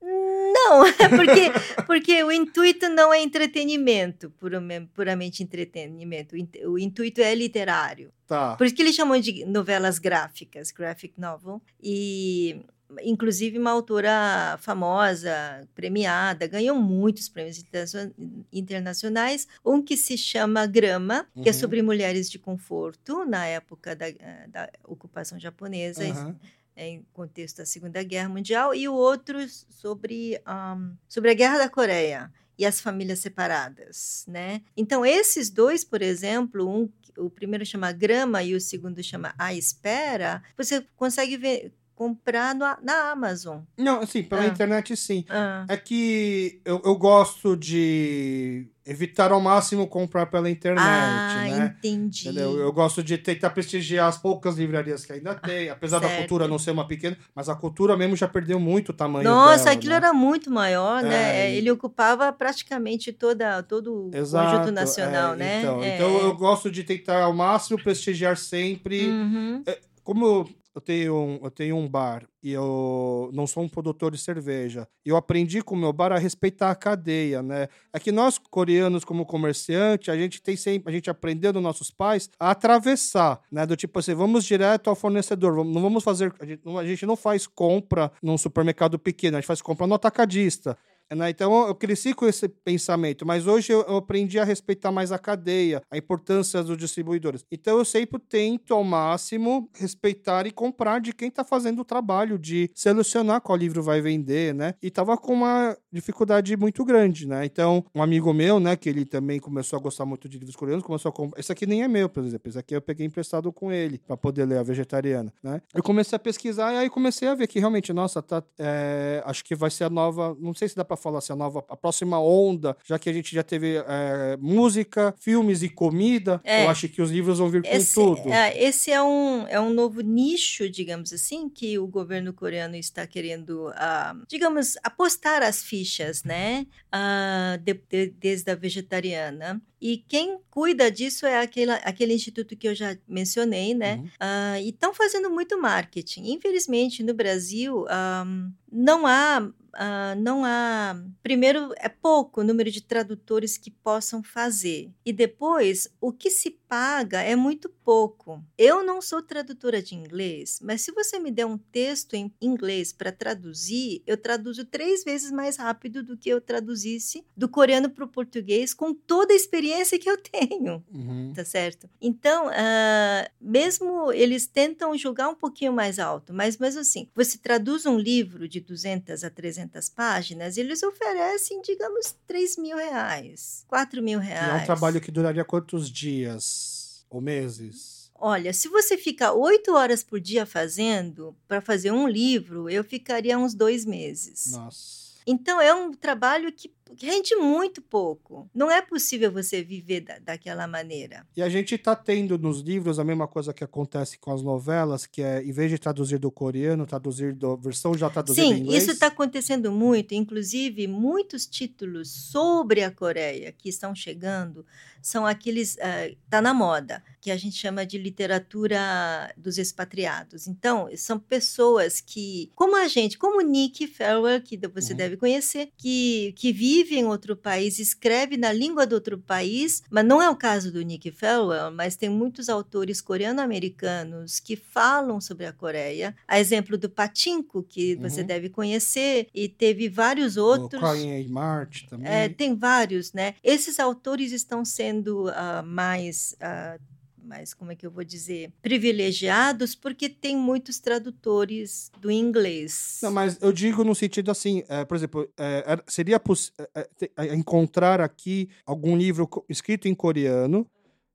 Não, 0.00 0.86
é 0.86 1.08
porque, 1.08 1.84
porque 1.86 2.22
o 2.24 2.30
intuito 2.32 2.88
não 2.88 3.12
é 3.12 3.20
entretenimento, 3.22 4.30
purame- 4.38 4.86
puramente 4.94 5.42
entretenimento. 5.42 6.34
O 6.66 6.78
intuito 6.78 7.20
é 7.20 7.34
literário. 7.34 8.12
Tá. 8.26 8.56
Por 8.56 8.66
isso 8.66 8.74
que 8.74 8.82
eles 8.82 8.94
chamam 8.94 9.20
de 9.20 9.44
novelas 9.44 9.98
gráficas, 9.98 10.70
graphic 10.70 11.14
novel. 11.20 11.60
E, 11.82 12.60
inclusive, 13.02 13.58
uma 13.58 13.70
autora 13.70 14.58
famosa, 14.60 15.66
premiada, 15.74 16.46
ganhou 16.46 16.76
muitos 16.76 17.28
prêmios 17.28 17.58
interna- 17.58 18.12
internacionais. 18.52 19.46
Um 19.64 19.82
que 19.82 19.96
se 19.96 20.16
chama 20.16 20.66
Grama, 20.66 21.26
que 21.42 21.48
é 21.48 21.52
Uhum. 21.52 21.58
sobre 21.58 21.82
mulheres 21.82 22.30
de 22.30 22.38
conforto, 22.38 23.24
na 23.24 23.46
época 23.46 23.94
da, 23.96 24.08
eh, 24.08 24.46
da 24.48 24.70
ocupação 24.84 25.38
japonesa, 25.38 26.04
Aham. 26.04 26.36
em 26.76 27.04
contexto 27.12 27.58
da 27.58 27.66
Segunda 27.66 28.02
Guerra 28.02 28.28
Mundial. 28.28 28.74
E 28.74 28.88
o 28.88 28.94
outro 28.94 29.38
sobre, 29.70 30.40
ahn, 30.44 30.94
sobre 31.08 31.30
a 31.30 31.34
Guerra 31.34 31.58
da 31.58 31.68
Coreia. 31.68 32.32
E 32.58 32.66
as 32.66 32.80
famílias 32.80 33.18
separadas, 33.18 34.24
né? 34.28 34.60
Então, 34.76 35.04
esses 35.04 35.48
dois, 35.50 35.84
por 35.84 36.02
exemplo, 36.02 36.68
um, 36.68 36.88
o 37.16 37.30
primeiro 37.30 37.64
chama 37.64 37.90
Grama 37.92 38.42
e 38.42 38.54
o 38.54 38.60
segundo 38.60 39.02
chama 39.02 39.34
A 39.38 39.54
Espera, 39.54 40.42
você 40.56 40.86
consegue 40.94 41.36
ver, 41.38 41.72
comprar 41.94 42.54
no- 42.54 42.76
na 42.82 43.10
Amazon. 43.12 43.60
Não, 43.78 44.00
assim, 44.00 44.22
pela 44.22 44.42
Ah. 44.42 44.46
internet 44.46 44.96
sim. 44.96 45.24
Ah, 45.28 45.64
É 45.68 45.76
que 45.76 46.60
eu, 46.64 46.80
eu 46.84 46.96
gosto 46.96 47.56
de 47.56 48.66
evitar 48.84 49.30
ao 49.30 49.40
máximo 49.40 49.86
comprar 49.86 50.26
pela 50.26 50.50
internet, 50.50 50.82
ah, 50.84 51.44
né? 51.48 51.76
entendi. 51.78 52.28
Entendeu? 52.28 52.58
Eu 52.58 52.72
gosto 52.72 53.00
de 53.02 53.16
tentar 53.16 53.50
prestigiar 53.50 54.08
as 54.08 54.18
poucas 54.18 54.56
livrarias 54.56 55.04
que 55.06 55.12
ainda 55.12 55.34
tem, 55.36 55.70
apesar 55.70 56.00
da 56.00 56.08
certo. 56.08 56.18
cultura 56.20 56.48
não 56.48 56.58
ser 56.58 56.72
uma 56.72 56.86
pequena, 56.88 57.16
mas 57.34 57.48
a 57.48 57.54
cultura 57.54 57.96
mesmo 57.96 58.16
já 58.16 58.26
perdeu 58.26 58.58
muito 58.58 58.88
o 58.88 58.92
tamanho 58.92 59.22
Nossa, 59.28 59.64
dela, 59.66 59.76
aquilo 59.76 59.90
né? 59.92 59.96
era 59.98 60.12
muito 60.12 60.50
maior, 60.50 61.00
né? 61.02 61.42
É, 61.46 61.54
e- 61.54 61.58
Ele 61.58 61.70
ocupava 61.70 62.32
praticamente 62.32 63.12
toda, 63.12 63.62
todo 63.62 64.08
o 64.08 64.16
Exato, 64.16 64.50
conjunto 64.50 64.72
nacional, 64.72 65.34
é, 65.34 65.36
né? 65.36 65.60
Então, 65.60 65.82
É. 65.84 65.94
então 65.94 66.18
eu 66.18 66.34
gosto 66.36 66.68
de 66.70 66.82
tentar 66.82 67.22
ao 67.22 67.32
máximo 67.32 67.80
prestigiar 67.80 68.36
sempre. 68.36 69.06
Uhum. 69.08 69.62
Como 70.02 70.48
eu, 70.74 70.80
tenho 70.80 71.14
um, 71.16 71.40
eu 71.42 71.50
tenho 71.50 71.76
um 71.76 71.88
bar 71.88 72.24
e 72.42 72.50
eu 72.52 73.30
não 73.32 73.46
sou 73.46 73.62
um 73.62 73.68
produtor 73.68 74.10
de 74.10 74.18
cerveja, 74.18 74.88
eu 75.04 75.16
aprendi 75.16 75.62
com 75.62 75.74
o 75.74 75.78
meu 75.78 75.92
bar 75.92 76.10
a 76.12 76.18
respeitar 76.18 76.70
a 76.70 76.74
cadeia, 76.74 77.42
né? 77.42 77.68
É 77.92 78.00
que 78.00 78.10
nós 78.10 78.38
coreanos 78.38 79.04
como 79.04 79.24
comerciante, 79.26 80.10
a 80.10 80.16
gente 80.16 80.42
tem 80.42 80.56
sempre, 80.56 80.90
a 80.90 80.94
gente 80.94 81.08
aprendeu 81.10 81.52
dos 81.52 81.62
nossos 81.62 81.90
pais 81.90 82.28
a 82.40 82.50
atravessar, 82.50 83.40
né? 83.50 83.64
Do 83.66 83.76
tipo 83.76 83.98
assim, 83.98 84.14
vamos 84.14 84.44
direto 84.44 84.88
ao 84.90 84.96
fornecedor, 84.96 85.54
vamos- 85.54 85.74
não 85.74 85.82
vamos 85.82 86.02
fazer, 86.02 86.32
a 86.40 86.44
gente 86.46 86.62
a 86.66 86.84
gente 86.86 87.06
não 87.06 87.16
faz 87.16 87.46
compra 87.46 88.10
num 88.22 88.36
supermercado 88.38 88.98
pequeno, 88.98 89.36
a 89.36 89.40
gente 89.40 89.46
faz 89.46 89.60
compra 89.62 89.86
no 89.86 89.94
atacadista. 89.94 90.76
Né? 91.14 91.30
Então 91.30 91.66
eu 91.66 91.74
cresci 91.74 92.14
com 92.14 92.26
esse 92.26 92.48
pensamento, 92.48 93.26
mas 93.26 93.46
hoje 93.46 93.72
eu, 93.72 93.96
aprendi 93.96 94.38
a 94.38 94.44
respeitar 94.44 94.90
mais 94.90 95.12
a 95.12 95.18
cadeia, 95.18 95.82
a 95.90 95.96
importância 95.96 96.62
dos 96.62 96.76
distribuidores. 96.76 97.44
Então 97.50 97.78
eu 97.78 97.84
sempre 97.84 98.20
tento 98.20 98.74
ao 98.74 98.84
máximo 98.84 99.68
respeitar 99.74 100.46
e 100.46 100.50
comprar 100.50 101.00
de 101.00 101.12
quem 101.12 101.28
está 101.28 101.44
fazendo 101.44 101.80
o 101.80 101.84
trabalho 101.84 102.38
de 102.38 102.70
selecionar 102.74 103.40
qual 103.40 103.56
livro 103.56 103.82
vai 103.82 104.00
vender, 104.00 104.54
né? 104.54 104.74
E 104.82 104.90
tava 104.90 105.16
com 105.16 105.32
uma 105.32 105.76
dificuldade 105.92 106.56
muito 106.56 106.84
grande, 106.84 107.26
né? 107.26 107.44
Então 107.44 107.84
um 107.94 108.02
amigo 108.02 108.32
meu, 108.32 108.58
né, 108.58 108.76
que 108.76 108.88
ele 108.88 109.04
também 109.04 109.38
começou 109.38 109.78
a 109.78 109.82
gostar 109.82 110.04
muito 110.04 110.28
de 110.28 110.38
livros 110.38 110.56
coreanos, 110.56 110.84
começou 110.84 111.08
a 111.10 111.12
comprar. 111.12 111.40
Esse 111.40 111.52
aqui 111.52 111.66
nem 111.66 111.82
é 111.82 111.88
meu, 111.88 112.08
por 112.08 112.24
exemplo. 112.24 112.48
Esse 112.48 112.58
aqui 112.58 112.74
eu 112.74 112.82
peguei 112.82 113.06
emprestado 113.06 113.52
com 113.52 113.72
ele 113.72 113.98
para 113.98 114.16
poder 114.16 114.44
ler 114.44 114.58
a 114.58 114.62
vegetariana, 114.62 115.32
né? 115.42 115.60
Eu 115.74 115.82
comecei 115.82 116.16
a 116.16 116.18
pesquisar 116.18 116.72
e 116.72 116.76
aí 116.78 116.90
comecei 116.90 117.28
a 117.28 117.34
ver 117.34 117.46
que 117.46 117.58
realmente, 117.58 117.92
nossa, 117.92 118.22
tá, 118.22 118.42
é, 118.58 119.22
acho 119.26 119.44
que 119.44 119.54
vai 119.54 119.70
ser 119.70 119.84
a 119.84 119.90
nova, 119.90 120.36
não 120.40 120.54
sei 120.54 120.68
se 120.68 120.76
dá 120.76 120.84
para 120.84 120.96
falar 121.02 121.18
assim, 121.18 121.32
a 121.32 121.36
nova, 121.36 121.64
a 121.68 121.76
próxima 121.76 122.20
onda, 122.20 122.76
já 122.84 122.98
que 122.98 123.10
a 123.10 123.12
gente 123.12 123.34
já 123.34 123.42
teve 123.42 123.76
é, 123.76 124.36
música, 124.40 125.14
filmes 125.18 125.62
e 125.62 125.68
comida, 125.68 126.40
É. 126.44 126.64
eu 126.64 126.70
acho 126.70 126.88
que 126.88 127.02
os 127.02 127.10
livros 127.10 127.38
vão 127.38 127.48
vir 127.50 127.62
com 127.62 127.68
Esse, 127.68 127.94
tudo. 127.94 128.28
é, 128.32 128.62
esse 128.62 128.90
é 128.90 129.02
um, 129.02 129.46
é 129.48 129.60
um 129.60 129.72
novo 129.72 130.00
nicho, 130.00 130.68
digamos 130.70 131.12
assim, 131.12 131.48
que 131.48 131.78
o 131.78 131.86
governo 131.86 132.32
coreano 132.32 132.76
está 132.76 133.06
querendo, 133.06 133.68
ah, 133.74 134.14
digamos, 134.28 134.76
apostar 134.82 135.42
as 135.42 135.62
fichas, 135.62 136.22
né? 136.24 136.66
Ah, 136.90 137.58
de- 137.62 137.74
de- 137.90 138.14
desde 138.18 138.50
a 138.50 138.54
vegetariana. 138.54 139.60
E 139.80 139.96
quem 140.06 140.38
cuida 140.48 140.90
disso 140.90 141.26
é 141.26 141.40
aquele, 141.40 141.72
aquele 141.72 142.14
instituto 142.14 142.56
que 142.56 142.68
eu 142.68 142.74
já 142.74 142.96
mencionei, 143.08 143.74
né? 143.74 143.96
Uhum. 143.96 144.08
Ah, 144.20 144.60
e 144.60 144.68
estão 144.68 144.94
fazendo 144.94 145.28
muito 145.28 145.60
marketing. 145.60 146.30
Infelizmente, 146.32 147.02
no 147.02 147.12
Brasil, 147.14 147.84
ah, 147.88 148.24
não 148.70 149.06
há. 149.06 149.50
Ah, 149.74 150.14
não 150.16 150.44
há. 150.44 150.96
Primeiro, 151.22 151.72
é 151.76 151.88
pouco 151.88 152.40
o 152.40 152.44
número 152.44 152.70
de 152.70 152.80
tradutores 152.82 153.56
que 153.56 153.70
possam 153.70 154.22
fazer. 154.22 154.90
E 155.04 155.12
depois, 155.12 155.88
o 156.00 156.12
que 156.12 156.30
se 156.30 156.50
paga 156.50 157.20
é 157.20 157.36
muito 157.36 157.68
pouco. 157.68 158.42
Eu 158.56 158.82
não 158.84 159.00
sou 159.02 159.22
tradutora 159.22 159.82
de 159.82 159.94
inglês, 159.94 160.58
mas 160.62 160.80
se 160.82 160.92
você 160.92 161.18
me 161.18 161.30
der 161.30 161.44
um 161.46 161.58
texto 161.58 162.14
em 162.14 162.32
inglês 162.40 162.92
para 162.92 163.12
traduzir, 163.12 164.02
eu 164.06 164.16
traduzo 164.16 164.64
três 164.64 165.04
vezes 165.04 165.30
mais 165.30 165.56
rápido 165.56 166.02
do 166.02 166.16
que 166.16 166.28
eu 166.28 166.40
traduzisse 166.40 167.24
do 167.36 167.48
coreano 167.48 167.90
para 167.90 168.04
o 168.04 168.08
português 168.08 168.72
com 168.72 168.94
toda 168.94 169.32
a 169.32 169.36
experiência 169.36 169.98
que 169.98 170.08
eu 170.08 170.16
tenho 170.18 170.82
Uhum. 170.92 171.32
tá 171.34 171.44
certo? 171.44 171.88
Então, 172.00 172.48
ah, 172.52 173.28
mesmo 173.40 174.12
eles 174.12 174.46
tentam 174.46 174.96
jogar 174.96 175.28
um 175.28 175.34
pouquinho 175.34 175.72
mais 175.72 175.98
alto, 175.98 176.32
mas 176.32 176.56
mesmo 176.58 176.80
assim, 176.80 177.08
você 177.14 177.36
traduz 177.38 177.84
um 177.86 177.98
livro 177.98 178.48
de 178.48 178.60
200 178.60 179.24
a 179.24 179.30
300 179.30 179.61
páginas, 179.88 180.56
eles 180.56 180.82
oferecem, 180.82 181.60
digamos, 181.62 182.14
3 182.26 182.56
mil 182.56 182.76
reais, 182.76 183.64
4 183.68 184.02
mil 184.02 184.20
E 184.20 184.24
reais. 184.24 184.60
é 184.60 184.62
um 184.62 184.66
trabalho 184.66 185.00
que 185.00 185.10
duraria 185.10 185.44
quantos 185.44 185.90
dias 185.90 187.04
ou 187.10 187.20
meses? 187.20 188.10
Olha, 188.14 188.52
se 188.52 188.68
você 188.68 188.96
ficar 188.96 189.32
oito 189.32 189.74
horas 189.74 190.04
por 190.04 190.20
dia 190.20 190.46
fazendo, 190.46 191.36
para 191.48 191.60
fazer 191.60 191.90
um 191.90 192.06
livro, 192.06 192.70
eu 192.70 192.84
ficaria 192.84 193.36
uns 193.36 193.52
dois 193.52 193.84
meses. 193.84 194.52
Nossa. 194.52 195.02
Então, 195.26 195.60
é 195.60 195.74
um 195.74 195.92
trabalho 195.92 196.52
que 196.52 196.68
rende 197.00 197.34
muito 197.36 197.80
pouco. 197.80 198.48
Não 198.54 198.70
é 198.70 198.80
possível 198.82 199.30
você 199.30 199.62
viver 199.62 200.00
da- 200.00 200.18
daquela 200.18 200.66
maneira. 200.66 201.26
E 201.36 201.42
a 201.42 201.48
gente 201.48 201.76
tá 201.78 201.94
tendo 201.96 202.38
nos 202.38 202.60
livros 202.60 202.98
a 202.98 203.04
mesma 203.04 203.26
coisa 203.28 203.52
que 203.52 203.62
acontece 203.64 204.18
com 204.18 204.32
as 204.32 204.42
novelas, 204.42 205.06
que 205.06 205.22
é, 205.22 205.42
em 205.42 205.52
vez 205.52 205.70
de 205.70 205.78
traduzir 205.78 206.18
do 206.18 206.30
coreano, 206.30 206.86
traduzir 206.86 207.34
da 207.34 207.54
versão 207.56 207.96
já 207.96 208.08
traduzida 208.10 208.46
em 208.46 208.54
Sim, 208.54 208.60
inglês. 208.62 208.82
isso 208.82 208.92
está 208.92 209.06
acontecendo 209.08 209.70
muito. 209.72 210.14
Inclusive, 210.14 210.86
muitos 210.86 211.46
títulos 211.46 212.10
sobre 212.10 212.82
a 212.82 212.90
Coreia 212.90 213.52
que 213.52 213.68
estão 213.68 213.94
chegando 213.94 214.64
são 215.00 215.26
aqueles. 215.26 215.76
Está 216.24 216.40
na 216.40 216.54
moda, 216.54 217.02
que 217.20 217.30
a 217.30 217.36
gente 217.36 217.56
chama 217.56 217.84
de 217.84 217.98
literatura 217.98 219.32
dos 219.36 219.58
expatriados. 219.58 220.46
Então, 220.46 220.88
são 220.96 221.18
pessoas 221.18 222.00
que, 222.00 222.50
como 222.54 222.76
a 222.76 222.86
gente, 222.88 223.18
como 223.18 223.40
Nick 223.40 223.86
Farwell, 223.86 224.40
que 224.40 224.56
você 224.68 224.92
Uhum. 224.92 224.96
deve 224.98 225.16
conhecer, 225.16 225.70
que, 225.76 226.32
que 226.36 226.52
vive 226.52 226.81
em 226.90 227.04
outro 227.04 227.36
país, 227.36 227.78
escreve 227.78 228.36
na 228.36 228.52
língua 228.52 228.86
do 228.86 228.94
outro 228.94 229.18
país, 229.18 229.82
mas 229.90 230.04
não 230.04 230.20
é 230.20 230.28
o 230.28 230.36
caso 230.36 230.72
do 230.72 230.82
Nick 230.82 231.10
Farwell, 231.10 231.70
mas 231.70 231.96
tem 231.96 232.08
muitos 232.08 232.48
autores 232.48 233.00
coreano-americanos 233.00 234.40
que 234.40 234.56
falam 234.56 235.20
sobre 235.20 235.46
a 235.46 235.52
Coreia. 235.52 236.14
A 236.26 236.40
exemplo 236.40 236.76
do 236.78 236.88
Patinko, 236.88 237.62
que 237.62 237.96
você 237.96 238.20
Uhum. 238.20 238.26
deve 238.26 238.48
conhecer, 238.48 239.28
e 239.34 239.48
teve 239.48 239.88
vários 239.88 240.36
O 240.36 240.44
outros. 240.44 240.80
Crying 240.82 241.28
Mart 241.28 241.84
também. 241.88 242.10
É, 242.10 242.28
tem 242.28 242.54
vários, 242.54 243.12
né? 243.12 243.34
Esses 243.42 243.78
autores 243.78 244.32
estão 244.32 244.64
sendo 244.64 245.28
ah, 245.34 245.62
mais. 245.64 246.34
ah, 246.40 246.78
mais, 247.22 247.54
como 247.54 247.72
é 247.72 247.76
que 247.76 247.86
eu 247.86 247.90
vou 247.90 248.04
dizer, 248.04 248.50
privilegiados 248.62 249.74
porque 249.74 250.08
tem 250.08 250.36
muitos 250.36 250.78
tradutores 250.78 251.90
do 252.00 252.10
inglês. 252.10 252.98
Não, 253.02 253.10
mas 253.10 253.38
eu 253.40 253.52
digo 253.52 253.84
no 253.84 253.94
sentido 253.94 254.30
assim, 254.30 254.62
é, 254.68 254.84
por 254.84 254.96
exemplo, 254.96 255.28
é, 255.38 255.64
seria 255.86 256.18
poss- 256.20 256.52
é, 256.74 256.88
é, 257.16 257.34
encontrar 257.34 258.00
aqui 258.00 258.48
algum 258.66 258.96
livro 258.96 259.28
escrito 259.48 259.88
em 259.88 259.94
coreano 259.94 260.66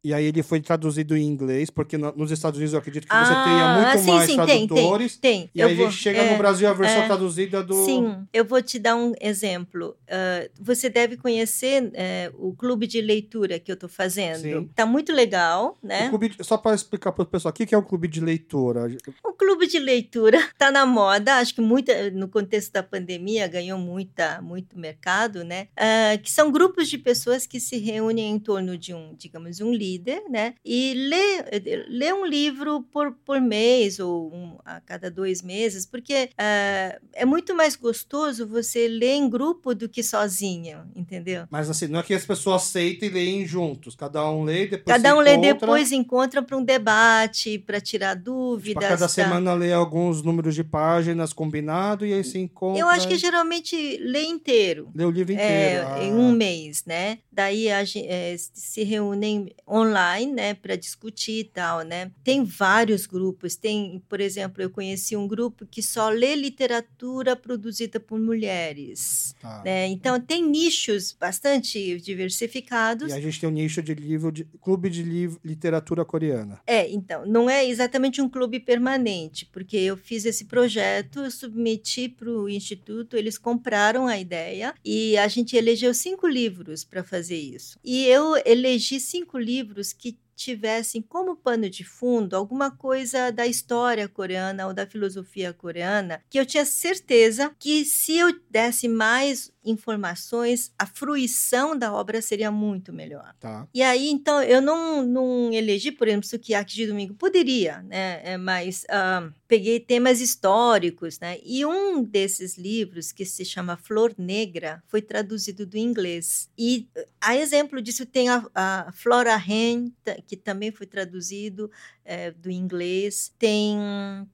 E 0.03 0.13
aí 0.13 0.25
ele 0.25 0.43
foi 0.43 0.61
traduzido 0.61 1.17
em 1.17 1.23
inglês, 1.25 1.69
porque 1.69 1.97
no- 1.97 2.13
nos 2.15 2.31
Estados 2.31 2.57
Unidos 2.57 2.71
eu 2.73 2.79
acredito 2.79 3.07
que 3.07 3.13
você 3.13 3.33
Ah, 3.33 3.43
tenha 3.43 3.93
muito 3.93 4.05
sim, 4.05 4.11
mais 4.11 4.29
sim, 4.31 4.37
tem, 4.45 4.67
tradutores. 4.67 5.17
Tem. 5.17 5.49
E 5.53 5.59
Eu 5.59 5.67
aí 5.67 5.73
a 5.73 5.75
vou- 5.75 5.89
gente 5.89 5.99
chega 6.01 6.19
é, 6.19 6.31
no 6.31 6.37
Brasil 6.37 6.69
a 6.69 6.73
versão 6.73 7.01
é. 7.01 7.05
traduzida 7.07 7.63
do. 7.63 7.73
Sim, 7.83 8.15
eu 8.31 8.45
vou 8.45 8.61
te 8.61 8.77
dar 8.79 8.95
um 8.95 9.13
exemplo. 9.19 9.97
Ah, 10.09 10.47
você 10.61 10.89
deve 10.89 11.17
conhecer 11.17 11.89
eh, 11.95 12.31
o 12.37 12.53
clube 12.53 12.85
de 12.87 13.01
leitura 13.01 13.59
que 13.59 13.71
eu 13.71 13.73
estou 13.73 13.89
fazendo. 13.89 14.37
Sim. 14.39 14.69
Tá 14.75 14.85
muito 14.85 15.11
legal, 15.11 15.77
O 15.81 15.87
né? 15.87 16.09
clube 16.09 16.31
Só 16.41 16.57
para 16.57 16.75
explicar 16.75 17.11
para 17.11 17.23
o 17.23 17.25
pessoal, 17.25 17.49
o 17.51 17.53
que 17.53 17.65
que 17.65 17.73
é 17.75 17.77
um 17.77 17.83
clube 17.83 18.07
de 18.07 18.21
leitura? 18.21 18.87
O 19.25 19.33
clube 19.33 19.67
de 19.67 19.79
leitura 19.79 20.37
está 20.37 20.71
na 20.71 20.85
moda, 20.85 21.35
acho 21.37 21.55
que 21.55 21.61
muita, 21.61 22.11
no 22.11 22.27
contexto 22.29 22.71
da 22.71 22.83
pandemia 22.83 23.47
ganhou 23.47 23.79
muita, 23.79 24.41
muito 24.41 24.77
mercado, 24.77 25.43
né? 25.43 25.67
Ah, 25.75 26.17
que 26.21 26.31
são 26.31 26.51
grupos 26.51 26.87
de 26.87 26.97
pessoas 26.99 27.47
que 27.47 27.59
se 27.59 27.77
reúnem 27.77 28.31
em 28.31 28.39
torno 28.39 28.77
de 28.77 28.93
um, 28.93 29.13
digamos, 29.17 29.59
um 29.59 29.71
líder, 29.87 30.23
né? 30.29 30.53
E 30.63 30.93
lê, 30.93 31.85
lê 31.87 32.13
um 32.13 32.25
livro 32.25 32.81
por, 32.91 33.13
por 33.25 33.39
mês 33.39 33.99
ou 33.99 34.33
um- 34.33 34.57
a 34.65 34.81
cada 34.81 35.09
dois 35.09 35.41
meses, 35.41 35.85
porque 35.85 36.29
ah, 36.37 36.99
é 37.13 37.25
muito 37.25 37.55
mais 37.55 37.75
gostoso 37.75 38.47
você 38.47 38.87
ler 38.87 39.13
em 39.13 39.29
grupo 39.29 39.73
do 39.73 39.87
que 39.87 40.03
sozinho, 40.03 40.79
entendeu? 40.95 41.45
Mas 41.49 41.69
assim, 41.69 41.87
não 41.87 41.99
é 41.99 42.03
que 42.03 42.13
as 42.13 42.25
pessoas 42.25 42.63
aceitem 42.63 43.09
e 43.09 43.11
leem 43.11 43.45
juntos. 43.45 43.95
Cada 43.95 44.29
um 44.29 44.43
lê, 44.43 44.67
depois 44.67 44.97
Cada 44.97 45.15
um 45.15 45.19
lê 45.19 45.37
depois, 45.37 45.91
encontra 45.91 46.41
para 46.41 46.57
um 46.57 46.63
debate, 46.63 47.57
para 47.59 47.79
tirar 47.79 48.15
dúvidas. 48.15 48.67
Tipo, 48.67 48.79
a 48.79 48.89
cada 48.89 49.01
tá? 49.01 49.07
semana 49.07 49.53
lê 49.53 49.71
alguns 49.71 50.21
números 50.21 50.55
de 50.55 50.63
páginas 50.63 51.33
combinado 51.33 52.05
e 52.05 52.13
aí 52.13 52.23
se 52.23 52.37
encontra. 52.37 52.81
Eu 52.81 52.87
acho 52.87 53.07
que 53.07 53.17
geralmente 53.17 53.97
lê 53.97 54.23
inteiro. 54.23 54.89
Lê 54.93 55.05
o 55.05 55.11
livro 55.11 55.33
inteiro. 55.33 55.47
É, 55.47 55.85
ah. 55.85 56.03
em 56.03 56.13
um 56.13 56.31
mês, 56.31 56.83
né? 56.85 57.19
Daí 57.31 57.69
a 57.71 57.83
gente 57.83 58.07
se 58.53 58.83
reúnem 58.83 59.53
online, 59.77 60.31
né, 60.31 60.53
para 60.53 60.75
discutir 60.75 61.39
e 61.39 61.43
tal, 61.43 61.81
né? 61.81 62.11
Tem 62.23 62.43
vários 62.43 63.05
grupos. 63.05 63.55
Tem, 63.55 64.01
por 64.07 64.19
exemplo, 64.19 64.61
eu 64.61 64.69
conheci 64.69 65.15
um 65.15 65.27
grupo 65.27 65.65
que 65.65 65.81
só 65.81 66.09
lê 66.09 66.35
literatura 66.35 67.35
produzida 67.35 67.99
por 67.99 68.19
mulheres. 68.19 69.35
Tá. 69.41 69.61
Né? 69.63 69.87
Então 69.87 70.19
tem 70.19 70.43
nichos 70.43 71.15
bastante 71.19 71.99
diversificados. 71.99 73.11
E 73.11 73.15
a 73.15 73.21
gente 73.21 73.39
tem 73.39 73.49
um 73.49 73.51
nicho 73.51 73.81
de 73.81 73.93
livro 73.93 74.31
de 74.31 74.43
clube 74.61 74.89
de 74.89 75.03
livro, 75.03 75.39
literatura 75.43 76.03
coreana. 76.03 76.59
É, 76.65 76.89
então, 76.89 77.25
não 77.25 77.49
é 77.49 77.65
exatamente 77.65 78.21
um 78.21 78.29
clube 78.29 78.59
permanente, 78.59 79.45
porque 79.45 79.77
eu 79.77 79.97
fiz 79.97 80.25
esse 80.25 80.45
projeto, 80.45 81.19
eu 81.19 81.31
submeti 81.31 82.09
para 82.09 82.29
o 82.29 82.49
Instituto, 82.49 83.15
eles 83.15 83.37
compraram 83.37 84.07
a 84.07 84.17
ideia 84.17 84.73
e 84.83 85.17
a 85.17 85.27
gente 85.27 85.55
elegeu 85.55 85.93
cinco 85.93 86.27
livros 86.27 86.83
para 86.83 87.03
fazer 87.03 87.37
isso. 87.37 87.79
E 87.83 88.05
eu 88.05 88.35
elegi 88.45 88.99
cinco 88.99 89.37
livros 89.37 89.66
que 89.93 90.19
tivessem 90.35 91.01
como 91.01 91.35
pano 91.35 91.67
de 91.67 91.83
fundo 91.83 92.35
alguma 92.35 92.69
coisa 92.69 93.31
da 93.31 93.47
história 93.47 94.07
coreana 94.07 94.67
ou 94.67 94.73
da 94.73 94.85
filosofia 94.85 95.51
coreana, 95.51 96.23
que 96.29 96.39
eu 96.39 96.45
tinha 96.45 96.63
certeza 96.63 97.51
que 97.57 97.83
se 97.83 98.17
eu 98.17 98.39
desse 98.49 98.87
mais 98.87 99.51
informações, 99.67 100.71
a 100.77 100.85
fruição 100.85 101.77
da 101.77 101.93
obra 101.93 102.21
seria 102.21 102.51
muito 102.51 102.93
melhor. 102.93 103.35
Tá. 103.39 103.67
E 103.73 103.81
aí, 103.81 104.09
então, 104.09 104.41
eu 104.41 104.61
não, 104.61 105.03
não 105.03 105.51
elegi, 105.51 105.91
por 105.91 106.07
exemplo, 106.07 106.27
Sukiyaki 106.27 106.75
de 106.75 106.87
Domingo. 106.87 107.13
Poderia, 107.13 107.81
né? 107.83 108.21
É, 108.23 108.37
mas 108.37 108.85
ah, 108.89 109.29
peguei 109.47 109.79
temas 109.79 110.21
históricos, 110.21 111.19
né? 111.19 111.37
E 111.43 111.65
um 111.65 112.03
desses 112.03 112.57
livros, 112.57 113.11
que 113.11 113.25
se 113.25 113.45
chama 113.45 113.77
Flor 113.77 114.13
Negra, 114.17 114.83
foi 114.87 115.01
traduzido 115.01 115.65
do 115.65 115.77
inglês. 115.77 116.49
E, 116.57 116.87
a 117.21 117.35
exemplo 117.35 117.81
disso, 117.81 118.05
tem 118.05 118.29
a, 118.29 118.45
a 118.53 118.91
Flora 118.93 119.35
Hen, 119.37 119.91
que 120.25 120.35
também 120.35 120.71
foi 120.71 120.85
traduzido 120.85 121.69
é, 122.07 122.31
do 122.31 122.49
inglês. 122.49 123.33
Tem, 123.37 123.77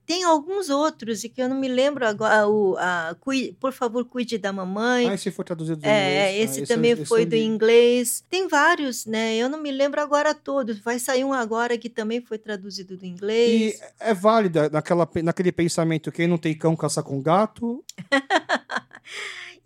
tem 0.06 0.24
alguns 0.24 0.70
outros, 0.70 1.24
e 1.24 1.28
que 1.28 1.42
eu 1.42 1.48
não 1.48 1.58
me 1.58 1.68
lembro 1.68 2.06
agora. 2.06 2.48
O, 2.48 2.76
a, 2.78 3.16
por 3.58 3.72
favor, 3.72 4.04
cuide 4.04 4.38
da 4.38 4.52
mamãe. 4.52 5.08
Ah, 5.08 5.16
esse 5.28 5.36
foi 5.36 5.44
traduzido 5.44 5.80
do 5.80 5.86
É, 5.86 6.30
inglês. 6.40 6.50
esse 6.50 6.62
Ah, 6.62 6.66
também 6.76 6.90
esse 6.92 7.04
foi 7.04 7.24
do 7.26 7.34
inglês. 7.36 8.24
Tem 8.28 8.48
vários, 8.48 9.06
né? 9.06 9.36
Eu 9.36 9.48
não 9.48 9.60
me 9.60 9.70
lembro 9.70 10.00
agora 10.00 10.34
todos. 10.34 10.78
Vai 10.78 10.98
sair 10.98 11.24
um 11.24 11.32
agora 11.32 11.76
que 11.78 11.88
também 11.90 12.20
foi 12.20 12.38
traduzido 12.38 12.96
do 12.96 13.04
E 13.04 13.08
inglês. 13.08 13.80
é 14.00 14.14
válida 14.14 14.68
naquela, 14.70 15.08
naquele 15.22 15.52
pensamento: 15.52 16.10
quem 16.12 16.26
não 16.26 16.38
tem 16.38 16.56
cão 16.56 16.76
caça 16.76 17.02
com 17.02 17.20
gato. 17.22 17.84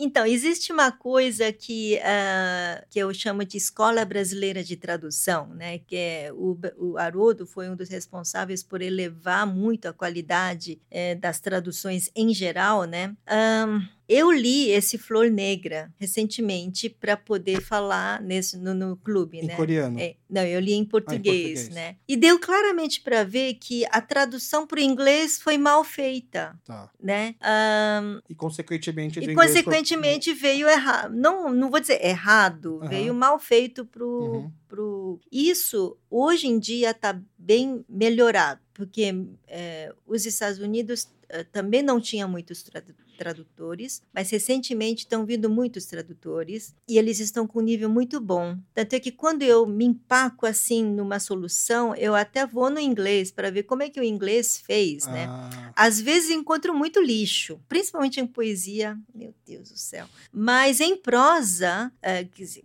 Então, 0.00 0.24
existe 0.24 0.72
uma 0.72 0.92
coisa 0.92 1.52
que, 1.52 1.98
ah, 2.04 2.84
que 2.88 3.00
eu 3.00 3.12
chamo 3.12 3.44
de 3.44 3.56
Escola 3.56 4.04
Brasileira 4.04 4.62
de 4.62 4.76
Tradução, 4.76 5.48
né? 5.48 5.78
Que 5.80 5.96
é 5.96 6.30
o, 6.32 6.56
o 6.76 6.96
Haroldo 6.96 7.44
foi 7.44 7.68
um 7.68 7.74
dos 7.74 7.88
responsáveis 7.88 8.62
por 8.62 8.80
elevar 8.80 9.44
muito 9.44 9.88
a 9.88 9.92
qualidade 9.92 10.80
eh, 10.88 11.16
das 11.16 11.40
traduções 11.40 12.10
em 12.14 12.32
geral, 12.32 12.84
né? 12.84 13.12
Ahn, 13.26 13.80
eu 14.08 14.30
li 14.32 14.70
esse 14.70 14.96
Flor 14.96 15.30
Negra 15.30 15.92
recentemente 15.98 16.88
para 16.88 17.16
poder 17.16 17.60
falar 17.60 18.20
nesse, 18.22 18.56
no, 18.56 18.72
no 18.74 18.96
clube, 18.96 19.38
Em 19.38 19.46
né? 19.46 19.56
coreano. 19.56 20.00
É, 20.00 20.16
não, 20.28 20.42
eu 20.42 20.58
li 20.60 20.72
em 20.72 20.84
português, 20.84 21.22
português. 21.24 21.68
né? 21.70 21.96
E 22.08 22.16
deu 22.16 22.38
claramente 22.38 23.00
para 23.00 23.22
ver 23.24 23.54
que 23.54 23.84
a 23.90 24.00
tradução 24.00 24.66
para 24.66 24.78
o 24.80 24.82
inglês 24.82 25.38
foi 25.40 25.58
mal 25.58 25.84
feita, 25.84 26.58
Tá. 26.64 26.90
né? 27.00 27.34
Ahn, 27.40 28.20
E 28.28 28.34
consequentemente. 28.34 29.20
e, 29.20 29.34
consequentemente, 29.34 30.32
veio 30.32 30.68
errado. 30.68 31.14
Não, 31.14 31.52
não 31.52 31.70
vou 31.70 31.80
dizer 31.80 32.04
errado, 32.04 32.78
Aham. 32.80 32.88
veio 32.88 33.14
mal 33.14 33.38
feito 33.38 33.84
pro, 33.84 34.08
Uhum. 34.08 34.52
pro. 34.68 35.20
Isso, 35.30 35.96
hoje 36.10 36.46
em 36.46 36.58
dia, 36.58 36.90
está 36.90 37.20
bem 37.36 37.84
melhorado, 37.88 38.60
porque 38.78 39.12
eh, 39.48 39.92
os 40.06 40.24
Estados 40.24 40.60
Unidos 40.60 41.08
eh, 41.28 41.42
também 41.42 41.82
não 41.82 42.00
tinha 42.00 42.28
muitos 42.28 42.62
tradu- 42.62 42.94
tradutores, 43.18 44.00
mas 44.14 44.30
recentemente 44.30 45.00
estão 45.02 45.26
vindo 45.26 45.50
muitos 45.50 45.84
tradutores 45.86 46.72
e 46.88 46.96
eles 46.96 47.18
estão 47.18 47.44
com 47.48 47.58
um 47.58 47.62
nível 47.62 47.90
muito 47.90 48.20
bom. 48.20 48.56
Tanto 48.72 48.92
é 48.94 49.00
que 49.00 49.10
quando 49.10 49.42
eu 49.42 49.66
me 49.66 49.84
empaco 49.84 50.46
assim 50.46 50.84
numa 50.84 51.18
solução, 51.18 51.92
eu 51.96 52.14
até 52.14 52.46
vou 52.46 52.70
no 52.70 52.78
inglês 52.78 53.32
para 53.32 53.50
ver 53.50 53.64
como 53.64 53.82
é 53.82 53.90
que 53.90 53.98
o 54.00 54.04
inglês 54.04 54.58
fez, 54.64 55.08
né? 55.08 55.26
Ah, 55.28 55.72
Às 55.74 56.00
vezes 56.00 56.30
encontro 56.30 56.72
muito 56.72 57.00
lixo, 57.02 57.60
principalmente 57.68 58.20
em 58.20 58.26
poesia, 58.26 58.96
meu 59.12 59.34
Deus 59.44 59.70
do 59.70 59.76
céu. 59.76 60.06
Mas 60.32 60.80
em 60.80 60.96
prosa, 60.96 61.90
eh, 62.00 62.22
quer 62.24 62.42
dizer, 62.44 62.64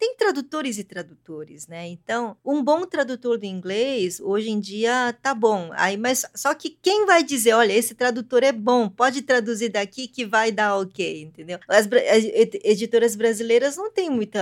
tem 0.00 0.16
tradutores 0.16 0.78
e 0.78 0.84
tradutores, 0.84 1.66
né? 1.68 1.86
Então, 1.86 2.34
um 2.42 2.64
bom 2.64 2.86
tradutor 2.86 3.36
do 3.38 3.44
inglês 3.44 4.18
hoje 4.18 4.48
em 4.50 4.58
dia 4.58 5.14
tá 5.22 5.34
bom. 5.34 5.68
Aí, 5.74 5.98
mas 5.98 6.24
só 6.34 6.54
que 6.54 6.70
quem 6.70 7.04
vai 7.04 7.22
dizer, 7.22 7.52
olha, 7.52 7.74
esse 7.74 7.94
tradutor 7.94 8.42
é 8.42 8.50
bom, 8.50 8.88
pode 8.88 9.20
traduzir 9.20 9.68
daqui 9.68 10.08
que 10.08 10.24
vai 10.24 10.50
dar 10.50 10.78
ok, 10.78 11.22
entendeu? 11.22 11.58
As, 11.68 11.86
as 11.86 12.24
ed- 12.24 12.60
editoras 12.64 13.14
brasileiras 13.14 13.76
não 13.76 13.90
têm 13.92 14.08
muita, 14.08 14.40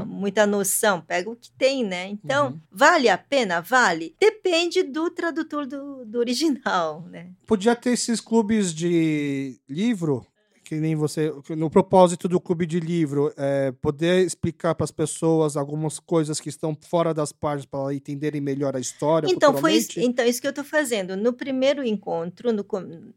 Uhum. 0.00 0.06
muita 0.06 0.46
noção, 0.46 1.00
pega 1.00 1.30
o 1.30 1.34
que 1.36 1.50
tem, 1.52 1.82
né? 1.82 2.06
Então, 2.08 2.48
Uhum. 2.48 2.60
vale 2.70 3.08
a 3.08 3.16
pena? 3.16 3.62
Vale. 3.62 4.14
Depende 4.20 4.82
do 4.82 5.08
tradutor 5.10 5.64
do, 5.66 6.04
do 6.04 6.18
original, 6.18 7.00
né? 7.08 7.30
Podia 7.46 7.74
ter 7.74 7.92
esses 7.92 8.20
clubes 8.20 8.74
de 8.74 9.58
livro, 9.66 10.26
que 10.70 10.76
nem 10.76 10.94
você. 10.94 11.32
No 11.56 11.68
propósito 11.68 12.28
do 12.28 12.40
clube 12.40 12.64
de 12.64 12.78
livro, 12.78 13.32
é, 13.36 13.72
poder 13.72 14.24
explicar 14.24 14.72
para 14.72 14.84
as 14.84 14.92
pessoas 14.92 15.56
algumas 15.56 15.98
coisas 15.98 16.38
que 16.38 16.48
estão 16.48 16.76
fora 16.88 17.12
das 17.12 17.32
páginas 17.32 17.66
para 17.66 17.80
elas 17.80 17.96
entenderem 17.96 18.40
melhor 18.40 18.76
a 18.76 18.78
história. 18.78 19.26
Então, 19.28 19.56
foi 19.56 19.74
isso, 19.74 19.98
então, 19.98 20.24
isso 20.24 20.40
que 20.40 20.46
eu 20.46 20.50
estou 20.50 20.64
fazendo. 20.64 21.16
No 21.16 21.32
primeiro 21.32 21.82
encontro, 21.84 22.52
no 22.52 22.64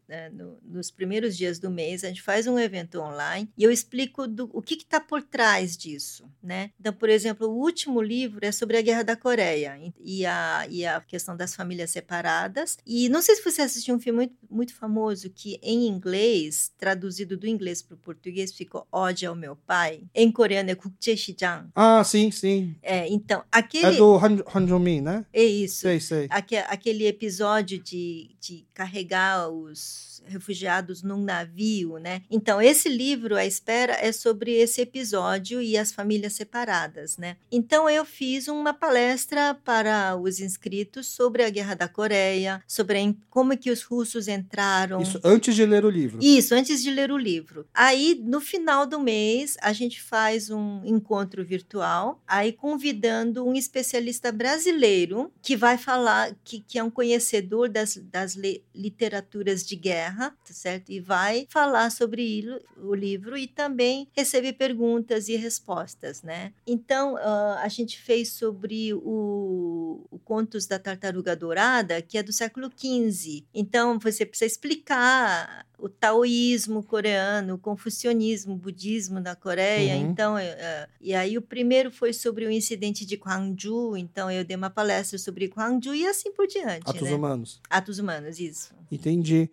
eh, 0.08 0.30
no- 0.30 0.58
nos 0.64 0.90
primeiros 0.90 1.36
dias 1.36 1.60
do 1.60 1.70
mês, 1.70 2.02
a 2.02 2.08
gente 2.08 2.22
faz 2.22 2.48
um 2.48 2.58
evento 2.58 2.98
online 3.00 3.48
e 3.56 3.62
eu 3.62 3.70
explico 3.70 4.26
do- 4.26 4.50
o 4.52 4.60
que 4.60 4.74
está 4.74 5.00
por 5.00 5.22
trás 5.22 5.76
disso. 5.76 6.24
Né? 6.42 6.70
Então, 6.80 6.92
por 6.92 7.08
exemplo, 7.08 7.46
o 7.46 7.56
último 7.56 8.02
livro 8.02 8.40
é 8.44 8.50
sobre 8.50 8.76
a 8.78 8.82
Guerra 8.82 9.04
da 9.04 9.16
Coreia 9.16 9.78
e 10.00 10.26
a, 10.26 10.66
e 10.68 10.84
a 10.84 11.00
questão 11.00 11.36
das 11.36 11.54
famílias 11.54 11.92
separadas. 11.92 12.76
E 12.84 13.08
não 13.08 13.22
sei 13.22 13.36
se 13.36 13.44
você 13.44 13.62
assistiu 13.62 13.94
um 13.94 14.00
filme 14.00 14.18
muito, 14.18 14.34
muito 14.50 14.74
famoso 14.74 15.30
que, 15.30 15.56
em 15.62 15.86
inglês, 15.86 16.72
traduzido 16.76 17.43
do 17.44 17.48
inglês 17.50 17.82
para 17.82 17.94
o 17.94 17.98
português, 17.98 18.52
ficou 18.54 18.86
Ode 18.90 19.26
ao 19.26 19.34
Meu 19.36 19.54
Pai. 19.54 20.00
Em 20.14 20.32
coreano 20.32 20.70
é 20.70 20.74
Kukjae-sijang. 20.74 21.68
Ah, 21.74 22.02
sim, 22.02 22.30
sim. 22.30 22.74
É, 22.82 23.06
então, 23.08 23.44
aquele. 23.52 23.86
É 23.86 23.92
do 23.92 24.16
Han, 24.16 24.42
Han 24.54 24.64
Jong-min, 24.66 25.02
né? 25.02 25.26
É 25.32 25.42
isso 25.44 25.80
Sei, 25.80 26.00
sei. 26.00 26.26
aque- 26.30 26.56
aquele 26.56 27.06
episódio 27.06 27.78
de, 27.78 28.30
de 28.40 28.64
carregar 28.72 29.48
os 29.50 30.22
refugiados 30.26 31.02
num 31.02 31.22
navio, 31.22 31.98
né? 31.98 32.22
Então, 32.30 32.60
esse 32.62 32.88
livro, 32.88 33.36
A 33.36 33.44
Espera, 33.44 33.92
é 34.00 34.10
sobre 34.10 34.52
esse 34.52 34.80
episódio 34.80 35.60
e 35.60 35.76
as 35.76 35.92
famílias 35.92 36.32
separadas, 36.32 37.18
né? 37.18 37.36
Então, 37.52 37.90
eu 37.90 38.06
fiz 38.06 38.48
uma 38.48 38.72
palestra 38.72 39.54
para 39.64 40.16
os 40.16 40.40
inscritos 40.40 41.06
sobre 41.08 41.44
a 41.44 41.50
Guerra 41.50 41.74
da 41.74 41.88
Coreia, 41.88 42.62
sobre 42.66 42.94
como 43.28 43.54
que 43.58 43.70
os 43.70 43.82
russos 43.82 44.28
entraram... 44.28 45.02
Isso 45.02 45.20
antes 45.22 45.54
de 45.54 45.66
ler 45.66 45.84
o 45.84 45.90
livro. 45.90 46.18
Isso, 46.22 46.54
antes 46.54 46.82
de 46.82 46.90
ler 46.90 47.10
o 47.10 47.18
livro. 47.18 47.33
Livro. 47.34 47.66
Aí, 47.74 48.20
no 48.22 48.40
final 48.40 48.86
do 48.86 49.00
mês, 49.00 49.56
a 49.60 49.72
gente 49.72 50.00
faz 50.00 50.50
um 50.50 50.82
encontro 50.84 51.44
virtual, 51.44 52.22
aí 52.26 52.52
convidando 52.52 53.44
um 53.44 53.54
especialista 53.54 54.30
brasileiro 54.30 55.32
que 55.42 55.56
vai 55.56 55.76
falar, 55.76 56.34
que, 56.44 56.60
que 56.60 56.78
é 56.78 56.82
um 56.82 56.90
conhecedor 56.90 57.68
das, 57.68 57.96
das 57.96 58.36
literaturas 58.74 59.64
de 59.64 59.76
guerra, 59.76 60.30
tá 60.30 60.52
certo? 60.52 60.90
E 60.90 61.00
vai 61.00 61.46
falar 61.50 61.90
sobre 61.90 62.44
o 62.76 62.94
livro 62.94 63.36
e 63.36 63.46
também 63.46 64.08
receber 64.12 64.54
perguntas 64.54 65.28
e 65.28 65.36
respostas, 65.36 66.22
né? 66.22 66.52
Então, 66.66 67.14
uh, 67.14 67.58
a 67.60 67.68
gente 67.68 68.00
fez 68.00 68.32
sobre 68.32 68.94
o, 68.94 70.06
o 70.10 70.18
Contos 70.18 70.66
da 70.66 70.78
Tartaruga 70.78 71.34
Dourada, 71.34 72.00
que 72.00 72.18
é 72.18 72.22
do 72.22 72.32
século 72.32 72.70
XV. 72.76 73.44
Então, 73.54 73.98
você 73.98 74.24
precisa 74.24 74.46
explicar 74.46 75.66
o 75.84 75.88
taoísmo 75.90 76.82
coreano, 76.82 77.56
o 77.56 77.58
confucionismo, 77.58 78.54
o 78.54 78.56
budismo 78.56 79.20
na 79.20 79.36
Coreia. 79.36 79.96
Uhum. 79.96 80.10
Então, 80.10 80.36
uh, 80.36 80.88
e 80.98 81.14
aí 81.14 81.36
o 81.36 81.42
primeiro 81.42 81.90
foi 81.90 82.14
sobre 82.14 82.46
o 82.46 82.50
incidente 82.50 83.04
de 83.04 83.18
Gwangju, 83.18 83.94
então 83.94 84.30
eu 84.30 84.42
dei 84.46 84.56
uma 84.56 84.70
palestra 84.70 85.18
sobre 85.18 85.46
Gwangju 85.46 85.94
e 85.94 86.06
assim 86.06 86.32
por 86.32 86.46
diante. 86.46 86.88
Atos 86.88 87.02
né? 87.02 87.14
humanos. 87.14 87.60
Atos 87.68 87.98
humanos, 87.98 88.40
isso. 88.40 88.72
Entendi. 88.90 89.50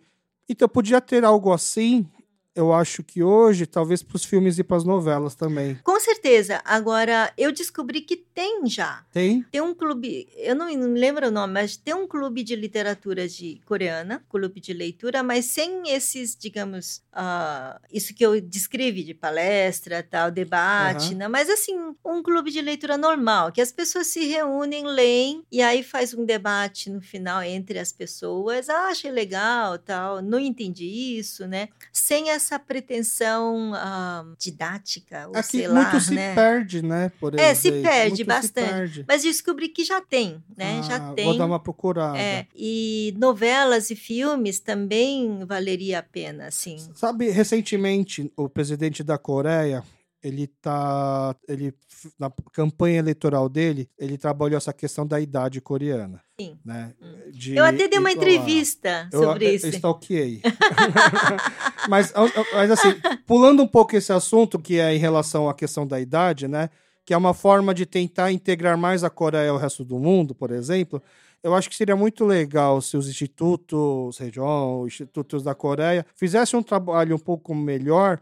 Então 0.48 0.66
podia 0.66 1.02
ter 1.02 1.22
algo 1.22 1.52
assim 1.52 2.08
eu 2.54 2.72
acho 2.72 3.02
que 3.02 3.22
hoje, 3.22 3.66
talvez 3.66 4.02
para 4.02 4.16
os 4.16 4.24
filmes 4.24 4.58
e 4.58 4.64
para 4.64 4.76
as 4.76 4.84
novelas 4.84 5.34
também. 5.34 5.74
Com 5.82 5.98
certeza. 5.98 6.60
Agora, 6.64 7.32
eu 7.36 7.50
descobri 7.50 8.02
que 8.02 8.16
tem 8.16 8.66
já. 8.66 9.04
Tem? 9.12 9.42
Tem 9.50 9.60
um 9.60 9.74
clube, 9.74 10.28
eu 10.36 10.54
não 10.54 10.66
lembro 10.92 11.28
o 11.28 11.30
nome, 11.30 11.54
mas 11.54 11.76
tem 11.76 11.94
um 11.94 12.06
clube 12.06 12.42
de 12.42 12.54
literatura 12.54 13.26
de 13.26 13.60
coreana, 13.64 14.22
clube 14.28 14.60
de 14.60 14.72
leitura, 14.72 15.22
mas 15.22 15.46
sem 15.46 15.90
esses, 15.90 16.36
digamos, 16.36 17.02
uh, 17.14 17.80
isso 17.90 18.14
que 18.14 18.24
eu 18.24 18.40
descrevi 18.40 19.02
de 19.02 19.14
palestra, 19.14 20.02
tal, 20.02 20.30
debate, 20.30 21.12
uhum. 21.12 21.18
né? 21.18 21.28
mas 21.28 21.48
assim, 21.48 21.74
um 22.04 22.22
clube 22.22 22.50
de 22.50 22.60
leitura 22.60 22.98
normal, 22.98 23.50
que 23.50 23.60
as 23.60 23.72
pessoas 23.72 24.08
se 24.08 24.26
reúnem, 24.26 24.86
leem 24.86 25.42
e 25.50 25.62
aí 25.62 25.82
faz 25.82 26.12
um 26.12 26.24
debate 26.24 26.90
no 26.90 27.00
final 27.00 27.42
entre 27.42 27.78
as 27.78 27.92
pessoas. 27.92 28.68
Ah, 28.68 28.88
achei 28.88 29.10
legal, 29.10 29.78
tal, 29.78 30.20
não 30.20 30.38
entendi 30.38 30.84
isso, 30.84 31.46
né? 31.46 31.68
Sem 31.92 32.30
essa 32.30 32.41
essa 32.42 32.58
pretensão 32.58 33.72
uh, 33.72 34.36
didática, 34.38 35.28
ou 35.28 35.36
Aqui 35.36 35.58
sei 35.58 35.68
muito 35.68 35.94
lá, 35.94 36.00
se 36.00 36.14
né? 36.14 36.34
perde, 36.34 36.82
né? 36.82 37.12
Por 37.20 37.38
é, 37.38 37.54
se 37.54 37.70
perde 37.70 38.08
muito 38.08 38.26
bastante. 38.26 38.66
Se 38.66 38.72
perde. 38.74 39.04
Mas 39.08 39.22
descobri 39.22 39.68
que 39.68 39.84
já 39.84 40.00
tem, 40.00 40.42
né? 40.56 40.80
Ah, 40.80 40.82
já 40.82 41.12
tem. 41.12 41.24
Vou 41.24 41.38
dar 41.38 41.46
uma 41.46 41.60
procurada. 41.60 42.18
É, 42.18 42.46
e 42.54 43.14
novelas 43.16 43.90
e 43.90 43.96
filmes 43.96 44.58
também 44.58 45.44
valeria 45.44 46.00
a 46.00 46.02
pena, 46.02 46.50
sim. 46.50 46.76
Sabe, 46.94 47.30
recentemente 47.30 48.30
o 48.36 48.48
presidente 48.48 49.02
da 49.02 49.16
Coreia 49.16 49.82
ele 50.22 50.46
tá. 50.46 51.34
Ele, 51.48 51.74
na 52.18 52.30
campanha 52.52 52.98
eleitoral 52.98 53.48
dele, 53.48 53.88
ele 53.98 54.16
trabalhou 54.16 54.56
essa 54.56 54.72
questão 54.72 55.06
da 55.06 55.20
idade 55.20 55.60
coreana. 55.60 56.22
Sim. 56.40 56.56
Né? 56.64 56.94
Hum. 57.02 57.30
De 57.32 57.56
eu 57.56 57.64
até 57.64 57.88
dei 57.88 57.98
uma 57.98 58.12
entrevista 58.12 59.08
sobre 59.10 59.48
eu, 59.48 59.54
isso. 59.54 59.66
Eu 59.66 59.70
stalkeei. 59.70 60.40
mas, 61.88 62.12
mas, 62.52 62.70
assim, 62.70 62.94
pulando 63.26 63.62
um 63.62 63.68
pouco 63.68 63.96
esse 63.96 64.12
assunto, 64.12 64.58
que 64.58 64.78
é 64.78 64.94
em 64.94 64.98
relação 64.98 65.48
à 65.48 65.54
questão 65.54 65.86
da 65.86 66.00
idade, 66.00 66.46
né? 66.46 66.70
Que 67.04 67.12
é 67.12 67.16
uma 67.16 67.34
forma 67.34 67.74
de 67.74 67.84
tentar 67.84 68.30
integrar 68.30 68.78
mais 68.78 69.02
a 69.02 69.10
Coreia 69.10 69.50
ao 69.50 69.58
resto 69.58 69.84
do 69.84 69.98
mundo, 69.98 70.34
por 70.34 70.52
exemplo. 70.52 71.02
Eu 71.42 71.52
acho 71.54 71.68
que 71.68 71.74
seria 71.74 71.96
muito 71.96 72.24
legal 72.24 72.80
se 72.80 72.96
os 72.96 73.08
institutos, 73.08 74.16
região, 74.18 74.86
institutos 74.86 75.42
da 75.42 75.52
Coreia, 75.56 76.06
fizessem 76.14 76.56
um 76.56 76.62
trabalho 76.62 77.16
um 77.16 77.18
pouco 77.18 77.52
melhor 77.52 78.20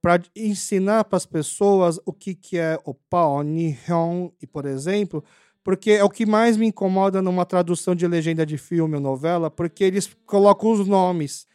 para 0.00 0.22
ensinar 0.34 1.04
para 1.04 1.16
as 1.16 1.26
pessoas 1.26 1.98
o 2.06 2.12
que, 2.12 2.34
que 2.34 2.56
é 2.56 2.78
o 2.84 2.94
Pao 2.94 3.42
Nihon, 3.42 4.30
e 4.40 4.46
por 4.46 4.64
exemplo, 4.64 5.24
porque 5.62 5.90
é 5.92 6.04
o 6.04 6.08
que 6.08 6.24
mais 6.24 6.56
me 6.56 6.66
incomoda 6.66 7.20
numa 7.20 7.44
tradução 7.44 7.94
de 7.94 8.06
legenda 8.06 8.46
de 8.46 8.56
filme 8.56 8.94
ou 8.94 9.00
novela, 9.00 9.50
porque 9.50 9.84
eles 9.84 10.08
colocam 10.24 10.72
os 10.72 10.86
nomes 10.86 11.46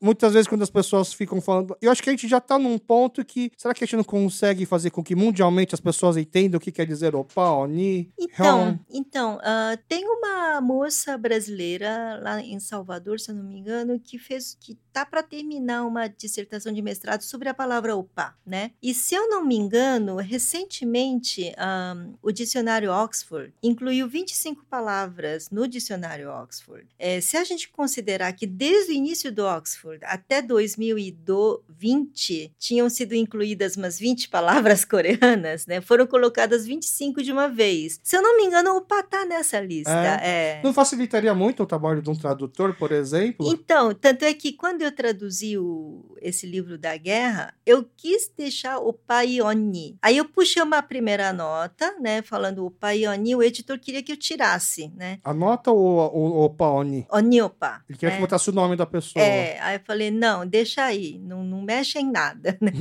muitas 0.00 0.32
vezes 0.32 0.48
quando 0.48 0.62
as 0.62 0.70
pessoas 0.70 1.12
ficam 1.12 1.40
falando. 1.40 1.76
Eu 1.80 1.90
acho 1.90 2.02
que 2.02 2.08
a 2.08 2.12
gente 2.12 2.26
já 2.26 2.38
está 2.38 2.58
num 2.58 2.78
ponto 2.78 3.24
que. 3.24 3.52
Será 3.56 3.74
que 3.74 3.84
a 3.84 3.86
gente 3.86 3.96
não 3.96 4.04
consegue 4.04 4.64
fazer 4.64 4.90
com 4.90 5.02
que 5.02 5.14
mundialmente 5.14 5.74
as 5.74 5.80
pessoas 5.80 6.16
entendam 6.16 6.58
o 6.58 6.60
que 6.60 6.72
quer 6.72 6.86
dizer 6.86 7.14
opa, 7.14 7.50
oni? 7.50 8.12
Então, 8.18 8.78
então 8.90 9.36
uh, 9.36 9.78
tem 9.88 10.06
uma 10.06 10.60
moça 10.60 11.18
brasileira 11.18 12.20
lá 12.22 12.40
em 12.40 12.58
Salvador, 12.58 13.20
se 13.20 13.30
eu 13.30 13.34
não 13.34 13.44
me 13.44 13.58
engano, 13.58 14.00
que 14.00 14.18
fez. 14.18 14.56
que 14.58 14.78
tá 14.92 15.06
para 15.06 15.22
terminar 15.22 15.84
uma 15.84 16.08
dissertação 16.08 16.72
de 16.72 16.82
mestrado 16.82 17.22
sobre 17.22 17.48
a 17.48 17.54
palavra 17.54 17.94
opa, 17.94 18.34
né? 18.44 18.72
E 18.82 18.92
se 18.92 19.14
eu 19.14 19.28
não 19.28 19.44
me 19.44 19.54
engano, 19.54 20.16
recentemente 20.16 21.52
um, 21.58 22.14
o 22.22 22.32
dicionário 22.32 22.90
Oxford 22.90 23.52
incluiu 23.62 24.08
25 24.08 24.64
palavras 24.64 25.48
no 25.50 25.68
dicionário 25.68 26.30
Oxford. 26.30 26.86
É, 26.98 27.20
se 27.20 27.36
a 27.36 27.44
gente 27.44 27.68
considerar 27.68 28.32
que 28.32 28.46
desde 28.46 28.92
o 28.92 28.94
início 28.94 29.30
do 29.30 29.44
Oxford 29.44 29.89
Oxford, 29.90 30.04
até 30.04 30.40
2020, 30.40 32.52
tinham 32.58 32.88
sido 32.88 33.14
incluídas 33.14 33.76
umas 33.76 33.98
20 33.98 34.28
palavras 34.28 34.84
coreanas, 34.86 35.66
né? 35.66 35.80
Foram 35.80 36.06
colocadas 36.06 36.64
25 36.66 37.20
de 37.22 37.32
uma 37.32 37.48
vez. 37.48 37.98
Se 38.02 38.14
eu 38.16 38.22
não 38.22 38.36
me 38.36 38.44
engano, 38.44 38.76
o 38.76 38.82
Pá 38.82 39.02
tá 39.02 39.24
nessa 39.24 39.58
lista. 39.60 39.90
É. 39.90 40.20
É. 40.22 40.60
Não 40.62 40.72
facilitaria 40.72 41.34
muito 41.34 41.60
o 41.62 41.66
trabalho 41.66 42.02
de 42.02 42.10
um 42.10 42.14
tradutor, 42.14 42.76
por 42.76 42.92
exemplo? 42.92 43.48
Então, 43.48 43.92
tanto 43.94 44.24
é 44.24 44.32
que 44.32 44.52
quando 44.52 44.82
eu 44.82 44.92
traduzi 44.92 45.58
o, 45.58 46.16
esse 46.20 46.46
livro 46.46 46.78
da 46.78 46.96
guerra, 46.96 47.54
eu 47.64 47.88
quis 47.96 48.30
deixar 48.36 48.78
o 48.78 48.92
Paioni. 48.92 49.96
Aí 50.02 50.16
eu 50.16 50.24
puxei 50.24 50.62
uma 50.62 50.82
primeira 50.82 51.32
nota, 51.32 51.96
né? 52.00 52.22
Falando 52.22 52.64
o 52.64 52.70
Paioni, 52.70 53.34
o 53.34 53.42
editor 53.42 53.78
queria 53.78 54.02
que 54.02 54.12
eu 54.12 54.16
tirasse, 54.16 54.92
né? 54.96 55.18
A 55.24 55.32
nota 55.32 55.70
ou 55.70 55.98
o, 56.14 56.44
o 56.44 56.50
Paoni? 56.50 57.06
Oniopa. 57.10 57.82
Ele 57.88 57.98
queria 57.98 58.12
é. 58.12 58.16
que 58.16 58.20
botasse 58.20 58.50
o 58.50 58.52
nome 58.52 58.76
da 58.76 58.86
pessoa. 58.86 59.24
É, 59.24 59.58
aí 59.60 59.76
eu 59.76 59.80
falei, 59.84 60.10
não, 60.10 60.46
deixa 60.46 60.84
aí, 60.84 61.18
não, 61.18 61.42
não 61.42 61.62
mexe 61.62 61.98
em 61.98 62.10
nada. 62.10 62.58
Né? 62.60 62.72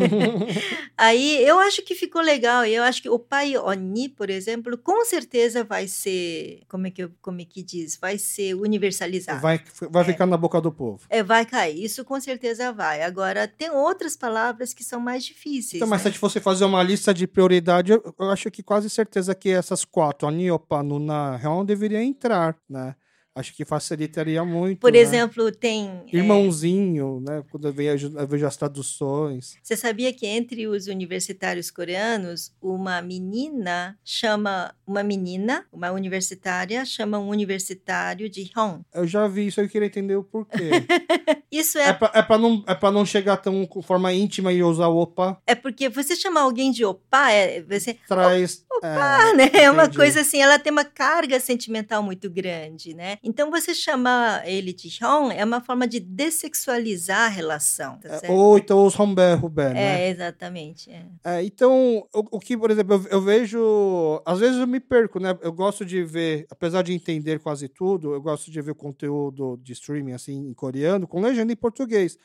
aí 0.97 1.43
eu 1.43 1.59
acho 1.59 1.81
que 1.83 1.95
ficou 1.95 2.21
legal. 2.21 2.65
Eu 2.65 2.83
acho 2.83 3.01
que 3.01 3.09
o 3.09 3.19
pai 3.19 3.57
Oni, 3.57 4.09
por 4.09 4.29
exemplo, 4.29 4.77
com 4.77 5.05
certeza 5.05 5.63
vai 5.63 5.87
ser, 5.87 6.61
como 6.67 6.87
é 6.87 6.91
que, 6.91 7.03
eu, 7.03 7.11
como 7.21 7.41
é 7.41 7.45
que 7.45 7.63
diz? 7.63 7.97
Vai 7.97 8.17
ser 8.17 8.55
universalizado. 8.55 9.41
Vai, 9.41 9.61
vai 9.89 10.03
ficar 10.03 10.23
é. 10.25 10.27
na 10.27 10.37
boca 10.37 10.59
do 10.59 10.71
povo. 10.71 11.01
É, 11.09 11.21
vai 11.21 11.45
cair. 11.45 11.83
Isso 11.83 12.03
com 12.03 12.19
certeza 12.19 12.71
vai. 12.71 13.01
Agora, 13.01 13.28
tem 13.47 13.69
outras 13.71 14.15
palavras 14.15 14.73
que 14.73 14.83
são 14.83 14.99
mais 14.99 15.23
difíceis. 15.23 15.75
Então, 15.75 15.87
mas 15.87 15.99
né? 15.99 16.03
se 16.03 16.07
a 16.07 16.11
gente 16.11 16.19
fosse 16.19 16.39
fazer 16.39 16.65
uma 16.65 16.83
lista 16.83 17.13
de 17.13 17.27
prioridade, 17.27 17.91
eu, 17.91 18.15
eu 18.19 18.29
acho 18.29 18.49
que 18.51 18.63
quase 18.63 18.89
certeza 18.89 19.35
que 19.35 19.49
essas 19.49 19.85
quatro, 19.85 20.27
Oni, 20.27 20.51
Opa, 20.51 20.83
Nuna, 20.83 21.37
Reon, 21.37 21.65
deveriam 21.65 22.01
entrar, 22.01 22.57
né? 22.69 22.95
Acho 23.39 23.55
que 23.55 23.63
facilitaria 23.63 24.43
muito. 24.43 24.79
Por 24.79 24.91
né? 24.91 24.99
exemplo, 24.99 25.49
tem. 25.49 25.87
É, 26.11 26.17
Irmãozinho, 26.17 27.23
é... 27.25 27.31
né? 27.31 27.43
Quando 27.49 27.69
eu 27.69 27.73
vejo, 27.73 28.11
eu 28.13 28.27
vejo 28.27 28.45
as 28.45 28.57
traduções. 28.57 29.55
Você 29.63 29.77
sabia 29.77 30.11
que 30.11 30.27
entre 30.27 30.67
os 30.67 30.87
universitários 30.87 31.71
coreanos, 31.71 32.51
uma 32.61 33.01
menina 33.01 33.97
chama. 34.03 34.75
Uma 34.85 35.03
menina, 35.03 35.65
uma 35.71 35.91
universitária, 35.91 36.83
chama 36.83 37.17
um 37.17 37.29
universitário 37.29 38.29
de 38.29 38.49
Hong. 38.57 38.81
Eu 38.93 39.07
já 39.07 39.27
vi 39.27 39.47
isso, 39.47 39.61
eu 39.61 39.69
queria 39.69 39.87
entender 39.87 40.15
o 40.15 40.23
porquê. 40.23 40.69
isso 41.49 41.77
é. 41.77 41.89
É 41.89 41.93
pra, 41.93 42.11
é 42.13 42.21
pra, 42.21 42.37
não, 42.37 42.63
é 42.67 42.75
pra 42.75 42.91
não 42.91 43.05
chegar 43.05 43.37
tão 43.37 43.65
com 43.65 43.81
forma 43.81 44.11
íntima 44.11 44.51
e 44.51 44.61
usar 44.61 44.87
opa. 44.87 45.41
É 45.47 45.55
porque 45.55 45.87
você 45.87 46.15
chamar 46.15 46.41
alguém 46.41 46.71
de 46.71 46.83
opa, 46.83 47.31
é, 47.31 47.61
você. 47.61 47.93
Traz. 48.07 48.65
Opa, 48.69 49.29
é, 49.29 49.33
né? 49.33 49.51
É 49.53 49.71
uma 49.71 49.89
coisa 49.89 50.21
assim, 50.21 50.41
ela 50.41 50.59
tem 50.59 50.71
uma 50.71 50.83
carga 50.83 51.39
sentimental 51.39 52.01
muito 52.01 52.29
grande, 52.29 52.93
né? 52.93 53.17
Então, 53.29 53.51
você 53.51 53.75
chamar 53.75 54.47
ele 54.47 54.73
de 54.73 54.89
Hon 55.05 55.31
é 55.31 55.45
uma 55.45 55.61
forma 55.61 55.87
de 55.87 55.99
dessexualizar 55.99 57.25
a 57.25 57.27
relação, 57.27 57.99
tá 57.99 58.19
é, 58.23 58.31
ou 58.31 58.57
então 58.57 58.83
os 58.83 58.95
Romber, 58.95 59.39
Ruber, 59.39 59.71
né? 59.71 60.07
É, 60.07 60.09
exatamente. 60.09 60.89
É. 60.89 61.05
É, 61.23 61.43
então, 61.43 62.07
o, 62.11 62.37
o, 62.37 62.39
que, 62.39 62.57
por 62.57 62.71
exemplo, 62.71 62.95
eu, 62.95 63.07
eu, 63.11 63.21
vejo... 63.21 64.19
Às 64.25 64.39
vezes 64.39 64.57
eu 64.57 64.65
me 64.65 64.79
perco, 64.79 65.19
né? 65.19 65.37
Eu 65.43 65.53
gosto 65.53 65.85
de 65.85 66.03
ver, 66.03 66.47
apesar 66.49 66.81
de 66.81 66.91
entender 66.91 67.39
quase 67.39 67.67
tudo, 67.67 68.15
eu 68.15 68.21
gosto 68.21 68.49
de 68.49 68.59
ver 68.61 68.73
conteúdo 68.73 69.59
de 69.61 69.73
streaming, 69.73 70.13
assim, 70.13 70.47
em 70.47 70.53
coreano, 70.55 71.07
com 71.07 71.21
legenda 71.21 71.53
em 71.53 71.55
português. 71.55 72.17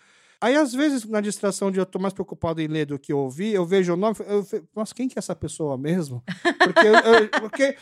Aí, 0.45 0.57
às 0.57 0.75
vezes, 0.75 1.07
na 1.07 1.23
distração 1.23 1.71
de 1.71 1.79
eu 1.79 1.87
tô 1.87 1.99
mais 1.99 2.13
preocupado 2.13 2.61
em 2.61 2.67
ler 2.67 2.85
do 2.85 2.99
que 2.99 3.15
ouvir, 3.15 3.55
eu 3.55 3.65
vejo 3.65 3.95
o 3.95 3.97
nome, 3.97 4.15
eu, 4.27 4.47
nossa, 4.77 4.95
quem 4.95 5.09
que 5.09 5.19
é 5.19 5.21
essa 5.21 5.35
pessoa 5.35 5.79
mesmo? 5.79 6.23
Porque, 6.59 6.87
eu, 6.87 7.41
porque 7.41 7.77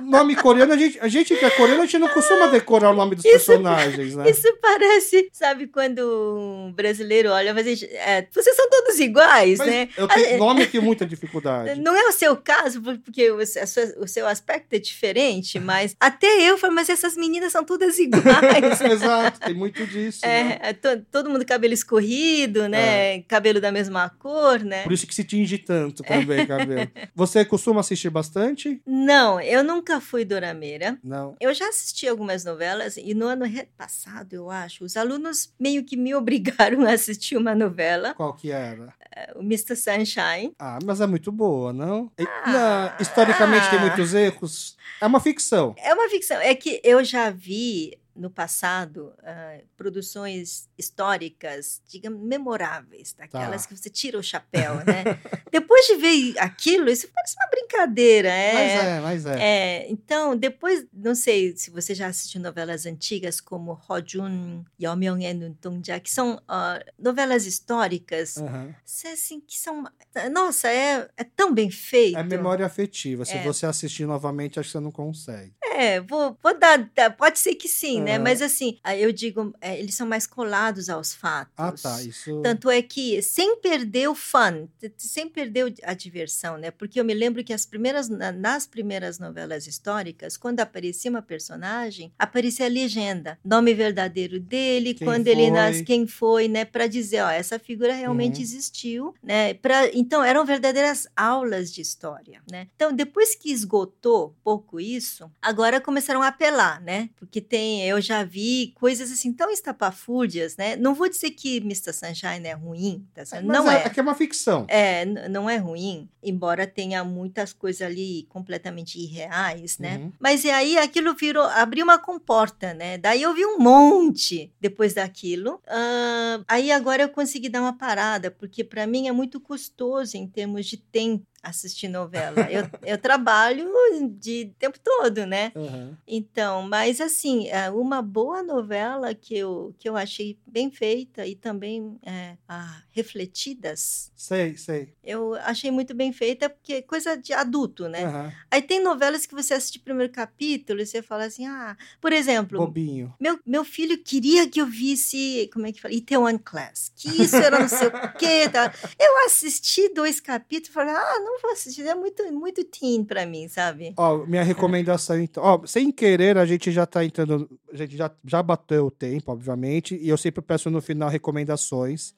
nome 0.00 0.34
coreano, 0.34 0.72
a 0.72 0.76
gente, 0.76 0.98
a 1.00 1.08
gente 1.08 1.36
que 1.36 1.44
é 1.44 1.50
coreano, 1.50 1.82
a 1.82 1.86
gente 1.86 1.98
não 1.98 2.08
costuma 2.08 2.46
decorar 2.46 2.90
o 2.90 2.94
nome 2.94 3.14
dos 3.14 3.24
isso, 3.24 3.46
personagens, 3.46 4.14
né? 4.14 4.28
Isso 4.28 4.48
parece, 4.60 5.28
sabe, 5.32 5.66
quando 5.68 6.00
um 6.00 6.72
brasileiro 6.72 7.30
olha, 7.30 7.54
mas 7.54 7.66
é, 7.82 8.26
vocês 8.32 8.56
são 8.56 8.68
todos 8.68 8.98
iguais, 8.98 9.58
mas 9.58 9.68
né? 9.68 9.88
Eu 9.96 10.08
tenho 10.08 10.38
nome 10.38 10.62
aqui 10.62 10.80
muita 10.80 11.06
dificuldade. 11.06 11.78
Não 11.80 11.96
é 11.96 12.08
o 12.08 12.12
seu 12.12 12.36
caso, 12.36 12.80
porque 12.82 13.30
o, 13.30 13.44
sua, 13.46 13.84
o 13.98 14.08
seu 14.08 14.26
aspecto 14.26 14.72
é 14.74 14.78
diferente, 14.78 15.58
mas 15.58 15.96
até 16.00 16.26
eu 16.26 16.58
falo, 16.58 16.74
mas 16.74 16.88
essas 16.88 17.16
meninas 17.16 17.52
são 17.52 17.64
todas 17.64 17.98
iguais. 18.00 18.80
Exato, 18.80 19.40
tem 19.40 19.54
muito 19.54 19.86
disso. 19.86 20.24
É, 20.24 20.44
né? 20.44 20.58
é 20.62 20.72
to, 20.72 21.04
todo 21.10 21.30
mundo 21.30 21.44
cabelo 21.44 21.74
escorrido, 21.74 22.68
né? 22.68 23.16
É. 23.16 23.22
Cabelo 23.22 23.60
da 23.60 23.70
mesma 23.70 24.08
cor, 24.08 24.60
né? 24.60 24.82
Por 24.82 24.92
isso 24.92 25.06
que 25.06 25.14
se 25.14 25.24
tinge 25.24 25.58
tanto 25.58 26.02
também, 26.02 26.46
cabelo. 26.46 26.90
Você 27.14 27.44
costuma 27.44 27.80
assistir 27.80 28.10
bastante? 28.10 28.80
Não, 28.86 29.40
eu 29.40 29.62
nunca 29.76 30.00
fui 30.00 30.24
dorameira. 30.24 30.98
Não. 31.02 31.36
Eu 31.40 31.52
já 31.52 31.68
assisti 31.68 32.08
algumas 32.08 32.44
novelas 32.44 32.96
e 32.96 33.14
no 33.14 33.26
ano 33.26 33.44
passado, 33.76 34.32
eu 34.32 34.50
acho, 34.50 34.84
os 34.84 34.96
alunos 34.96 35.52
meio 35.58 35.84
que 35.84 35.96
me 35.96 36.14
obrigaram 36.16 36.86
a 36.86 36.92
assistir 36.92 37.36
uma 37.36 37.54
novela. 37.54 38.14
Qual 38.14 38.34
que 38.34 38.50
era? 38.50 38.94
o 39.34 39.40
Mr. 39.40 39.74
Sunshine. 39.74 40.54
Ah, 40.58 40.78
mas 40.84 41.00
é 41.00 41.06
muito 41.06 41.32
boa, 41.32 41.72
não? 41.72 42.10
Ah, 42.44 42.92
não 42.92 43.00
historicamente 43.00 43.66
ah, 43.66 43.70
tem 43.70 43.80
muitos 43.80 44.12
erros. 44.12 44.76
É 45.00 45.06
uma 45.06 45.20
ficção. 45.20 45.74
É 45.78 45.94
uma 45.94 46.08
ficção. 46.08 46.38
É 46.38 46.54
que 46.54 46.80
eu 46.84 47.02
já 47.02 47.30
vi 47.30 47.98
no 48.16 48.30
passado 48.30 49.12
uh, 49.18 49.64
produções 49.76 50.68
históricas, 50.76 51.82
digamos, 51.88 52.20
memoráveis, 52.20 53.14
daquelas 53.16 53.62
tá. 53.62 53.68
que 53.68 53.76
você 53.76 53.90
tira 53.90 54.18
o 54.18 54.22
chapéu, 54.22 54.76
né? 54.76 55.04
depois 55.50 55.86
de 55.86 55.96
ver 55.96 56.38
aquilo, 56.38 56.90
isso 56.90 57.08
parece 57.14 57.36
uma 57.36 57.48
brincadeira, 57.48 58.28
é. 58.28 58.52
Mas 58.54 58.86
é, 58.86 59.00
mas 59.00 59.26
é. 59.26 59.40
é. 59.40 59.90
Então, 59.90 60.36
depois, 60.36 60.86
não 60.92 61.14
sei 61.14 61.56
se 61.56 61.70
você 61.70 61.94
já 61.94 62.06
assistiu 62.06 62.40
novelas 62.40 62.86
antigas 62.86 63.40
como 63.40 63.78
Hojun, 63.88 64.64
Yeomyeon 64.80 65.34
no 65.34 65.50
Dongja, 65.60 66.00
que 66.00 66.10
são 66.10 66.36
uh, 66.36 66.92
novelas 66.98 67.46
históricas, 67.46 68.36
uhum. 68.36 68.74
assim, 69.12 69.40
que 69.40 69.58
são, 69.58 69.84
nossa, 70.32 70.68
é, 70.68 71.08
é 71.16 71.24
tão 71.24 71.52
bem 71.52 71.70
feito. 71.70 72.18
É 72.18 72.22
memória 72.22 72.64
afetiva. 72.64 73.24
Se 73.24 73.34
é. 73.34 73.42
você 73.42 73.66
assistir 73.66 74.06
novamente, 74.06 74.58
acho 74.58 74.68
que 74.68 74.72
você 74.72 74.80
não 74.80 74.90
consegue. 74.90 75.52
É, 75.62 76.00
vou, 76.00 76.36
vou 76.42 76.58
dar, 76.58 76.90
pode 77.16 77.38
ser 77.38 77.54
que 77.54 77.68
sim, 77.68 78.00
né? 78.06 78.18
Mas 78.18 78.42
assim, 78.42 78.78
eu 78.98 79.12
digo, 79.12 79.54
é, 79.60 79.78
eles 79.78 79.94
são 79.94 80.06
mais 80.06 80.26
colados 80.26 80.88
aos 80.88 81.14
fatos. 81.14 81.54
Ah, 81.56 81.72
tá. 81.72 82.02
Isso... 82.02 82.40
Tanto 82.42 82.70
é 82.70 82.80
que, 82.82 83.20
sem 83.22 83.56
perder 83.56 84.08
o 84.08 84.14
fun, 84.14 84.68
sem 84.96 85.28
perder 85.28 85.74
a 85.82 85.94
diversão, 85.94 86.56
né? 86.56 86.70
Porque 86.70 87.00
eu 87.00 87.04
me 87.04 87.14
lembro 87.14 87.42
que 87.44 87.52
as 87.52 87.66
primeiras, 87.66 88.08
nas 88.08 88.66
primeiras 88.66 89.18
novelas 89.18 89.66
históricas, 89.66 90.36
quando 90.36 90.60
aparecia 90.60 91.10
uma 91.10 91.22
personagem, 91.22 92.12
aparecia 92.18 92.66
a 92.66 92.68
legenda, 92.68 93.38
nome 93.44 93.74
verdadeiro 93.74 94.38
dele, 94.38 94.94
quem 94.94 95.06
quando 95.06 95.24
foi? 95.24 95.32
ele 95.32 95.50
nasce, 95.50 95.84
quem 95.84 96.06
foi, 96.06 96.48
né? 96.48 96.64
Para 96.64 96.86
dizer, 96.86 97.22
ó, 97.22 97.30
essa 97.30 97.58
figura 97.58 97.94
realmente 97.94 98.36
uhum. 98.36 98.42
existiu, 98.42 99.14
né? 99.22 99.54
Pra, 99.54 99.88
então, 99.94 100.22
eram 100.22 100.44
verdadeiras 100.44 101.06
aulas 101.16 101.72
de 101.72 101.80
história, 101.80 102.40
né? 102.50 102.68
Então, 102.76 102.92
depois 102.92 103.34
que 103.34 103.50
esgotou 103.50 104.34
pouco 104.42 104.80
isso, 104.80 105.30
agora 105.40 105.80
começaram 105.80 106.22
a 106.22 106.28
apelar, 106.28 106.80
né? 106.80 107.10
Porque 107.16 107.40
tem, 107.40 107.82
eu 107.88 107.95
eu 107.96 108.02
já 108.02 108.22
vi 108.24 108.72
coisas 108.76 109.10
assim 109.10 109.32
tão 109.32 109.50
estapafúrdias, 109.50 110.56
né? 110.56 110.76
Não 110.76 110.94
vou 110.94 111.08
dizer 111.08 111.30
que 111.30 111.58
Mr. 111.58 111.92
Sunshine 111.92 112.46
é 112.46 112.52
ruim, 112.52 113.06
tá 113.14 113.24
certo? 113.24 113.46
não 113.46 113.70
é. 113.70 113.84
É 113.84 113.90
que 113.90 114.00
é 114.00 114.02
uma 114.02 114.14
ficção. 114.14 114.64
É, 114.68 115.04
não 115.04 115.48
é 115.48 115.56
ruim, 115.56 116.08
embora 116.22 116.66
tenha 116.66 117.04
muitas 117.04 117.52
coisas 117.52 117.82
ali 117.82 118.26
completamente 118.28 118.98
irreais, 118.98 119.78
né? 119.78 119.98
Uhum. 119.98 120.12
Mas 120.18 120.44
e 120.44 120.50
aí 120.50 120.78
aquilo 120.78 121.14
virou, 121.14 121.44
abriu 121.44 121.84
uma 121.84 121.98
comporta, 121.98 122.74
né? 122.74 122.98
Daí 122.98 123.22
eu 123.22 123.34
vi 123.34 123.44
um 123.44 123.58
monte 123.58 124.52
depois 124.60 124.94
daquilo. 124.94 125.60
Uh, 125.66 126.44
aí 126.48 126.70
agora 126.70 127.02
eu 127.02 127.08
consegui 127.08 127.48
dar 127.48 127.60
uma 127.60 127.76
parada, 127.76 128.30
porque 128.30 128.64
para 128.64 128.86
mim 128.86 129.08
é 129.08 129.12
muito 129.12 129.40
custoso 129.40 130.16
em 130.16 130.26
termos 130.26 130.66
de 130.66 130.76
tempo 130.76 131.26
assistir 131.48 131.88
novela. 131.88 132.40
Eu, 132.50 132.68
eu 132.82 132.98
trabalho 132.98 133.70
de 134.10 134.52
tempo 134.58 134.78
todo, 134.82 135.26
né? 135.26 135.52
Uhum. 135.54 135.94
Então, 136.06 136.62
mas 136.62 137.00
assim, 137.00 137.48
é 137.48 137.70
uma 137.70 138.02
boa 138.02 138.42
novela 138.42 139.14
que 139.14 139.36
eu, 139.36 139.74
que 139.78 139.88
eu 139.88 139.96
achei 139.96 140.38
bem 140.46 140.70
feita 140.70 141.26
e 141.26 141.34
também 141.34 141.98
é, 142.02 142.36
ah, 142.48 142.82
refletidas. 142.90 144.10
Sei, 144.16 144.56
sei. 144.56 144.94
Eu 145.04 145.34
achei 145.34 145.70
muito 145.70 145.94
bem 145.94 146.12
feita, 146.12 146.48
porque 146.48 146.74
é 146.74 146.82
coisa 146.82 147.16
de 147.16 147.32
adulto, 147.32 147.88
né? 147.88 148.06
Uhum. 148.06 148.32
Aí 148.50 148.62
tem 148.62 148.82
novelas 148.82 149.26
que 149.26 149.34
você 149.34 149.54
assiste 149.54 149.78
o 149.78 149.82
primeiro 149.82 150.12
capítulo 150.12 150.80
e 150.80 150.86
você 150.86 151.02
fala 151.02 151.24
assim, 151.24 151.46
ah, 151.46 151.76
por 152.00 152.12
exemplo... 152.12 152.58
Bobinho. 152.58 153.14
Meu, 153.20 153.38
meu 153.46 153.64
filho 153.64 153.98
queria 154.02 154.48
que 154.48 154.60
eu 154.60 154.66
visse, 154.66 155.48
como 155.52 155.66
é 155.66 155.72
que 155.72 155.80
fala? 155.80 155.94
Itaewon 155.94 156.38
Class. 156.38 156.92
Que 156.94 157.08
isso 157.22 157.36
era 157.36 157.58
não 157.58 157.68
sei 157.68 157.88
o 157.88 158.12
quê. 158.18 158.48
Tá? 158.48 158.72
Eu 158.98 159.26
assisti 159.26 159.88
dois 159.92 160.20
capítulos 160.20 160.68
e 160.68 160.72
falei, 160.72 160.94
ah, 160.94 161.20
não 161.20 161.35
vou 161.40 161.50
assistir, 161.52 161.86
é 161.86 161.94
muito, 161.94 162.22
muito 162.32 162.64
teen 162.64 163.04
pra 163.04 163.26
mim, 163.26 163.48
sabe? 163.48 163.94
Ó, 163.96 164.24
minha 164.26 164.42
recomendação, 164.42 165.18
então. 165.20 165.42
Ó, 165.42 165.66
sem 165.66 165.90
querer, 165.90 166.36
a 166.38 166.46
gente 166.46 166.70
já 166.70 166.86
tá 166.86 167.04
entrando. 167.04 167.48
A 167.72 167.76
gente 167.76 167.96
já, 167.96 168.10
já 168.24 168.42
bateu 168.42 168.86
o 168.86 168.90
tempo, 168.90 169.32
obviamente, 169.32 169.96
e 169.96 170.08
eu 170.08 170.16
sempre 170.16 170.42
peço 170.42 170.70
no 170.70 170.80
final 170.80 171.08
recomendações. 171.08 172.14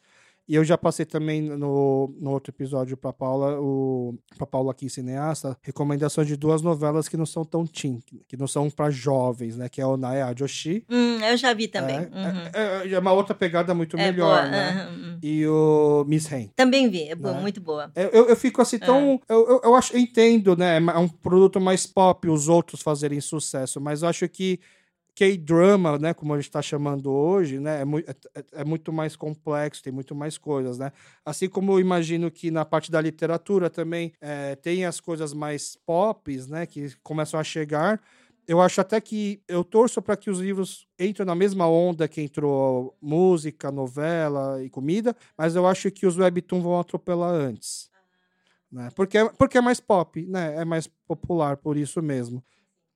E 0.49 0.55
eu 0.55 0.65
já 0.65 0.79
passei 0.79 1.05
também 1.05 1.43
no, 1.43 2.15
no 2.19 2.31
outro 2.31 2.51
episódio 2.51 2.97
para 2.97 3.13
Paula, 3.13 3.61
o 3.61 4.15
para 4.37 4.47
Paula 4.47 4.71
aqui 4.71 4.89
cineasta, 4.89 5.55
recomendações 5.61 6.27
de 6.27 6.37
duas 6.37 6.63
novelas 6.63 7.07
que 7.07 7.19
não 7.19 7.27
são 7.27 7.45
tão 7.45 7.67
teen, 7.67 8.03
que 8.27 8.35
não 8.35 8.47
são 8.47 8.71
para 8.71 8.91
jovens, 8.91 9.59
né? 9.59 9.69
Que 9.69 9.83
é 9.83 9.87
o 9.87 9.99
Nae 9.99 10.23
Ajoshi. 10.23 10.87
Hum, 10.89 11.19
eu 11.23 11.37
já 11.37 11.53
vi 11.53 11.69
também. 11.69 11.97
É, 11.97 12.01
uhum. 12.01 12.89
é, 12.89 12.93
é, 12.95 12.99
uma 12.99 13.13
outra 13.13 13.35
pegada 13.35 13.75
muito 13.75 13.99
é 13.99 14.11
melhor, 14.11 14.41
boa. 14.41 14.51
né? 14.51 14.89
Uhum. 14.91 15.19
E 15.23 15.47
o 15.47 16.05
Miss 16.09 16.27
Rain. 16.27 16.51
Também 16.57 16.89
vi, 16.89 17.09
é 17.09 17.15
boa, 17.15 17.35
né? 17.35 17.41
muito 17.43 17.61
boa. 17.61 17.93
Eu, 17.95 18.29
eu 18.29 18.37
fico 18.37 18.63
assim 18.63 18.79
tão, 18.79 19.21
eu, 19.29 19.49
eu, 19.51 19.61
eu 19.65 19.75
acho, 19.75 19.93
eu 19.93 20.01
entendo, 20.01 20.57
né? 20.57 20.79
É 20.79 20.99
um 20.99 21.09
produto 21.09 21.61
mais 21.61 21.87
pop 21.87 22.27
os 22.27 22.49
outros 22.49 22.81
fazerem 22.81 23.21
sucesso, 23.21 23.83
mas 23.83 24.01
eu 24.01 24.09
acho 24.09 24.27
que 24.31 24.59
K-drama, 25.19 25.99
né, 25.99 26.15
como 26.15 26.33
a 26.33 26.37
gente 26.37 26.45
está 26.45 26.63
chamando 26.63 27.11
hoje, 27.11 27.59
né, 27.59 27.81
é, 27.81 27.85
mu 27.85 27.99
é, 27.99 28.05
é, 28.37 28.45
é, 28.53 28.65
muito 28.65 28.93
mais 28.93 29.17
complexo, 29.17 29.83
tem 29.83 29.93
muito 29.93 30.15
mais 30.15 30.39
coisas, 30.39 30.79
né? 30.79 30.93
Assim 31.25 31.49
como 31.49 31.73
eu 31.73 31.81
imagino 31.81 32.31
que 32.31 32.53
na 32.53 32.65
parte 32.65 32.89
da 32.89 33.01
literatura 33.01 33.69
também 33.69 34.13
é, 34.21 34.55
tem 34.55 34.85
as 34.85 35.01
coisas 35.01 35.35
mais 35.35 35.75
pop, 35.85 36.33
né, 36.49 36.67
que 36.67 36.95
começam 37.03 37.41
a 37.41 37.43
chegar. 37.43 38.01
Eu 38.47 38.61
acho 38.61 38.81
até 38.81 39.01
que 39.01 39.43
eu 39.49 39.65
torço 39.65 40.01
para 40.01 40.17
que 40.17 40.31
os 40.31 40.39
livros 40.39 40.87
entrem 40.97 41.27
na 41.27 41.35
mesma 41.35 41.69
onda 41.69 42.07
que 42.07 42.21
entrou 42.21 42.97
música, 43.03 43.73
novela 43.73 44.63
e 44.63 44.71
comida, 44.71 45.17
mas 45.37 45.57
eu 45.57 45.67
acho 45.67 45.91
que 45.91 46.07
os 46.07 46.17
webtoons 46.17 46.63
vão 46.63 46.79
atropelar 46.79 47.33
antes. 47.33 47.91
Né? 48.71 48.89
Porque, 48.95 49.19
porque 49.37 49.59
é 49.59 49.61
mais 49.61 49.81
pop, 49.81 50.25
né? 50.27 50.55
É 50.59 50.65
mais 50.65 50.87
popular 51.09 51.57
por 51.57 51.77
isso 51.77 52.01
mesmo. 52.01 52.41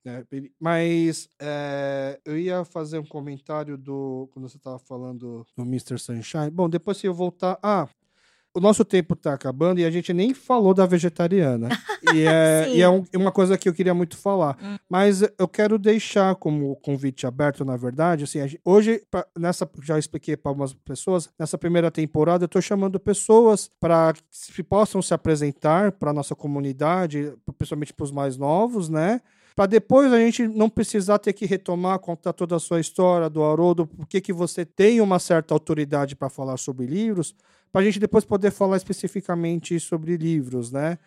Né? 0.05 0.25
Mas 0.59 1.29
é, 1.41 2.19
eu 2.25 2.39
ia 2.39 2.65
fazer 2.65 2.99
um 2.99 3.07
comentário 3.07 3.77
do. 3.77 4.29
Quando 4.33 4.49
você 4.49 4.57
estava 4.57 4.79
falando 4.79 5.47
do 5.57 5.63
Mr. 5.63 5.99
Sunshine. 5.99 6.51
Bom, 6.51 6.69
depois 6.69 6.97
se 6.97 7.07
eu 7.07 7.15
voltar. 7.15 7.59
Ah, 7.63 7.89
o 8.55 8.61
nosso 8.61 8.85
tempo 8.85 9.15
está 9.15 9.33
acabando 9.33 9.81
e 9.81 9.85
a 9.85 9.91
gente 9.91 10.13
nem 10.13 10.35
falou 10.35 10.75
da 10.75 10.85
vegetariana. 10.85 11.69
e 12.15 12.27
é, 12.27 12.69
e 12.75 12.83
é 12.83 12.89
um, 12.89 13.03
uma 13.17 13.33
coisa 13.33 13.57
que 13.57 13.67
eu 13.69 13.73
queria 13.73 13.95
muito 13.95 14.17
falar. 14.17 14.59
Hum. 14.63 14.77
Mas 14.91 15.23
eu 15.39 15.49
quero 15.49 15.79
deixar 15.79 16.35
como 16.35 16.77
convite 16.77 17.27
aberto, 17.27 17.65
na 17.65 17.77
verdade. 17.77 18.25
Assim, 18.25 18.47
gente, 18.47 18.61
hoje, 18.65 19.03
pra, 19.11 19.27
nessa 19.39 19.69
já 19.83 19.99
expliquei 19.99 20.37
para 20.37 20.51
algumas 20.51 20.75
pessoas, 20.75 21.31
nessa 21.39 21.57
primeira 21.57 21.91
temporada, 21.91 22.45
eu 22.45 22.47
estou 22.47 22.61
chamando 22.61 23.01
pessoas 23.01 23.71
para 23.81 24.13
que 24.55 24.63
possam 24.63 25.01
se 25.01 25.15
apresentar 25.15 25.93
para 25.93 26.13
nossa 26.13 26.35
comunidade, 26.35 27.33
principalmente 27.57 27.95
para 27.95 28.05
os 28.05 28.11
mais 28.11 28.37
novos, 28.37 28.89
né? 28.91 29.21
Para 29.55 29.67
depois 29.67 30.13
a 30.13 30.19
gente 30.19 30.47
não 30.49 30.69
precisar 30.69 31.19
ter 31.19 31.33
que 31.33 31.47
retomar, 31.47 31.99
contar 31.99 32.33
toda 32.33 32.57
a 32.57 32.61
sua 32.61 32.81
história 32.81 33.29
do 33.29 33.43
Haroldo, 33.43 33.87
porque 33.87 34.21
que 34.21 34.33
você 34.33 34.65
tem 34.65 35.01
uma 35.01 35.19
certa 35.19 35.55
autoridade 35.55 36.17
para 36.17 36.29
falar 36.29 36.57
sobre 36.57 36.87
livros, 36.87 37.35
para 37.71 37.81
a 37.81 37.85
gente 37.85 37.99
depois 37.99 38.25
poder 38.25 38.51
falar 38.51 38.77
especificamente 38.77 39.79
sobre 39.81 40.17
livros, 40.17 40.71
né? 40.71 40.99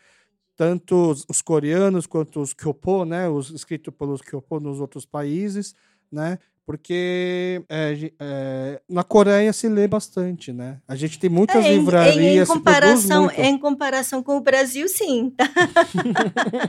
Tanto 0.56 1.14
os 1.30 1.42
coreanos 1.42 2.08
quanto 2.08 2.42
os 2.42 2.54
Kyopo, 2.54 3.04
né? 3.04 3.28
Os 3.28 3.50
escritos 3.50 3.94
pelos 3.94 4.22
Kyopo 4.22 4.60
nos 4.60 4.80
outros 4.80 5.06
países, 5.06 5.76
né? 6.12 6.40
Porque 6.66 7.64
é, 7.70 8.12
é, 8.20 8.82
na 8.90 9.04
Coreia 9.04 9.54
se 9.54 9.70
lê 9.70 9.88
bastante, 9.88 10.52
né? 10.52 10.80
A 10.88 10.96
gente 10.96 11.20
tem 11.20 11.30
muitas 11.30 11.64
É, 11.64 11.70
em, 11.70 11.74
em- 11.74 11.78
livrarias. 11.78 12.18
em 12.18 12.24
produz 12.36 12.48
comparação, 12.50 13.32
em 13.32 13.58
comparação 13.60 14.24
com 14.24 14.38
o 14.38 14.42
Brasil, 14.42 14.88
sim. 14.90 15.30
tá? 15.38 15.46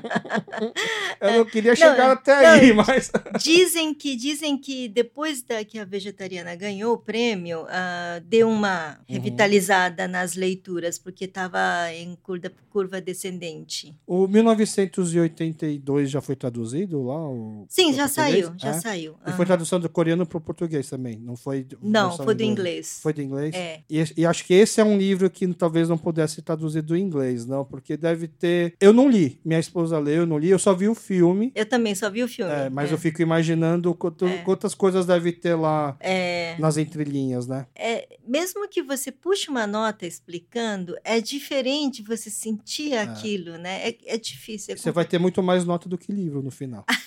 Eu 1.20 1.38
não 1.38 1.44
queria 1.46 1.74
chegar 1.74 2.12
até 2.12 2.42
não, 2.42 2.48
aí, 2.50 2.72
mas. 2.72 3.10
Dizem 3.42 3.94
que 3.94 4.16
dizem 4.16 4.56
que 4.58 4.88
depois 4.88 5.42
da 5.42 5.64
que 5.64 5.78
a 5.78 5.84
vegetariana 5.84 6.54
ganhou 6.54 6.94
o 6.94 6.98
prêmio, 6.98 7.66
ah, 7.68 8.20
deu 8.24 8.48
uma 8.48 8.98
Uhum. 9.08 9.14
revitalizada 9.16 10.06
nas 10.08 10.34
leituras, 10.34 10.98
porque 10.98 11.24
estava 11.24 11.58
em 11.92 12.16
curva, 12.22 12.50
curva 12.70 13.00
descendente. 13.00 13.94
O 14.06 14.26
1982 14.28 16.10
já 16.10 16.20
foi 16.20 16.36
traduzido 16.36 17.02
lá? 17.02 17.28
O, 17.28 17.66
Sim, 17.68 17.92
já 17.94 18.06
português? 18.08 18.44
saiu, 18.46 18.54
já 18.58 18.68
É? 18.70 18.80
saiu. 18.80 19.14
E 19.26 19.32
foi 19.32 19.46
tradução 19.46 19.80
do 19.80 19.85
coreano 19.88 20.26
para 20.26 20.38
o 20.38 20.40
português 20.40 20.88
também, 20.88 21.18
não 21.18 21.36
foi? 21.36 21.66
Não, 21.82 22.16
foi 22.16 22.34
do 22.34 22.42
inglês. 22.42 23.00
Foi 23.02 23.12
do 23.12 23.22
inglês? 23.22 23.54
É. 23.54 23.80
E, 23.88 24.04
e 24.18 24.26
acho 24.26 24.44
que 24.44 24.54
esse 24.54 24.80
é 24.80 24.84
um 24.84 24.96
livro 24.98 25.28
que 25.30 25.46
talvez 25.54 25.88
não 25.88 25.98
pudesse 25.98 26.36
ser 26.36 26.42
traduzido 26.42 26.88
do 26.88 26.96
inglês, 26.96 27.46
não, 27.46 27.64
porque 27.64 27.96
deve 27.96 28.28
ter. 28.28 28.74
Eu 28.80 28.92
não 28.92 29.08
li, 29.08 29.40
minha 29.44 29.58
esposa 29.60 29.98
leu, 29.98 30.22
eu 30.22 30.26
não 30.26 30.38
li, 30.38 30.48
eu 30.50 30.58
só 30.58 30.74
vi 30.74 30.88
o 30.88 30.94
filme. 30.94 31.52
Eu 31.54 31.66
também 31.66 31.94
só 31.94 32.10
vi 32.10 32.22
o 32.22 32.28
filme. 32.28 32.52
é, 32.52 32.68
mas 32.70 32.90
é. 32.90 32.94
eu 32.94 32.98
fico 32.98 33.20
imaginando 33.22 33.94
quanto- 33.94 34.26
É. 34.26 34.38
quantas 34.38 34.74
coisas 34.74 35.06
deve 35.06 35.32
ter 35.32 35.54
lá 35.54 35.96
É, 36.00 36.56
nas 36.58 36.76
entrelinhas, 36.76 37.46
né? 37.46 37.66
é, 37.74 38.08
mesmo 38.26 38.68
que 38.68 38.82
você 38.82 39.10
puxe 39.12 39.48
uma 39.50 39.66
nota 39.66 40.06
explicando, 40.06 40.96
é 41.04 41.20
diferente 41.20 42.02
você 42.02 42.28
sentir 42.30 42.94
aquilo, 42.94 43.56
né? 43.58 43.88
É, 43.90 43.96
é 44.06 44.18
difícil. 44.18 44.74
é 44.74 44.76
Você 44.76 44.90
vai 44.90 45.04
ter 45.04 45.18
muito 45.18 45.42
mais 45.42 45.64
nota 45.64 45.88
do 45.88 45.96
que 45.98 46.12
livro 46.12 46.42
no 46.42 46.50
final. 46.50 46.84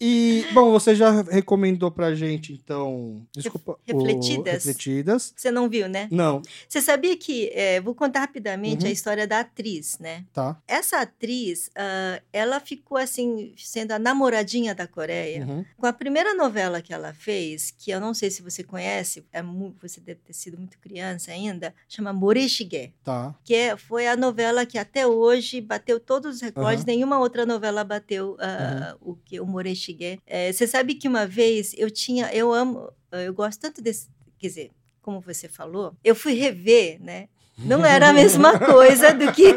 E, 0.00 0.46
bom, 0.54 0.70
você 0.70 0.94
já 0.94 1.20
recomendou 1.22 1.90
pra 1.90 2.14
gente, 2.14 2.54
então. 2.54 3.22
Desculpa. 3.32 3.72
o 3.72 3.78
Refletidas? 3.86 4.64
Refletidas. 4.64 5.34
Você 5.36 5.50
não 5.50 5.68
viu, 5.68 5.88
né? 5.88 6.08
Não, 6.10 6.40
Você 6.66 6.80
sabia 6.80 7.14
que, 7.18 7.50
é, 7.52 7.80
vou 7.82 7.94
contar 7.94 8.20
rapidamente 8.20 8.84
Uhum. 8.84 8.88
a 8.88 8.92
história 8.92 9.26
da 9.26 9.40
atriz, 9.40 9.98
né? 9.98 10.24
tá. 10.32 10.56
Essa 10.66 11.00
atriz, 11.02 11.70
ah, 11.76 12.22
ela 12.32 12.60
ficou 12.60 12.96
assim, 12.96 13.52
sendo 13.58 13.92
a 13.92 13.98
namoradinha 13.98 14.74
da 14.74 14.86
Coreia. 14.86 15.44
Uhum. 15.44 15.64
Com 15.76 15.86
a 15.86 15.92
primeira 15.92 16.34
novela 16.34 16.80
que 16.80 16.94
ela 16.94 17.12
fez, 17.12 17.70
que 17.76 17.90
eu 17.90 18.00
não 18.00 18.14
sei 18.14 18.30
se 18.30 18.40
você 18.40 18.62
conhece, 18.64 19.22
é 19.32 19.42
você 19.82 20.00
deve 20.00 20.20
ter 20.24 20.32
sido 20.32 20.56
muito 20.56 20.78
criança 20.78 21.30
ainda, 21.32 21.74
chama 21.88 22.12
Moreshige, 22.12 22.94
Tá. 23.04 23.34
que 23.44 23.54
é- 23.54 23.76
foi 23.76 24.06
a 24.06 24.16
novela 24.16 24.64
que 24.64 24.78
até 24.78 25.06
hoje 25.06 25.60
bateu 25.60 26.00
todos 26.00 26.36
os 26.36 26.40
recordes, 26.40 26.84
Aham. 26.84 26.86
nenhuma 26.86 27.18
outra 27.18 27.44
novela 27.44 27.84
bateu 27.84 28.36
ah, 28.40 28.96
o 29.00 29.14
que 29.16 29.38
o 29.40 29.46
Moreshige. 29.46 29.89
É, 30.26 30.52
você 30.52 30.66
sabe 30.66 30.94
que 30.94 31.08
uma 31.08 31.26
vez 31.26 31.74
eu 31.76 31.90
tinha, 31.90 32.32
eu 32.32 32.52
amo, 32.52 32.92
eu 33.12 33.32
gosto 33.34 33.60
tanto 33.60 33.82
desse, 33.82 34.08
quer 34.38 34.48
dizer, 34.48 34.70
como 35.02 35.20
você 35.20 35.48
falou, 35.48 35.96
eu 36.04 36.14
fui 36.14 36.34
rever, 36.34 37.02
né? 37.02 37.28
Não 37.64 37.84
era 37.84 38.08
a 38.08 38.12
mesma 38.12 38.58
coisa 38.58 39.12
do 39.12 39.30
que 39.32 39.56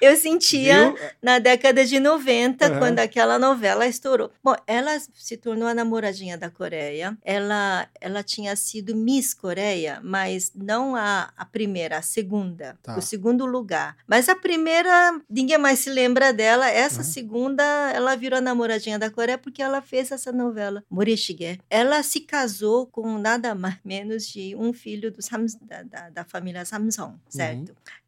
eu 0.00 0.16
sentia 0.16 0.90
Viu? 0.90 0.98
na 1.22 1.38
década 1.38 1.84
de 1.84 1.98
90, 2.00 2.64
Aham. 2.66 2.78
quando 2.78 2.98
aquela 2.98 3.38
novela 3.38 3.86
estourou. 3.86 4.30
Bom, 4.42 4.54
ela 4.66 4.98
se 5.14 5.36
tornou 5.36 5.68
a 5.68 5.74
namoradinha 5.74 6.36
da 6.38 6.50
Coreia. 6.50 7.16
Ela, 7.24 7.86
ela 8.00 8.22
tinha 8.22 8.54
sido 8.56 8.94
Miss 8.96 9.34
Coreia, 9.34 10.00
mas 10.02 10.50
não 10.54 10.96
a, 10.96 11.30
a 11.36 11.44
primeira, 11.44 11.98
a 11.98 12.02
segunda, 12.02 12.76
Tá. 12.82 12.96
o 12.96 13.02
segundo 13.02 13.44
lugar. 13.46 13.96
Mas 14.06 14.28
a 14.28 14.34
primeira, 14.34 15.20
ninguém 15.28 15.58
mais 15.58 15.78
se 15.80 15.90
lembra 15.90 16.32
dela. 16.32 16.68
Essa 16.68 16.98
Uhum. 16.98 17.04
segunda, 17.04 17.62
ela 17.94 18.14
virou 18.16 18.38
a 18.38 18.42
namoradinha 18.42 18.98
da 18.98 19.10
Coreia 19.10 19.36
porque 19.38 19.62
ela 19.62 19.80
fez 19.82 20.10
essa 20.10 20.32
novela, 20.32 20.82
Morishige. 20.90 21.60
Ela 21.68 22.02
se 22.02 22.20
casou 22.20 22.86
com 22.86 23.18
nada 23.18 23.54
mais 23.54 23.76
menos 23.84 24.26
de 24.26 24.54
um 24.56 24.72
filho 24.72 25.10
do 25.10 25.22
Sam, 25.22 25.46
da, 25.60 25.82
da, 25.82 26.10
da 26.10 26.24
família 26.24 26.64
Samsung, 26.64 27.14
certo? 27.28 27.41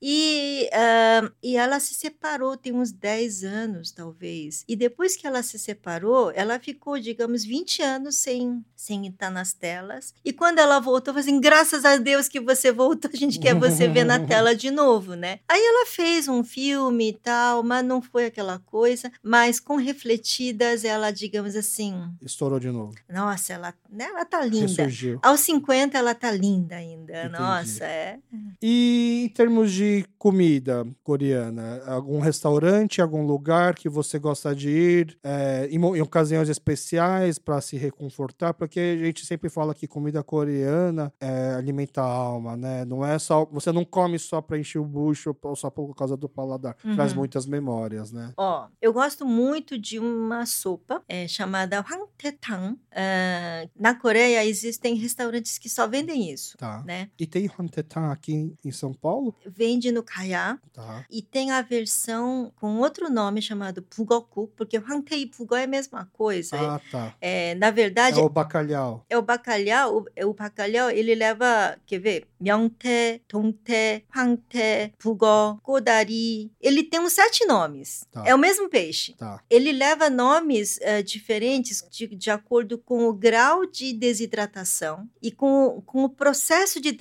E, 0.06 0.68
ah, 0.70 1.30
e 1.42 1.56
ela 1.56 1.80
se 1.80 1.94
separou 1.94 2.58
tem 2.58 2.74
uns 2.74 2.92
10 2.92 3.42
anos, 3.42 3.90
talvez. 3.90 4.62
E 4.68 4.76
depois 4.76 5.16
que 5.16 5.26
ela 5.26 5.42
se 5.42 5.58
separou, 5.58 6.30
ela 6.34 6.58
ficou, 6.58 6.98
digamos, 6.98 7.42
20 7.42 7.80
anos 7.80 8.16
sem, 8.16 8.62
sem 8.76 9.06
estar 9.06 9.30
nas 9.30 9.54
telas. 9.54 10.12
E 10.22 10.30
quando 10.30 10.58
ela 10.58 10.78
voltou, 10.78 11.14
falou 11.14 11.26
assim: 11.26 11.40
graças 11.40 11.86
a 11.86 11.96
Deus 11.96 12.28
que 12.28 12.38
você 12.38 12.70
voltou, 12.70 13.10
a 13.14 13.16
gente 13.16 13.38
quer 13.38 13.54
você 13.54 13.88
ver 13.88 14.04
na 14.04 14.18
tela 14.20 14.52
de 14.54 14.70
novo, 14.70 15.14
né? 15.14 15.38
Aí 15.48 15.62
ela 15.62 15.86
fez 15.86 16.28
um 16.28 16.44
filme 16.44 17.08
e 17.08 17.12
tal, 17.14 17.62
mas 17.62 17.82
não 17.82 18.02
foi 18.02 18.26
aquela 18.26 18.58
coisa. 18.58 19.10
Mas 19.22 19.58
com 19.58 19.76
refletidas, 19.76 20.84
ela, 20.84 21.10
digamos 21.10 21.56
assim, 21.56 21.94
Estourou 22.20 22.60
de 22.60 22.70
novo. 22.70 22.94
nossa, 23.08 23.54
ela, 23.54 23.72
né, 23.90 24.04
ela 24.04 24.26
tá 24.26 24.44
linda. 24.44 24.66
Ressurgiu. 24.66 25.18
Aos 25.22 25.40
50 25.40 25.96
ela 25.96 26.14
tá 26.14 26.30
linda 26.30 26.76
ainda. 26.76 27.24
Entendi. 27.24 27.38
Nossa, 27.40 27.84
é. 27.84 28.18
E 28.60 29.23
em 29.24 29.28
termos 29.28 29.72
de 29.72 30.04
comida 30.18 30.86
coreana, 31.02 31.82
algum 31.86 32.18
restaurante, 32.20 33.00
algum 33.00 33.24
lugar 33.26 33.74
que 33.74 33.88
você 33.88 34.18
gosta 34.18 34.54
de 34.54 34.68
ir 34.70 35.18
é, 35.22 35.68
em, 35.70 35.76
em 35.76 36.00
ocasiões 36.00 36.48
especiais 36.48 37.38
para 37.38 37.60
se 37.60 37.76
reconfortar? 37.76 38.54
Porque 38.54 38.78
a 38.80 39.04
gente 39.04 39.24
sempre 39.26 39.48
fala 39.48 39.74
que 39.74 39.86
comida 39.86 40.22
coreana 40.22 41.12
é, 41.20 41.54
alimenta 41.54 42.00
a 42.02 42.06
alma, 42.06 42.56
né? 42.56 42.84
Não 42.84 43.04
é 43.04 43.18
só 43.18 43.44
você 43.46 43.72
não 43.72 43.84
come 43.84 44.18
só 44.18 44.40
para 44.40 44.58
encher 44.58 44.78
o 44.78 44.84
bucho 44.84 45.34
ou 45.42 45.56
só 45.56 45.70
por 45.70 45.94
causa 45.94 46.16
do 46.16 46.28
paladar. 46.28 46.74
Traz 46.94 47.12
Uhum. 47.12 47.18
muitas 47.18 47.46
memórias, 47.46 48.12
né? 48.12 48.32
Ó, 48.36 48.66
eu 48.80 48.92
gosto 48.92 49.24
muito 49.26 49.78
de 49.78 49.98
uma 49.98 50.46
sopa 50.46 51.02
é, 51.08 51.26
chamada 51.28 51.80
Hwangtaetang. 51.80 52.76
Ah, 52.92 53.66
na 53.78 53.94
Coreia 53.94 54.44
existem 54.44 54.94
restaurantes 54.96 55.58
que 55.58 55.68
só 55.68 55.86
vendem 55.86 56.30
isso, 56.32 56.56
Tá. 56.58 56.82
né? 56.86 57.08
E 57.18 57.26
tem 57.26 57.48
Hantetan 57.58 58.10
aqui 58.10 58.54
em 58.64 58.70
São 58.72 58.92
Paulo? 58.92 59.03
Vende 59.46 59.92
no 59.92 60.02
Kaya 60.02 60.58
Tá. 60.72 61.04
e 61.10 61.22
tem 61.22 61.50
a 61.52 61.62
versão 61.62 62.52
com 62.56 62.78
outro 62.78 63.08
nome 63.10 63.40
chamado 63.40 63.84
Bugokuk, 63.96 64.52
porque 64.56 64.78
Hwangtae 64.78 65.22
e 65.22 65.26
Bugok 65.26 65.54
é 65.60 65.64
a 65.64 65.66
mesma 65.68 66.08
coisa. 66.12 66.56
Ah, 66.58 66.80
tá. 66.90 67.14
É, 67.20 67.54
na 67.54 67.70
verdade, 67.70 68.18
É 68.18 68.22
o 68.22 68.28
bacalhau. 68.28 69.04
é 69.08 69.16
o 69.16 69.22
bacalhau, 69.22 69.98
o, 69.98 70.04
é 70.16 70.26
o 70.26 70.32
bacalhau, 70.34 70.90
ele 70.90 71.14
leva, 71.14 71.76
quer 71.86 71.98
ver? 72.00 72.26
Myeongtae, 72.40 73.22
Dongtae, 73.28 74.04
Hwangtae, 74.14 74.92
Bugok, 75.02 75.60
Kodari. 75.62 76.50
Ele 76.60 76.82
tem 76.82 77.00
uns 77.00 77.12
sete 77.12 77.46
nomes. 77.46 78.04
Tá. 78.12 78.24
É 78.26 78.34
o 78.34 78.38
mesmo 78.38 78.68
peixe. 78.68 79.14
Tá. 79.14 79.40
Ele 79.48 79.72
leva 79.72 80.10
nomes 80.10 80.78
eh, 80.82 81.02
diferentes 81.02 81.82
de, 81.90 82.06
de 82.08 82.30
acordo 82.30 82.76
com 82.78 83.04
o 83.08 83.12
grau 83.14 83.64
de 83.64 83.92
desidratação 83.92 85.08
e 85.22 85.30
com, 85.30 85.82
com 85.86 86.04
o 86.04 86.08
processo 86.08 86.80
de- 86.80 86.92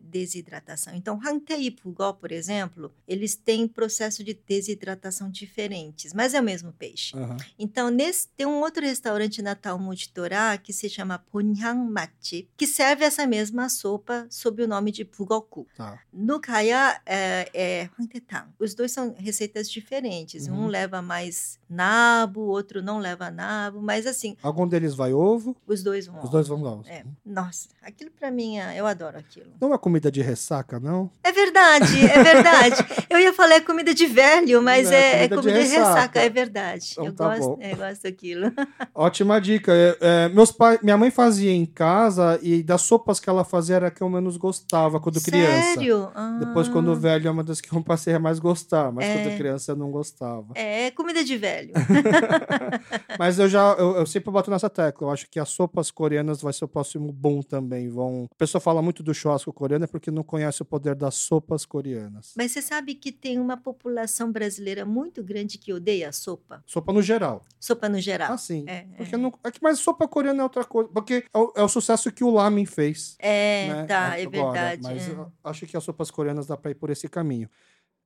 desidratação. 0.00 0.94
Então, 0.94 1.16
Hangtae 1.24 1.66
e 1.66 1.70
Pugó, 1.70 2.12
por 2.12 2.30
exemplo, 2.32 2.92
eles 3.08 3.34
têm 3.34 3.66
processo 3.68 4.22
de 4.24 4.34
desidratação 4.34 5.30
diferentes, 5.30 6.12
mas 6.12 6.34
é 6.34 6.40
o 6.40 6.42
mesmo 6.44 6.72
peixe. 6.72 7.16
Aham. 7.16 7.36
Então, 7.58 7.88
nesse, 7.90 8.28
tem 8.36 8.46
um 8.46 8.60
outro 8.60 8.82
restaurante 8.84 9.40
na 9.40 9.54
Talmud 9.54 10.08
Torá 10.10 10.56
que 10.58 10.72
se 10.72 10.88
chama 10.88 11.18
Ponhyang 11.18 11.88
Matchip, 11.90 12.48
que 12.56 12.66
serve 12.66 13.04
essa 13.04 13.26
mesma 13.26 13.68
sopa 13.68 14.26
sob 14.30 14.62
o 14.62 14.68
nome 14.68 14.90
de 14.92 15.04
Pugoku. 15.04 15.66
Tá. 15.76 15.98
No 16.12 16.40
Kaya 16.40 17.00
é, 17.06 17.48
é 17.54 17.90
Hwangtaetang. 17.98 18.50
Os 18.58 18.74
dois 18.74 18.92
são 18.92 19.14
receitas 19.16 19.70
diferentes. 19.70 20.46
Uhum. 20.46 20.64
Um 20.64 20.66
leva 20.66 21.00
mais 21.00 21.58
nabo, 21.68 22.40
o 22.42 22.48
outro 22.48 22.82
não 22.82 22.98
leva 22.98 23.30
nabo, 23.30 23.80
mas 23.80 24.06
assim, 24.06 24.36
Algum 24.42 24.66
deles 24.66 24.94
vai 24.94 25.12
ovo? 25.12 25.56
os 25.66 25.82
dois 25.82 26.06
vão. 26.06 26.22
Os 26.22 26.30
dois 26.30 26.46
vão 26.48 26.62
lá. 26.62 26.74
É. 26.86 27.04
Nossa, 27.24 27.68
aquilo 27.82 28.10
pra 28.10 28.30
mim, 28.30 28.58
é- 28.58 28.78
eu 28.78 28.86
adoro 28.86 29.18
aquilo. 29.18 29.52
Não 29.60 29.74
é 29.74 29.78
comida 29.78 30.10
de 30.10 30.22
ressaca, 30.22 30.78
não? 30.80 31.10
É 31.22 31.32
verdade, 31.32 32.04
é 32.06 32.22
verdade. 32.22 32.76
eu 33.08 33.18
ia 33.18 33.32
falar 33.32 33.54
é 33.54 33.60
comida 33.60 33.94
de 33.94 34.06
velho, 34.06 34.62
mas 34.62 34.88
Não, 34.90 34.96
é, 34.96 35.00
é 35.20 35.24
é 35.24 35.28
comida 35.28 35.28
de 35.28 35.36
comida 35.36 35.62
de 35.62 35.68
ressaca. 35.68 35.88
ressaca, 35.94 36.20
é 36.20 36.28
verdade. 36.28 36.88
Então 36.92 37.06
eu 37.06 37.12
tá 37.14 37.28
gosto, 37.28 37.48
bom. 37.56 37.58
eu 37.62 37.76
gosto 37.76 38.02
daquilo. 38.02 38.52
Ótima 38.94 39.40
dica. 39.40 39.72
É, 39.72 39.96
é, 40.00 40.28
meus 40.28 40.52
pais, 40.52 40.80
minha 40.82 40.96
mãe 40.98 41.10
fazia 41.10 41.50
em 41.52 41.64
casa 41.64 42.38
e 42.42 42.62
das 42.62 42.82
sopas 42.82 43.18
que 43.20 43.30
ela 43.30 43.44
fazia 43.44 43.76
era 43.76 43.86
a 43.88 43.90
que 43.90 44.02
eu 44.02 44.08
menos 44.08 44.36
gostava 44.36 45.00
quando 45.00 45.20
criança. 45.22 45.74
Sério? 45.74 46.10
Depois, 46.40 46.68
quando 46.68 46.90
Ah. 46.92 46.94
velho, 46.94 47.28
é 47.28 47.30
uma 47.30 47.42
das 47.44 47.60
que 47.60 47.72
eu 47.74 47.82
passei 47.82 48.14
a 48.14 48.18
mais 48.18 48.38
gostar, 48.38 48.92
mas 48.92 49.04
É. 49.06 49.14
quando 49.22 49.36
criança 49.36 49.72
eu 49.72 49.76
não 49.76 49.90
gostava. 49.90 50.48
É, 50.54 50.90
comida 50.90 51.24
de 51.24 51.36
velho. 51.36 51.72
Mas 53.18 53.38
eu 53.38 53.48
já, 53.48 53.72
eu, 53.78 53.96
eu 53.96 54.06
sempre 54.06 54.30
bato 54.30 54.50
nessa 54.50 54.68
tecla. 54.68 55.06
Eu 55.08 55.12
acho 55.12 55.28
que 55.30 55.38
as 55.38 55.48
sopas 55.48 55.90
coreanas 55.90 56.40
vai 56.42 56.52
ser 56.52 56.64
o 56.64 56.68
próximo 56.68 57.12
boom 57.12 57.42
também. 57.42 57.88
Vão... 57.88 58.26
A 58.30 58.34
pessoa 58.36 58.60
fala 58.60 58.82
muito 58.82 59.02
do 59.02 59.14
churrasco 59.14 59.52
coreano 59.52 59.84
é 59.84 59.86
porque 59.88 60.10
não 60.10 60.22
conhece 60.22 60.62
o 60.62 60.64
poder 60.64 60.94
das 61.04 61.16
sopas 61.16 61.66
coreanas. 61.66 62.32
Mas 62.34 62.52
você 62.52 62.62
sabe 62.62 62.94
que 62.94 63.12
tem 63.12 63.38
uma 63.38 63.58
população 63.58 64.32
brasileira 64.32 64.86
muito 64.86 65.22
grande 65.22 65.58
que 65.58 65.70
odeia 65.70 66.10
sopa? 66.12 66.62
Sopa 66.66 66.92
no 66.94 67.02
geral. 67.02 67.44
Sopa 67.60 67.90
no 67.90 68.00
geral. 68.00 68.32
Ah, 68.32 68.38
sim. 68.38 68.64
É, 68.66 68.86
Porque 68.96 69.14
é. 69.14 69.18
não, 69.18 69.32
é 69.44 69.50
que, 69.50 69.58
mas 69.62 69.78
sopa 69.78 70.08
coreana 70.08 70.40
é 70.40 70.42
outra 70.42 70.64
coisa. 70.64 70.88
Porque 70.88 71.24
é 71.32 71.38
o, 71.38 71.52
é 71.56 71.62
o 71.62 71.68
sucesso 71.68 72.10
que 72.10 72.24
o 72.24 72.30
lamen 72.30 72.64
fez. 72.64 73.16
É, 73.18 73.68
né, 73.68 73.84
tá, 73.84 74.18
é 74.18 74.22
agora, 74.22 74.52
verdade. 74.52 74.82
Mas 74.82 75.08
é. 75.08 75.12
eu 75.12 75.30
acho 75.44 75.66
que 75.66 75.76
as 75.76 75.84
sopas 75.84 76.10
coreanas 76.10 76.46
dá 76.46 76.56
para 76.56 76.70
ir 76.70 76.74
por 76.74 76.88
esse 76.88 77.06
caminho. 77.06 77.50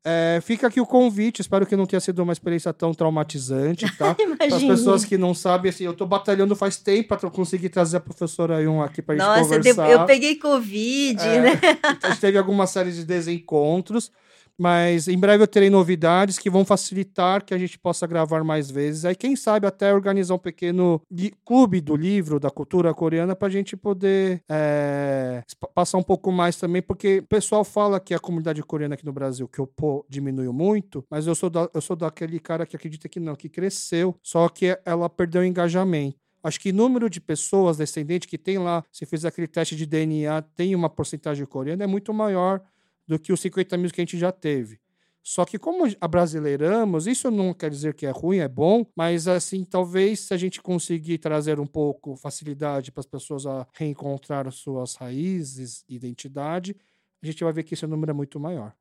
É, 0.05 0.41
fica 0.43 0.67
aqui 0.69 0.81
o 0.81 0.87
convite, 0.87 1.41
espero 1.41 1.67
que 1.67 1.77
não 1.77 1.85
tenha 1.85 2.01
sido 2.01 2.23
uma 2.23 2.33
experiência 2.33 2.73
tão 2.73 2.95
traumatizante, 2.95 3.85
tá? 3.97 4.15
Para 4.39 4.57
as 4.57 4.63
pessoas 4.63 5.05
que 5.05 5.19
não 5.19 5.35
sabem, 5.35 5.69
assim, 5.71 5.85
eu 5.85 5.93
tô 5.93 6.07
batalhando 6.07 6.55
faz 6.57 6.77
tempo 6.77 7.09
para 7.09 7.29
conseguir 7.31 7.69
trazer 7.69 7.97
a 7.99 8.01
professora 8.01 8.63
Yun 8.63 8.81
aqui 8.81 9.03
para 9.03 9.17
gente 9.17 9.27
Nossa, 9.27 9.55
eu, 9.55 9.59
conversar. 9.59 9.91
eu 9.91 10.07
peguei 10.07 10.37
Covid, 10.37 11.21
É, 11.21 11.41
né? 11.41 11.61
a 12.03 12.09
gente 12.11 12.21
teve 12.21 12.39
alguma 12.39 12.67
série 12.67 12.93
de 12.93 13.05
desencontros, 13.05 14.11
mas 14.59 15.07
em 15.07 15.19
breve 15.19 15.43
eu 15.43 15.49
terei 15.49 15.71
novidades 15.71 16.39
que 16.39 16.51
vão 16.51 16.65
facilitar 16.65 17.45
que 17.45 17.55
a 17.55 17.59
gente 17.59 17.79
possa 17.79 18.07
gravar 18.07 18.43
mais 18.43 18.71
vezes. 18.71 19.05
Aí, 19.05 19.15
quem 19.15 19.37
sabe, 19.37 19.67
até 19.67 19.95
organizar 19.95 20.35
um 20.35 20.39
pequeno 20.39 21.01
clube 21.45 21.81
do 21.81 21.95
livro, 21.95 22.41
da 22.41 22.51
cultura 22.51 22.93
coreana, 22.93 23.37
para 23.37 23.49
a 23.49 23.51
gente 23.51 23.77
poder 23.77 24.43
é, 24.49 25.43
passar 25.75 25.99
um 25.99 26.03
pouco 26.03 26.33
mais 26.33 26.57
também, 26.57 26.83
porque 26.83 27.19
o 27.19 27.27
pessoal 27.27 27.65
fala 27.65 28.01
que 28.01 28.13
a 28.13 28.19
comunidade 28.19 28.63
coreana 28.63 28.95
aqui 28.95 29.07
no 29.07 29.13
Brasil, 29.13 29.47
que 29.47 29.61
o 29.61 29.69
diminuiu 30.09 30.53
muito, 30.53 31.05
mas 31.11 31.27
eu 31.27 31.35
sou, 31.35 31.49
da, 31.49 31.69
eu 31.73 31.81
sou 31.81 31.95
daquele 31.95 32.41
cara 32.41 32.67
que 32.67 32.75
acredita 32.75 33.09
que 33.09 33.21
não, 33.21 33.37
que 33.37 33.49
cresceu, 33.49 34.17
só 34.23 34.49
que 34.49 34.77
ela 34.85 35.09
perdeu 35.09 35.43
o 35.43 35.45
engajamento. 35.45 36.17
Acho 36.43 36.61
que 36.61 36.73
número 36.73 37.11
de 37.11 37.21
pessoas 37.21 37.77
descendentes 37.77 38.29
que 38.29 38.39
tem 38.39 38.59
lá, 38.59 38.85
se 38.93 39.05
fizer 39.05 39.29
aquele 39.29 39.49
teste 39.49 39.77
de 39.77 39.85
DNA, 39.85 40.41
tem 40.55 40.75
uma 40.75 40.89
porcentagem 40.89 41.45
coreana, 41.45 41.85
é 41.85 41.87
muito 41.87 42.13
maior 42.15 42.63
do 43.09 43.19
que 43.19 43.33
os 43.33 43.41
50 43.41 43.77
mil 43.79 43.91
que 43.91 44.01
a 44.01 44.05
gente 44.05 44.19
já 44.19 44.31
teve. 44.31 44.79
Só 45.23 45.45
que 45.45 45.59
como 45.59 45.85
abrasileiramos, 46.01 47.07
isso 47.07 47.31
não 47.31 47.53
quer 47.53 47.71
dizer 47.71 47.95
que 47.95 48.07
é 48.07 48.11
ruim, 48.11 48.39
é 48.39 48.49
bom, 48.49 48.87
mas 48.97 49.29
assim, 49.29 49.65
talvez 49.65 50.21
se 50.21 50.33
a 50.33 50.37
gente 50.37 50.63
conseguir 50.63 51.19
trazer 51.19 51.61
um 51.61 51.67
pouco 51.67 52.17
facilidade 52.17 52.91
para 52.91 53.01
as 53.01 53.07
pessoas 53.07 53.45
a 53.45 53.67
reencontrar 53.75 54.47
as 54.47 54.55
suas 54.55 54.95
raízes, 54.95 55.85
identidade, 55.89 56.77
a 57.23 57.27
gente 57.27 57.43
vai 57.43 57.53
ver 57.53 57.65
que 57.65 57.75
esse 57.75 57.87
número 57.87 58.11
é 58.11 58.15
muito 58.15 58.39
maior. 58.39 58.73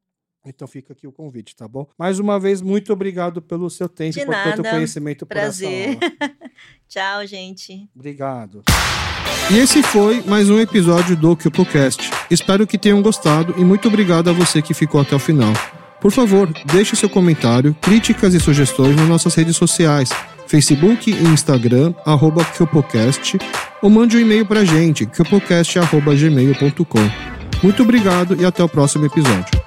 Então 0.47 0.67
fica 0.67 0.93
aqui 0.93 1.05
o 1.05 1.11
convite, 1.11 1.55
tá 1.55 1.67
bom? 1.67 1.87
Mais 1.97 2.19
uma 2.19 2.39
vez, 2.39 2.61
muito 2.61 2.93
obrigado 2.93 3.41
pelo 3.41 3.69
seu 3.69 3.89
tempo 3.89 4.13
De 4.13 4.21
e 4.21 4.25
por 4.25 4.35
tanto 4.35 4.63
nada. 4.63 4.75
conhecimento 4.75 5.25
por 5.25 5.33
Prazer. 5.33 5.97
Tchau, 6.87 7.27
gente. 7.27 7.89
Obrigado. 7.95 8.63
E 9.51 9.57
esse 9.57 9.83
foi 9.83 10.21
mais 10.23 10.49
um 10.49 10.59
episódio 10.59 11.15
do 11.15 11.35
CupoCast. 11.35 12.09
Espero 12.29 12.65
que 12.65 12.77
tenham 12.77 13.01
gostado 13.01 13.53
e 13.57 13.65
muito 13.65 13.87
obrigado 13.87 14.29
a 14.29 14.33
você 14.33 14.61
que 14.61 14.73
ficou 14.73 15.01
até 15.01 15.15
o 15.15 15.19
final. 15.19 15.51
Por 15.99 16.11
favor, 16.11 16.49
deixe 16.65 16.95
seu 16.95 17.09
comentário, 17.09 17.75
críticas 17.81 18.33
e 18.33 18.39
sugestões 18.39 18.95
nas 18.95 19.07
nossas 19.07 19.33
redes 19.35 19.57
sociais, 19.57 20.09
Facebook 20.47 21.11
e 21.11 21.23
Instagram, 21.23 21.93
arroba 22.05 22.45
CupoCast, 22.45 23.37
ou 23.81 23.89
mande 23.89 24.15
um 24.15 24.19
e-mail 24.19 24.45
pra 24.45 24.63
gente, 24.63 25.05
cupocast.gmail.com. 25.07 27.63
Muito 27.63 27.83
obrigado 27.83 28.39
e 28.39 28.45
até 28.45 28.63
o 28.63 28.69
próximo 28.69 29.05
episódio. 29.05 29.66